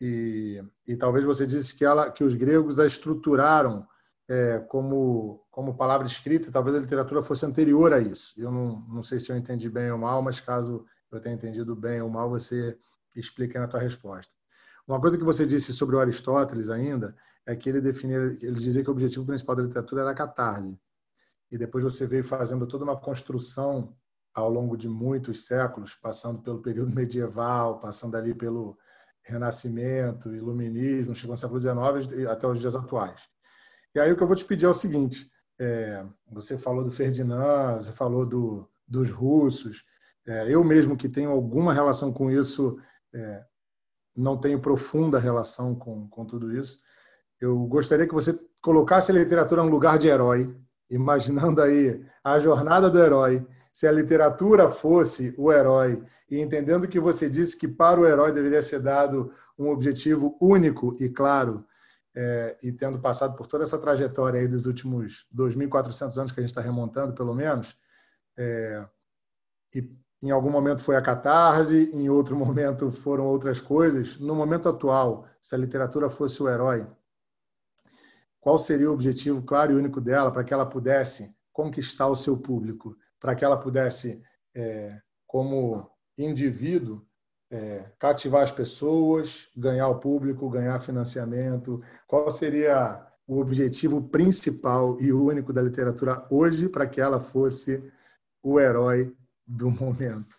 E, 0.00 0.62
e 0.86 0.96
talvez 0.96 1.24
você 1.24 1.46
disse 1.46 1.74
que, 1.74 1.84
ela, 1.84 2.10
que 2.10 2.22
os 2.22 2.34
gregos 2.36 2.78
a 2.78 2.86
estruturaram 2.86 3.86
é, 4.28 4.60
como, 4.68 5.44
como 5.50 5.76
palavra 5.76 6.06
escrita, 6.06 6.52
talvez 6.52 6.76
a 6.76 6.80
literatura 6.80 7.22
fosse 7.22 7.44
anterior 7.44 7.92
a 7.92 7.98
isso. 7.98 8.34
Eu 8.36 8.52
não, 8.52 8.80
não 8.88 9.02
sei 9.02 9.18
se 9.18 9.32
eu 9.32 9.36
entendi 9.36 9.68
bem 9.68 9.90
ou 9.90 9.98
mal, 9.98 10.22
mas 10.22 10.38
caso 10.38 10.86
eu 11.10 11.20
tenha 11.20 11.34
entendido 11.34 11.74
bem 11.74 12.00
ou 12.00 12.08
mal, 12.08 12.30
você 12.30 12.78
explica 13.18 13.58
na 13.60 13.68
tua 13.68 13.80
resposta. 13.80 14.32
Uma 14.86 15.00
coisa 15.00 15.18
que 15.18 15.24
você 15.24 15.46
disse 15.46 15.72
sobre 15.72 15.96
o 15.96 16.00
Aristóteles 16.00 16.70
ainda 16.70 17.14
é 17.44 17.54
que 17.54 17.68
ele 17.68 17.80
definia, 17.80 18.16
ele 18.16 18.52
dizia 18.52 18.82
que 18.82 18.88
o 18.88 18.92
objetivo 18.92 19.26
principal 19.26 19.54
da 19.54 19.62
literatura 19.62 20.02
era 20.02 20.10
a 20.10 20.14
catarse. 20.14 20.80
E 21.50 21.58
depois 21.58 21.84
você 21.84 22.06
veio 22.06 22.24
fazendo 22.24 22.66
toda 22.66 22.84
uma 22.84 22.98
construção 22.98 23.94
ao 24.34 24.50
longo 24.50 24.76
de 24.76 24.88
muitos 24.88 25.46
séculos, 25.46 25.94
passando 25.94 26.40
pelo 26.40 26.60
período 26.60 26.94
medieval, 26.94 27.80
passando 27.80 28.16
ali 28.16 28.34
pelo 28.34 28.78
Renascimento, 29.22 30.34
Iluminismo, 30.34 31.14
chegou 31.14 31.34
no 31.34 31.38
século 31.38 31.60
XIX 31.60 32.26
até 32.28 32.46
os 32.46 32.58
dias 32.58 32.74
atuais. 32.74 33.28
E 33.94 34.00
aí 34.00 34.12
o 34.12 34.16
que 34.16 34.22
eu 34.22 34.26
vou 34.26 34.36
te 34.36 34.44
pedir 34.44 34.66
é 34.66 34.68
o 34.68 34.74
seguinte: 34.74 35.30
é, 35.58 36.04
você 36.30 36.56
falou 36.56 36.84
do 36.84 36.90
Ferdinand, 36.90 37.76
você 37.76 37.92
falou 37.92 38.24
do, 38.24 38.68
dos 38.86 39.10
russos. 39.10 39.84
É, 40.26 40.52
eu 40.52 40.62
mesmo 40.62 40.96
que 40.96 41.08
tenho 41.08 41.30
alguma 41.30 41.74
relação 41.74 42.12
com 42.12 42.30
isso, 42.30 42.78
é, 43.14 43.44
não 44.16 44.36
tenho 44.36 44.60
profunda 44.60 45.18
relação 45.18 45.74
com, 45.74 46.08
com 46.08 46.24
tudo 46.24 46.56
isso. 46.56 46.80
Eu 47.40 47.58
gostaria 47.66 48.06
que 48.06 48.14
você 48.14 48.38
colocasse 48.60 49.10
a 49.10 49.14
literatura 49.14 49.62
no 49.62 49.70
lugar 49.70 49.98
de 49.98 50.08
herói, 50.08 50.54
imaginando 50.90 51.62
aí 51.62 52.04
a 52.24 52.38
jornada 52.38 52.90
do 52.90 52.98
herói 52.98 53.46
se 53.72 53.86
a 53.86 53.92
literatura 53.92 54.68
fosse 54.68 55.32
o 55.38 55.52
herói, 55.52 56.02
e 56.28 56.40
entendendo 56.40 56.88
que 56.88 56.98
você 56.98 57.30
disse 57.30 57.56
que 57.56 57.68
para 57.68 58.00
o 58.00 58.04
herói 58.04 58.32
deveria 58.32 58.60
ser 58.60 58.80
dado 58.80 59.32
um 59.56 59.68
objetivo 59.68 60.36
único 60.40 60.96
e 60.98 61.08
claro, 61.08 61.64
é, 62.12 62.58
e 62.60 62.72
tendo 62.72 62.98
passado 62.98 63.36
por 63.36 63.46
toda 63.46 63.62
essa 63.62 63.78
trajetória 63.78 64.40
aí 64.40 64.48
dos 64.48 64.66
últimos 64.66 65.28
2.400 65.32 66.18
anos 66.18 66.32
que 66.32 66.40
a 66.40 66.42
gente 66.42 66.50
está 66.50 66.60
remontando, 66.60 67.14
pelo 67.14 67.32
menos, 67.32 67.76
é, 68.36 68.84
e 69.72 69.88
em 70.22 70.30
algum 70.30 70.50
momento 70.50 70.82
foi 70.82 70.96
a 70.96 71.02
catarse, 71.02 71.90
em 71.94 72.08
outro 72.08 72.34
momento 72.36 72.90
foram 72.90 73.26
outras 73.26 73.60
coisas. 73.60 74.18
No 74.18 74.34
momento 74.34 74.68
atual, 74.68 75.26
se 75.40 75.54
a 75.54 75.58
literatura 75.58 76.10
fosse 76.10 76.42
o 76.42 76.48
herói, 76.48 76.86
qual 78.40 78.58
seria 78.58 78.90
o 78.90 78.94
objetivo 78.94 79.42
claro 79.42 79.72
e 79.72 79.74
único 79.74 80.00
dela 80.00 80.30
para 80.30 80.44
que 80.44 80.54
ela 80.54 80.66
pudesse 80.66 81.36
conquistar 81.52 82.06
o 82.06 82.16
seu 82.16 82.36
público? 82.36 82.96
para 83.20 83.34
que 83.34 83.44
ela 83.44 83.56
pudesse, 83.56 84.22
é, 84.54 85.00
como 85.26 85.90
indivíduo, 86.16 87.04
é, 87.50 87.90
cativar 87.98 88.42
as 88.42 88.52
pessoas, 88.52 89.48
ganhar 89.56 89.88
o 89.88 89.98
público, 89.98 90.48
ganhar 90.50 90.78
financiamento? 90.80 91.82
Qual 92.06 92.30
seria 92.30 93.04
o 93.26 93.40
objetivo 93.40 94.02
principal 94.08 95.00
e 95.00 95.12
único 95.12 95.52
da 95.52 95.62
literatura 95.62 96.26
hoje 96.30 96.68
para 96.68 96.86
que 96.86 97.00
ela 97.00 97.20
fosse 97.20 97.82
o 98.42 98.58
herói 98.58 99.14
do 99.48 99.70
momento? 99.70 100.36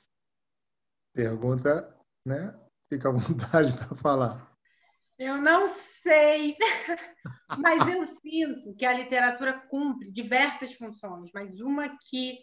Pergunta, 1.12 1.98
né? 2.24 2.58
Fica 2.88 3.10
à 3.10 3.12
vontade 3.12 3.74
para 3.76 3.96
falar. 3.96 4.50
Eu 5.18 5.42
não 5.42 5.68
sei, 5.68 6.56
mas 7.58 7.94
eu 7.94 8.06
sinto 8.06 8.74
que 8.76 8.86
a 8.86 8.94
literatura 8.94 9.60
cumpre 9.68 10.10
diversas 10.12 10.74
funções, 10.74 11.30
mas 11.34 11.60
uma 11.60 11.98
que 11.98 12.40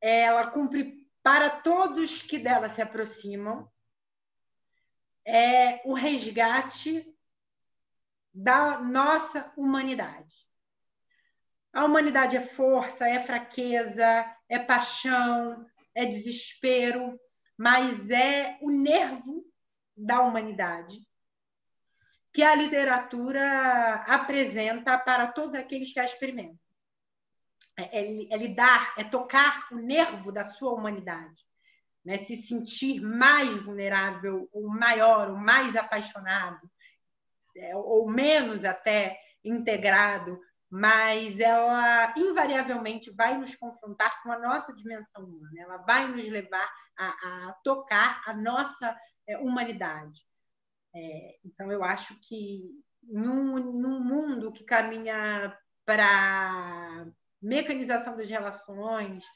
ela 0.00 0.48
cumpre 0.48 1.08
para 1.22 1.48
todos 1.48 2.20
que 2.20 2.38
dela 2.38 2.68
se 2.68 2.82
aproximam 2.82 3.70
é 5.24 5.80
o 5.88 5.94
resgate 5.94 7.06
da 8.34 8.80
nossa 8.80 9.52
humanidade. 9.56 10.34
A 11.72 11.84
humanidade 11.86 12.36
é 12.36 12.40
força, 12.40 13.08
é 13.08 13.18
fraqueza, 13.20 14.36
é 14.52 14.58
paixão, 14.58 15.66
é 15.94 16.04
desespero, 16.04 17.18
mas 17.56 18.10
é 18.10 18.58
o 18.60 18.70
nervo 18.70 19.44
da 19.96 20.20
humanidade 20.20 20.98
que 22.32 22.42
a 22.42 22.54
literatura 22.54 23.94
apresenta 24.06 24.98
para 24.98 25.26
todos 25.26 25.54
aqueles 25.54 25.92
que 25.92 26.00
a 26.00 26.04
experimentam. 26.04 26.58
É, 27.76 28.00
é, 28.00 28.34
é 28.34 28.36
lidar, 28.36 28.94
é 28.96 29.04
tocar 29.04 29.68
o 29.70 29.76
nervo 29.76 30.32
da 30.32 30.44
sua 30.44 30.72
humanidade, 30.72 31.42
né? 32.04 32.18
se 32.18 32.36
sentir 32.36 33.00
mais 33.00 33.64
vulnerável, 33.64 34.48
ou 34.52 34.68
maior, 34.68 35.30
ou 35.30 35.36
mais 35.36 35.76
apaixonado, 35.76 36.70
é, 37.56 37.76
ou 37.76 38.10
menos 38.10 38.64
até 38.64 39.18
integrado, 39.44 40.38
mas 40.74 41.38
ela 41.38 42.14
invariavelmente 42.16 43.10
vai 43.10 43.36
nos 43.36 43.54
confrontar 43.54 44.22
com 44.22 44.32
a 44.32 44.38
nossa 44.38 44.74
dimensão 44.74 45.22
humana, 45.22 45.52
ela 45.54 45.76
vai 45.76 46.08
nos 46.08 46.26
levar 46.30 46.66
a, 46.96 47.08
a 47.08 47.52
tocar 47.62 48.22
a 48.26 48.32
nossa 48.32 48.98
é, 49.28 49.36
humanidade. 49.36 50.26
É, 50.96 51.38
então, 51.44 51.70
eu 51.70 51.84
acho 51.84 52.18
que 52.20 52.70
num, 53.02 53.58
num 53.58 54.00
mundo 54.00 54.50
que 54.50 54.64
caminha 54.64 55.54
para 55.84 57.06
mecanização 57.42 58.16
das 58.16 58.30
relações, 58.30 59.26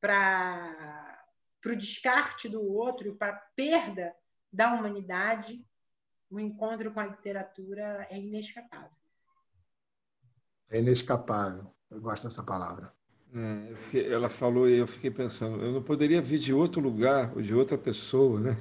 para 0.00 1.22
o 1.66 1.76
descarte 1.76 2.48
do 2.48 2.62
outro, 2.62 3.14
para 3.16 3.32
a 3.32 3.40
perda 3.54 4.16
da 4.50 4.72
humanidade, 4.72 5.62
o 6.30 6.40
encontro 6.40 6.94
com 6.94 7.00
a 7.00 7.06
literatura 7.06 8.06
é 8.08 8.16
inescapável. 8.18 8.97
É 10.70 10.78
inescapável. 10.78 11.66
Eu 11.90 12.00
gosto 12.00 12.24
dessa 12.24 12.42
palavra. 12.42 12.92
É, 13.34 13.74
fiquei, 13.76 14.12
ela 14.12 14.28
falou 14.28 14.68
e 14.68 14.78
eu 14.78 14.86
fiquei 14.86 15.10
pensando, 15.10 15.62
eu 15.62 15.70
não 15.70 15.82
poderia 15.82 16.20
vir 16.20 16.38
de 16.38 16.52
outro 16.52 16.80
lugar 16.80 17.30
ou 17.36 17.42
de 17.42 17.54
outra 17.54 17.76
pessoa, 17.76 18.40
né? 18.40 18.56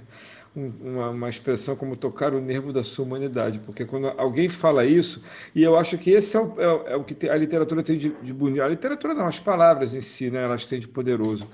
uma, 0.58 1.10
uma, 1.10 1.30
expressão 1.30 1.76
como 1.76 1.96
tocar 1.96 2.34
o 2.34 2.42
nervo 2.42 2.74
da 2.74 2.84
sua 2.84 3.06
humanidade, 3.06 3.60
porque 3.60 3.86
quando 3.86 4.08
alguém 4.18 4.50
fala 4.50 4.86
isso, 4.86 5.24
e 5.54 5.62
eu 5.64 5.78
acho 5.78 5.98
que 5.98 6.10
esse 6.10 6.36
é 6.36 6.40
o, 6.40 6.60
é, 6.60 6.94
é 6.94 6.96
o 6.96 7.04
que 7.04 7.30
a 7.30 7.36
literatura 7.36 7.84
tem 7.84 7.98
de, 7.98 8.10
de, 8.10 8.34
bonito, 8.34 8.62
a 8.62 8.68
literatura 8.68 9.14
não, 9.14 9.28
as 9.28 9.40
palavras 9.40 9.94
em 9.94 10.02
si, 10.02 10.32
né, 10.32 10.44
elas 10.44 10.66
têm 10.66 10.80
de 10.80 10.88
poderoso. 10.88 11.48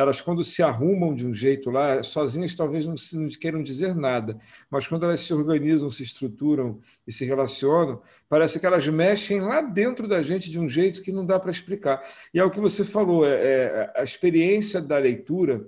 Elas, 0.00 0.18
quando 0.18 0.42
se 0.42 0.62
arrumam 0.62 1.14
de 1.14 1.26
um 1.26 1.34
jeito 1.34 1.70
lá, 1.70 2.02
sozinhas 2.02 2.54
talvez 2.54 2.86
não, 2.86 2.94
não 3.12 3.28
queiram 3.28 3.62
dizer 3.62 3.94
nada, 3.94 4.38
mas 4.70 4.86
quando 4.86 5.04
elas 5.04 5.20
se 5.20 5.34
organizam, 5.34 5.90
se 5.90 6.02
estruturam 6.02 6.80
e 7.06 7.12
se 7.12 7.26
relacionam, 7.26 8.00
parece 8.26 8.58
que 8.58 8.64
elas 8.64 8.88
mexem 8.88 9.42
lá 9.42 9.60
dentro 9.60 10.08
da 10.08 10.22
gente 10.22 10.50
de 10.50 10.58
um 10.58 10.66
jeito 10.66 11.02
que 11.02 11.12
não 11.12 11.26
dá 11.26 11.38
para 11.38 11.50
explicar. 11.50 12.02
E 12.32 12.40
é 12.40 12.44
o 12.44 12.50
que 12.50 12.58
você 12.58 12.82
falou, 12.82 13.26
é, 13.26 13.34
é 13.34 13.92
a 13.94 14.02
experiência 14.02 14.80
da 14.80 14.96
leitura, 14.96 15.66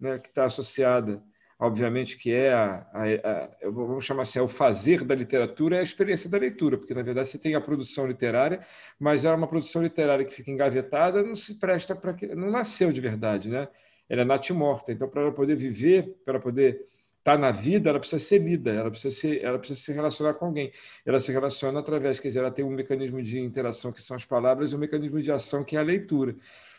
né, 0.00 0.18
que 0.18 0.28
está 0.28 0.46
associada 0.46 1.22
obviamente 1.58 2.16
que 2.16 2.32
é 2.32 2.52
a, 2.52 2.86
a, 2.92 3.04
a, 3.04 3.70
vamos 3.70 4.04
chamar 4.04 4.22
assim, 4.22 4.38
é 4.38 4.42
o 4.42 4.48
fazer 4.48 5.04
da 5.04 5.14
literatura 5.14 5.76
é 5.76 5.80
a 5.80 5.82
experiência 5.82 6.28
da 6.28 6.38
leitura, 6.38 6.76
porque 6.76 6.94
na 6.94 7.02
verdade 7.02 7.28
você 7.28 7.38
tem 7.38 7.54
a 7.54 7.60
produção 7.60 8.06
literária, 8.06 8.60
mas 8.98 9.24
é 9.24 9.32
uma 9.32 9.46
produção 9.46 9.82
literária 9.82 10.24
que 10.24 10.34
fica 10.34 10.50
engavetada, 10.50 11.22
não 11.22 11.36
se 11.36 11.54
presta 11.58 11.94
para 11.94 12.12
que 12.12 12.26
não 12.34 12.50
nasceu 12.50 12.92
de 12.92 13.00
verdade, 13.00 13.48
né? 13.48 13.68
Ela 14.08 14.22
é 14.22 14.24
natimorta, 14.24 14.92
então 14.92 15.08
para 15.08 15.22
ela 15.22 15.32
poder 15.32 15.56
viver, 15.56 16.16
para 16.24 16.38
poder 16.38 16.86
estar 17.18 17.32
tá 17.32 17.38
na 17.38 17.50
vida, 17.50 17.88
ela 17.88 17.98
precisa 17.98 18.22
ser 18.22 18.38
lida, 18.38 18.70
ela 18.70 18.90
precisa 18.90 19.14
ser, 19.14 19.42
ela 19.42 19.58
precisa 19.58 19.80
se 19.80 19.92
relacionar 19.92 20.34
com 20.34 20.44
alguém. 20.46 20.70
Ela 21.06 21.18
se 21.18 21.32
relaciona 21.32 21.80
através, 21.80 22.20
quer 22.20 22.28
dizer, 22.28 22.40
ela 22.40 22.50
tem 22.50 22.64
um 22.64 22.70
mecanismo 22.70 23.22
de 23.22 23.40
interação 23.40 23.92
que 23.92 24.02
são 24.02 24.14
as 24.14 24.26
palavras 24.26 24.72
e 24.72 24.76
um 24.76 24.78
mecanismo 24.78 25.22
de 25.22 25.32
ação 25.32 25.64
que 25.64 25.74
é 25.74 25.80
a 25.80 25.82
leitura. 25.82 26.36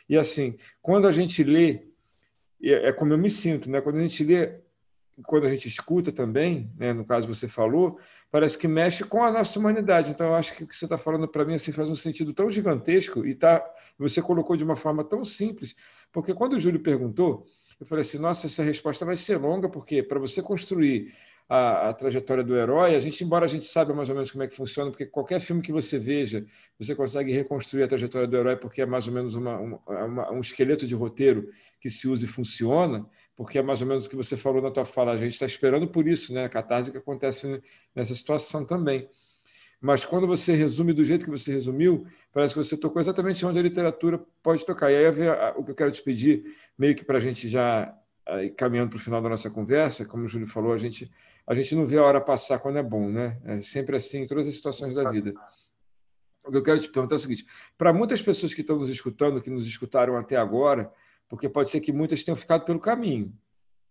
E 0.07 0.15
assim, 0.15 0.55
quando 0.83 1.07
a 1.07 1.11
gente 1.11 1.43
lê 1.43 1.81
é 2.61 2.91
como 2.91 3.13
eu 3.13 3.17
me 3.17 3.29
sinto, 3.29 3.69
né? 3.69 3.81
Quando 3.81 3.97
a 3.97 4.01
gente 4.01 4.23
lê 4.23 4.53
quando 5.23 5.45
a 5.45 5.49
gente 5.49 5.67
escuta 5.67 6.11
também, 6.11 6.69
né, 6.77 6.91
no 6.91 7.05
caso 7.05 7.27
você 7.27 7.47
falou, 7.47 7.99
parece 8.29 8.57
que 8.57 8.67
mexe 8.67 9.03
com 9.03 9.23
a 9.23 9.31
nossa 9.31 9.57
humanidade. 9.57 10.11
Então, 10.11 10.27
eu 10.27 10.35
acho 10.35 10.55
que 10.55 10.63
o 10.63 10.67
que 10.67 10.75
você 10.75 10.85
está 10.85 10.97
falando 10.97 11.27
para 11.27 11.45
mim 11.45 11.53
assim, 11.53 11.71
faz 11.71 11.89
um 11.89 11.95
sentido 11.95 12.33
tão 12.33 12.49
gigantesco 12.49 13.25
e 13.25 13.33
tá, 13.33 13.63
você 13.97 14.21
colocou 14.21 14.57
de 14.57 14.63
uma 14.63 14.75
forma 14.75 15.03
tão 15.03 15.23
simples, 15.23 15.75
porque 16.11 16.33
quando 16.33 16.53
o 16.53 16.59
Júlio 16.59 16.81
perguntou, 16.81 17.45
eu 17.79 17.85
falei 17.85 18.01
assim: 18.01 18.17
nossa, 18.17 18.47
essa 18.47 18.63
resposta 18.63 19.05
vai 19.05 19.15
ser 19.15 19.37
longa, 19.37 19.69
porque 19.69 20.03
para 20.03 20.19
você 20.19 20.41
construir 20.41 21.13
a, 21.47 21.89
a, 21.89 21.93
trajetória 21.93 22.43
do 22.43 22.55
herói, 22.55 22.95
a 22.95 22.99
gente, 22.99 23.23
embora 23.23 23.45
a 23.45 23.47
gente 23.47 23.65
saiba 23.65 23.93
mais 23.93 24.09
ou 24.09 24.15
menos 24.15 24.31
como 24.31 24.43
é 24.43 24.47
que 24.47 24.55
funciona, 24.55 24.89
porque 24.89 25.05
qualquer 25.05 25.39
filme 25.39 25.61
que 25.61 25.71
você 25.71 25.99
veja, 25.99 26.45
você 26.79 26.95
consegue 26.95 27.31
reconstruir 27.31 27.83
a 27.83 27.87
trajetória 27.87 28.27
do 28.27 28.35
herói, 28.35 28.55
porque 28.55 28.81
é 28.81 28.85
mais 28.85 29.07
ou 29.07 29.13
menos 29.13 29.35
uma, 29.35 29.57
uma, 29.59 30.31
um 30.31 30.39
esqueleto 30.39 30.87
de 30.87 30.95
roteiro 30.95 31.49
que 31.79 31.89
se 31.89 32.07
usa 32.07 32.25
e 32.25 32.27
funciona, 32.27 33.05
porque 33.35 33.59
é 33.59 33.61
mais 33.61 33.81
ou 33.81 33.87
menos 33.87 34.05
o 34.05 34.09
que 34.09 34.15
você 34.15 34.37
falou 34.37 34.61
na 34.61 34.71
tua 34.71 34.85
fala. 34.85 35.11
A 35.11 35.17
gente 35.17 35.33
está 35.33 35.45
esperando 35.45 35.87
por 35.87 36.07
isso, 36.07 36.33
né? 36.33 36.45
A 36.45 36.49
catarse 36.49 36.91
que 36.91 36.97
acontece 36.97 37.61
nessa 37.93 38.15
situação 38.15 38.65
também. 38.65 39.09
Mas 39.81 40.05
quando 40.05 40.25
você 40.25 40.55
resume 40.55 40.93
do 40.93 41.03
jeito 41.03 41.25
que 41.25 41.31
você 41.31 41.51
resumiu, 41.51 42.07
parece 42.31 42.53
que 42.53 42.63
você 42.63 42.77
tocou 42.77 43.01
exatamente 43.01 43.45
onde 43.45 43.59
a 43.59 43.61
literatura 43.61 44.23
pode 44.41 44.65
tocar. 44.65 44.89
E 44.91 44.95
aí, 44.95 45.05
o 45.55 45.63
que 45.63 45.71
eu 45.71 45.75
quero 45.75 45.91
te 45.91 46.01
pedir, 46.01 46.55
meio 46.77 46.95
que 46.95 47.03
para 47.03 47.17
a 47.17 47.21
gente 47.21 47.47
já 47.47 47.93
caminhando 48.57 48.89
para 48.89 48.97
o 48.97 48.99
final 48.99 49.21
da 49.21 49.29
nossa 49.29 49.51
conversa, 49.51 50.05
como 50.05 50.23
o 50.23 50.27
Júlio 50.27 50.47
falou, 50.47 50.73
a 50.73 50.77
gente 50.77 51.11
a 51.47 51.53
gente 51.53 51.75
não 51.75 51.85
vê 51.85 51.97
a 51.97 52.03
hora 52.03 52.19
passar 52.19 52.59
quando 52.59 52.79
é 52.79 52.83
bom, 52.83 53.09
né? 53.09 53.39
É 53.45 53.61
sempre 53.61 53.95
assim 53.95 54.23
em 54.23 54.27
todas 54.27 54.47
as 54.47 54.55
situações 54.55 54.95
da 54.95 55.09
vida. 55.09 55.33
O 56.43 56.51
que 56.51 56.57
eu 56.57 56.63
quero 56.63 56.79
te 56.79 56.89
perguntar 56.89 57.15
é 57.15 57.17
o 57.17 57.19
seguinte: 57.19 57.45
para 57.77 57.93
muitas 57.93 58.21
pessoas 58.21 58.53
que 58.53 58.61
estão 58.61 58.77
nos 58.77 58.89
escutando, 58.89 59.41
que 59.41 59.49
nos 59.49 59.67
escutaram 59.67 60.17
até 60.17 60.35
agora, 60.35 60.91
porque 61.27 61.49
pode 61.49 61.69
ser 61.69 61.81
que 61.81 61.91
muitas 61.91 62.23
tenham 62.23 62.35
ficado 62.35 62.65
pelo 62.65 62.79
caminho. 62.79 63.33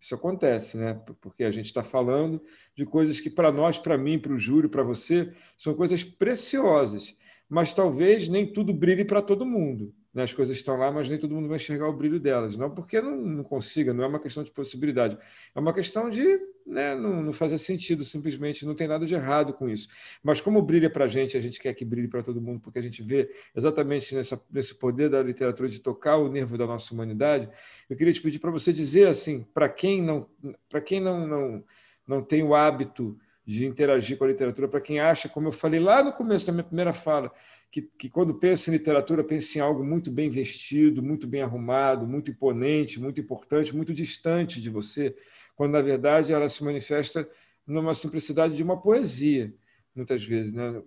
Isso 0.01 0.15
acontece, 0.15 0.77
né? 0.77 1.01
Porque 1.21 1.45
a 1.45 1.51
gente 1.51 1.67
está 1.67 1.83
falando 1.83 2.43
de 2.77 2.85
coisas 2.85 3.21
que 3.21 3.31
para 3.31 3.51
nós, 3.51 3.79
para 3.79 3.97
mim, 3.97 4.19
para 4.19 4.33
o 4.33 4.39
Júlio, 4.39 4.69
para 4.69 4.83
você, 4.83 5.33
são 5.57 5.75
coisas 5.75 6.05
preciosas, 6.05 7.17
mas 7.49 7.73
talvez 7.73 8.29
nem 8.29 8.53
tudo 8.53 8.75
brilhe 8.75 9.05
para 9.05 9.23
todo 9.23 9.47
mundo 9.47 9.95
né, 10.15 10.23
as 10.23 10.33
coisas 10.33 10.57
estão 10.57 10.77
lá, 10.77 10.93
mas 10.93 11.09
nem 11.09 11.19
todo 11.19 11.35
mundo 11.35 11.49
vai 11.49 11.57
enxergar 11.57 11.89
o 11.89 11.93
brilho 11.93 12.21
delas. 12.21 12.57
Não 12.57 12.71
porque 12.71 13.01
não, 13.01 13.17
não 13.17 13.43
consiga, 13.43 13.93
não 13.93 14.05
é 14.05 14.07
uma 14.07 14.21
questão 14.21 14.45
de 14.45 14.51
possibilidade, 14.53 15.19
é 15.55 15.59
uma 15.59 15.73
questão 15.73 16.09
de 16.09 16.39
né, 16.65 16.95
não, 16.95 17.23
não 17.23 17.33
fazer 17.33 17.59
sentido, 17.59 18.05
simplesmente, 18.05 18.65
não 18.65 18.75
tem 18.75 18.87
nada 18.87 19.05
de 19.05 19.15
errado 19.15 19.53
com 19.53 19.69
isso. 19.69 19.89
Mas 20.23 20.41
como 20.41 20.63
brilha 20.63 20.89
para 20.89 21.05
a 21.05 21.09
gente, 21.09 21.37
a 21.37 21.41
gente 21.41 21.61
quer 21.61 21.75
que 21.75 21.85
brilhe 21.85 22.09
para 22.09 22.23
todo 22.23 22.41
mundo, 22.41 22.61
porque 22.61 22.79
a 22.79 22.83
gente 22.83 23.03
vê 23.03 23.29
exatamente 23.55 24.15
nessa, 24.15 24.41
nesse 24.51 24.75
poder 24.77 25.11
da 25.11 25.23
literatura 25.23 25.69
de 25.69 25.81
tocar 25.81 26.17
o 26.17 26.29
nervo 26.29 26.57
da 26.57 26.67
nossa 26.67 26.95
humanidade, 26.95 27.49
eu 27.91 27.97
queria 27.97 28.13
te 28.13 28.23
pedir 28.23 28.39
para 28.39 28.51
você 28.51 28.73
dizer 28.73 29.09
assim, 29.09 29.45
para 29.53 29.69
quem 29.69 30.01
não, 30.01 30.29
para 30.69 30.81
quem 30.81 31.01
não, 31.01 31.27
não, 31.27 31.65
não 32.07 32.23
tem 32.23 32.43
o 32.43 32.55
hábito 32.55 33.19
de 33.47 33.67
interagir 33.67 34.17
com 34.17 34.25
a 34.25 34.29
literatura, 34.29 34.69
para 34.69 34.81
quem 34.81 35.01
acha, 35.01 35.29
como 35.29 35.49
eu 35.49 35.53
falei 35.53 35.79
lá 35.79 36.03
no 36.03 36.13
começo 36.13 36.47
da 36.47 36.53
minha 36.53 36.65
primeira 36.65 36.93
fala, 36.93 37.31
que, 37.75 37.83
que, 37.83 38.09
quando 38.09 38.33
pensa 38.33 38.71
em 38.71 38.75
literatura, 38.75 39.25
pensa 39.25 39.59
em 39.59 39.61
algo 39.61 39.83
muito 39.85 40.09
bem 40.09 40.31
vestido, 40.31 41.03
muito 41.03 41.27
bem 41.27 41.43
arrumado, 41.43 42.07
muito 42.07 42.31
imponente, 42.31 43.01
muito 43.01 43.21
importante, 43.21 43.75
muito 43.75 43.93
distante 43.93 44.61
de 44.61 44.71
você, 44.71 45.17
quando 45.57 45.73
na 45.73 45.83
verdade 45.83 46.33
ela 46.33 46.49
se 46.49 46.63
manifesta 46.63 47.29
numa 47.67 47.93
simplicidade 47.93 48.55
de 48.55 48.63
uma 48.63 48.81
poesia, 48.81 49.53
muitas 49.93 50.23
vezes. 50.23 50.53
Né? 50.53 50.85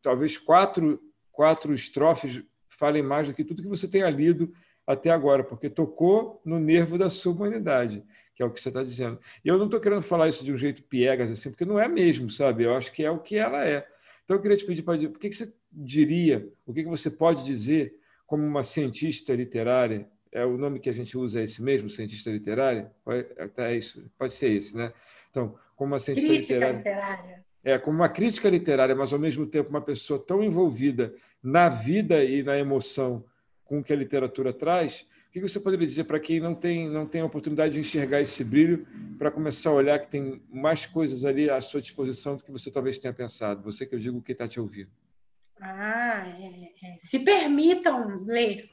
Talvez 0.00 0.38
quatro, 0.38 0.98
quatro 1.30 1.74
estrofes 1.74 2.42
falem 2.70 3.02
mais 3.02 3.28
do 3.28 3.34
que 3.34 3.44
tudo 3.44 3.60
que 3.60 3.68
você 3.68 3.86
tenha 3.86 4.08
lido 4.08 4.50
até 4.86 5.10
agora, 5.10 5.44
porque 5.44 5.68
tocou 5.68 6.40
no 6.42 6.58
nervo 6.58 6.96
da 6.96 7.10
sua 7.10 7.34
humanidade, 7.34 8.02
que 8.34 8.42
é 8.42 8.46
o 8.46 8.50
que 8.50 8.62
você 8.62 8.68
está 8.68 8.82
dizendo. 8.82 9.20
E 9.44 9.48
eu 9.48 9.58
não 9.58 9.66
estou 9.66 9.78
querendo 9.78 10.00
falar 10.00 10.26
isso 10.26 10.42
de 10.42 10.54
um 10.54 10.56
jeito 10.56 10.82
piegas, 10.84 11.30
assim, 11.30 11.50
porque 11.50 11.66
não 11.66 11.78
é 11.78 11.86
mesmo, 11.86 12.30
sabe? 12.30 12.64
Eu 12.64 12.74
acho 12.74 12.90
que 12.92 13.04
é 13.04 13.10
o 13.10 13.18
que 13.18 13.36
ela 13.36 13.62
é. 13.62 13.86
Então, 14.24 14.36
eu 14.36 14.40
queria 14.40 14.56
te 14.56 14.64
pedir 14.64 14.82
para 14.82 14.96
dizer, 14.96 15.08
por 15.08 15.18
que, 15.18 15.28
que 15.28 15.36
você 15.36 15.52
diria, 15.84 16.48
o 16.66 16.72
que 16.72 16.82
você 16.84 17.10
pode 17.10 17.44
dizer 17.44 17.98
como 18.26 18.44
uma 18.44 18.62
cientista 18.62 19.34
literária? 19.34 20.08
É 20.30 20.44
o 20.44 20.58
nome 20.58 20.80
que 20.80 20.90
a 20.90 20.92
gente 20.92 21.16
usa 21.16 21.40
é 21.40 21.44
esse 21.44 21.62
mesmo, 21.62 21.88
cientista 21.88 22.30
literária? 22.30 22.90
É 23.56 23.76
isso, 23.76 24.04
pode 24.18 24.34
ser 24.34 24.50
esse, 24.50 24.76
né? 24.76 24.92
Então, 25.30 25.54
como 25.76 25.92
uma 25.92 25.98
cientista 25.98 26.28
crítica 26.28 26.54
literária, 26.54 26.76
literária. 26.78 27.44
É, 27.64 27.78
como 27.78 27.98
uma 27.98 28.08
crítica 28.08 28.48
literária, 28.48 28.94
mas 28.94 29.12
ao 29.12 29.18
mesmo 29.18 29.46
tempo 29.46 29.70
uma 29.70 29.80
pessoa 29.80 30.18
tão 30.18 30.42
envolvida 30.42 31.14
na 31.42 31.68
vida 31.68 32.24
e 32.24 32.42
na 32.42 32.58
emoção 32.58 33.24
com 33.64 33.78
o 33.78 33.84
que 33.84 33.92
a 33.92 33.96
literatura 33.96 34.52
traz, 34.52 35.06
o 35.28 35.30
que 35.30 35.40
você 35.40 35.60
poderia 35.60 35.86
dizer 35.86 36.04
para 36.04 36.18
quem 36.18 36.40
não 36.40 36.54
tem, 36.54 36.88
não 36.88 37.06
tem 37.06 37.20
a 37.20 37.26
oportunidade 37.26 37.74
de 37.74 37.80
enxergar 37.80 38.20
esse 38.20 38.42
brilho, 38.42 38.86
para 39.18 39.30
começar 39.30 39.70
a 39.70 39.74
olhar 39.74 39.98
que 39.98 40.08
tem 40.08 40.42
mais 40.50 40.86
coisas 40.86 41.24
ali 41.24 41.50
à 41.50 41.60
sua 41.60 41.80
disposição 41.80 42.36
do 42.36 42.42
que 42.42 42.50
você 42.50 42.70
talvez 42.70 42.98
tenha 42.98 43.12
pensado? 43.12 43.62
Você 43.62 43.84
que 43.84 43.94
eu 43.94 43.98
digo 43.98 44.22
quem 44.22 44.32
está 44.32 44.48
te 44.48 44.58
ouvindo. 44.58 44.90
Ah, 45.60 46.24
é, 46.26 46.86
é. 46.86 46.98
se 47.00 47.18
permitam 47.20 48.18
ler. 48.26 48.70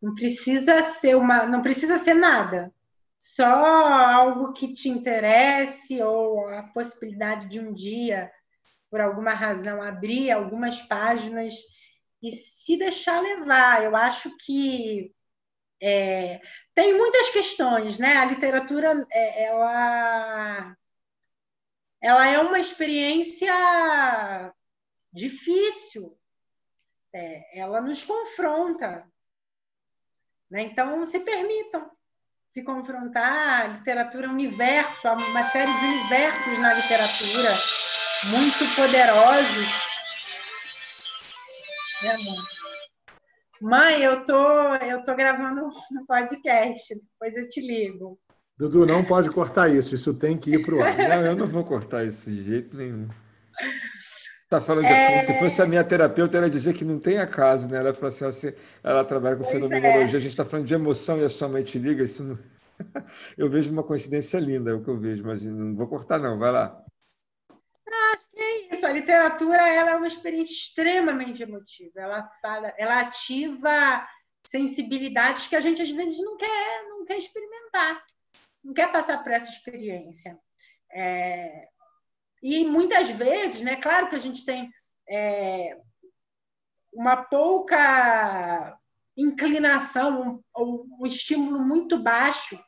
Não 0.00 0.14
precisa 0.14 0.82
ser 0.82 1.16
uma, 1.16 1.44
não 1.44 1.62
precisa 1.62 1.98
ser 1.98 2.14
nada. 2.14 2.72
Só 3.18 3.44
algo 3.44 4.52
que 4.52 4.72
te 4.72 4.88
interesse 4.88 6.02
ou 6.02 6.48
a 6.48 6.62
possibilidade 6.62 7.48
de 7.48 7.60
um 7.60 7.72
dia, 7.72 8.32
por 8.90 9.00
alguma 9.00 9.32
razão, 9.32 9.82
abrir 9.82 10.30
algumas 10.30 10.80
páginas 10.82 11.54
e 12.22 12.32
se 12.32 12.78
deixar 12.78 13.20
levar. 13.20 13.84
Eu 13.84 13.94
acho 13.94 14.36
que 14.38 15.14
é, 15.82 16.40
tem 16.74 16.96
muitas 16.96 17.30
questões, 17.30 17.98
né? 17.98 18.16
A 18.16 18.24
literatura, 18.24 19.06
é, 19.12 19.44
ela, 19.44 20.76
ela 22.02 22.26
é 22.26 22.38
uma 22.38 22.58
experiência 22.58 23.52
difícil. 25.12 26.16
É, 27.12 27.60
ela 27.60 27.80
nos 27.80 28.04
confronta. 28.04 29.06
Né? 30.50 30.62
Então, 30.62 31.04
se 31.06 31.20
permitam 31.20 31.90
se 32.50 32.62
confrontar. 32.62 33.64
A 33.64 33.66
literatura 33.68 34.26
é 34.26 34.28
um 34.28 34.32
universo, 34.32 35.06
há 35.06 35.12
uma 35.12 35.44
série 35.50 35.72
de 35.78 35.84
universos 35.86 36.58
na 36.58 36.74
literatura 36.74 37.50
muito 38.26 38.74
poderosos. 38.74 39.90
É, 42.02 42.14
Mãe, 43.60 44.02
eu 44.02 44.24
tô, 44.24 44.74
eu 44.76 45.04
tô 45.04 45.14
gravando 45.14 45.66
um 45.66 46.06
podcast, 46.06 46.94
depois 46.94 47.36
eu 47.36 47.46
te 47.46 47.60
ligo. 47.60 48.18
Dudu, 48.58 48.86
não 48.86 49.04
pode 49.04 49.30
cortar 49.30 49.68
isso, 49.68 49.94
isso 49.94 50.14
tem 50.14 50.36
que 50.36 50.54
ir 50.54 50.64
para 50.64 50.74
o 50.74 50.82
ar. 50.82 50.96
Não, 50.96 51.22
eu 51.22 51.34
não 51.34 51.46
vou 51.46 51.64
cortar 51.64 52.04
isso 52.04 52.30
de 52.30 52.42
jeito 52.42 52.76
nenhum. 52.76 53.08
Está 54.50 54.60
falando 54.60 54.84
de 54.84 54.92
é... 54.92 55.22
se 55.22 55.38
fosse 55.38 55.62
a 55.62 55.66
minha 55.66 55.84
terapeuta, 55.84 56.36
ela 56.36 56.46
ia 56.46 56.50
dizer 56.50 56.74
que 56.74 56.84
não 56.84 56.98
tem 56.98 57.18
acaso, 57.18 57.68
né? 57.68 57.78
Ela 57.78 57.94
falou 57.94 58.08
assim, 58.08 58.24
assim 58.24 58.52
ela 58.82 59.04
trabalha 59.04 59.36
com 59.36 59.44
pois 59.44 59.54
fenomenologia, 59.54 60.16
é. 60.16 60.16
a 60.16 60.20
gente 60.20 60.32
está 60.32 60.44
falando 60.44 60.66
de 60.66 60.74
emoção 60.74 61.20
e 61.20 61.24
a 61.24 61.28
sua 61.28 61.48
mãe 61.48 61.62
te 61.62 61.78
liga, 61.78 62.02
isso 62.02 62.24
não... 62.24 62.36
eu 63.38 63.48
vejo 63.48 63.70
uma 63.70 63.84
coincidência 63.84 64.40
linda, 64.40 64.72
é 64.72 64.74
o 64.74 64.82
que 64.82 64.90
eu 64.90 64.98
vejo, 64.98 65.24
mas 65.24 65.40
não 65.40 65.76
vou 65.76 65.86
cortar 65.86 66.18
não, 66.18 66.36
vai 66.36 66.50
lá. 66.50 66.84
Ah, 67.88 68.18
que 68.34 68.74
isso, 68.74 68.84
a 68.84 68.90
literatura 68.90 69.68
ela 69.68 69.92
é 69.92 69.96
uma 69.96 70.08
experiência 70.08 70.52
extremamente 70.52 71.44
emotiva, 71.44 72.00
ela 72.00 72.28
fala, 72.42 72.74
ela 72.76 73.02
ativa 73.02 74.04
sensibilidades 74.44 75.46
que 75.46 75.54
a 75.54 75.60
gente 75.60 75.80
às 75.80 75.92
vezes 75.92 76.18
não 76.18 76.36
quer, 76.36 76.88
não 76.88 77.04
quer 77.04 77.18
experimentar, 77.18 78.04
não 78.64 78.74
quer 78.74 78.90
passar 78.90 79.22
por 79.22 79.30
essa 79.30 79.48
experiência. 79.48 80.36
É, 80.92 81.68
e 82.42 82.64
muitas 82.64 83.10
vezes, 83.10 83.62
né, 83.62 83.76
claro 83.76 84.08
que 84.08 84.16
a 84.16 84.20
gente 84.20 84.44
tem 84.44 84.70
é, 85.08 85.76
uma 86.92 87.16
pouca 87.16 88.78
inclinação, 89.16 90.42
um, 90.56 90.96
um 91.00 91.06
estímulo 91.06 91.58
muito 91.60 91.98
baixo 91.98 92.58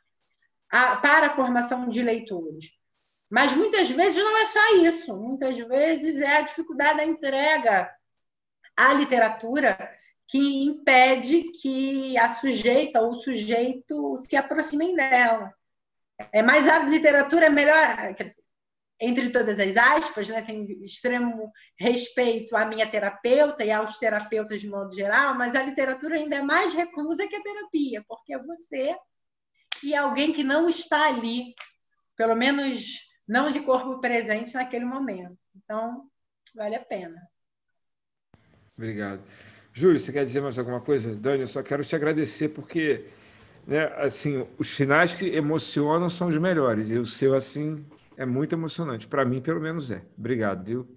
a, 0.70 0.96
para 0.96 1.28
a 1.28 1.34
formação 1.34 1.88
de 1.88 2.02
leitores. 2.02 2.66
Mas 3.30 3.54
muitas 3.54 3.90
vezes 3.90 4.22
não 4.22 4.38
é 4.38 4.46
só 4.46 4.76
isso, 4.84 5.16
muitas 5.16 5.58
vezes 5.58 6.20
é 6.20 6.36
a 6.36 6.42
dificuldade 6.42 6.98
da 6.98 7.04
entrega 7.04 7.90
à 8.76 8.92
literatura 8.92 9.76
que 10.28 10.64
impede 10.64 11.44
que 11.44 12.16
a 12.18 12.28
sujeita 12.28 13.00
ou 13.00 13.12
o 13.12 13.20
sujeito 13.20 14.16
se 14.18 14.36
aproximem 14.36 14.94
dela. 14.94 15.52
É, 16.30 16.42
mas 16.42 16.68
a 16.68 16.80
literatura 16.80 17.46
é 17.46 17.50
melhor, 17.50 18.14
entre 19.02 19.30
todas 19.30 19.58
as 19.58 19.76
aspas, 19.76 20.28
né, 20.28 20.40
tenho 20.42 20.64
extremo 20.84 21.50
respeito 21.76 22.56
à 22.56 22.64
minha 22.64 22.88
terapeuta 22.88 23.64
e 23.64 23.70
aos 23.72 23.98
terapeutas 23.98 24.60
de 24.60 24.68
modo 24.68 24.94
geral, 24.94 25.36
mas 25.36 25.56
a 25.56 25.62
literatura 25.62 26.14
ainda 26.14 26.36
é 26.36 26.42
mais 26.42 26.72
reclusa 26.72 27.26
que 27.26 27.34
a 27.34 27.42
terapia, 27.42 28.04
porque 28.06 28.32
é 28.32 28.38
você 28.38 28.94
e 29.82 29.92
alguém 29.92 30.32
que 30.32 30.44
não 30.44 30.68
está 30.68 31.08
ali, 31.08 31.52
pelo 32.16 32.36
menos 32.36 33.00
não 33.26 33.48
de 33.48 33.58
corpo 33.60 34.00
presente 34.00 34.54
naquele 34.54 34.84
momento. 34.84 35.36
Então, 35.56 36.08
vale 36.54 36.76
a 36.76 36.84
pena. 36.84 37.20
Obrigado. 38.78 39.20
Júlio, 39.72 39.98
você 39.98 40.12
quer 40.12 40.24
dizer 40.24 40.40
mais 40.40 40.56
alguma 40.58 40.80
coisa? 40.80 41.16
Dani, 41.16 41.40
eu 41.40 41.46
só 41.48 41.60
quero 41.60 41.84
te 41.84 41.96
agradecer 41.96 42.50
porque 42.50 43.10
né, 43.66 43.84
assim, 43.96 44.46
os 44.58 44.70
finais 44.70 45.16
que 45.16 45.26
emocionam 45.26 46.08
são 46.08 46.28
os 46.28 46.38
melhores. 46.38 46.90
E 46.90 46.98
o 46.98 47.06
seu, 47.06 47.34
assim, 47.34 47.84
é 48.22 48.26
muito 48.26 48.54
emocionante. 48.54 49.08
Para 49.08 49.24
mim, 49.24 49.42
pelo 49.42 49.60
menos 49.60 49.90
é. 49.90 50.04
Obrigado, 50.16 50.64
viu? 50.64 50.96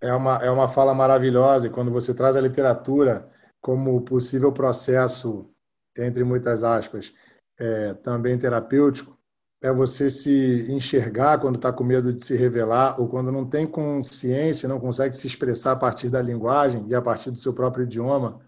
É 0.00 0.12
uma, 0.12 0.36
é 0.36 0.50
uma 0.50 0.68
fala 0.68 0.94
maravilhosa. 0.94 1.66
E 1.66 1.70
quando 1.70 1.90
você 1.90 2.14
traz 2.14 2.36
a 2.36 2.40
literatura 2.40 3.28
como 3.60 4.02
possível 4.02 4.52
processo, 4.52 5.50
entre 5.98 6.22
muitas 6.22 6.62
aspas, 6.62 7.12
é, 7.58 7.94
também 7.94 8.38
terapêutico, 8.38 9.18
é 9.60 9.72
você 9.72 10.10
se 10.10 10.66
enxergar 10.70 11.40
quando 11.40 11.56
está 11.56 11.72
com 11.72 11.82
medo 11.82 12.12
de 12.12 12.22
se 12.22 12.36
revelar 12.36 13.00
ou 13.00 13.08
quando 13.08 13.32
não 13.32 13.48
tem 13.48 13.66
consciência, 13.66 14.68
não 14.68 14.78
consegue 14.78 15.16
se 15.16 15.26
expressar 15.26 15.72
a 15.72 15.76
partir 15.76 16.10
da 16.10 16.20
linguagem 16.20 16.86
e 16.86 16.94
a 16.94 17.00
partir 17.00 17.30
do 17.30 17.38
seu 17.38 17.54
próprio 17.54 17.84
idioma, 17.84 18.38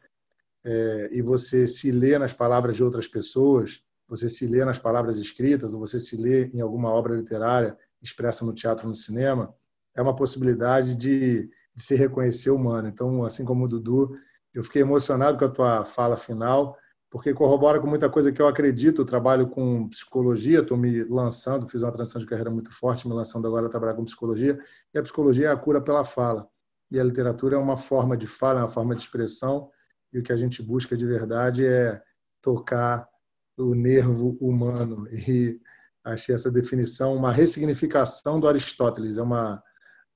é, 0.64 1.08
e 1.12 1.22
você 1.22 1.66
se 1.66 1.90
lê 1.90 2.18
nas 2.18 2.34
palavras 2.34 2.76
de 2.76 2.84
outras 2.84 3.08
pessoas, 3.08 3.82
você 4.08 4.28
se 4.28 4.46
lê 4.46 4.64
nas 4.64 4.78
palavras 4.78 5.18
escritas 5.18 5.74
ou 5.74 5.80
você 5.80 5.98
se 5.98 6.16
lê 6.16 6.46
em 6.46 6.60
alguma 6.60 6.90
obra 6.90 7.14
literária 7.14 7.76
expressa 8.02 8.44
no 8.44 8.52
teatro, 8.52 8.86
no 8.86 8.94
cinema, 8.94 9.54
é 9.94 10.02
uma 10.02 10.14
possibilidade 10.14 10.94
de, 10.94 11.48
de 11.74 11.82
se 11.82 11.96
reconhecer 11.96 12.50
humano. 12.50 12.86
Então, 12.86 13.24
assim 13.24 13.44
como 13.44 13.64
o 13.64 13.68
Dudu, 13.68 14.16
eu 14.54 14.62
fiquei 14.62 14.82
emocionado 14.82 15.38
com 15.38 15.44
a 15.44 15.48
tua 15.48 15.84
fala 15.84 16.16
final 16.16 16.76
porque 17.10 17.32
corrobora 17.32 17.80
com 17.80 17.86
muita 17.86 18.10
coisa 18.10 18.32
que 18.32 18.42
eu 18.42 18.46
acredito. 18.46 19.00
Eu 19.00 19.06
trabalho 19.06 19.48
com 19.48 19.88
psicologia, 19.88 20.60
estou 20.60 20.76
me 20.76 21.04
lançando, 21.04 21.68
fiz 21.68 21.82
uma 21.82 21.92
transição 21.92 22.20
de 22.20 22.26
carreira 22.26 22.50
muito 22.50 22.70
forte, 22.70 23.08
me 23.08 23.14
lançando 23.14 23.46
agora 23.46 23.66
a 23.66 23.70
trabalhar 23.70 23.94
com 23.94 24.04
psicologia. 24.04 24.58
E 24.92 24.98
a 24.98 25.02
psicologia 25.02 25.46
é 25.46 25.50
a 25.50 25.56
cura 25.56 25.80
pela 25.80 26.04
fala. 26.04 26.46
E 26.90 27.00
a 27.00 27.04
literatura 27.04 27.56
é 27.56 27.58
uma 27.58 27.76
forma 27.76 28.16
de 28.16 28.26
fala, 28.26 28.60
é 28.60 28.62
uma 28.62 28.68
forma 28.68 28.94
de 28.94 29.00
expressão. 29.00 29.70
E 30.12 30.18
o 30.18 30.22
que 30.22 30.32
a 30.32 30.36
gente 30.36 30.62
busca 30.62 30.96
de 30.96 31.06
verdade 31.06 31.64
é 31.64 32.02
tocar 32.42 33.08
o 33.56 33.74
nervo 33.74 34.36
humano. 34.40 35.08
E 35.10 35.60
achei 36.04 36.34
essa 36.34 36.50
definição 36.50 37.14
uma 37.14 37.32
ressignificação 37.32 38.38
do 38.38 38.48
Aristóteles. 38.48 39.18
É 39.18 39.22
uma, 39.22 39.62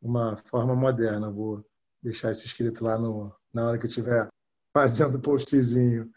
uma 0.01 0.37
forma 0.37 0.75
moderna. 0.75 1.31
Vou 1.31 1.65
deixar 2.03 2.31
isso 2.31 2.47
escrito 2.47 2.85
lá 2.85 2.99
no, 2.99 3.35
na 3.53 3.67
hora 3.67 3.79
que 3.79 3.87
eu 3.87 3.89
estiver 3.89 4.29
fazendo 4.75 5.17
o 5.17 5.21
postzinho. 5.21 6.11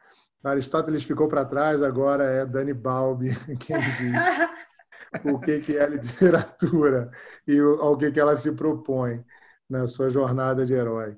Aristóteles 0.44 1.04
ficou 1.04 1.30
para 1.30 1.46
trás, 1.46 1.82
agora 1.82 2.26
é 2.26 2.46
Dani 2.46 2.74
Balbi 2.74 3.30
quem 3.60 3.80
diz 3.80 4.14
o 5.24 5.40
que, 5.40 5.62
que 5.62 5.78
é 5.78 5.88
literatura 5.88 7.10
e 7.48 7.58
ao 7.60 7.98
que, 7.98 8.12
que 8.12 8.20
ela 8.20 8.36
se 8.36 8.52
propõe 8.52 9.24
na 9.70 9.88
sua 9.88 10.10
jornada 10.10 10.66
de 10.66 10.74
herói. 10.74 11.18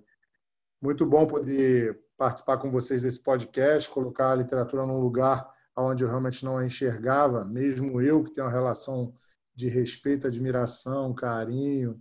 Muito 0.79 1.05
bom 1.05 1.25
poder 1.25 1.99
participar 2.15 2.57
com 2.57 2.69
vocês 2.69 3.01
desse 3.01 3.21
podcast, 3.21 3.89
colocar 3.89 4.31
a 4.31 4.35
literatura 4.35 4.85
num 4.85 4.99
lugar 4.99 5.49
onde 5.77 6.03
eu 6.03 6.07
realmente 6.07 6.43
não 6.45 6.57
a 6.57 6.65
enxergava, 6.65 7.45
mesmo 7.45 8.01
eu 8.01 8.23
que 8.23 8.31
tenho 8.31 8.47
uma 8.47 8.53
relação 8.53 9.13
de 9.53 9.67
respeito, 9.67 10.27
admiração, 10.27 11.13
carinho 11.13 11.99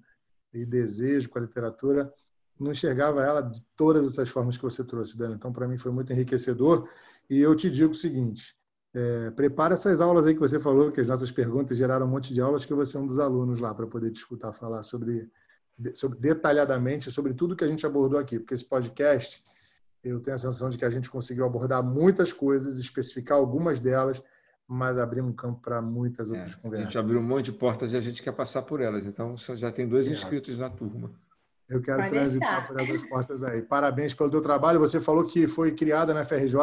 e 0.53 0.65
desejo 0.65 1.29
com 1.29 1.39
a 1.39 1.43
literatura, 1.43 2.13
não 2.59 2.73
enxergava 2.73 3.23
ela 3.25 3.41
de 3.41 3.63
todas 3.77 4.09
essas 4.09 4.29
formas 4.29 4.57
que 4.57 4.63
você 4.63 4.85
trouxe, 4.85 5.19
Dani. 5.19 5.35
Então, 5.35 5.53
para 5.53 5.67
mim, 5.67 5.77
foi 5.77 5.91
muito 5.91 6.13
enriquecedor. 6.13 6.89
E 7.29 7.41
eu 7.41 7.55
te 7.55 7.71
digo 7.71 7.93
o 7.93 7.97
seguinte: 7.97 8.57
é, 8.95 9.31
prepara 9.33 9.75
essas 9.75 10.01
aulas 10.01 10.25
aí 10.25 10.35
que 10.35 10.41
você 10.41 10.61
falou, 10.61 10.93
que 10.93 11.01
as 11.01 11.09
nossas 11.09 11.33
perguntas 11.33 11.77
geraram 11.77 12.07
um 12.07 12.11
monte 12.11 12.33
de 12.33 12.41
aulas, 12.41 12.65
que 12.65 12.73
você 12.73 12.97
é 12.97 13.01
um 13.01 13.07
dos 13.07 13.19
alunos 13.19 13.59
lá 13.59 13.75
para 13.75 13.87
poder 13.87 14.11
discutir, 14.11 14.53
falar 14.53 14.83
sobre, 14.83 15.29
sobre 15.95 16.19
detalhadamente 16.19 17.11
sobre 17.11 17.35
tudo 17.35 17.57
que 17.57 17.65
a 17.65 17.69
gente 17.69 17.85
abordou 17.85 18.19
aqui, 18.19 18.39
porque 18.39 18.55
esse 18.55 18.65
podcast 18.65 19.43
eu 20.05 20.21
tenho 20.21 20.35
a 20.35 20.39
sensação 20.39 20.69
de 20.69 20.77
que 20.77 20.85
a 20.85 20.91
gente 20.91 21.11
conseguiu 21.11 21.45
abordar 21.45 21.83
muitas 21.83 22.33
coisas, 22.33 22.79
especificar 22.79 23.39
algumas 23.39 23.81
delas, 23.81 24.23
mas 24.67 24.99
abrir 24.99 25.21
um 25.21 25.33
campo 25.33 25.61
para 25.61 25.81
muitas 25.81 26.31
é, 26.31 26.35
outras 26.35 26.55
é, 26.55 26.57
conversas. 26.57 26.87
A 26.87 26.91
gente 26.91 26.99
abriu 26.99 27.21
um 27.21 27.23
monte 27.23 27.47
de 27.47 27.53
portas 27.53 27.93
e 27.93 27.97
a 27.97 28.01
gente 28.01 28.23
quer 28.23 28.33
passar 28.33 28.63
por 28.63 28.81
elas. 28.81 29.07
Então, 29.07 29.35
já 29.37 29.73
tem 29.73 29.89
dois 29.89 30.09
é. 30.09 30.13
inscritos 30.13 30.57
na 30.57 30.71
turma. 30.71 31.11
Eu 31.69 31.81
quero 31.81 31.99
Pode 31.99 32.11
transitar 32.11 32.67
por 32.67 32.79
essas 32.79 33.03
portas 33.03 33.43
aí. 33.43 33.63
Parabéns 33.63 34.13
pelo 34.15 34.31
teu 34.31 34.41
trabalho. 34.41 34.79
Você 34.81 35.01
falou 35.01 35.25
que 35.25 35.47
foi 35.47 35.73
criada 35.73 36.13
na 36.13 36.25
FRJ 36.25 36.59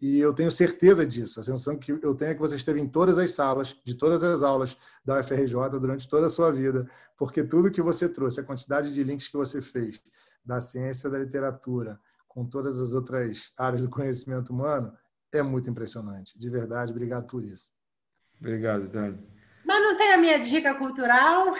e 0.00 0.18
eu 0.18 0.34
tenho 0.34 0.50
certeza 0.50 1.06
disso. 1.06 1.38
A 1.38 1.42
sensação 1.42 1.78
que 1.78 1.92
eu 1.92 2.14
tenho 2.14 2.32
é 2.32 2.34
que 2.34 2.40
você 2.40 2.56
esteve 2.56 2.80
em 2.80 2.88
todas 2.88 3.18
as 3.18 3.30
salas, 3.30 3.76
de 3.84 3.94
todas 3.94 4.24
as 4.24 4.42
aulas 4.42 4.76
da 5.04 5.20
UFRJ 5.20 5.78
durante 5.80 6.08
toda 6.08 6.26
a 6.26 6.30
sua 6.30 6.50
vida, 6.50 6.88
porque 7.16 7.44
tudo 7.44 7.70
que 7.70 7.80
você 7.80 8.08
trouxe, 8.08 8.40
a 8.40 8.44
quantidade 8.44 8.92
de 8.92 9.04
links 9.04 9.28
que 9.28 9.36
você 9.36 9.62
fez 9.62 10.02
da 10.44 10.60
ciência 10.60 11.08
da 11.08 11.18
literatura 11.18 11.98
com 12.34 12.44
todas 12.44 12.80
as 12.80 12.92
outras 12.92 13.52
áreas 13.56 13.82
do 13.82 13.88
conhecimento 13.88 14.52
humano, 14.52 14.92
é 15.32 15.42
muito 15.42 15.70
impressionante. 15.70 16.36
De 16.36 16.50
verdade, 16.50 16.90
obrigado 16.90 17.26
por 17.26 17.44
isso. 17.44 17.72
Obrigado, 18.40 18.88
Dani. 18.88 19.18
Mas 19.64 19.82
não 19.82 19.96
tem 19.96 20.12
a 20.12 20.18
minha 20.18 20.38
dica 20.38 20.74
cultural? 20.74 21.54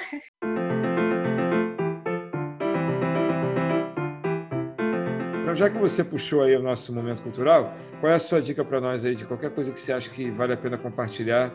Então, 5.43 5.55
já 5.55 5.71
que 5.71 5.79
você 5.79 6.03
puxou 6.03 6.43
aí 6.43 6.57
o 6.57 6.63
nosso 6.63 6.93
momento 6.93 7.23
cultural, 7.23 7.73
qual 8.01 8.13
é 8.13 8.17
a 8.17 8.19
sua 8.19 8.43
dica 8.43 8.65
para 8.65 8.81
nós 8.81 9.05
aí 9.05 9.15
de 9.15 9.25
qualquer 9.25 9.55
coisa 9.55 9.73
que 9.73 9.81
você 9.81 9.93
acha 9.93 10.11
que 10.11 10.31
vale 10.31 10.53
a 10.53 10.57
pena 10.57 10.77
compartilhar 10.77 11.53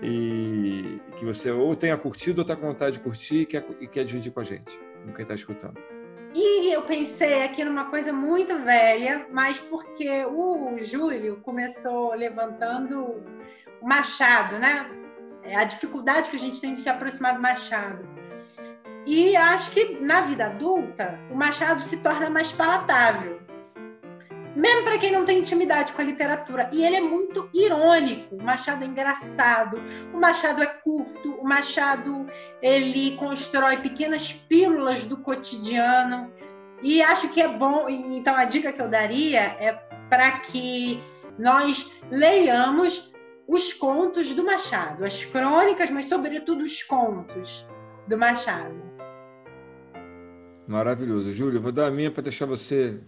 e 0.00 1.00
que 1.16 1.24
você 1.24 1.50
ou 1.50 1.74
tenha 1.76 1.96
curtido 1.98 2.38
ou 2.38 2.42
está 2.42 2.56
com 2.56 2.66
vontade 2.66 2.96
de 2.96 3.02
curtir 3.02 3.42
e 3.42 3.46
quer, 3.46 3.66
e 3.80 3.86
quer 3.86 4.04
dividir 4.04 4.32
com 4.32 4.40
a 4.40 4.44
gente, 4.44 4.78
com 5.04 5.12
quem 5.12 5.22
está 5.22 5.34
escutando? 5.34 5.78
E 6.34 6.72
eu 6.72 6.82
pensei 6.82 7.44
aqui 7.44 7.62
numa 7.62 7.86
coisa 7.86 8.12
muito 8.12 8.58
velha, 8.58 9.26
mas 9.30 9.58
porque 9.58 10.24
o 10.24 10.78
Júlio 10.82 11.40
começou 11.42 12.14
levantando 12.14 13.22
o 13.80 13.86
Machado, 13.86 14.58
né? 14.58 14.86
É 15.42 15.56
a 15.56 15.64
dificuldade 15.64 16.30
que 16.30 16.36
a 16.36 16.38
gente 16.38 16.60
tem 16.60 16.74
de 16.74 16.80
se 16.80 16.88
aproximar 16.88 17.34
do 17.34 17.42
Machado. 17.42 18.08
E 19.04 19.36
acho 19.36 19.72
que 19.72 19.98
na 20.00 20.22
vida 20.22 20.46
adulta, 20.46 21.18
o 21.30 21.34
Machado 21.34 21.82
se 21.82 21.98
torna 21.98 22.30
mais 22.30 22.52
palatável. 22.52 23.41
Mesmo 24.54 24.84
para 24.84 24.98
quem 24.98 25.10
não 25.12 25.24
tem 25.24 25.38
intimidade 25.38 25.92
com 25.92 26.02
a 26.02 26.04
literatura. 26.04 26.68
E 26.72 26.84
ele 26.84 26.96
é 26.96 27.00
muito 27.00 27.48
irônico. 27.54 28.36
O 28.36 28.42
Machado 28.42 28.84
é 28.84 28.86
engraçado, 28.86 29.80
o 30.12 30.18
Machado 30.18 30.62
é 30.62 30.66
curto, 30.66 31.34
o 31.34 31.44
Machado 31.44 32.26
ele 32.60 33.16
constrói 33.16 33.78
pequenas 33.78 34.32
pílulas 34.32 35.04
do 35.04 35.16
cotidiano. 35.16 36.32
E 36.82 37.00
acho 37.00 37.28
que 37.30 37.40
é 37.40 37.48
bom. 37.48 37.88
Então, 37.88 38.34
a 38.34 38.44
dica 38.44 38.72
que 38.72 38.82
eu 38.82 38.88
daria 38.88 39.40
é 39.40 39.72
para 40.10 40.40
que 40.40 41.00
nós 41.38 41.92
leiamos 42.10 43.12
os 43.48 43.72
contos 43.72 44.32
do 44.34 44.44
Machado, 44.44 45.04
as 45.04 45.24
crônicas, 45.24 45.90
mas, 45.90 46.06
sobretudo, 46.06 46.62
os 46.62 46.82
contos 46.82 47.66
do 48.06 48.18
Machado. 48.18 48.92
Maravilhoso. 50.66 51.34
Júlio, 51.34 51.60
vou 51.60 51.72
dar 51.72 51.86
a 51.86 51.90
minha 51.90 52.10
para 52.10 52.22
deixar 52.22 52.46
você 52.46 53.00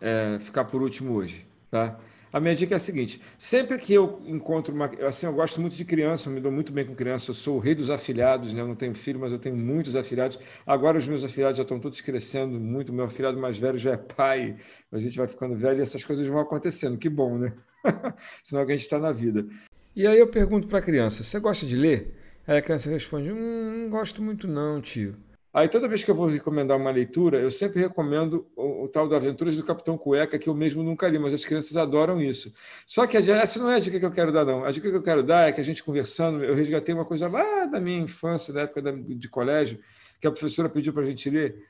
é, 0.00 0.38
ficar 0.40 0.64
por 0.64 0.82
último 0.82 1.14
hoje. 1.14 1.46
Tá? 1.70 1.98
A 2.32 2.38
minha 2.38 2.54
dica 2.54 2.74
é 2.74 2.76
a 2.76 2.80
seguinte: 2.80 3.20
sempre 3.38 3.76
que 3.78 3.92
eu 3.92 4.20
encontro 4.24 4.74
uma. 4.74 4.86
Assim, 5.06 5.26
eu 5.26 5.32
gosto 5.32 5.60
muito 5.60 5.74
de 5.74 5.84
criança, 5.84 6.28
eu 6.28 6.32
me 6.32 6.40
dou 6.40 6.52
muito 6.52 6.72
bem 6.72 6.84
com 6.84 6.94
criança, 6.94 7.30
eu 7.30 7.34
sou 7.34 7.56
o 7.56 7.58
rei 7.58 7.74
dos 7.74 7.90
afilhados, 7.90 8.52
né? 8.52 8.60
eu 8.60 8.68
não 8.68 8.76
tenho 8.76 8.94
filho, 8.94 9.18
mas 9.18 9.32
eu 9.32 9.38
tenho 9.38 9.56
muitos 9.56 9.96
afilhados. 9.96 10.38
Agora 10.66 10.96
os 10.96 11.08
meus 11.08 11.24
afilhados 11.24 11.56
já 11.56 11.62
estão 11.62 11.80
todos 11.80 12.00
crescendo 12.00 12.60
muito, 12.60 12.92
meu 12.92 13.04
afilhado 13.04 13.38
mais 13.38 13.58
velho 13.58 13.78
já 13.78 13.92
é 13.92 13.96
pai, 13.96 14.56
a 14.92 14.98
gente 14.98 15.18
vai 15.18 15.26
ficando 15.26 15.56
velho 15.56 15.80
e 15.80 15.82
essas 15.82 16.04
coisas 16.04 16.26
vão 16.26 16.38
acontecendo. 16.38 16.96
Que 16.96 17.08
bom, 17.08 17.36
né? 17.36 17.52
Senão 18.44 18.62
a 18.62 18.66
gente 18.66 18.82
está 18.82 18.98
na 18.98 19.10
vida. 19.10 19.46
E 19.94 20.06
aí 20.06 20.18
eu 20.18 20.28
pergunto 20.28 20.68
para 20.68 20.78
a 20.78 20.82
criança: 20.82 21.24
você 21.24 21.40
gosta 21.40 21.66
de 21.66 21.74
ler? 21.74 22.14
Aí 22.46 22.58
a 22.58 22.62
criança 22.62 22.88
responde: 22.88 23.32
hum, 23.32 23.82
não 23.82 23.90
gosto 23.90 24.22
muito, 24.22 24.46
não, 24.46 24.80
tio. 24.80 25.16
Aí 25.52 25.68
toda 25.68 25.88
vez 25.88 26.04
que 26.04 26.10
eu 26.10 26.14
vou 26.14 26.28
recomendar 26.28 26.76
uma 26.76 26.92
leitura, 26.92 27.38
eu 27.40 27.50
sempre 27.50 27.80
recomendo 27.80 28.48
o, 28.54 28.84
o, 28.84 28.88
tal 28.88 29.08
do 29.08 29.16
Aventuras 29.16 29.56
do 29.56 29.64
Capitão 29.64 29.98
Cueca, 29.98 30.38
que 30.38 30.48
eu 30.48 30.54
mesmo 30.54 30.82
nunca 30.82 31.08
li, 31.08 31.18
mas 31.18 31.34
as 31.34 31.44
crianças 31.44 31.76
adoram 31.76 32.20
isso. 32.20 32.54
Só 32.86 33.04
que 33.04 33.16
essa 33.16 33.58
não 33.58 33.68
é 33.68 33.76
a 33.76 33.80
dica 33.80 33.98
que 33.98 34.06
eu 34.06 34.12
quero 34.12 34.30
dar, 34.30 34.44
não. 34.44 34.64
A 34.64 34.70
dica 34.70 34.88
que 34.88 34.96
eu 34.96 35.02
quero 35.02 35.24
dar 35.24 35.48
é 35.48 35.52
que 35.52 35.60
a 35.60 35.64
gente 35.64 35.82
conversando, 35.82 36.44
eu 36.44 36.54
resgatei 36.54 36.94
uma 36.94 37.04
coisa 37.04 37.26
lá 37.26 37.66
da 37.66 37.80
minha 37.80 37.98
infância, 37.98 38.54
da 38.54 38.62
época 38.62 38.80
de 38.92 39.28
colégio, 39.28 39.80
que 40.20 40.26
a 40.26 40.30
professora 40.30 40.68
pediu 40.68 40.92
para 40.92 41.02
a 41.02 41.06
gente 41.06 41.28
ler. 41.28 41.64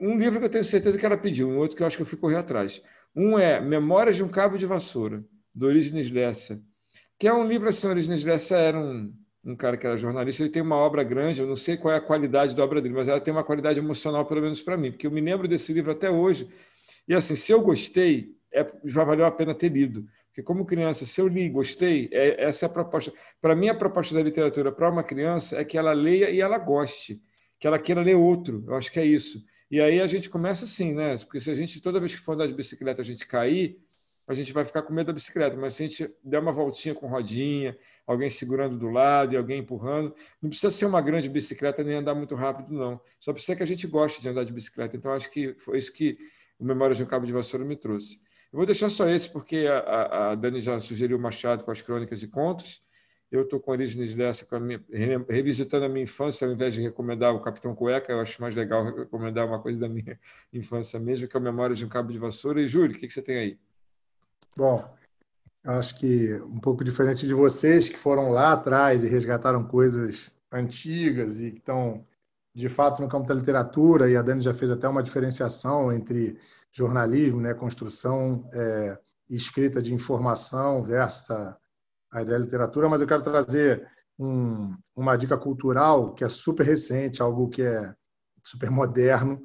Um 0.00 0.18
livro 0.18 0.38
que 0.38 0.46
eu 0.46 0.50
tenho 0.50 0.64
certeza 0.64 0.96
que 0.96 1.04
ela 1.04 1.18
pediu, 1.18 1.50
um 1.50 1.58
outro 1.58 1.76
que 1.76 1.82
eu 1.82 1.86
acho 1.86 1.96
que 1.96 2.02
eu 2.02 2.06
fui 2.06 2.18
correr 2.18 2.36
atrás. 2.36 2.82
Um 3.14 3.38
é 3.38 3.60
Memórias 3.60 4.16
de 4.16 4.22
um 4.22 4.28
Cabo 4.28 4.56
de 4.56 4.64
Vassoura, 4.64 5.22
do 5.54 5.66
Orígenes 5.66 6.10
Lessa, 6.10 6.62
que 7.18 7.28
é 7.28 7.32
um 7.32 7.46
livro 7.46 7.68
assim, 7.68 7.88
Orígenes 7.88 8.24
Lessa 8.24 8.56
era 8.56 8.80
um 8.80 9.12
um 9.44 9.56
cara 9.56 9.76
que 9.76 9.86
era 9.86 9.96
jornalista, 9.96 10.42
ele 10.42 10.50
tem 10.50 10.62
uma 10.62 10.76
obra 10.76 11.02
grande, 11.02 11.40
eu 11.40 11.46
não 11.46 11.56
sei 11.56 11.76
qual 11.76 11.92
é 11.92 11.96
a 11.96 12.00
qualidade 12.00 12.54
da 12.54 12.62
obra 12.62 12.80
dele, 12.80 12.94
mas 12.94 13.08
ela 13.08 13.20
tem 13.20 13.32
uma 13.32 13.42
qualidade 13.42 13.78
emocional, 13.78 14.24
pelo 14.24 14.40
menos 14.40 14.62
para 14.62 14.76
mim, 14.76 14.92
porque 14.92 15.06
eu 15.06 15.10
me 15.10 15.20
lembro 15.20 15.48
desse 15.48 15.72
livro 15.72 15.90
até 15.90 16.10
hoje. 16.10 16.48
E 17.08 17.14
assim, 17.14 17.34
se 17.34 17.52
eu 17.52 17.60
gostei, 17.60 18.36
é, 18.52 18.70
já 18.84 19.02
valeu 19.02 19.26
a 19.26 19.30
pena 19.30 19.54
ter 19.54 19.70
lido. 19.70 20.06
Porque 20.28 20.42
como 20.42 20.64
criança, 20.64 21.04
se 21.04 21.20
eu 21.20 21.28
li 21.28 21.42
e 21.42 21.50
gostei, 21.50 22.08
é, 22.10 22.44
essa 22.44 22.64
é 22.64 22.68
a 22.68 22.70
proposta. 22.70 23.12
Para 23.40 23.54
mim, 23.54 23.68
a 23.68 23.74
proposta 23.74 24.14
da 24.14 24.22
literatura 24.22 24.72
para 24.72 24.88
uma 24.88 25.02
criança 25.02 25.58
é 25.58 25.64
que 25.64 25.76
ela 25.76 25.92
leia 25.92 26.30
e 26.30 26.40
ela 26.40 26.56
goste, 26.56 27.20
que 27.58 27.66
ela 27.66 27.78
queira 27.78 28.00
ler 28.00 28.14
outro. 28.14 28.64
Eu 28.66 28.74
acho 28.76 28.90
que 28.90 28.98
é 28.98 29.04
isso. 29.04 29.44
E 29.70 29.80
aí 29.80 30.00
a 30.00 30.06
gente 30.06 30.30
começa 30.30 30.64
assim, 30.64 30.94
né? 30.94 31.16
Porque 31.18 31.40
se 31.40 31.50
a 31.50 31.54
gente, 31.54 31.80
toda 31.80 32.00
vez 32.00 32.14
que 32.14 32.20
for 32.20 32.32
andar 32.32 32.46
de 32.46 32.54
bicicleta, 32.54 33.02
a 33.02 33.04
gente 33.04 33.26
cair, 33.26 33.78
a 34.26 34.34
gente 34.34 34.52
vai 34.52 34.64
ficar 34.64 34.82
com 34.82 34.92
medo 34.92 35.08
da 35.08 35.12
bicicleta, 35.12 35.56
mas 35.56 35.74
se 35.74 35.82
a 35.82 35.88
gente 35.88 36.14
der 36.22 36.38
uma 36.38 36.52
voltinha 36.52 36.94
com 36.94 37.06
rodinha, 37.06 37.76
alguém 38.06 38.30
segurando 38.30 38.78
do 38.78 38.88
lado 38.88 39.34
e 39.34 39.36
alguém 39.36 39.60
empurrando, 39.60 40.14
não 40.40 40.48
precisa 40.48 40.70
ser 40.70 40.86
uma 40.86 41.00
grande 41.00 41.28
bicicleta 41.28 41.82
nem 41.82 41.96
andar 41.96 42.14
muito 42.14 42.34
rápido, 42.34 42.72
não. 42.72 43.00
Só 43.18 43.32
precisa 43.32 43.56
que 43.56 43.62
a 43.62 43.66
gente 43.66 43.86
goste 43.86 44.22
de 44.22 44.28
andar 44.28 44.44
de 44.44 44.52
bicicleta. 44.52 44.96
Então, 44.96 45.12
acho 45.12 45.30
que 45.30 45.54
foi 45.54 45.78
isso 45.78 45.92
que 45.92 46.18
o 46.58 46.64
Memória 46.64 46.94
de 46.94 47.02
um 47.02 47.06
Cabo 47.06 47.26
de 47.26 47.32
Vassoura 47.32 47.64
me 47.64 47.76
trouxe. 47.76 48.20
Eu 48.52 48.58
vou 48.58 48.66
deixar 48.66 48.88
só 48.90 49.08
esse, 49.08 49.28
porque 49.28 49.66
a, 49.66 50.30
a 50.30 50.34
Dani 50.34 50.60
já 50.60 50.78
sugeriu 50.78 51.16
o 51.16 51.20
Machado 51.20 51.64
com 51.64 51.70
as 51.70 51.80
crônicas 51.80 52.22
e 52.22 52.28
contos. 52.28 52.82
Eu 53.30 53.42
estou 53.44 53.58
com 53.58 53.70
origens 53.70 54.12
dessa, 54.12 54.44
com 54.44 54.56
a 54.56 54.60
minha, 54.60 54.84
revisitando 55.28 55.86
a 55.86 55.88
minha 55.88 56.04
infância, 56.04 56.46
ao 56.46 56.52
invés 56.52 56.74
de 56.74 56.82
recomendar 56.82 57.34
o 57.34 57.40
Capitão 57.40 57.74
Cueca, 57.74 58.12
eu 58.12 58.20
acho 58.20 58.40
mais 58.42 58.54
legal 58.54 58.84
recomendar 58.84 59.46
uma 59.46 59.58
coisa 59.58 59.80
da 59.80 59.88
minha 59.88 60.20
infância 60.52 61.00
mesmo, 61.00 61.26
que 61.26 61.34
é 61.34 61.40
a 61.40 61.42
Memória 61.42 61.74
de 61.74 61.82
um 61.82 61.88
Cabo 61.88 62.12
de 62.12 62.18
Vassoura. 62.18 62.60
E, 62.60 62.68
Júlio, 62.68 62.94
o 62.94 62.98
que, 62.98 63.06
que 63.06 63.12
você 63.12 63.22
tem 63.22 63.38
aí? 63.38 63.58
Bom, 64.56 64.84
acho 65.64 65.98
que 65.98 66.34
um 66.42 66.60
pouco 66.60 66.84
diferente 66.84 67.26
de 67.26 67.34
vocês 67.34 67.88
que 67.88 67.96
foram 67.96 68.30
lá 68.30 68.52
atrás 68.52 69.02
e 69.02 69.08
resgataram 69.08 69.64
coisas 69.64 70.32
antigas 70.50 71.40
e 71.40 71.52
que 71.52 71.58
estão 71.58 72.04
de 72.54 72.68
fato 72.68 73.00
no 73.00 73.08
campo 73.08 73.26
da 73.26 73.34
literatura, 73.34 74.10
e 74.10 74.16
a 74.16 74.20
Dani 74.20 74.42
já 74.42 74.52
fez 74.52 74.70
até 74.70 74.86
uma 74.86 75.02
diferenciação 75.02 75.90
entre 75.90 76.38
jornalismo, 76.70 77.40
né, 77.40 77.54
construção 77.54 78.46
é, 78.52 78.98
escrita 79.28 79.80
de 79.80 79.94
informação 79.94 80.82
versus 80.82 81.30
a, 81.30 81.56
a 82.12 82.22
ideia 82.22 82.38
da 82.38 82.44
literatura, 82.44 82.90
mas 82.90 83.00
eu 83.00 83.06
quero 83.06 83.22
trazer 83.22 83.88
um, 84.18 84.76
uma 84.94 85.16
dica 85.16 85.36
cultural 85.38 86.14
que 86.14 86.24
é 86.24 86.28
super 86.28 86.64
recente, 86.66 87.22
algo 87.22 87.48
que 87.48 87.62
é 87.62 87.94
super 88.44 88.70
moderno, 88.70 89.40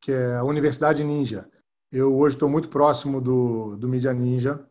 que 0.00 0.12
é 0.12 0.36
a 0.36 0.44
Universidade 0.44 1.02
Ninja. 1.02 1.48
Eu 1.90 2.14
hoje 2.14 2.36
estou 2.36 2.50
muito 2.50 2.68
próximo 2.68 3.18
do, 3.18 3.74
do 3.76 3.88
Mídia 3.88 4.12
Ninja 4.12 4.62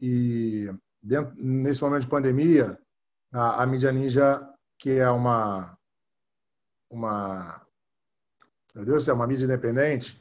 e 0.00 0.72
dentro, 1.02 1.34
nesse 1.36 1.82
momento 1.82 2.02
de 2.02 2.08
pandemia, 2.08 2.78
a, 3.30 3.62
a 3.62 3.66
Mídia 3.66 3.92
Ninja, 3.92 4.40
que 4.78 4.92
é 4.92 5.10
uma 5.10 5.76
uma 6.90 7.60
meu 8.74 8.86
Deus, 8.86 9.06
é 9.06 9.12
uma 9.12 9.26
mídia 9.26 9.44
independente 9.44 10.18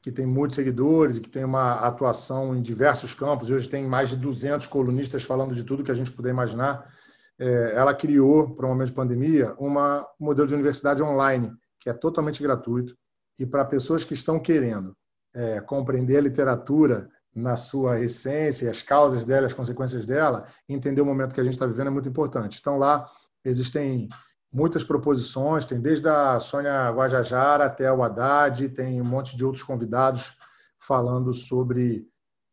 que 0.00 0.10
tem 0.10 0.26
muitos 0.26 0.56
seguidores 0.56 1.16
e 1.16 1.20
que 1.20 1.30
tem 1.30 1.44
uma 1.44 1.74
atuação 1.74 2.56
em 2.56 2.60
diversos 2.60 3.14
campos. 3.14 3.48
Hoje 3.48 3.68
tem 3.68 3.86
mais 3.86 4.08
de 4.08 4.16
200 4.16 4.66
colunistas 4.66 5.22
falando 5.22 5.54
de 5.54 5.62
tudo 5.62 5.84
que 5.84 5.90
a 5.92 5.94
gente 5.94 6.10
puder 6.10 6.30
imaginar. 6.30 6.92
É, 7.38 7.74
ela 7.76 7.94
criou, 7.94 8.52
para 8.52 8.66
o 8.66 8.68
momento 8.68 8.88
de 8.88 8.94
pandemia, 8.94 9.54
uma, 9.56 10.00
um 10.20 10.24
modelo 10.24 10.48
de 10.48 10.54
universidade 10.54 11.00
online 11.00 11.52
que 11.78 11.88
é 11.88 11.92
totalmente 11.92 12.42
gratuito 12.42 12.96
e 13.38 13.46
para 13.46 13.64
pessoas 13.64 14.04
que 14.04 14.14
estão 14.14 14.40
querendo 14.40 14.96
é, 15.34 15.60
compreender 15.60 16.16
a 16.16 16.22
literatura 16.22 17.08
na 17.34 17.56
sua 17.56 18.00
essência, 18.00 18.70
as 18.70 18.82
causas 18.82 19.24
dela, 19.24 19.46
as 19.46 19.54
consequências 19.54 20.06
dela, 20.06 20.46
entender 20.68 21.00
o 21.00 21.06
momento 21.06 21.34
que 21.34 21.40
a 21.40 21.44
gente 21.44 21.54
está 21.54 21.66
vivendo 21.66 21.86
é 21.86 21.90
muito 21.90 22.08
importante. 22.08 22.58
Então, 22.60 22.78
lá 22.78 23.06
existem 23.44 24.08
muitas 24.52 24.84
proposições, 24.84 25.64
tem 25.64 25.80
desde 25.80 26.08
a 26.08 26.38
Sônia 26.38 26.90
Guajajara 26.90 27.64
até 27.64 27.90
o 27.90 28.02
Haddad, 28.02 28.68
tem 28.68 29.00
um 29.00 29.04
monte 29.04 29.36
de 29.36 29.44
outros 29.44 29.64
convidados 29.64 30.36
falando 30.78 31.32
sobre 31.32 32.06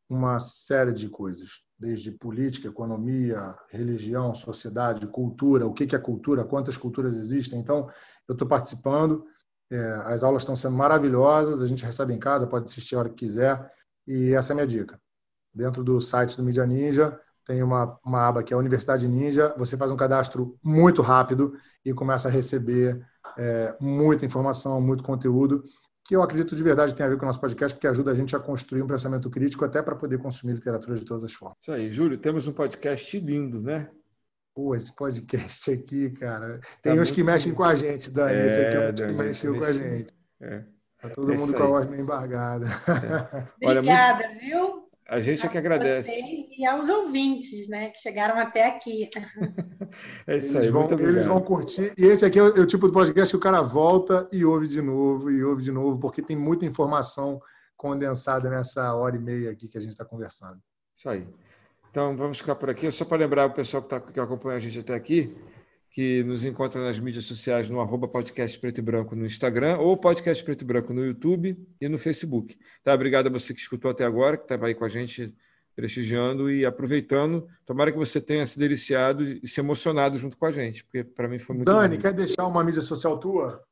uma 0.09 0.39
série 0.39 0.93
de 0.93 1.07
coisas, 1.09 1.61
desde 1.77 2.11
política, 2.11 2.67
economia, 2.67 3.55
religião, 3.69 4.33
sociedade, 4.33 5.05
cultura, 5.07 5.67
o 5.67 5.73
que 5.73 5.95
é 5.95 5.99
cultura, 5.99 6.43
quantas 6.43 6.77
culturas 6.77 7.15
existem. 7.15 7.59
Então, 7.59 7.89
eu 8.27 8.33
estou 8.33 8.47
participando, 8.47 9.25
as 10.05 10.23
aulas 10.23 10.43
estão 10.43 10.55
sendo 10.55 10.75
maravilhosas, 10.75 11.61
a 11.61 11.67
gente 11.67 11.85
recebe 11.85 12.13
em 12.13 12.19
casa, 12.19 12.47
pode 12.47 12.65
assistir 12.65 12.95
a 12.95 12.99
hora 12.99 13.09
que 13.09 13.15
quiser, 13.15 13.71
e 14.07 14.33
essa 14.33 14.51
é 14.51 14.53
a 14.53 14.55
minha 14.55 14.67
dica. 14.67 14.99
Dentro 15.53 15.83
do 15.83 15.99
site 15.99 16.35
do 16.37 16.43
Media 16.43 16.65
Ninja, 16.65 17.19
tem 17.45 17.63
uma, 17.63 17.99
uma 18.05 18.27
aba 18.27 18.43
que 18.43 18.53
é 18.53 18.55
a 18.55 18.59
Universidade 18.59 19.07
Ninja, 19.07 19.53
você 19.57 19.75
faz 19.75 19.91
um 19.91 19.97
cadastro 19.97 20.57
muito 20.63 21.01
rápido 21.01 21.53
e 21.83 21.93
começa 21.93 22.27
a 22.27 22.31
receber 22.31 23.03
é, 23.37 23.75
muita 23.79 24.25
informação, 24.25 24.79
muito 24.79 25.03
conteúdo, 25.03 25.63
que 26.09 26.15
eu 26.15 26.23
acredito 26.23 26.55
de 26.55 26.63
verdade 26.63 26.95
tem 26.95 27.05
a 27.05 27.09
ver 27.09 27.17
com 27.17 27.23
o 27.23 27.27
nosso 27.27 27.39
podcast, 27.39 27.75
porque 27.75 27.87
ajuda 27.87 28.11
a 28.11 28.15
gente 28.15 28.35
a 28.35 28.39
construir 28.39 28.81
um 28.81 28.87
pensamento 28.87 29.29
crítico 29.29 29.63
até 29.63 29.81
para 29.81 29.95
poder 29.95 30.17
consumir 30.17 30.53
literatura 30.53 30.97
de 30.97 31.05
todas 31.05 31.23
as 31.23 31.33
formas. 31.33 31.57
Isso 31.61 31.71
aí, 31.71 31.91
Júlio, 31.91 32.17
temos 32.17 32.47
um 32.47 32.51
podcast 32.51 33.19
lindo, 33.19 33.61
né? 33.61 33.91
Pô, 34.59 34.75
esse 34.75 34.93
podcast 34.93 35.71
aqui, 35.71 36.09
cara. 36.09 36.59
Tem 36.81 36.93
tá 36.93 37.01
uns 37.01 37.11
que 37.11 37.23
mexem 37.23 37.53
com 37.53 37.63
a 37.63 37.73
gente, 37.75 38.11
Dani. 38.11 38.41
É, 38.41 38.45
esse 38.45 38.59
aqui 38.59 38.75
é 38.75 38.89
o 38.89 38.93
que 38.93 39.23
mexeu 39.23 39.57
com 39.57 39.63
a 39.63 39.71
gente. 39.71 40.13
É. 40.41 40.63
Tá 41.01 41.09
todo 41.11 41.31
é 41.31 41.37
mundo 41.37 41.53
com 41.53 41.63
a 41.63 41.67
voz 41.67 41.89
meio 41.89 42.03
embargada. 42.03 42.65
É. 43.61 43.65
Obrigada, 43.65 44.27
muito... 44.27 44.39
viu? 44.41 44.89
A 45.07 45.21
gente 45.21 45.45
é 45.45 45.49
que 45.49 45.57
agradece. 45.57 46.11
E 46.11 46.65
aos 46.65 46.89
ouvintes, 46.89 47.69
né, 47.69 47.89
que 47.89 47.99
chegaram 47.99 48.37
até 48.37 48.67
aqui. 48.67 49.09
É 50.27 50.37
isso 50.37 50.57
aí, 50.57 50.65
eles 50.65 50.73
vão, 50.73 50.87
eles 50.91 51.25
vão 51.25 51.41
curtir. 51.41 51.93
E 51.97 52.05
esse 52.05 52.25
aqui 52.25 52.37
é 52.37 52.43
o, 52.43 52.57
é 52.57 52.59
o, 52.59 52.67
tipo 52.67 52.85
de 52.85 52.93
podcast 52.93 53.31
que 53.31 53.37
o 53.37 53.41
cara 53.41 53.61
volta 53.61 54.27
e 54.29 54.43
ouve 54.43 54.67
de 54.67 54.81
novo, 54.81 55.31
e 55.31 55.41
ouve 55.41 55.63
de 55.63 55.71
novo, 55.71 55.97
porque 55.97 56.21
tem 56.21 56.35
muita 56.35 56.65
informação 56.65 57.41
condensada 57.77 58.49
nessa 58.49 58.93
hora 58.93 59.15
e 59.15 59.19
meia 59.19 59.51
aqui 59.51 59.69
que 59.69 59.77
a 59.77 59.81
gente 59.81 59.93
está 59.93 60.03
conversando. 60.03 60.61
Isso 60.95 61.07
aí. 61.07 61.25
Então, 61.91 62.15
vamos 62.15 62.37
ficar 62.37 62.55
por 62.55 62.69
aqui. 62.69 62.91
Só 62.91 63.03
para 63.03 63.17
lembrar 63.17 63.47
o 63.47 63.51
pessoal 63.51 63.81
que, 63.81 63.89
tá, 63.89 63.99
que 63.99 64.19
acompanha 64.19 64.57
a 64.57 64.59
gente 64.59 64.79
até 64.79 64.93
aqui, 64.93 65.35
que 65.89 66.23
nos 66.23 66.45
encontra 66.45 66.83
nas 66.83 66.99
mídias 66.99 67.25
sociais 67.25 67.69
no 67.69 67.81
arroba 67.81 68.07
podcast 68.07 68.59
preto 68.59 68.77
e 68.77 68.81
branco 68.81 69.15
no 69.15 69.25
Instagram 69.25 69.77
ou 69.77 69.97
podcast 69.97 70.43
preto 70.43 70.61
e 70.61 70.65
branco 70.65 70.93
no 70.93 71.03
YouTube 71.03 71.57
e 71.81 71.89
no 71.89 71.97
Facebook. 71.97 72.57
Tá? 72.83 72.93
Obrigado 72.93 73.27
a 73.27 73.31
você 73.31 73.53
que 73.53 73.59
escutou 73.59 73.89
até 73.89 74.05
agora, 74.05 74.37
que 74.37 74.43
estava 74.43 74.67
aí 74.67 74.75
com 74.75 74.85
a 74.85 74.89
gente 74.89 75.33
prestigiando 75.75 76.51
e 76.51 76.65
aproveitando. 76.65 77.47
Tomara 77.65 77.91
que 77.91 77.97
você 77.97 78.21
tenha 78.21 78.45
se 78.45 78.59
deliciado 78.59 79.23
e 79.23 79.47
se 79.47 79.59
emocionado 79.59 80.17
junto 80.17 80.37
com 80.37 80.45
a 80.45 80.51
gente, 80.51 80.83
porque 80.83 81.03
para 81.03 81.27
mim 81.27 81.39
foi 81.39 81.55
muito 81.55 81.71
Dani, 81.71 81.97
quer 81.97 82.13
deixar 82.13 82.45
uma 82.45 82.63
mídia 82.63 82.81
social 82.81 83.17
tua? 83.17 83.63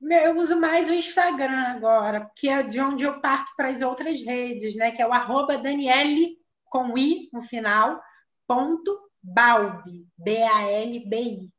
Eu 0.00 0.36
uso 0.36 0.58
mais 0.58 0.88
o 0.88 0.94
Instagram 0.94 1.62
agora, 1.68 2.28
que 2.34 2.48
é 2.48 2.62
de 2.62 2.80
onde 2.80 3.04
eu 3.04 3.20
parto 3.20 3.52
para 3.56 3.68
as 3.68 3.82
outras 3.82 4.20
redes, 4.24 4.74
né? 4.74 4.90
Que 4.90 5.02
é 5.02 5.06
o 5.06 5.12
arroba 5.12 5.58
Daniele 5.58 6.41
com 6.72 6.96
I 6.96 7.28
no 7.30 7.42
final, 7.42 8.02
ponto 8.48 8.98
Balbi, 9.22 10.08
B-A-L-B-I. 10.16 11.52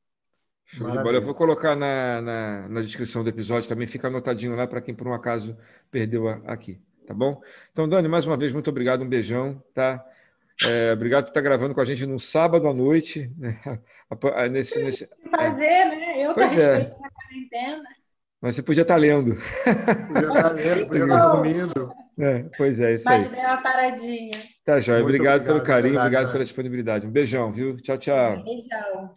Show 0.66 0.90
de 0.90 0.98
bola. 0.98 1.18
Eu 1.18 1.22
vou 1.22 1.36
colocar 1.36 1.76
na, 1.76 2.20
na, 2.20 2.68
na, 2.68 2.82
descrição 2.82 3.24
do 3.24 3.30
episódio 3.30 3.70
também, 3.70 3.86
fica 3.86 4.08
anotadinho 4.08 4.56
lá 4.56 4.66
para 4.66 4.82
quem 4.82 4.96
por 4.96 5.08
um 5.08 5.14
acaso 5.14 5.56
perdeu 5.92 6.28
aqui, 6.48 6.82
tá 7.06 7.14
bom? 7.14 7.40
Então, 7.72 7.88
Dani, 7.88 8.08
mais 8.08 8.26
uma 8.26 8.36
vez, 8.36 8.52
muito 8.52 8.72
obrigado, 8.72 9.04
um 9.04 9.08
beijão, 9.08 9.64
tá? 9.72 10.04
É, 10.66 10.94
obrigado 10.94 11.26
por 11.26 11.30
estar 11.30 11.42
gravando 11.42 11.76
com 11.76 11.82
a 11.82 11.86
gente 11.86 12.08
num 12.08 12.20
sábado 12.20 12.68
à 12.68 12.74
noite. 12.74 13.32
Né? 13.38 13.60
Nesse, 14.52 14.84
nesse... 14.84 15.10
Fazer, 15.32 15.86
né? 15.86 16.24
Eu 16.24 16.36
pois 16.36 16.56
é. 16.56 16.96
na 17.00 17.10
quarentena. 17.10 17.84
Mas 18.44 18.56
você 18.56 18.62
podia 18.62 18.82
estar 18.82 18.98
lendo. 18.98 19.38
Podia 20.08 20.28
estar 20.28 20.52
lendo, 20.52 20.86
podia 20.88 21.04
estar 21.06 21.30
dormindo. 21.30 21.94
É, 22.20 22.46
pois 22.58 22.78
é, 22.78 22.94
isso 22.94 23.06
Mas 23.06 23.24
aí. 23.24 23.30
Mas 23.30 23.42
deu 23.42 23.50
uma 23.50 23.62
paradinha. 23.62 24.32
Tá, 24.66 24.80
Joia. 24.82 25.02
Obrigado, 25.02 25.36
obrigado, 25.36 25.46
pelo 25.46 25.62
carinho, 25.62 25.94
verdade, 25.94 26.08
obrigado 26.08 26.32
pela 26.34 26.44
disponibilidade. 26.44 27.08
Um 27.08 27.10
beijão, 27.10 27.54
viu? 27.54 27.78
Tchau, 27.78 27.98
tchau. 27.98 28.44
Beijão. 28.44 29.14